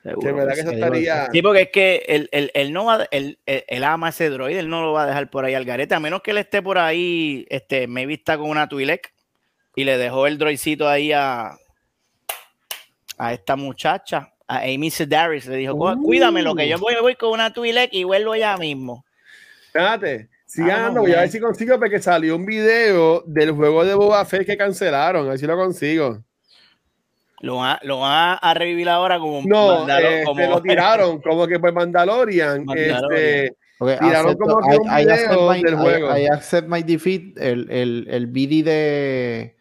Seguro 0.03 0.21
Que 0.21 0.29
en 0.31 0.37
verdad 0.37 0.55
que 0.55 0.61
eso 0.61 0.71
sí. 0.71 0.75
estaría. 0.75 1.29
Sí, 1.31 1.43
porque 1.43 1.61
es 1.63 1.69
que 1.71 2.03
él, 2.09 2.29
él- 2.33 2.51
él 2.55 2.73
no 2.73 2.87
va, 2.87 3.07
él, 3.13 3.39
él- 3.47 3.65
él 3.69 3.85
ama 3.85 4.09
ese 4.09 4.31
droid, 4.31 4.57
él 4.57 4.69
no 4.69 4.83
lo 4.83 4.93
va 4.93 5.05
a 5.05 5.07
dejar 5.07 5.31
por 5.31 5.45
ahí 5.45 5.55
al 5.55 5.65
garete, 5.65 5.95
a 5.95 6.01
menos 6.01 6.23
que 6.23 6.33
él 6.33 6.39
esté 6.39 6.61
por 6.61 6.77
ahí, 6.79 7.47
este, 7.51 7.87
maybe 7.87 8.15
está 8.15 8.37
con 8.37 8.51
una 8.51 8.69
Twi'lek 8.69 9.15
y 9.77 9.85
le 9.85 9.97
dejó 9.99 10.27
el 10.27 10.39
droidcito 10.39 10.89
ahí 10.89 11.13
a, 11.13 11.53
a 13.19 13.33
esta 13.33 13.55
muchacha, 13.55 14.33
a 14.57 14.63
Amy 14.63 14.91
Sedaris, 14.91 15.47
le 15.47 15.57
dijo, 15.57 15.77
"Cu- 15.77 16.03
cuídame 16.03 16.43
lo 16.43 16.55
que 16.55 16.69
yo 16.69 16.79
voy, 16.79 16.95
voy 17.01 17.15
con 17.17 17.31
una 17.31 17.53
Twi'lek 17.53 17.93
y 17.93 18.05
vuelvo 18.05 18.35
ya 18.37 18.57
mismo. 18.57 19.05
Espérate, 19.67 20.29
sigan 20.47 20.71
Ah, 20.71 20.77
andando, 20.79 21.01
voy 21.03 21.13
a 21.15 21.21
ver 21.21 21.29
si 21.31 21.41
consigo 21.41 21.79
porque 21.79 21.99
salió 22.01 22.37
un 22.37 22.45
video 22.45 23.23
del 23.27 23.53
juego 23.53 23.85
de 23.85 23.95
Boba 23.95 24.25
Fett 24.25 24.45
que 24.47 24.57
cancelaron, 24.57 25.27
a 25.27 25.31
ver 25.31 25.39
si 25.39 25.47
lo 25.47 25.57
consigo. 25.57 26.23
Lo 27.41 27.57
va, 27.57 27.81
lo 27.83 27.99
va 27.99 28.35
a 28.35 28.55
revivir 28.55 28.89
ahora 28.89 29.19
como 29.19 29.43
No, 29.45 29.81
Mandalo- 29.87 30.07
este, 30.09 30.25
como- 30.25 30.47
lo 30.49 30.63
tiraron 30.63 31.21
como 31.23 31.47
que 31.49 31.59
por 31.59 31.73
Mandalorian. 31.73 32.65
Mandalorian. 32.65 33.05
Este, 33.13 33.57
Okay, 33.81 33.97
Tiraron 33.99 34.27
acepto- 34.31 34.39
como 34.47 34.61
que 34.71 34.77
un 34.77 34.87
I- 34.87 35.05
video 35.05 35.51
my- 35.51 35.63
del 35.63 35.75
I- 35.75 35.77
juego. 35.77 36.17
I 36.17 36.27
accept 36.27 36.69
my 36.69 36.83
defeat. 36.85 37.37
El, 37.37 37.69
el, 37.69 38.07
el 38.11 38.27
BD 38.29 38.63
de, 38.63 39.57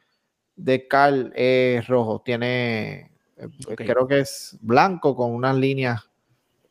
de 0.57 0.87
Carl 0.87 1.31
es 1.35 1.87
rojo. 1.87 2.21
Tiene, 2.23 3.09
eh, 3.41 3.75
creo 3.75 4.07
que 4.07 4.19
es 4.19 4.57
blanco 4.61 5.15
con 5.15 5.31
unas 5.33 5.55
líneas 5.55 6.09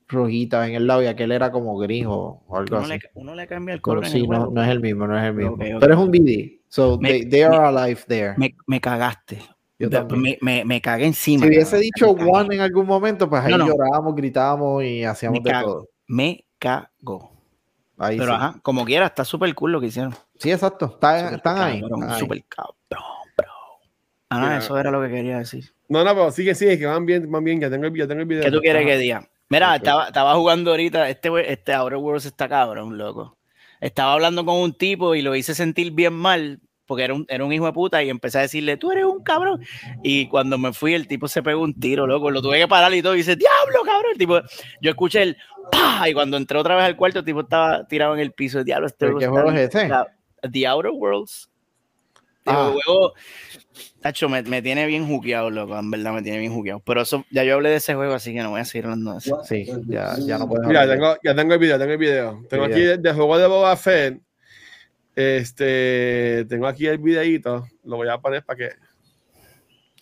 rojitas 0.09 0.69
en 0.69 0.75
el 0.75 0.87
lado 0.87 1.03
y 1.03 1.07
aquel 1.07 1.31
era 1.33 1.53
como 1.53 1.77
gris 1.79 2.05
o, 2.09 2.43
algo 2.53 2.77
uno, 2.79 2.87
así. 2.87 2.89
le, 2.89 3.01
uno 3.15 3.35
le 3.35 3.47
cambia 3.47 3.75
el 3.75 3.81
Pero 3.81 3.83
color 4.01 4.05
en 4.07 4.11
sí, 4.11 4.19
el 4.21 4.29
no, 4.29 4.51
no 4.51 4.63
es 4.63 4.69
el 4.69 4.81
mismo, 4.81 5.07
no 5.07 5.17
es 5.19 5.25
el 5.25 5.35
mismo. 5.35 5.57
Pero 5.59 5.95
es 5.95 6.01
un 6.01 6.11
BD. 6.11 6.61
So 6.69 6.99
Me- 6.99 7.09
they, 7.11 7.29
they 7.29 7.43
are 7.43 7.57
alive 7.57 8.01
there. 8.09 8.35
Me, 8.37 8.55
me 8.67 8.81
cagaste. 8.81 9.41
Yo 9.79 9.89
Me, 10.11 10.37
me, 10.43 10.65
me- 10.65 10.81
cagué 10.81 11.07
encima. 11.07 11.43
si 11.45 11.49
hubiese 11.49 11.79
dicho 11.79 12.11
one 12.11 12.55
en 12.55 12.61
algún 12.61 12.87
momento, 12.87 13.31
pues 13.31 13.43
ahí 13.45 13.51
No, 13.53 13.59
no. 13.59 13.67
llorábamos, 13.69 14.15
gritábamos 14.15 14.85
y 14.85 15.05
hacíamos 15.05 15.39
Me 15.41 15.45
de 15.45 15.51
cago. 15.51 15.73
todo. 15.73 15.89
Me 16.07 16.45
cago. 16.59 17.33
Ahí 17.97 18.19
Pero 18.19 18.31
sí. 18.33 18.37
ajá, 18.37 18.61
como 18.63 18.85
quiera, 18.85 19.07
está 19.07 19.25
súper 19.25 19.55
cool 19.55 19.73
lo 19.73 19.81
que 19.81 19.87
hicieron. 19.87 20.15
Sí, 20.39 20.51
exacto. 20.51 20.87
Está- 20.87 21.35
están 21.35 21.59
ahí. 21.59 21.81
cabrón, 21.81 22.01
están 22.03 22.15
ahí. 22.15 22.21
Súper 22.21 22.45
cabrón, 22.45 22.77
bro. 23.37 23.47
Ah, 24.31 24.57
eso 24.59 24.77
era 24.79 24.91
lo 24.91 25.01
que 25.03 25.09
quería 25.09 25.39
decir. 25.39 25.73
No, 25.91 26.05
no, 26.05 26.15
pero 26.15 26.31
sigue, 26.31 26.55
sigue, 26.55 26.79
que 26.79 26.87
van 26.87 27.05
bien, 27.05 27.31
van 27.31 27.45
bien, 27.45 27.61
ya 27.61 27.69
tengo 27.69 27.87
el, 27.87 27.95
ya 27.95 28.07
tengo 28.07 28.23
el 28.23 28.27
video. 28.27 28.45
¿Qué 28.45 28.51
tú 28.51 28.61
quieres 28.61 28.87
que 28.87 28.97
diga? 28.97 29.29
Mira, 29.51 29.77
estaba, 29.77 30.07
estaba 30.07 30.35
jugando 30.37 30.71
ahorita, 30.71 31.09
este, 31.11 31.29
este 31.53 31.75
Outer 31.75 31.99
Worlds 31.99 32.27
está 32.27 32.49
cabrón, 32.49 32.97
loco. 32.97 33.37
Estaba 33.81 34.13
hablando 34.13 34.45
con 34.45 34.57
un 34.57 34.73
tipo 34.73 35.15
y 35.15 35.23
lo 35.23 35.35
hice 35.35 35.55
sentir 35.55 35.93
bien 35.93 36.13
mal 36.13 36.61
porque 36.91 37.05
era 37.05 37.15
un, 37.15 37.25
era 37.29 37.45
un 37.45 37.53
hijo 37.53 37.67
de 37.67 37.73
puta 37.73 38.03
y 38.03 38.11
empecé 38.11 38.39
a 38.39 38.41
decirle, 38.41 38.77
tú 38.77 38.91
eres 38.91 39.05
un 39.05 39.23
cabrón. 39.23 39.65
Y 40.03 40.27
cuando 40.27 40.59
me 40.59 40.73
fui, 40.73 40.93
el 40.95 41.07
tipo 41.07 41.29
se 41.29 41.41
pegó 41.41 41.63
un 41.63 41.79
tiro, 41.79 42.05
loco. 42.05 42.33
Lo 42.33 42.43
tuve 42.43 42.59
que 42.59 42.67
parar 42.67 42.93
y 42.93 43.01
todo. 43.01 43.15
Y 43.15 43.19
dice, 43.19 43.37
diablo, 43.37 43.83
cabrón. 43.85 44.11
El 44.13 44.19
tipo, 44.19 44.41
yo 44.81 44.91
escuché 44.91 45.23
el 45.23 45.37
¡pah! 45.71 46.09
Y 46.09 46.15
cuando 46.15 46.37
entré 46.37 46.59
otra 46.59 46.75
vez 46.75 46.85
al 46.85 46.97
cuarto, 46.97 47.21
el 47.21 47.25
tipo 47.25 47.43
estaba 47.43 47.87
tirado 47.87 48.15
en 48.15 48.21
el 48.21 48.33
piso. 48.33 48.65
Diablo, 48.65 48.87
este 48.87 49.07
¿Pero 49.07 49.19
qué 49.19 49.27
juego 49.29 49.53
es 49.53 49.73
ese? 49.73 49.91
The 50.51 50.67
Outer 50.67 50.91
Worlds. 50.93 51.50
El 52.47 52.55
Ah. 52.55 52.73
juego, 52.73 53.13
tacho, 54.01 54.29
me, 54.29 54.43
me 54.43 54.63
tiene 54.63 54.87
bien 54.87 55.07
juqueado, 55.07 55.51
loco. 55.51 55.79
En 55.79 55.91
verdad 55.91 56.13
me 56.15 56.23
tiene 56.23 56.39
bien 56.39 56.53
juqueado. 56.55 56.81
Pero 56.81 57.03
eso, 57.03 57.25
ya 57.31 57.45
yo 57.45 57.55
hablé 57.55 57.69
de 57.69 57.77
ese 57.77 57.95
juego, 57.95 58.15
así 58.15 58.33
que 58.33 58.41
no 58.43 58.51
voy 58.51 58.61
a 58.61 58.65
seguir 58.65 58.87
hablando 58.87 59.13
de 59.13 59.19
eso. 59.19 59.45
Sí, 59.45 59.67
ya, 59.87 60.17
ya 60.19 60.39
no 60.39 60.49
puedes 60.49 60.67
Mira, 60.67 60.89
tengo, 60.89 61.17
ya 61.23 61.35
tengo 61.35 61.53
el 61.55 61.59
video, 61.61 61.79
tengo 61.79 61.93
el 61.93 61.99
video. 61.99 62.43
Tengo 62.49 62.67
Sí, 62.67 62.73
aquí 62.73 62.85
ya. 62.85 62.93
el 62.93 63.03
de 63.03 63.13
juego 63.13 63.39
de 63.39 63.47
Boba 63.47 63.77
Fett. 63.77 64.21
Este, 65.17 66.47
tengo 66.49 66.67
aquí 66.67 66.87
el 66.87 66.99
videito. 66.99 67.67
Lo 67.85 67.97
voy 67.97 68.09
a 68.09 68.17
poner 68.19 68.43
para 68.45 68.57
que, 68.57 68.71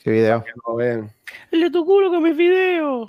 ¿Qué 0.04 0.10
video? 0.12 0.44
que 0.44 0.52
lo 0.66 0.76
vean. 0.76 1.12
El 1.50 1.60
de 1.62 1.70
tu 1.70 1.84
culo 1.84 2.10
que 2.12 2.20
mi 2.20 2.32
video. 2.32 3.08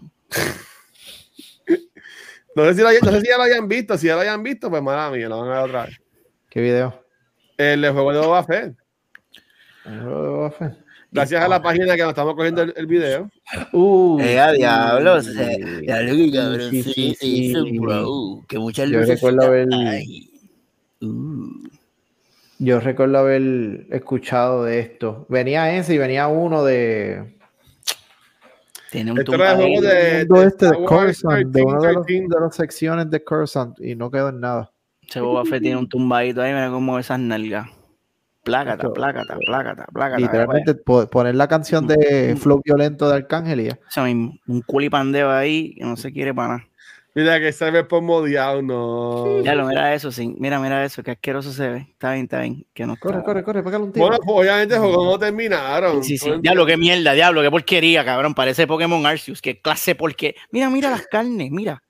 No 2.56 2.66
sé, 2.66 2.74
si 2.74 2.82
lo, 2.82 2.90
no 2.92 3.12
sé 3.12 3.22
si 3.22 3.28
ya 3.28 3.38
lo 3.38 3.44
hayan 3.44 3.68
visto. 3.68 3.96
Si 3.98 4.08
ya 4.08 4.16
lo 4.16 4.22
hayan 4.22 4.42
visto, 4.42 4.70
pues 4.72 4.82
mala 4.82 5.12
mía, 5.12 5.30
lo 5.30 5.40
van 5.42 5.50
a 5.52 5.62
ver 5.62 5.70
otra 5.70 5.86
vez. 5.86 6.02
¿Qué 6.50 6.62
video? 6.62 7.06
El 7.58 7.82
de 7.82 7.90
juego 7.92 8.12
de 8.12 8.20
Boba 8.20 8.44
Fett. 8.44 8.66
El 8.66 8.76
juego 8.76 8.76
de 8.76 8.76
Boba 8.76 8.76
Fett. 8.76 8.78
Gracias 11.12 11.44
a 11.44 11.48
la 11.48 11.62
página 11.62 11.96
que 11.96 12.02
nos 12.02 12.10
estamos 12.10 12.36
cogiendo 12.36 12.62
el, 12.62 12.74
el 12.76 12.86
video. 12.86 13.30
Uh, 13.74 14.20
Eh, 14.22 14.40
a 14.40 14.52
diablo, 14.52 15.22
sí. 15.22 15.34
se- 15.34 15.82
diablo, 15.82 16.16
que 16.16 16.32
cabrón, 16.32 16.70
Sí, 16.70 16.84
sí, 16.84 17.16
sí, 17.20 17.54
sí. 17.54 17.80
bro, 17.80 18.44
que 18.48 18.60
muchas 18.60 18.90
Yo 18.90 19.00
luces. 19.00 19.16
recuerdo 19.16 19.42
haber-. 19.48 19.68
Uh, 21.02 21.68
Yo 22.60 22.80
recuerdo 22.80 23.18
haber 23.20 23.88
escuchado 23.90 24.66
de 24.66 24.80
esto. 24.80 25.26
Venía 25.30 25.76
ese 25.78 25.96
y 25.96 25.98
venía 25.98 26.28
uno 26.28 26.64
de. 26.64 27.36
tiene 28.92 29.12
un 29.14 29.20
Esto 29.20 29.34
era 29.34 29.54
el 29.54 29.58
tumbadito. 29.58 29.82
juego 29.82 29.96
de, 29.96 30.18
mundo 30.20 30.42
de 30.42 30.48
este 30.48 30.66
de 30.68 30.86
Coruscant, 30.86 31.48
de 31.48 31.62
una 31.64 31.80
de, 31.88 31.94
los- 31.94 32.06
13, 32.06 32.22
de 32.30 32.40
las 32.42 32.56
secciones 32.56 33.10
de 33.10 33.24
Coruscant 33.24 33.80
y 33.82 33.96
no 33.96 34.12
quedó 34.12 34.30
en 34.30 34.42
nada. 34.42 34.72
Ese 35.08 35.22
Boba 35.22 35.44
Fett 35.46 35.62
tiene 35.64 35.78
un 35.78 35.90
tumbadito 35.90 36.42
ahí, 36.42 36.54
mira 36.54 36.70
cómo 36.70 37.00
esas 37.00 37.20
nalgas. 37.20 37.68
Plácata, 38.44 38.90
plácata, 38.92 39.38
plácata, 39.38 39.86
plácata. 39.94 40.18
Literalmente 40.20 40.74
po- 40.76 41.08
poner 41.08 41.36
la 41.36 41.48
canción 41.48 41.86
de 41.88 42.36
Flow 42.40 42.62
Violento 42.64 43.10
de 43.10 43.16
Arcángel 43.16 43.60
y 43.60 43.66
ya. 43.66 43.80
Eso 43.90 44.04
mismo, 44.04 44.34
un 44.48 44.62
culipandeo 44.62 45.30
ahí 45.32 45.76
que 45.76 45.84
no 45.84 45.98
se 45.98 46.12
quiere 46.12 46.34
para 46.34 46.48
nada. 46.48 46.66
Mira 47.16 47.40
que 47.40 47.52
se 47.52 47.70
ve 47.70 47.84
por 47.84 48.02
modiado, 48.02 48.62
no. 48.62 49.42
Ya 49.42 49.54
lo 49.56 49.66
mira 49.66 49.94
eso, 49.94 50.12
sí. 50.12 50.34
Mira, 50.40 50.60
mira 50.60 50.86
eso, 50.86 51.04
que 51.04 51.12
asqueroso 51.12 51.52
se 51.52 51.68
ve. 51.68 51.78
Está 51.92 52.14
bien, 52.14 52.26
está 52.26 52.40
bien. 52.40 52.66
Que 52.74 52.86
no 52.86 52.94
está- 52.94 53.10
Corre, 53.10 53.24
corre, 53.24 53.44
corre, 53.44 53.64
pégale 53.64 53.84
un 53.84 53.92
tiro. 53.92 54.06
Bueno, 54.08 54.22
pues 54.24 54.38
obviamente 54.40 54.76
el 54.76 54.80
juego 54.82 55.04
no 55.04 55.20
terminaron. 55.20 56.04
Sí, 56.04 56.18
sí. 56.18 56.32
Diablo, 56.42 56.66
qué 56.66 56.78
mierda, 56.78 57.14
diablo, 57.14 57.42
qué 57.42 57.52
porquería, 57.52 58.06
cabrón. 58.06 58.34
Parece 58.36 58.68
Pokémon 58.68 59.06
Arceus, 59.06 59.42
qué 59.42 59.60
clase 59.60 59.96
porque. 59.96 60.36
Mira, 60.52 60.70
mira 60.70 60.90
las 60.92 61.08
carnes, 61.08 61.52
mira. 61.52 61.84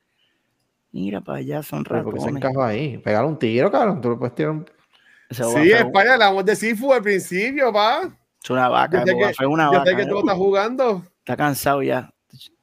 Mira 0.92 1.22
para 1.22 1.38
allá, 1.40 1.62
son 1.62 1.84
Pero 1.84 2.04
¿por 2.04 2.14
qué 2.16 2.20
se 2.22 2.26
ratones. 2.28 2.44
encajó 2.46 2.64
ahí? 2.66 2.98
Pégale 2.98 3.28
un 3.28 3.38
tiro, 3.38 3.70
cabrón. 3.70 4.02
Tú 4.02 4.10
le 4.12 4.16
puedes 4.16 4.34
tirar 4.34 4.52
un. 4.52 4.66
Sí, 5.30 5.72
España, 5.72 6.14
hablamos 6.14 6.44
de 6.46 6.56
Sifu 6.56 6.92
al 6.94 7.02
principio, 7.04 7.72
pa. 7.72 8.02
Es 8.44 8.50
una 8.50 8.68
vaca, 8.70 9.04
Yo 9.06 9.12
el 9.12 9.16
Boba 9.16 9.32
que- 9.38 9.46
una 9.46 9.66
Yo 9.66 9.72
vaca. 9.80 9.86
sé 9.92 9.96
que 9.96 10.04
tú 10.06 10.12
lo 10.12 10.18
¿eh? 10.18 10.22
estás 10.22 10.38
jugando. 10.38 11.04
Está 11.20 11.38
cansado 11.38 11.84
ya. 11.84 12.10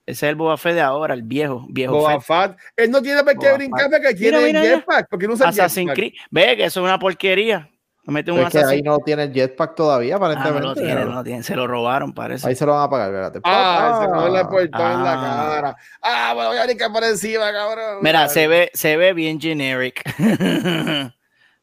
Ese 0.07 0.27
es 0.27 0.31
el 0.31 0.37
Boba 0.37 0.57
Fett 0.57 0.75
de 0.75 0.81
ahora, 0.81 1.15
el 1.15 1.23
viejo, 1.23 1.67
viejo 1.69 1.95
Boba 1.95 2.21
Fett. 2.21 2.57
Él 2.77 2.91
no 2.91 3.03
tiene 3.03 3.23
por 3.25 3.39
qué 3.39 3.53
brincar 3.53 3.91
porque 3.91 4.15
tiene 4.15 4.39
mira, 4.39 4.61
el 4.63 4.67
ya. 4.71 4.77
jetpack. 4.77 5.09
Porque 5.11 5.27
no 5.29 5.35
usa 5.35 5.47
el 5.47 5.51
Assassin's. 5.51 5.93
Creed. 5.95 6.13
Ve 6.31 6.57
que 6.57 6.65
eso 6.65 6.81
es 6.81 6.85
una 6.85 6.99
porquería. 6.99 7.69
Me 8.05 8.13
mete 8.15 8.31
un 8.31 8.39
Es 8.39 8.51
que 8.51 8.59
ahí 8.61 8.83
no 8.83 8.99
tiene 9.01 9.25
el 9.25 9.33
jetpack 9.33 9.75
todavía, 9.75 10.15
Ah, 10.15 10.19
no 10.21 10.25
aparentemente. 10.27 10.67
lo 10.69 10.75
tiene, 10.77 11.05
no 11.05 11.13
lo 11.13 11.25
tiene. 11.25 11.43
Se 11.43 11.57
lo 11.57 11.67
robaron, 11.67 12.13
parece. 12.13 12.47
Ahí 12.49 12.55
se 12.55 12.65
lo 12.65 12.73
van 12.73 12.85
a 12.85 12.89
pagar, 12.91 13.09
espérate. 13.09 13.41
Ah, 13.43 13.99
se 14.01 14.09
me 14.09 14.31
le 14.31 14.45
portó 14.45 14.63
en 14.63 14.71
la 14.71 15.13
Ah. 15.13 15.51
cara. 15.57 15.77
Ah, 16.03 16.33
bueno, 16.35 16.51
voy 16.51 16.59
a 16.59 16.65
brincar 16.67 16.93
por 16.93 17.03
encima, 17.03 17.51
cabrón. 17.53 17.99
Mira, 18.03 18.29
se 18.29 18.47
ve, 18.47 18.71
se 18.75 18.97
ve 18.97 19.13
bien 19.13 19.41
generic. 19.41 20.03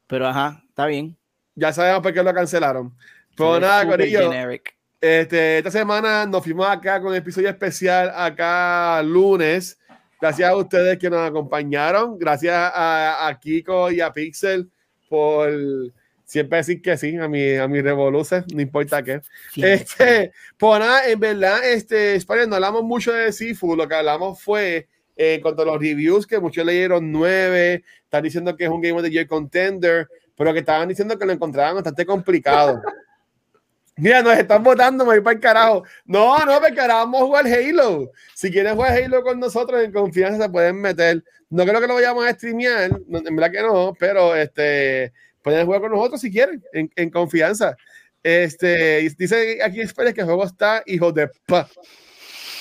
Pero 0.07 0.27
ajá, 0.27 0.62
está 0.73 0.87
bien. 0.87 1.15
Ya 1.53 1.71
sabemos 1.71 2.01
por 2.01 2.11
qué 2.13 2.23
lo 2.23 2.33
cancelaron. 2.33 2.91
Pero 3.37 3.51
ve 3.53 3.59
nada, 3.61 3.87
Corillo. 3.87 4.31
Este, 4.99 5.59
esta 5.59 5.69
semana 5.69 6.25
nos 6.25 6.43
fuimos 6.43 6.65
acá 6.67 6.99
con 6.99 7.11
un 7.11 7.15
episodio 7.15 7.49
especial 7.49 8.11
acá 8.15 9.01
lunes. 9.03 9.77
Gracias 10.19 10.49
a 10.49 10.55
ustedes 10.55 10.97
que 10.97 11.09
nos 11.09 11.19
acompañaron. 11.19 12.17
Gracias 12.17 12.55
a, 12.55 13.27
a 13.27 13.39
Kiko 13.39 13.91
y 13.91 14.01
a 14.01 14.11
Pixel 14.11 14.69
por 15.09 15.51
siempre 16.25 16.57
decir 16.57 16.81
que 16.81 16.97
sí 16.97 17.15
a 17.17 17.27
mi, 17.27 17.55
a 17.55 17.67
mi 17.67 17.81
revoluce, 17.81 18.43
no 18.51 18.61
importa 18.61 19.03
qué. 19.03 19.21
Este, 19.55 20.31
pues 20.57 20.79
nada, 20.79 21.07
en 21.07 21.19
verdad, 21.19 21.63
este, 21.63 22.15
Spider, 22.15 22.47
no 22.47 22.55
hablamos 22.55 22.83
mucho 22.83 23.13
de 23.13 23.31
Sifu, 23.31 23.75
lo 23.75 23.87
que 23.87 23.93
hablamos 23.93 24.41
fue 24.41 24.87
eh, 25.15 25.35
en 25.35 25.41
cuanto 25.41 25.61
a 25.61 25.65
los 25.65 25.79
reviews, 25.79 26.25
que 26.25 26.39
muchos 26.39 26.65
leyeron 26.65 27.11
nueve, 27.11 27.83
están 28.03 28.23
diciendo 28.23 28.55
que 28.55 28.63
es 28.63 28.69
un 28.71 28.81
Game 28.81 28.97
of 28.97 29.03
the 29.03 29.11
Year 29.11 29.27
contender, 29.27 30.07
pero 30.35 30.53
que 30.53 30.59
estaban 30.59 30.87
diciendo 30.87 31.17
que 31.17 31.25
lo 31.25 31.31
encontraban 31.31 31.75
bastante 31.75 32.05
complicado. 32.05 32.81
Mira, 33.95 34.23
nos 34.23 34.35
están 34.37 34.63
votando, 34.63 35.05
me 35.05 35.11
voy 35.11 35.21
para 35.21 35.35
el 35.35 35.39
carajo. 35.39 35.83
No, 36.05 36.43
no, 36.45 36.59
porque 36.59 36.81
ahora 36.81 36.95
vamos 36.95 37.21
a 37.21 37.25
jugar 37.25 37.45
Halo. 37.45 38.11
Si 38.33 38.51
quieren 38.51 38.75
jugar 38.75 38.97
Halo 38.97 39.21
con 39.21 39.39
nosotros, 39.39 39.83
en 39.83 39.91
confianza 39.91 40.43
se 40.43 40.49
pueden 40.49 40.81
meter. 40.81 41.23
No 41.49 41.63
creo 41.63 41.79
que 41.79 41.87
lo 41.87 41.93
vayamos 41.93 42.25
a 42.25 42.33
streamear, 42.33 42.89
en 42.91 43.35
verdad 43.35 43.51
que 43.51 43.61
no, 43.61 43.93
pero 43.99 44.35
este, 44.35 45.13
pueden 45.43 45.65
jugar 45.65 45.81
con 45.81 45.91
nosotros 45.91 46.21
si 46.21 46.31
quieren, 46.31 46.63
en, 46.73 46.89
en 46.95 47.09
confianza. 47.11 47.77
Este, 48.23 49.13
dice 49.17 49.59
aquí 49.61 49.81
Express 49.81 50.13
que 50.13 50.21
el 50.21 50.27
juego 50.27 50.45
está 50.45 50.81
hijo 50.87 51.11
de 51.11 51.29
pa. 51.45 51.67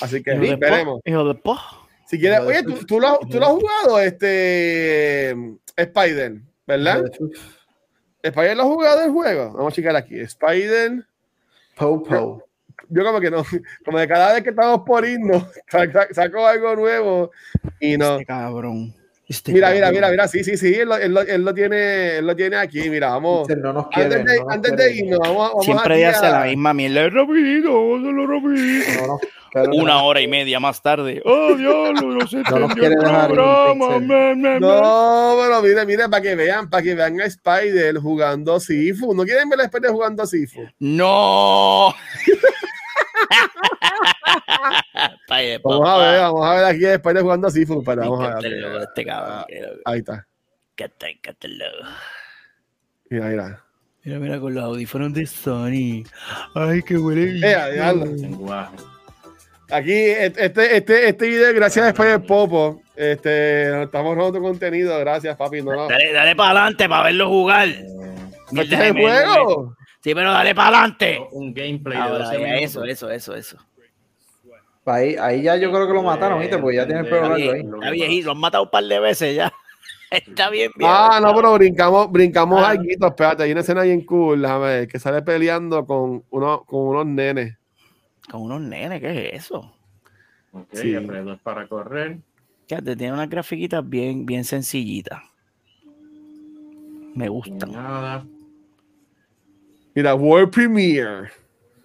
Así 0.01 0.21
que 0.21 0.33
Hijo 0.33 0.41
de 0.41 0.55
veremos. 0.57 1.01
Hijo 1.05 1.27
de 1.27 1.35
po. 1.35 1.57
Si 2.05 2.19
quieres, 2.19 2.41
oye, 2.41 2.61
¿tú, 2.61 2.85
tú, 2.85 2.99
lo, 2.99 3.17
tú 3.19 3.39
lo 3.39 3.45
has 3.45 3.53
jugado, 3.53 3.99
este 3.99 5.31
Spider, 5.75 6.41
¿verdad? 6.67 7.05
Spider 8.23 8.55
lo 8.57 8.63
ha 8.63 8.65
jugado 8.65 9.01
el 9.03 9.11
juego. 9.11 9.53
Vamos 9.53 9.73
a 9.73 9.75
checar 9.75 9.95
aquí. 9.95 10.19
Spider. 10.21 11.03
Popo. 11.75 12.43
Yo 12.89 13.03
como 13.03 13.19
que 13.19 13.29
no, 13.31 13.43
como 13.85 13.99
de 13.99 14.07
cada 14.07 14.33
vez 14.33 14.43
que 14.43 14.49
estamos 14.49 14.81
por 14.85 15.05
irnos, 15.05 15.45
saco 16.11 16.45
algo 16.47 16.75
nuevo 16.75 17.31
y 17.79 17.97
no. 17.97 18.13
Este 18.13 18.25
cabrón. 18.25 18.93
Este 19.27 19.53
Mira, 19.53 19.69
mira, 19.71 19.85
cabrón. 19.87 19.95
mira, 19.95 20.09
mira, 20.11 20.27
sí, 20.27 20.43
sí, 20.43 20.57
sí, 20.57 20.73
él 20.75 20.89
lo, 20.89 20.97
él 20.97 21.13
lo- 21.13 21.21
él 21.21 21.41
lo 21.43 21.53
tiene, 21.53 22.17
él 22.17 22.27
lo 22.27 22.35
tiene 22.35 22.57
aquí, 22.57 22.89
mira, 22.89 23.09
vamos. 23.09 23.47
No 23.49 23.71
nos 23.73 23.87
quiere. 23.87 24.15
Antes 24.15 24.25
de, 24.25 24.37
no 24.39 24.43
nos 24.45 24.53
antes 24.53 24.71
quiere. 24.73 24.83
de 24.91 24.95
irnos, 24.97 25.19
vamos, 25.19 25.37
vamos 25.49 25.65
Siempre 25.65 26.05
hace 26.05 26.25
a- 26.25 26.31
la 26.39 26.45
misma 26.45 26.73
mierda. 26.73 27.09
Rapidito, 27.09 27.69
hazlo 27.95 28.27
rapidito. 28.27 29.01
No 29.01 29.07
nos 29.07 29.21
Una 29.53 30.03
hora 30.03 30.19
y 30.21 30.27
media 30.27 30.59
más 30.59 30.81
tarde. 30.81 31.21
Oh, 31.25 31.53
diablo, 31.55 32.01
no 32.01 32.27
se 32.27 32.41
No 32.41 32.59
nos 32.59 32.73
quiere 32.73 32.95
dejar 32.95 33.31
programa. 33.31 33.99
No, 34.59 35.37
pero 35.39 35.61
mire, 35.61 35.85
mire, 35.85 36.09
para 36.09 36.21
que 36.21 36.35
vean, 36.35 36.69
para 36.69 36.81
que 36.81 36.95
vean 36.95 37.21
a 37.21 37.25
Spider 37.25 37.97
jugando 37.97 38.59
Sifu. 38.59 39.13
¿No 39.13 39.23
quieren 39.23 39.49
ver 39.49 39.61
a 39.61 39.63
Spider 39.65 39.91
jugando 39.91 40.25
Sifu? 40.25 40.61
No. 40.79 41.93
Vamos 45.63 45.89
a 45.89 45.97
ver, 45.97 46.19
vamos 46.19 46.45
a 46.45 46.53
ver 46.55 46.65
aquí 46.65 46.85
a 46.85 46.93
Spider 46.93 47.23
jugando 47.23 47.49
Sifu. 47.49 47.83
Para, 47.83 48.03
vamos 48.03 48.23
a 48.25 48.35
ver. 48.39 48.53
este 48.81 49.05
cabrón. 49.05 49.45
Ahí 49.85 49.99
está. 49.99 50.27
El 50.77 51.57
logo. 51.57 51.89
Mira, 53.09 53.27
mira. 53.27 53.63
Mira, 54.03 54.19
mira, 54.19 54.39
con 54.39 54.53
los 54.53 54.63
audífonos 54.63 55.13
de 55.13 55.25
Sony. 55.25 56.03
Ay, 56.55 56.81
qué 56.83 56.97
huele 56.97 57.25
bien. 57.25 57.43
Eh. 59.73 59.77
Aquí, 59.77 59.93
este, 59.93 60.45
este, 60.75 61.07
este 61.09 61.27
video, 61.27 61.47
es 61.49 61.55
gracias 61.55 61.85
a 61.85 61.89
Spider 61.89 62.21
Popo. 62.25 62.81
Este, 62.95 63.67
nos 63.71 63.85
estamos 63.85 64.15
robando 64.15 64.39
contenido. 64.41 64.97
Gracias, 64.99 65.35
papi. 65.35 65.61
No, 65.61 65.73
no. 65.73 65.87
Dale, 65.87 66.13
dale 66.13 66.35
para 66.35 66.51
adelante 66.51 66.87
para 66.87 67.03
verlo 67.03 67.27
jugar. 67.29 67.67
¿Este 67.67 68.75
es 68.75 68.81
el 68.81 68.93
juego? 68.93 69.75
Sí, 70.03 70.13
pero 70.13 70.31
dale 70.31 70.53
para 70.53 70.77
adelante. 70.79 71.19
Un 71.31 71.53
gameplay 71.53 71.97
de 71.97 72.03
Ahora, 72.03 72.25
12 72.25 72.31
ya, 72.33 72.39
minutos. 72.39 72.63
eso, 72.63 72.83
eso, 72.85 73.09
eso, 73.09 73.35
eso. 73.35 73.57
Ahí, 74.85 75.15
ahí 75.19 75.41
ya 75.43 75.55
yo 75.55 75.71
creo 75.71 75.87
que 75.87 75.93
lo 75.93 76.03
mataron, 76.03 76.41
¿viste? 76.41 76.57
Porque 76.57 76.75
ya 76.75 76.85
tiene 76.85 77.01
el 77.01 77.07
pelo 77.07 77.21
largo 77.29 77.35
ahí. 77.35 77.61
está 77.61 77.89
viejito, 77.91 78.25
lo 78.25 78.31
han 78.33 78.37
matado 78.39 78.63
un 78.65 78.69
par 78.69 78.83
de 78.83 78.99
veces 78.99 79.35
ya. 79.35 79.51
Está 80.11 80.49
bien, 80.51 80.69
bien. 80.75 80.91
Ah, 80.93 81.19
no, 81.21 81.33
pero 81.33 81.53
brincamos, 81.53 82.11
brincamos 82.11 82.61
Ah. 82.61 82.69
algo. 82.71 82.83
Espérate, 82.83 83.43
hay 83.43 83.51
una 83.51 83.61
escena 83.61 83.81
bien 83.81 84.05
cool, 84.05 84.41
déjame 84.43 84.65
ver, 84.65 84.87
que 84.87 84.99
sale 84.99 85.21
peleando 85.23 85.85
con, 85.87 86.23
uno, 86.29 86.63
con 86.65 86.81
unos 86.81 87.05
nenes. 87.07 87.55
Con 88.29 88.41
unos 88.43 88.61
nenes, 88.61 88.99
¿qué 89.01 89.29
es 89.29 89.43
eso? 89.45 89.73
Ok, 90.51 90.67
Sí. 90.73 90.95
alrededor 90.95 91.39
para 91.39 91.67
correr. 91.67 92.17
Fíjate, 92.67 92.95
tiene 92.95 93.13
unas 93.13 93.29
grafiquitas 93.29 93.87
bien, 93.87 94.25
bien 94.25 94.43
sencillitas. 94.43 95.21
Me 97.15 97.27
gustan. 97.27 97.71
Nada. 97.71 98.25
Mira, 99.93 100.15
World 100.15 100.51
Premiere. 100.51 101.29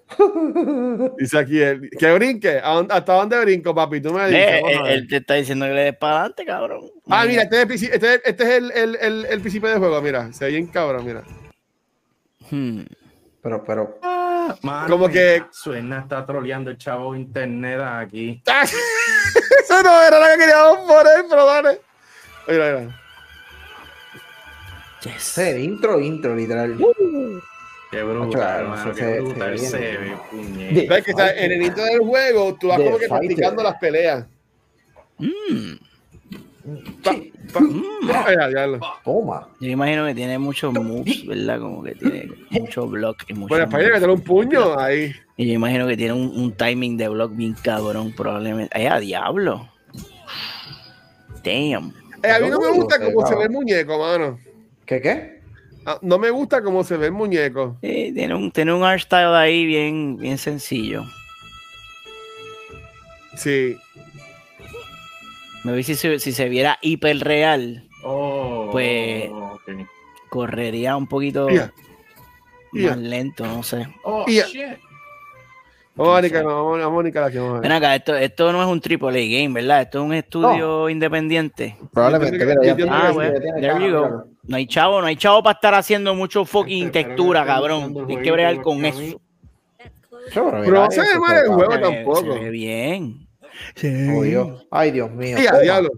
Dice 1.18 1.38
aquí, 1.38 1.58
el, 1.60 1.90
que 1.90 2.12
brinque. 2.14 2.58
¿A 2.62 2.70
dónde- 2.74 2.94
¿Hasta 2.94 3.12
dónde 3.12 3.38
brinco, 3.44 3.74
papi? 3.74 4.00
Tú 4.00 4.12
me 4.14 4.24
dices. 4.26 4.40
Eh, 4.40 4.62
a 4.64 4.90
eh, 4.90 4.94
él 4.94 5.06
te 5.08 5.16
está 5.16 5.34
diciendo 5.34 5.66
que 5.66 5.72
le 5.72 5.82
des 5.82 5.96
para 5.98 6.20
adelante, 6.20 6.44
cabrón. 6.46 6.90
ah, 7.08 7.26
mira, 7.26 7.42
este 7.42 7.62
es, 7.62 7.82
el, 7.82 7.92
este, 7.92 8.14
es- 8.14 8.20
este 8.24 8.42
es 8.44 8.48
el, 8.50 8.70
el, 8.72 8.96
el, 8.96 9.24
el 9.26 9.40
principio 9.40 9.68
del 9.68 9.78
juego, 9.78 10.00
mira. 10.00 10.32
Se 10.32 10.46
ve 10.46 10.52
bien 10.52 10.66
cabrón, 10.68 11.04
mira. 11.04 11.24
Hmm. 12.50 12.82
Pero, 13.42 13.62
pero. 13.64 13.98
Ah, 14.02 14.56
mano, 14.62 14.88
Como 14.88 15.08
que- 15.08 15.44
Suena, 15.52 16.00
está 16.00 16.24
troleando 16.26 16.70
el 16.70 16.78
chavo 16.78 17.14
internet 17.14 17.80
aquí. 17.80 18.42
¡Ah! 18.48 18.64
Eso 19.62 19.82
no 19.82 20.02
era 20.02 20.18
lo 20.18 20.26
que 20.32 20.38
queríamos 20.38 20.78
poner, 20.86 21.24
pero 21.28 21.44
dale. 21.46 21.80
Mira, 22.48 22.78
mira. 22.80 23.00
Yes. 25.02 25.38
Intro, 25.38 26.00
intro, 26.00 26.34
literal. 26.34 26.76
Qué 27.90 28.02
brutal, 28.02 28.30
claro, 28.30 28.68
mano, 28.70 28.94
se- 28.94 29.00
qué 29.00 29.20
brutal 29.20 29.58
se 29.58 29.78
ve, 29.78 30.16
puñeta. 30.30 30.94
Ves 30.94 31.04
que 31.04 31.10
está 31.12 31.32
en 31.34 31.52
el 31.52 31.62
intro 31.62 31.84
del 31.84 32.00
juego, 32.00 32.56
tú 32.60 32.68
vas 32.68 32.78
The 32.78 32.84
como 32.84 32.98
que 32.98 33.06
Fighter. 33.08 33.28
practicando 33.28 33.62
las 33.62 33.74
peleas. 33.78 34.26
Mm. 35.18 35.74
Pa, 37.02 37.12
pa, 37.52 37.60
mira, 37.60 38.50
ya 38.52 38.66
lo- 38.66 38.80
Toma. 39.04 39.48
Yo 39.60 39.68
imagino 39.70 40.04
que 40.06 40.14
tiene 40.14 40.38
muchos 40.38 40.72
moves, 40.74 41.26
¿verdad? 41.26 41.60
Como 41.60 41.82
que 41.82 41.94
tiene 41.94 42.28
mucho 42.50 42.86
block 42.86 43.24
y 43.28 43.34
mucho 43.34 43.48
Bueno, 43.48 43.64
Spider, 43.64 43.92
que 43.92 44.00
te 44.00 44.06
un 44.06 44.20
puño 44.20 44.78
ahí. 44.78 45.12
Y 45.36 45.46
yo 45.46 45.52
imagino 45.54 45.86
que 45.86 45.96
tiene 45.96 46.12
un, 46.14 46.32
un 46.36 46.52
timing 46.52 46.96
de 46.96 47.08
block 47.08 47.34
bien 47.34 47.54
cabrón, 47.62 48.12
probablemente. 48.16 48.76
¡Ay, 48.76 48.86
a 48.86 48.98
diablo! 48.98 49.68
Damn. 51.44 51.92
Eh, 52.22 52.30
a 52.30 52.40
mí 52.40 52.50
no 52.50 52.58
me 52.60 52.70
gusta 52.72 52.98
cómo 53.00 53.26
se 53.26 53.34
ve 53.36 53.44
el 53.44 53.50
muñeco, 53.50 53.98
mano. 53.98 54.38
¿Qué 54.84 55.00
qué? 55.00 55.40
Ah, 55.86 55.98
No 56.02 56.18
me 56.18 56.30
gusta 56.30 56.62
cómo 56.62 56.82
se 56.84 56.96
ve 56.96 57.06
el 57.06 57.12
muñeco. 57.12 57.76
Sí, 57.80 58.10
tiene 58.14 58.34
un, 58.34 58.50
tiene 58.50 58.72
un 58.74 58.82
art 58.82 59.00
style 59.00 59.34
ahí 59.34 59.64
bien, 59.64 60.16
bien 60.16 60.36
sencillo. 60.36 61.04
Sí. 63.36 63.76
Me 65.64 65.72
vi 65.72 65.82
si 65.82 65.94
se, 65.94 66.18
si 66.18 66.32
se 66.32 66.48
viera 66.48 66.78
hiper 66.82 67.18
real, 67.20 67.84
Oh, 68.04 68.68
Pues- 68.70 69.28
correría 70.30 70.96
un 70.96 71.06
poquito 71.08 71.48
más 72.72 72.96
lento, 72.98 73.44
no 73.46 73.62
sé. 73.62 73.88
Oh, 74.04 74.24
shit. 74.26 74.44
Vamos, 75.96 76.14
Mónica, 76.14 76.42
no, 76.44 76.48
vamos, 76.64 76.78
vamos, 76.78 76.92
Mónica, 76.92 77.20
la 77.22 77.30
que 77.32 77.38
vamos 77.40 77.58
a 77.58 77.60
Ven 77.60 77.70
ver. 77.70 77.72
acá, 77.72 77.96
esto, 77.96 78.14
esto 78.14 78.52
no 78.52 78.62
es 78.62 78.68
un 78.68 78.80
triple 78.80 79.08
A 79.08 79.40
game, 79.42 79.52
¿verdad? 79.60 79.82
Esto 79.82 79.98
es 79.98 80.04
un 80.04 80.14
estudio 80.14 80.88
independiente. 80.88 81.76
Probablemente. 81.92 82.86
Ah, 82.88 83.10
bueno, 83.12 83.40
there 83.60 83.84
you 83.84 83.92
go. 83.92 84.02
claro. 84.02 84.24
No 84.44 84.56
hay 84.56 84.66
chavo, 84.68 85.00
no 85.00 85.06
hay 85.08 85.16
chavo 85.16 85.42
para 85.42 85.54
estar 85.54 85.74
haciendo 85.74 86.14
mucho 86.14 86.44
fucking 86.44 86.86
Espera, 86.86 87.06
textura, 87.08 87.44
cabrón. 87.44 88.06
Tienes 88.06 88.24
que 88.24 88.30
bregar 88.30 88.62
con 88.62 88.84
a 88.84 88.88
eso. 88.88 89.20
Pero 90.32 90.62
no 90.84 90.90
se 90.90 91.00
ve 91.00 91.18
mal 91.18 91.36
el 91.36 91.48
juego 91.48 91.80
tampoco. 91.80 92.20
Se 92.34 92.38
ve 92.38 92.50
bien. 92.50 93.27
Oh. 94.16 94.22
Dios. 94.22 94.66
Ay, 94.70 94.90
Dios 94.90 95.10
mío. 95.10 95.36
Sí, 95.38 95.46
a 95.46 95.58
diablo. 95.58 95.90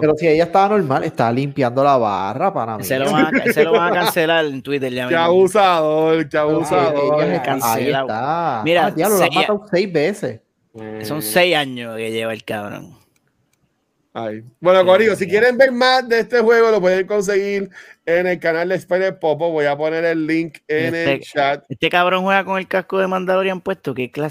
Pero 0.00 0.14
si 0.16 0.28
ella 0.28 0.44
estaba 0.44 0.68
normal, 0.76 1.04
estaba 1.04 1.32
limpiando 1.32 1.82
la 1.84 1.96
barra 1.96 2.52
para 2.52 2.78
mí. 2.78 2.84
Se 2.84 2.98
lo, 2.98 3.10
van 3.10 3.34
a, 3.40 3.52
se 3.52 3.64
lo 3.64 3.72
van 3.72 3.92
a 3.96 4.02
cancelar 4.04 4.44
en 4.46 4.62
Twitter 4.62 4.92
ya 4.92 5.08
Qué 5.08 5.16
abusador, 5.16 6.28
qué 6.28 6.38
abusador. 6.38 7.22
Ella- 7.24 7.58
Ahí 7.62 7.90
está. 7.90 8.62
Mira, 8.64 8.86
ah, 8.86 8.90
diablo, 8.90 9.18
la 9.18 9.24
han 9.24 9.30
sería- 9.32 9.40
matado 9.48 9.66
seis 9.70 9.92
veces. 9.92 10.40
Son 11.02 11.22
seis 11.22 11.56
años 11.56 11.96
que 11.96 12.10
lleva 12.12 12.32
el 12.32 12.44
cabrón. 12.44 12.97
Bueno, 14.60 14.84
Corillo, 14.84 15.14
si 15.14 15.28
quieren 15.28 15.56
ver 15.56 15.70
más 15.70 16.08
de 16.08 16.20
este 16.20 16.40
juego, 16.40 16.70
lo 16.70 16.80
pueden 16.80 17.06
conseguir 17.06 17.70
en 18.04 18.26
el 18.26 18.40
canal 18.40 18.68
de 18.68 18.74
Spider 18.74 19.18
Popo. 19.18 19.50
Voy 19.50 19.66
a 19.66 19.76
poner 19.76 20.04
el 20.04 20.26
link 20.26 20.58
en 20.66 20.94
el 20.94 21.08
Este- 21.08 21.20
chat. 21.26 21.64
Este 21.68 21.88
cabrón 21.88 22.24
juega 22.24 22.44
con 22.44 22.58
el 22.58 22.66
casco 22.66 22.98
de 22.98 23.06
Mandalorian 23.06 23.60
puesto. 23.60 23.94
Qué. 23.94 24.10
Ah, 24.14 24.28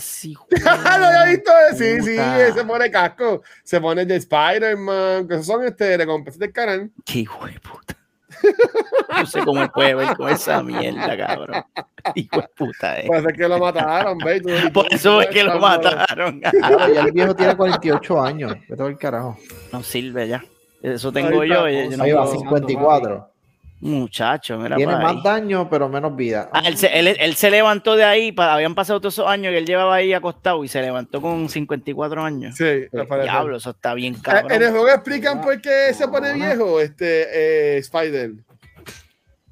lo 0.99 1.05
había 1.05 1.25
visto. 1.25 1.51
Sí, 1.77 2.01
sí, 2.01 2.17
Puta. 2.17 2.53
se 2.53 2.65
pone 2.65 2.91
casco. 2.91 3.43
Se 3.63 3.79
pone 3.79 4.05
de 4.05 4.15
Spider-Man. 4.17 5.27
Que 5.27 5.35
esos 5.35 5.45
son 5.45 5.63
este, 5.65 5.95
recompensas 5.95 6.39
del 6.39 6.51
canal. 6.51 6.91
Qué 7.05 7.19
hijo 7.19 7.45
de 7.45 7.59
puta. 7.59 7.95
No 9.17 9.25
sé 9.25 9.39
cómo 9.43 9.61
él 9.63 9.69
puede 9.71 9.95
ver 9.95 10.15
con 10.15 10.29
esa 10.29 10.61
mierda, 10.63 11.17
cabrón. 11.17 11.63
Hijo 12.15 12.37
de 12.41 12.47
puta, 12.55 12.99
eh. 12.99 13.03
Puede 13.07 13.21
ser 13.23 13.33
que 13.35 13.47
lo 13.47 13.59
mataron, 13.59 14.17
tú- 14.19 14.73
Por 14.73 14.85
eso 14.93 15.21
es 15.21 15.27
que 15.27 15.43
lo 15.43 15.59
mataron. 15.59 16.39
Claro, 16.51 16.93
ya 16.93 17.01
el 17.01 17.11
viejo 17.11 17.35
tiene 17.35 17.55
48 17.55 18.21
años. 18.21 18.53
Vete 18.69 18.83
el 18.85 18.97
carajo. 18.97 19.37
No 19.71 19.83
sirve 19.83 20.27
ya. 20.27 20.43
Eso 20.81 21.11
tengo 21.11 21.43
yo. 21.43 21.67
está. 21.67 21.89
yo 21.91 21.97
no 21.97 22.03
Ahí 22.03 22.11
va, 22.11 22.23
puedo- 22.23 22.39
54. 22.39 23.29
Muchacho, 23.79 24.57
mira 24.57 24.75
Tiene 24.75 24.93
más 24.95 25.15
ahí. 25.17 25.21
daño, 25.23 25.69
pero 25.69 25.87
menos 25.87 26.15
vida. 26.15 26.49
Ah, 26.51 26.63
él, 26.65 26.77
se, 26.77 26.87
él, 26.97 27.07
él 27.07 27.35
se 27.35 27.51
levantó 27.51 27.95
de 27.95 28.03
ahí, 28.05 28.31
pa- 28.31 28.53
habían 28.53 28.73
pasado 28.73 28.99
todos 28.99 29.13
esos 29.13 29.27
años 29.27 29.51
que 29.51 29.59
él 29.59 29.65
llevaba 29.67 29.95
ahí 29.95 30.13
acostado 30.13 30.63
y 30.63 30.67
se 30.67 30.81
levantó 30.81 31.21
con 31.21 31.47
54 31.47 32.23
años. 32.23 32.55
Sí, 32.55 32.65
parece. 33.07 33.29
Diablo, 33.29 33.57
eso 33.57 33.69
está 33.69 33.93
bien 33.93 34.15
Eh, 34.15 34.17
cabrón. 34.21 34.51
En 34.51 34.63
el 34.63 34.71
juego 34.71 34.89
explican 34.89 35.41
por 35.41 35.61
qué 35.61 35.93
se 35.93 36.07
pone 36.07 36.33
viejo 36.33 36.79
este 36.81 37.75
eh, 37.75 37.77
Spider. 37.77 38.31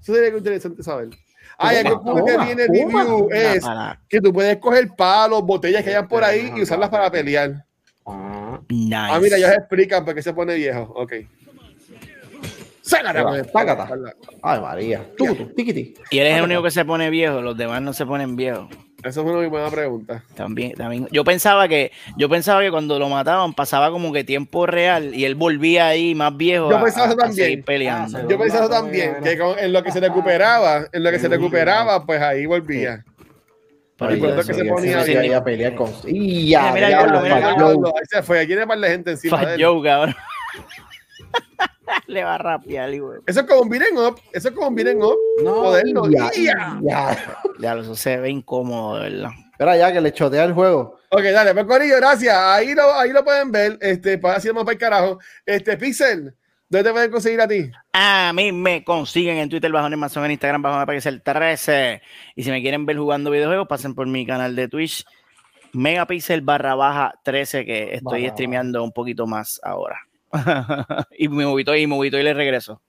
Eso 0.02 0.14
sería 0.14 0.32
que 0.32 0.38
interesante 0.38 0.82
saber. 0.82 1.10
Ah, 1.58 1.74
y 1.74 1.78
algo 1.78 2.02
cool 2.02 2.26
que 2.26 2.38
viene 2.46 2.64
el 2.64 2.68
review 2.70 3.30
es 3.32 3.64
Para- 3.64 4.00
que 4.10 4.20
tú 4.20 4.34
puedes 4.34 4.58
coger 4.58 4.90
palos, 4.98 5.44
botellas 5.44 5.84
que 5.84 5.90
hayan 5.92 6.08
por 6.08 6.24
ahí 6.24 6.52
y 6.56 6.64
usarlas 6.64 6.90
para 6.90 7.10
pelear. 7.12 7.64
Ah, 8.08 8.60
Nice. 8.70 8.96
Ah, 8.98 9.20
mira, 9.22 9.38
ellos 9.38 9.52
explican 9.52 10.04
por 10.04 10.16
qué 10.16 10.22
se 10.24 10.34
pone 10.34 10.56
viejo. 10.56 10.82
Ok. 10.96 11.14
Sácate, 12.86 13.18
Ahí 13.20 13.24
pues, 13.26 13.42
espalda. 13.48 13.88
Ay, 14.44 14.62
María. 14.62 15.04
Tú, 15.18 15.34
tú, 15.36 15.46
tiquiti. 15.56 15.96
Y 16.12 16.20
él 16.20 16.28
es 16.28 16.38
el 16.38 16.44
único 16.44 16.62
que 16.62 16.70
se 16.72 16.86
pone 16.86 17.10
viejo, 17.10 17.42
los 17.42 17.58
demás 17.58 17.82
no 17.82 17.94
se 17.94 18.06
ponen 18.06 18.36
viejos. 18.36 18.68
Esa 19.00 19.10
es 19.22 19.26
una 19.26 19.38
muy 19.38 19.48
buena 19.48 19.70
pregunta. 19.70 20.24
También, 20.36 20.74
también. 20.74 21.08
Yo 21.12 21.24
pensaba 21.24 21.68
que, 21.68 21.92
yo 22.18 22.28
pensaba 22.30 22.62
que 22.62 22.70
cuando 22.72 22.98
lo 23.00 23.08
mataban 23.10 23.54
pasaba 23.54 23.90
como 23.92 24.12
que 24.14 24.24
tiempo 24.24 24.66
real 24.68 25.14
y 25.16 25.26
él 25.26 25.34
volvía 25.36 25.88
ahí 25.88 26.14
más 26.16 26.36
viejo. 26.38 26.70
Yo 26.72 26.80
pensaba 26.84 27.06
a- 27.06 27.10
eso 27.10 27.18
también. 27.18 27.64
peleando. 27.64 28.18
Ah, 28.20 28.26
Yo 28.30 28.38
pensé 28.38 28.58
eso 28.58 28.70
también, 28.70 29.16
que 29.24 29.38
con- 29.38 29.58
en 29.60 29.74
lo 29.74 29.84
que 29.84 29.92
se 29.92 30.00
recuperaba, 30.00 30.86
en 30.92 31.04
lo 31.04 31.12
que 31.12 31.20
se 31.20 31.28
recuperaba, 31.28 32.06
pues 32.06 32.22
ahí 32.22 32.46
volvía. 32.46 33.04
Pero 33.98 34.12
Ay, 34.12 34.20
yo- 34.20 34.30
por 34.30 34.40
eso 34.40 34.48
que 34.48 34.54
se 34.56 34.66
ya 34.66 34.72
ponía 34.74 35.02
se 35.04 35.10
bien. 35.12 35.26
iba 35.26 35.38
a 35.38 35.44
pelear 35.44 35.76
con. 35.76 35.92
Y 36.08 36.50
ya, 36.50 36.72
Mira, 36.72 36.74
mira, 36.74 36.88
diablo, 36.88 37.22
diablo, 37.22 37.22
mira, 37.24 37.36
falló. 37.54 37.68
diablo. 37.70 37.88
Ahí 37.98 38.06
se 38.10 38.24
fue, 38.24 38.40
aquí 38.40 38.48
tiene 38.48 38.68
par 38.68 38.80
de 38.80 38.90
gente 38.90 39.12
encima 39.12 39.38
Fat 39.38 39.48
de 39.50 39.56
él. 39.56 39.64
Joe, 39.66 39.84
cabrón. 39.84 40.16
Le 42.08 42.24
va 42.24 42.36
a 42.36 42.38
rapear, 42.38 43.00
güey. 43.00 43.20
Eso 43.28 43.42
es 43.42 43.46
como 43.46 43.62
un 43.62 43.70
beat'em 43.70 43.98
up, 43.98 44.20
eso 44.32 44.50
es 44.50 44.56
como 44.56 44.68
un 44.70 44.76
beat'em 44.76 45.02
up. 45.02 45.16
No, 45.44 45.64
Moderno. 45.64 46.10
ya, 46.10 46.30
Ya. 46.36 46.80
ya. 46.82 47.38
Ya, 47.60 47.74
eso 47.76 47.96
se 47.96 48.18
ve 48.18 48.30
incómodo, 48.30 49.00
¿verdad? 49.00 49.30
Espera 49.52 49.78
ya 49.78 49.94
que 49.94 50.02
le 50.02 50.12
chotea 50.12 50.44
el 50.44 50.54
juego. 50.54 51.00
Ok, 51.10 51.24
dale, 51.24 51.54
pues 51.54 51.66
Corillo, 51.66 51.96
gracias. 51.98 52.36
Ahí 52.36 52.74
lo, 52.76 52.94
ahí 52.94 53.12
lo 53.12 53.24
pueden 53.24 53.52
ver. 53.52 53.78
Este, 53.80 54.18
para 54.18 54.36
así 54.38 54.50
vamos 54.50 54.66
para 54.66 54.74
el 54.74 54.80
carajo. 54.80 55.20
Este, 55.46 55.78
Pixel, 55.78 56.36
¿Dónde 56.68 56.90
te 56.90 56.94
pueden 56.94 57.12
conseguir 57.12 57.40
a 57.42 57.48
ti? 57.48 57.72
A 57.94 58.34
mí 58.34 58.52
me 58.52 58.84
consiguen 58.84 59.38
en 59.38 59.50
Twitter 59.50 59.72
bajo 59.72 59.86
Amazon, 59.86 60.26
en 60.26 60.32
Instagram 60.32 60.64
bajo 60.64 60.92
el 60.92 61.22
13. 61.22 62.02
Y 62.36 62.44
si 62.44 62.50
me 62.50 62.62
quieren 62.62 62.86
ver 62.88 62.98
jugando 62.98 63.30
videojuegos, 63.30 63.68
pasen 63.68 63.94
por 63.94 64.08
mi 64.08 64.26
canal 64.26 64.56
de 64.56 64.68
Twitch, 64.68 65.06
Megapixel 65.74 66.42
barra 66.42 66.74
baja 66.74 67.14
13, 67.24 67.66
que 67.66 67.94
estoy 67.94 68.28
streameando 68.30 68.84
un 68.84 68.92
poquito 68.92 69.28
más 69.28 69.62
ahora. 69.64 70.00
y 71.18 71.28
me 71.30 71.46
movito 71.46 71.76
y 71.76 71.82
me 71.88 71.96
movito 71.96 72.18
y 72.20 72.24
le 72.24 72.34
regreso. 72.34 72.82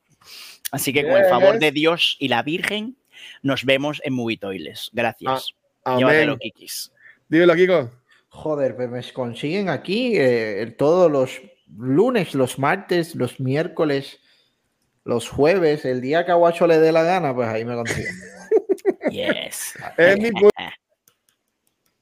Así 0.72 0.93
que 0.93 1.03
con 1.07 1.12
el 1.16 1.26
favor 1.28 1.53
Yes. 1.53 1.61
de 1.61 1.72
Dios 1.72 2.16
y 2.18 2.28
la 2.28 2.43
Virgen, 2.43 2.97
nos 3.43 3.64
vemos 3.64 4.01
en 4.05 4.14
Movitoiles. 4.14 4.91
Gracias. 4.93 5.51
Amén. 5.84 6.01
Llévatelo, 6.01 6.39
Kikis. 6.39 6.93
Dímelo, 7.28 7.55
Kiko. 7.55 7.91
Joder, 8.28 8.74
pues 8.76 8.91
me 8.91 9.12
consiguen 9.12 9.68
aquí 9.68 10.12
eh, 10.16 10.74
todos 10.76 11.11
los 11.11 11.41
lunes, 11.76 12.34
los 12.34 12.59
martes, 12.59 13.14
los 13.14 13.39
miércoles, 13.41 14.20
los 15.05 15.28
jueves, 15.28 15.84
el 15.84 16.01
día 16.01 16.26
que 16.26 16.32
a 16.32 16.34
Guacho 16.34 16.66
le 16.66 16.78
dé 16.78 16.91
la 16.93 17.03
gana, 17.05 17.34
pues 17.34 17.49
ahí 17.49 17.64
me 17.64 17.74
consiguen. 17.74 18.12
Yes. 19.11 19.74
Es 19.97 20.18
mi 20.18 20.30
pu- 20.30 20.51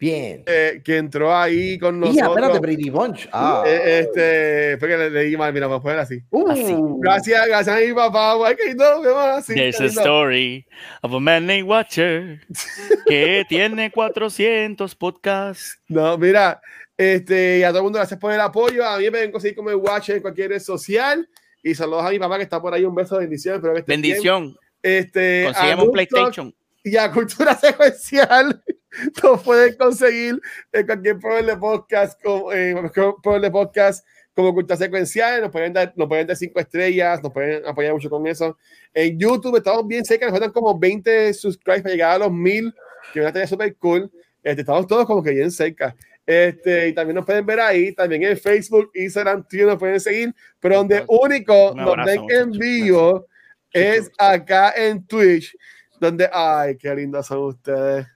Bien. 0.05 0.43
eh, 0.47 0.83
que 0.85 0.99
entró 0.99 1.35
ahí 1.35 1.79
con 1.79 1.97
Y 1.97 2.01
nosotros. 2.01 2.29
espérate, 2.29 2.59
Brady 2.59 2.91
Bunch. 2.91 3.29
Ah. 3.33 3.63
Eh, 3.67 4.01
este, 4.01 4.77
fue 4.79 4.89
que 4.89 4.97
le 4.99 5.11
leí 5.11 5.37
mal, 5.37 5.53
mira, 5.53 5.67
vamos 5.67 5.81
a 5.81 5.83
poner 5.83 5.99
así. 5.99 6.21
Uh, 6.31 6.51
así. 6.51 6.77
Gracias, 6.99 7.47
gracias 7.47 7.77
a 7.77 7.81
mi 7.81 7.93
papá, 7.95 8.35
guay, 8.35 8.55
que 8.57 8.75
no, 8.75 9.01
qué 9.03 9.09
más 9.09 9.39
así. 9.39 9.55
There's 9.55 9.81
a 9.81 9.85
lindo. 9.85 10.01
story 10.01 10.67
of 11.03 11.15
a 11.15 11.21
man 11.21 11.47
named 11.47 11.65
Watcher 11.65 12.41
que 13.07 13.45
tiene 13.49 13.91
400 13.91 14.95
podcasts. 14.95 15.79
No, 15.89 16.19
mira, 16.19 16.61
este, 16.97 17.61
y 17.61 17.63
a 17.63 17.69
todo 17.69 17.79
el 17.79 17.85
mundo 17.85 17.99
gracias 17.99 18.21
por 18.21 18.33
el 18.33 18.41
apoyo. 18.41 18.87
A 18.87 18.99
mí 18.99 19.05
me 19.05 19.11
pueden 19.11 19.33
conseguir 19.33 19.57
como 19.57 19.71
el 19.71 19.77
Watch 19.77 20.11
en 20.11 20.21
cualquier 20.21 20.51
red 20.51 20.61
social. 20.61 21.27
Y 21.63 21.75
saludos 21.75 22.05
a 22.05 22.11
mi 22.11 22.19
papá 22.19 22.37
que 22.37 22.43
está 22.43 22.61
por 22.61 22.75
ahí. 22.75 22.85
Un 22.85 22.95
beso, 22.95 23.17
bendiciones. 23.19 23.57
Espero 23.59 23.75
que 23.75 23.83
bien. 23.87 24.03
Bendición. 24.03 24.57
Este, 24.83 25.47
a 25.49 25.53
Conseguimos 25.55 25.73
un 25.73 25.79
Noob 25.79 25.97
Talk 25.97 26.11
PlayStation. 26.11 26.55
y 26.85 26.97
a 26.99 27.11
Cultura 27.11 27.55
Secuencial 27.57 28.63
nos 29.23 29.43
pueden 29.43 29.77
conseguir 29.77 30.41
en 30.73 30.87
cualquier 30.87 31.19
programa 31.19 31.53
de 31.53 31.57
podcast, 31.57 32.23
como, 32.23 32.53
eh, 32.53 32.75
de 32.75 33.51
podcast 33.51 34.07
como 34.35 34.53
Cultura 34.53 34.77
Secuencial, 34.77 35.43
nos 35.43 35.51
pueden 35.51 35.73
dar, 35.73 35.93
nos 35.97 36.09
pueden 36.09 36.27
dar 36.27 36.37
cinco 36.37 36.59
estrellas, 36.59 37.23
nos 37.23 37.33
pueden 37.33 37.65
apoyar 37.67 37.93
mucho 37.93 38.11
con 38.11 38.27
eso. 38.27 38.59
En 38.93 39.19
YouTube 39.19 39.57
estamos 39.57 39.87
bien 39.87 40.05
cerca, 40.05 40.27
nos 40.27 40.33
faltan 40.33 40.51
como 40.51 40.79
20 40.79 41.33
subscribes 41.35 41.83
para 41.83 41.95
llegar 41.95 42.11
a 42.13 42.19
los 42.19 42.33
1000, 42.33 42.75
que 43.13 43.21
van 43.21 43.27
a 43.27 43.29
estar 43.29 43.49
súper 43.49 43.77
cool. 43.77 44.11
Este, 44.43 44.63
estamos 44.63 44.87
todos 44.87 45.07
como 45.07 45.23
que 45.23 45.31
bien 45.31 45.51
cerca. 45.51 45.95
Este, 46.27 46.89
y 46.89 46.95
también 46.95 47.17
nos 47.17 47.27
pueden 47.27 47.45
ver 47.45 47.61
ahí, 47.61 47.93
también 47.93 48.23
en 48.25 48.37
Facebook, 48.37 48.91
Instagram, 48.95 49.47
Twitter 49.47 49.67
nos 49.67 49.79
pueden 49.79 50.01
seguir, 50.01 50.35
pero 50.59 50.77
donde 50.77 51.05
único 51.07 51.75
nos 51.75 51.97
ven 52.05 52.23
en 52.31 52.51
vivo 52.51 53.27
es 53.71 54.11
acá 54.19 54.73
en 54.77 55.07
Twitch, 55.07 55.57
donde, 56.01 56.29
ay, 56.33 56.77
qué 56.79 56.95
lindos 56.95 57.27
son 57.27 57.41
ustedes. 57.41 58.07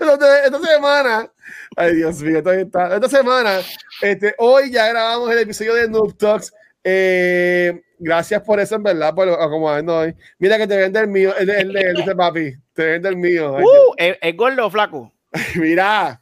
Donde 0.00 0.26
esta 0.44 0.60
semana, 0.60 1.30
ay 1.76 1.96
Dios 1.96 2.20
mío, 2.22 2.42
todavía 2.42 2.64
está- 2.64 2.94
esta 2.94 3.08
semana, 3.08 3.60
este, 4.02 4.34
hoy 4.38 4.70
ya 4.70 4.88
grabamos 4.88 5.30
el 5.30 5.38
episodio 5.38 5.74
de 5.74 5.88
Noob 5.88 6.16
Talks. 6.16 6.52
Eh, 6.84 7.82
gracias 7.98 8.40
por 8.42 8.60
eso, 8.60 8.76
en 8.76 8.82
verdad, 8.82 9.14
por 9.14 9.28
acomodarnos 9.28 9.94
hoy. 9.94 10.14
Mira 10.38 10.56
que 10.56 10.66
te 10.66 10.76
vende 10.76 11.00
el 11.00 11.08
mío, 11.08 11.34
el, 11.36 11.50
el, 11.50 11.76
el- 11.76 11.94
dice 11.96 12.14
papi, 12.14 12.52
te 12.72 12.84
vende 12.86 13.08
el 13.08 13.16
mío. 13.16 13.56
Ay, 13.56 13.64
Uh, 13.64 13.94
¿es, 13.96 14.16
es 14.20 14.36
gordo 14.36 14.70
flaco? 14.70 15.12
Mira, 15.56 16.20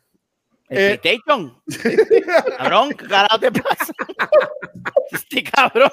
¿El 0.68 0.78
Eh. 0.78 0.98
PlayStation? 1.00 1.62
Cabrón, 2.58 2.88
¿qué 2.90 3.06
carajo 3.06 3.38
te 3.38 3.52
pasa? 3.52 3.92
Este 5.12 5.44
cabrón. 5.44 5.90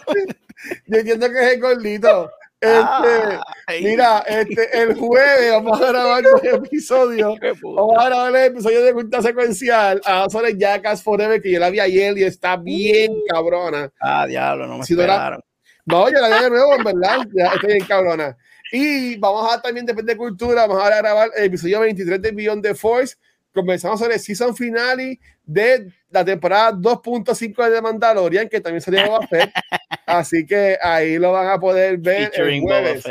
yo 0.87 0.97
entiendo 0.97 1.29
que 1.29 1.39
es 1.39 1.53
el 1.53 1.61
gordito. 1.61 2.31
Este, 2.63 3.39
Ay, 3.67 3.83
mira, 3.83 4.19
este, 4.25 4.81
el 4.81 4.95
jueves 4.95 5.51
vamos 5.51 5.81
a 5.81 5.91
grabar 5.91 6.23
un 6.25 6.63
episodio 6.63 7.35
qué 7.41 7.53
puta. 7.55 7.81
Vamos 7.81 7.97
a 7.99 8.05
grabar 8.05 8.35
el 8.35 8.45
episodio 8.45 8.83
de 8.83 8.93
Culta 8.93 9.21
Secuencial 9.21 10.01
a 10.05 10.29
sobre 10.29 10.57
Jackass 10.57 11.03
Forever, 11.03 11.41
que 11.41 11.51
yo 11.51 11.59
la 11.59 11.69
vi 11.69 11.81
ayer 11.81 12.17
y 12.17 12.23
está 12.23 12.55
bien 12.55 13.13
cabrona. 13.27 13.91
Ah, 13.99 14.25
diablo, 14.25 14.65
no 14.65 14.77
me 14.77 14.85
Si 14.85 14.93
esperaron. 14.93 15.41
No, 15.85 16.09
yo 16.09 16.21
la 16.21 16.37
vi 16.37 16.43
de 16.45 16.49
nuevo, 16.49 16.75
en 16.75 16.83
verdad. 16.85 17.27
Ya 17.35 17.47
está 17.47 17.67
bien 17.67 17.85
cabrona. 17.85 18.37
Y 18.71 19.17
vamos 19.17 19.53
a 19.53 19.61
también, 19.61 19.85
depende 19.85 20.13
de 20.13 20.17
cultura, 20.17 20.65
vamos 20.65 20.81
a 20.81 21.01
grabar 21.01 21.31
el 21.35 21.43
episodio 21.43 21.81
23 21.81 22.21
de 22.21 22.31
Beyond 22.31 22.63
the 22.63 22.73
Force. 22.73 23.17
Comenzamos 23.53 23.99
sobre 23.99 24.15
el 24.15 24.19
season 24.19 24.55
finale 24.55 25.19
de 25.45 25.91
la 26.09 26.25
temporada 26.25 26.73
2.5 26.73 27.63
de 27.65 27.75
The 27.75 27.81
Mandalorian, 27.81 28.49
que 28.49 28.59
también 28.59 28.81
salió 28.81 29.05
Boba 29.05 29.27
Fett. 29.27 29.51
Así 30.05 30.45
que 30.45 30.77
ahí 30.81 31.17
lo 31.17 31.31
van 31.31 31.47
a 31.47 31.59
poder 31.59 31.97
ver 31.97 32.31
el 32.35 32.61
jueves 32.61 33.03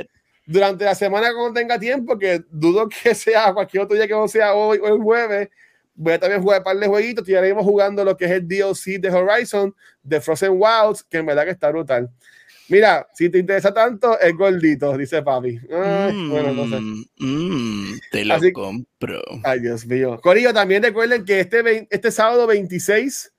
durante 0.47 0.84
la 0.84 0.95
semana 0.95 1.32
cuando 1.32 1.59
tenga 1.59 1.78
tiempo, 1.78 2.18
que 2.18 2.45
dudo 2.51 2.88
que 2.88 3.14
sea 3.14 3.53
cualquier 3.53 3.84
otro 3.84 3.97
día 3.97 4.07
que 4.07 4.14
no 4.14 4.28
sea 4.28 4.55
hoy 4.55 4.78
o 4.78 4.86
el 4.86 5.01
jueves, 5.01 5.49
voy 5.95 6.14
a 6.14 6.18
también 6.18 6.43
jugar 6.43 6.61
un 6.61 6.64
par 6.64 6.76
de 6.76 6.86
jueguitos, 6.86 7.28
estaremos 7.28 7.64
jugando 7.64 8.05
lo 8.05 8.16
que 8.16 8.24
es 8.24 8.30
el 8.30 8.49
DLC 8.49 9.01
de 9.01 9.11
Horizon, 9.11 9.74
de 10.03 10.20
Frozen 10.20 10.53
Wilds, 10.53 11.05
que 11.05 11.18
en 11.18 11.26
verdad 11.26 11.45
que 11.45 11.51
está 11.51 11.70
brutal. 11.70 12.11
Mira, 12.69 13.07
si 13.13 13.29
te 13.29 13.39
interesa 13.39 13.75
tanto, 13.75 14.19
es 14.19 14.35
gordito, 14.37 14.97
dice 14.97 15.23
papi. 15.23 15.59
Ay, 15.71 16.29
bueno, 16.29 16.53
no 16.53 16.69
sé. 16.69 16.81
Mm, 16.81 17.05
mm, 17.19 18.01
te 18.11 18.25
lo 18.25 18.35
Así- 18.35 18.53
compro. 18.53 19.21
Ay, 19.45 19.61
Dios 19.61 19.85
mío. 19.87 20.19
Corillo, 20.23 20.55
también 20.55 20.83
recuerden 20.83 21.25
que 21.25 21.41
este, 21.41 21.87
este 21.91 22.11
sábado 22.11 22.47
26 22.47 23.33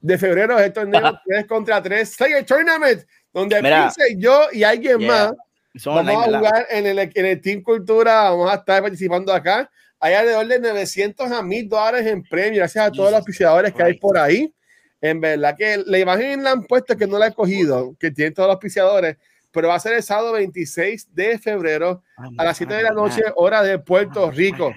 de 0.00 0.18
febrero 0.18 0.58
es 0.58 0.66
el 0.66 0.72
torneo 0.72 1.20
3 1.26 1.46
contra 1.46 1.82
3 1.82 2.08
Slayer 2.14 2.44
Tournament, 2.44 3.02
donde. 3.32 3.60
Prince, 3.60 4.16
yo 4.16 4.44
y 4.52 4.62
alguien 4.64 4.98
Yeah. 4.98 5.08
más 5.08 5.32
Son 5.76 5.94
Vamos 5.94 6.26
a 6.26 6.38
jugar 6.38 6.66
en 6.70 6.86
el, 6.86 6.98
en 6.98 7.26
el 7.26 7.40
Team 7.40 7.62
Cultura, 7.62 8.30
vamos 8.30 8.50
a 8.50 8.54
estar 8.56 8.82
participando 8.82 9.32
acá. 9.32 9.70
Hay 10.00 10.14
alrededor 10.14 10.46
de 10.48 10.58
900 10.58 11.30
a 11.30 11.42
1000 11.42 11.68
dólares 11.68 12.06
en 12.06 12.22
premio, 12.24 12.58
gracias 12.58 12.86
a 12.86 12.90
todos 12.90 13.10
los 13.10 13.10
Jesus 13.10 13.18
auspiciadores 13.18 13.72
que 13.74 13.82
hay 13.82 13.94
por 13.98 14.18
ahí. 14.18 14.52
En 15.00 15.20
verdad 15.20 15.56
que 15.56 15.82
la 15.86 15.98
imagen 15.98 16.42
la 16.44 16.52
han 16.52 16.64
puesto 16.64 16.96
que 16.96 17.06
no 17.06 17.18
la 17.18 17.28
he 17.28 17.34
cogido, 17.34 17.94
que 17.98 18.10
tienen 18.10 18.34
todos 18.34 18.48
los 18.48 18.54
auspiciadores, 18.54 19.16
pero 19.50 19.68
va 19.68 19.74
a 19.76 19.80
ser 19.80 19.94
el 19.94 20.02
sábado 20.02 20.32
26 20.32 21.14
de 21.14 21.38
febrero 21.38 22.02
a 22.38 22.44
las 22.44 22.56
7 22.56 22.72
de 22.74 22.82
la 22.82 22.90
noche, 22.90 23.22
hora 23.36 23.62
de 23.62 23.78
Puerto 23.78 24.30
Rico. 24.30 24.72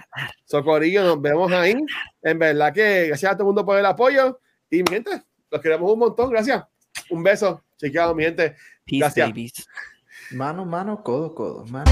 Socorillo, 0.46 1.04
nos 1.04 1.22
vemos 1.22 1.52
ahí. 1.52 1.76
En 2.22 2.40
verdad 2.40 2.74
que 2.74 3.08
gracias 3.08 3.32
a 3.32 3.36
todo 3.36 3.44
el 3.44 3.48
mundo 3.48 3.66
por 3.66 3.78
el 3.78 3.86
apoyo. 3.86 4.40
Y 4.70 4.78
mi 4.78 4.88
gente, 4.90 5.22
los 5.52 5.62
queremos 5.62 5.92
un 5.92 6.00
montón. 6.00 6.32
Gracias. 6.32 6.64
Un 7.10 7.22
beso. 7.22 7.64
Chequeado, 7.78 8.16
mi 8.16 8.24
gente. 8.24 8.56
Peace, 8.86 9.00
Gracias. 9.00 9.30
babies. 9.30 9.68
Mano, 10.32 10.66
mano, 10.66 11.04
codo, 11.04 11.36
codo. 11.36 11.66
Mano. 11.66 11.92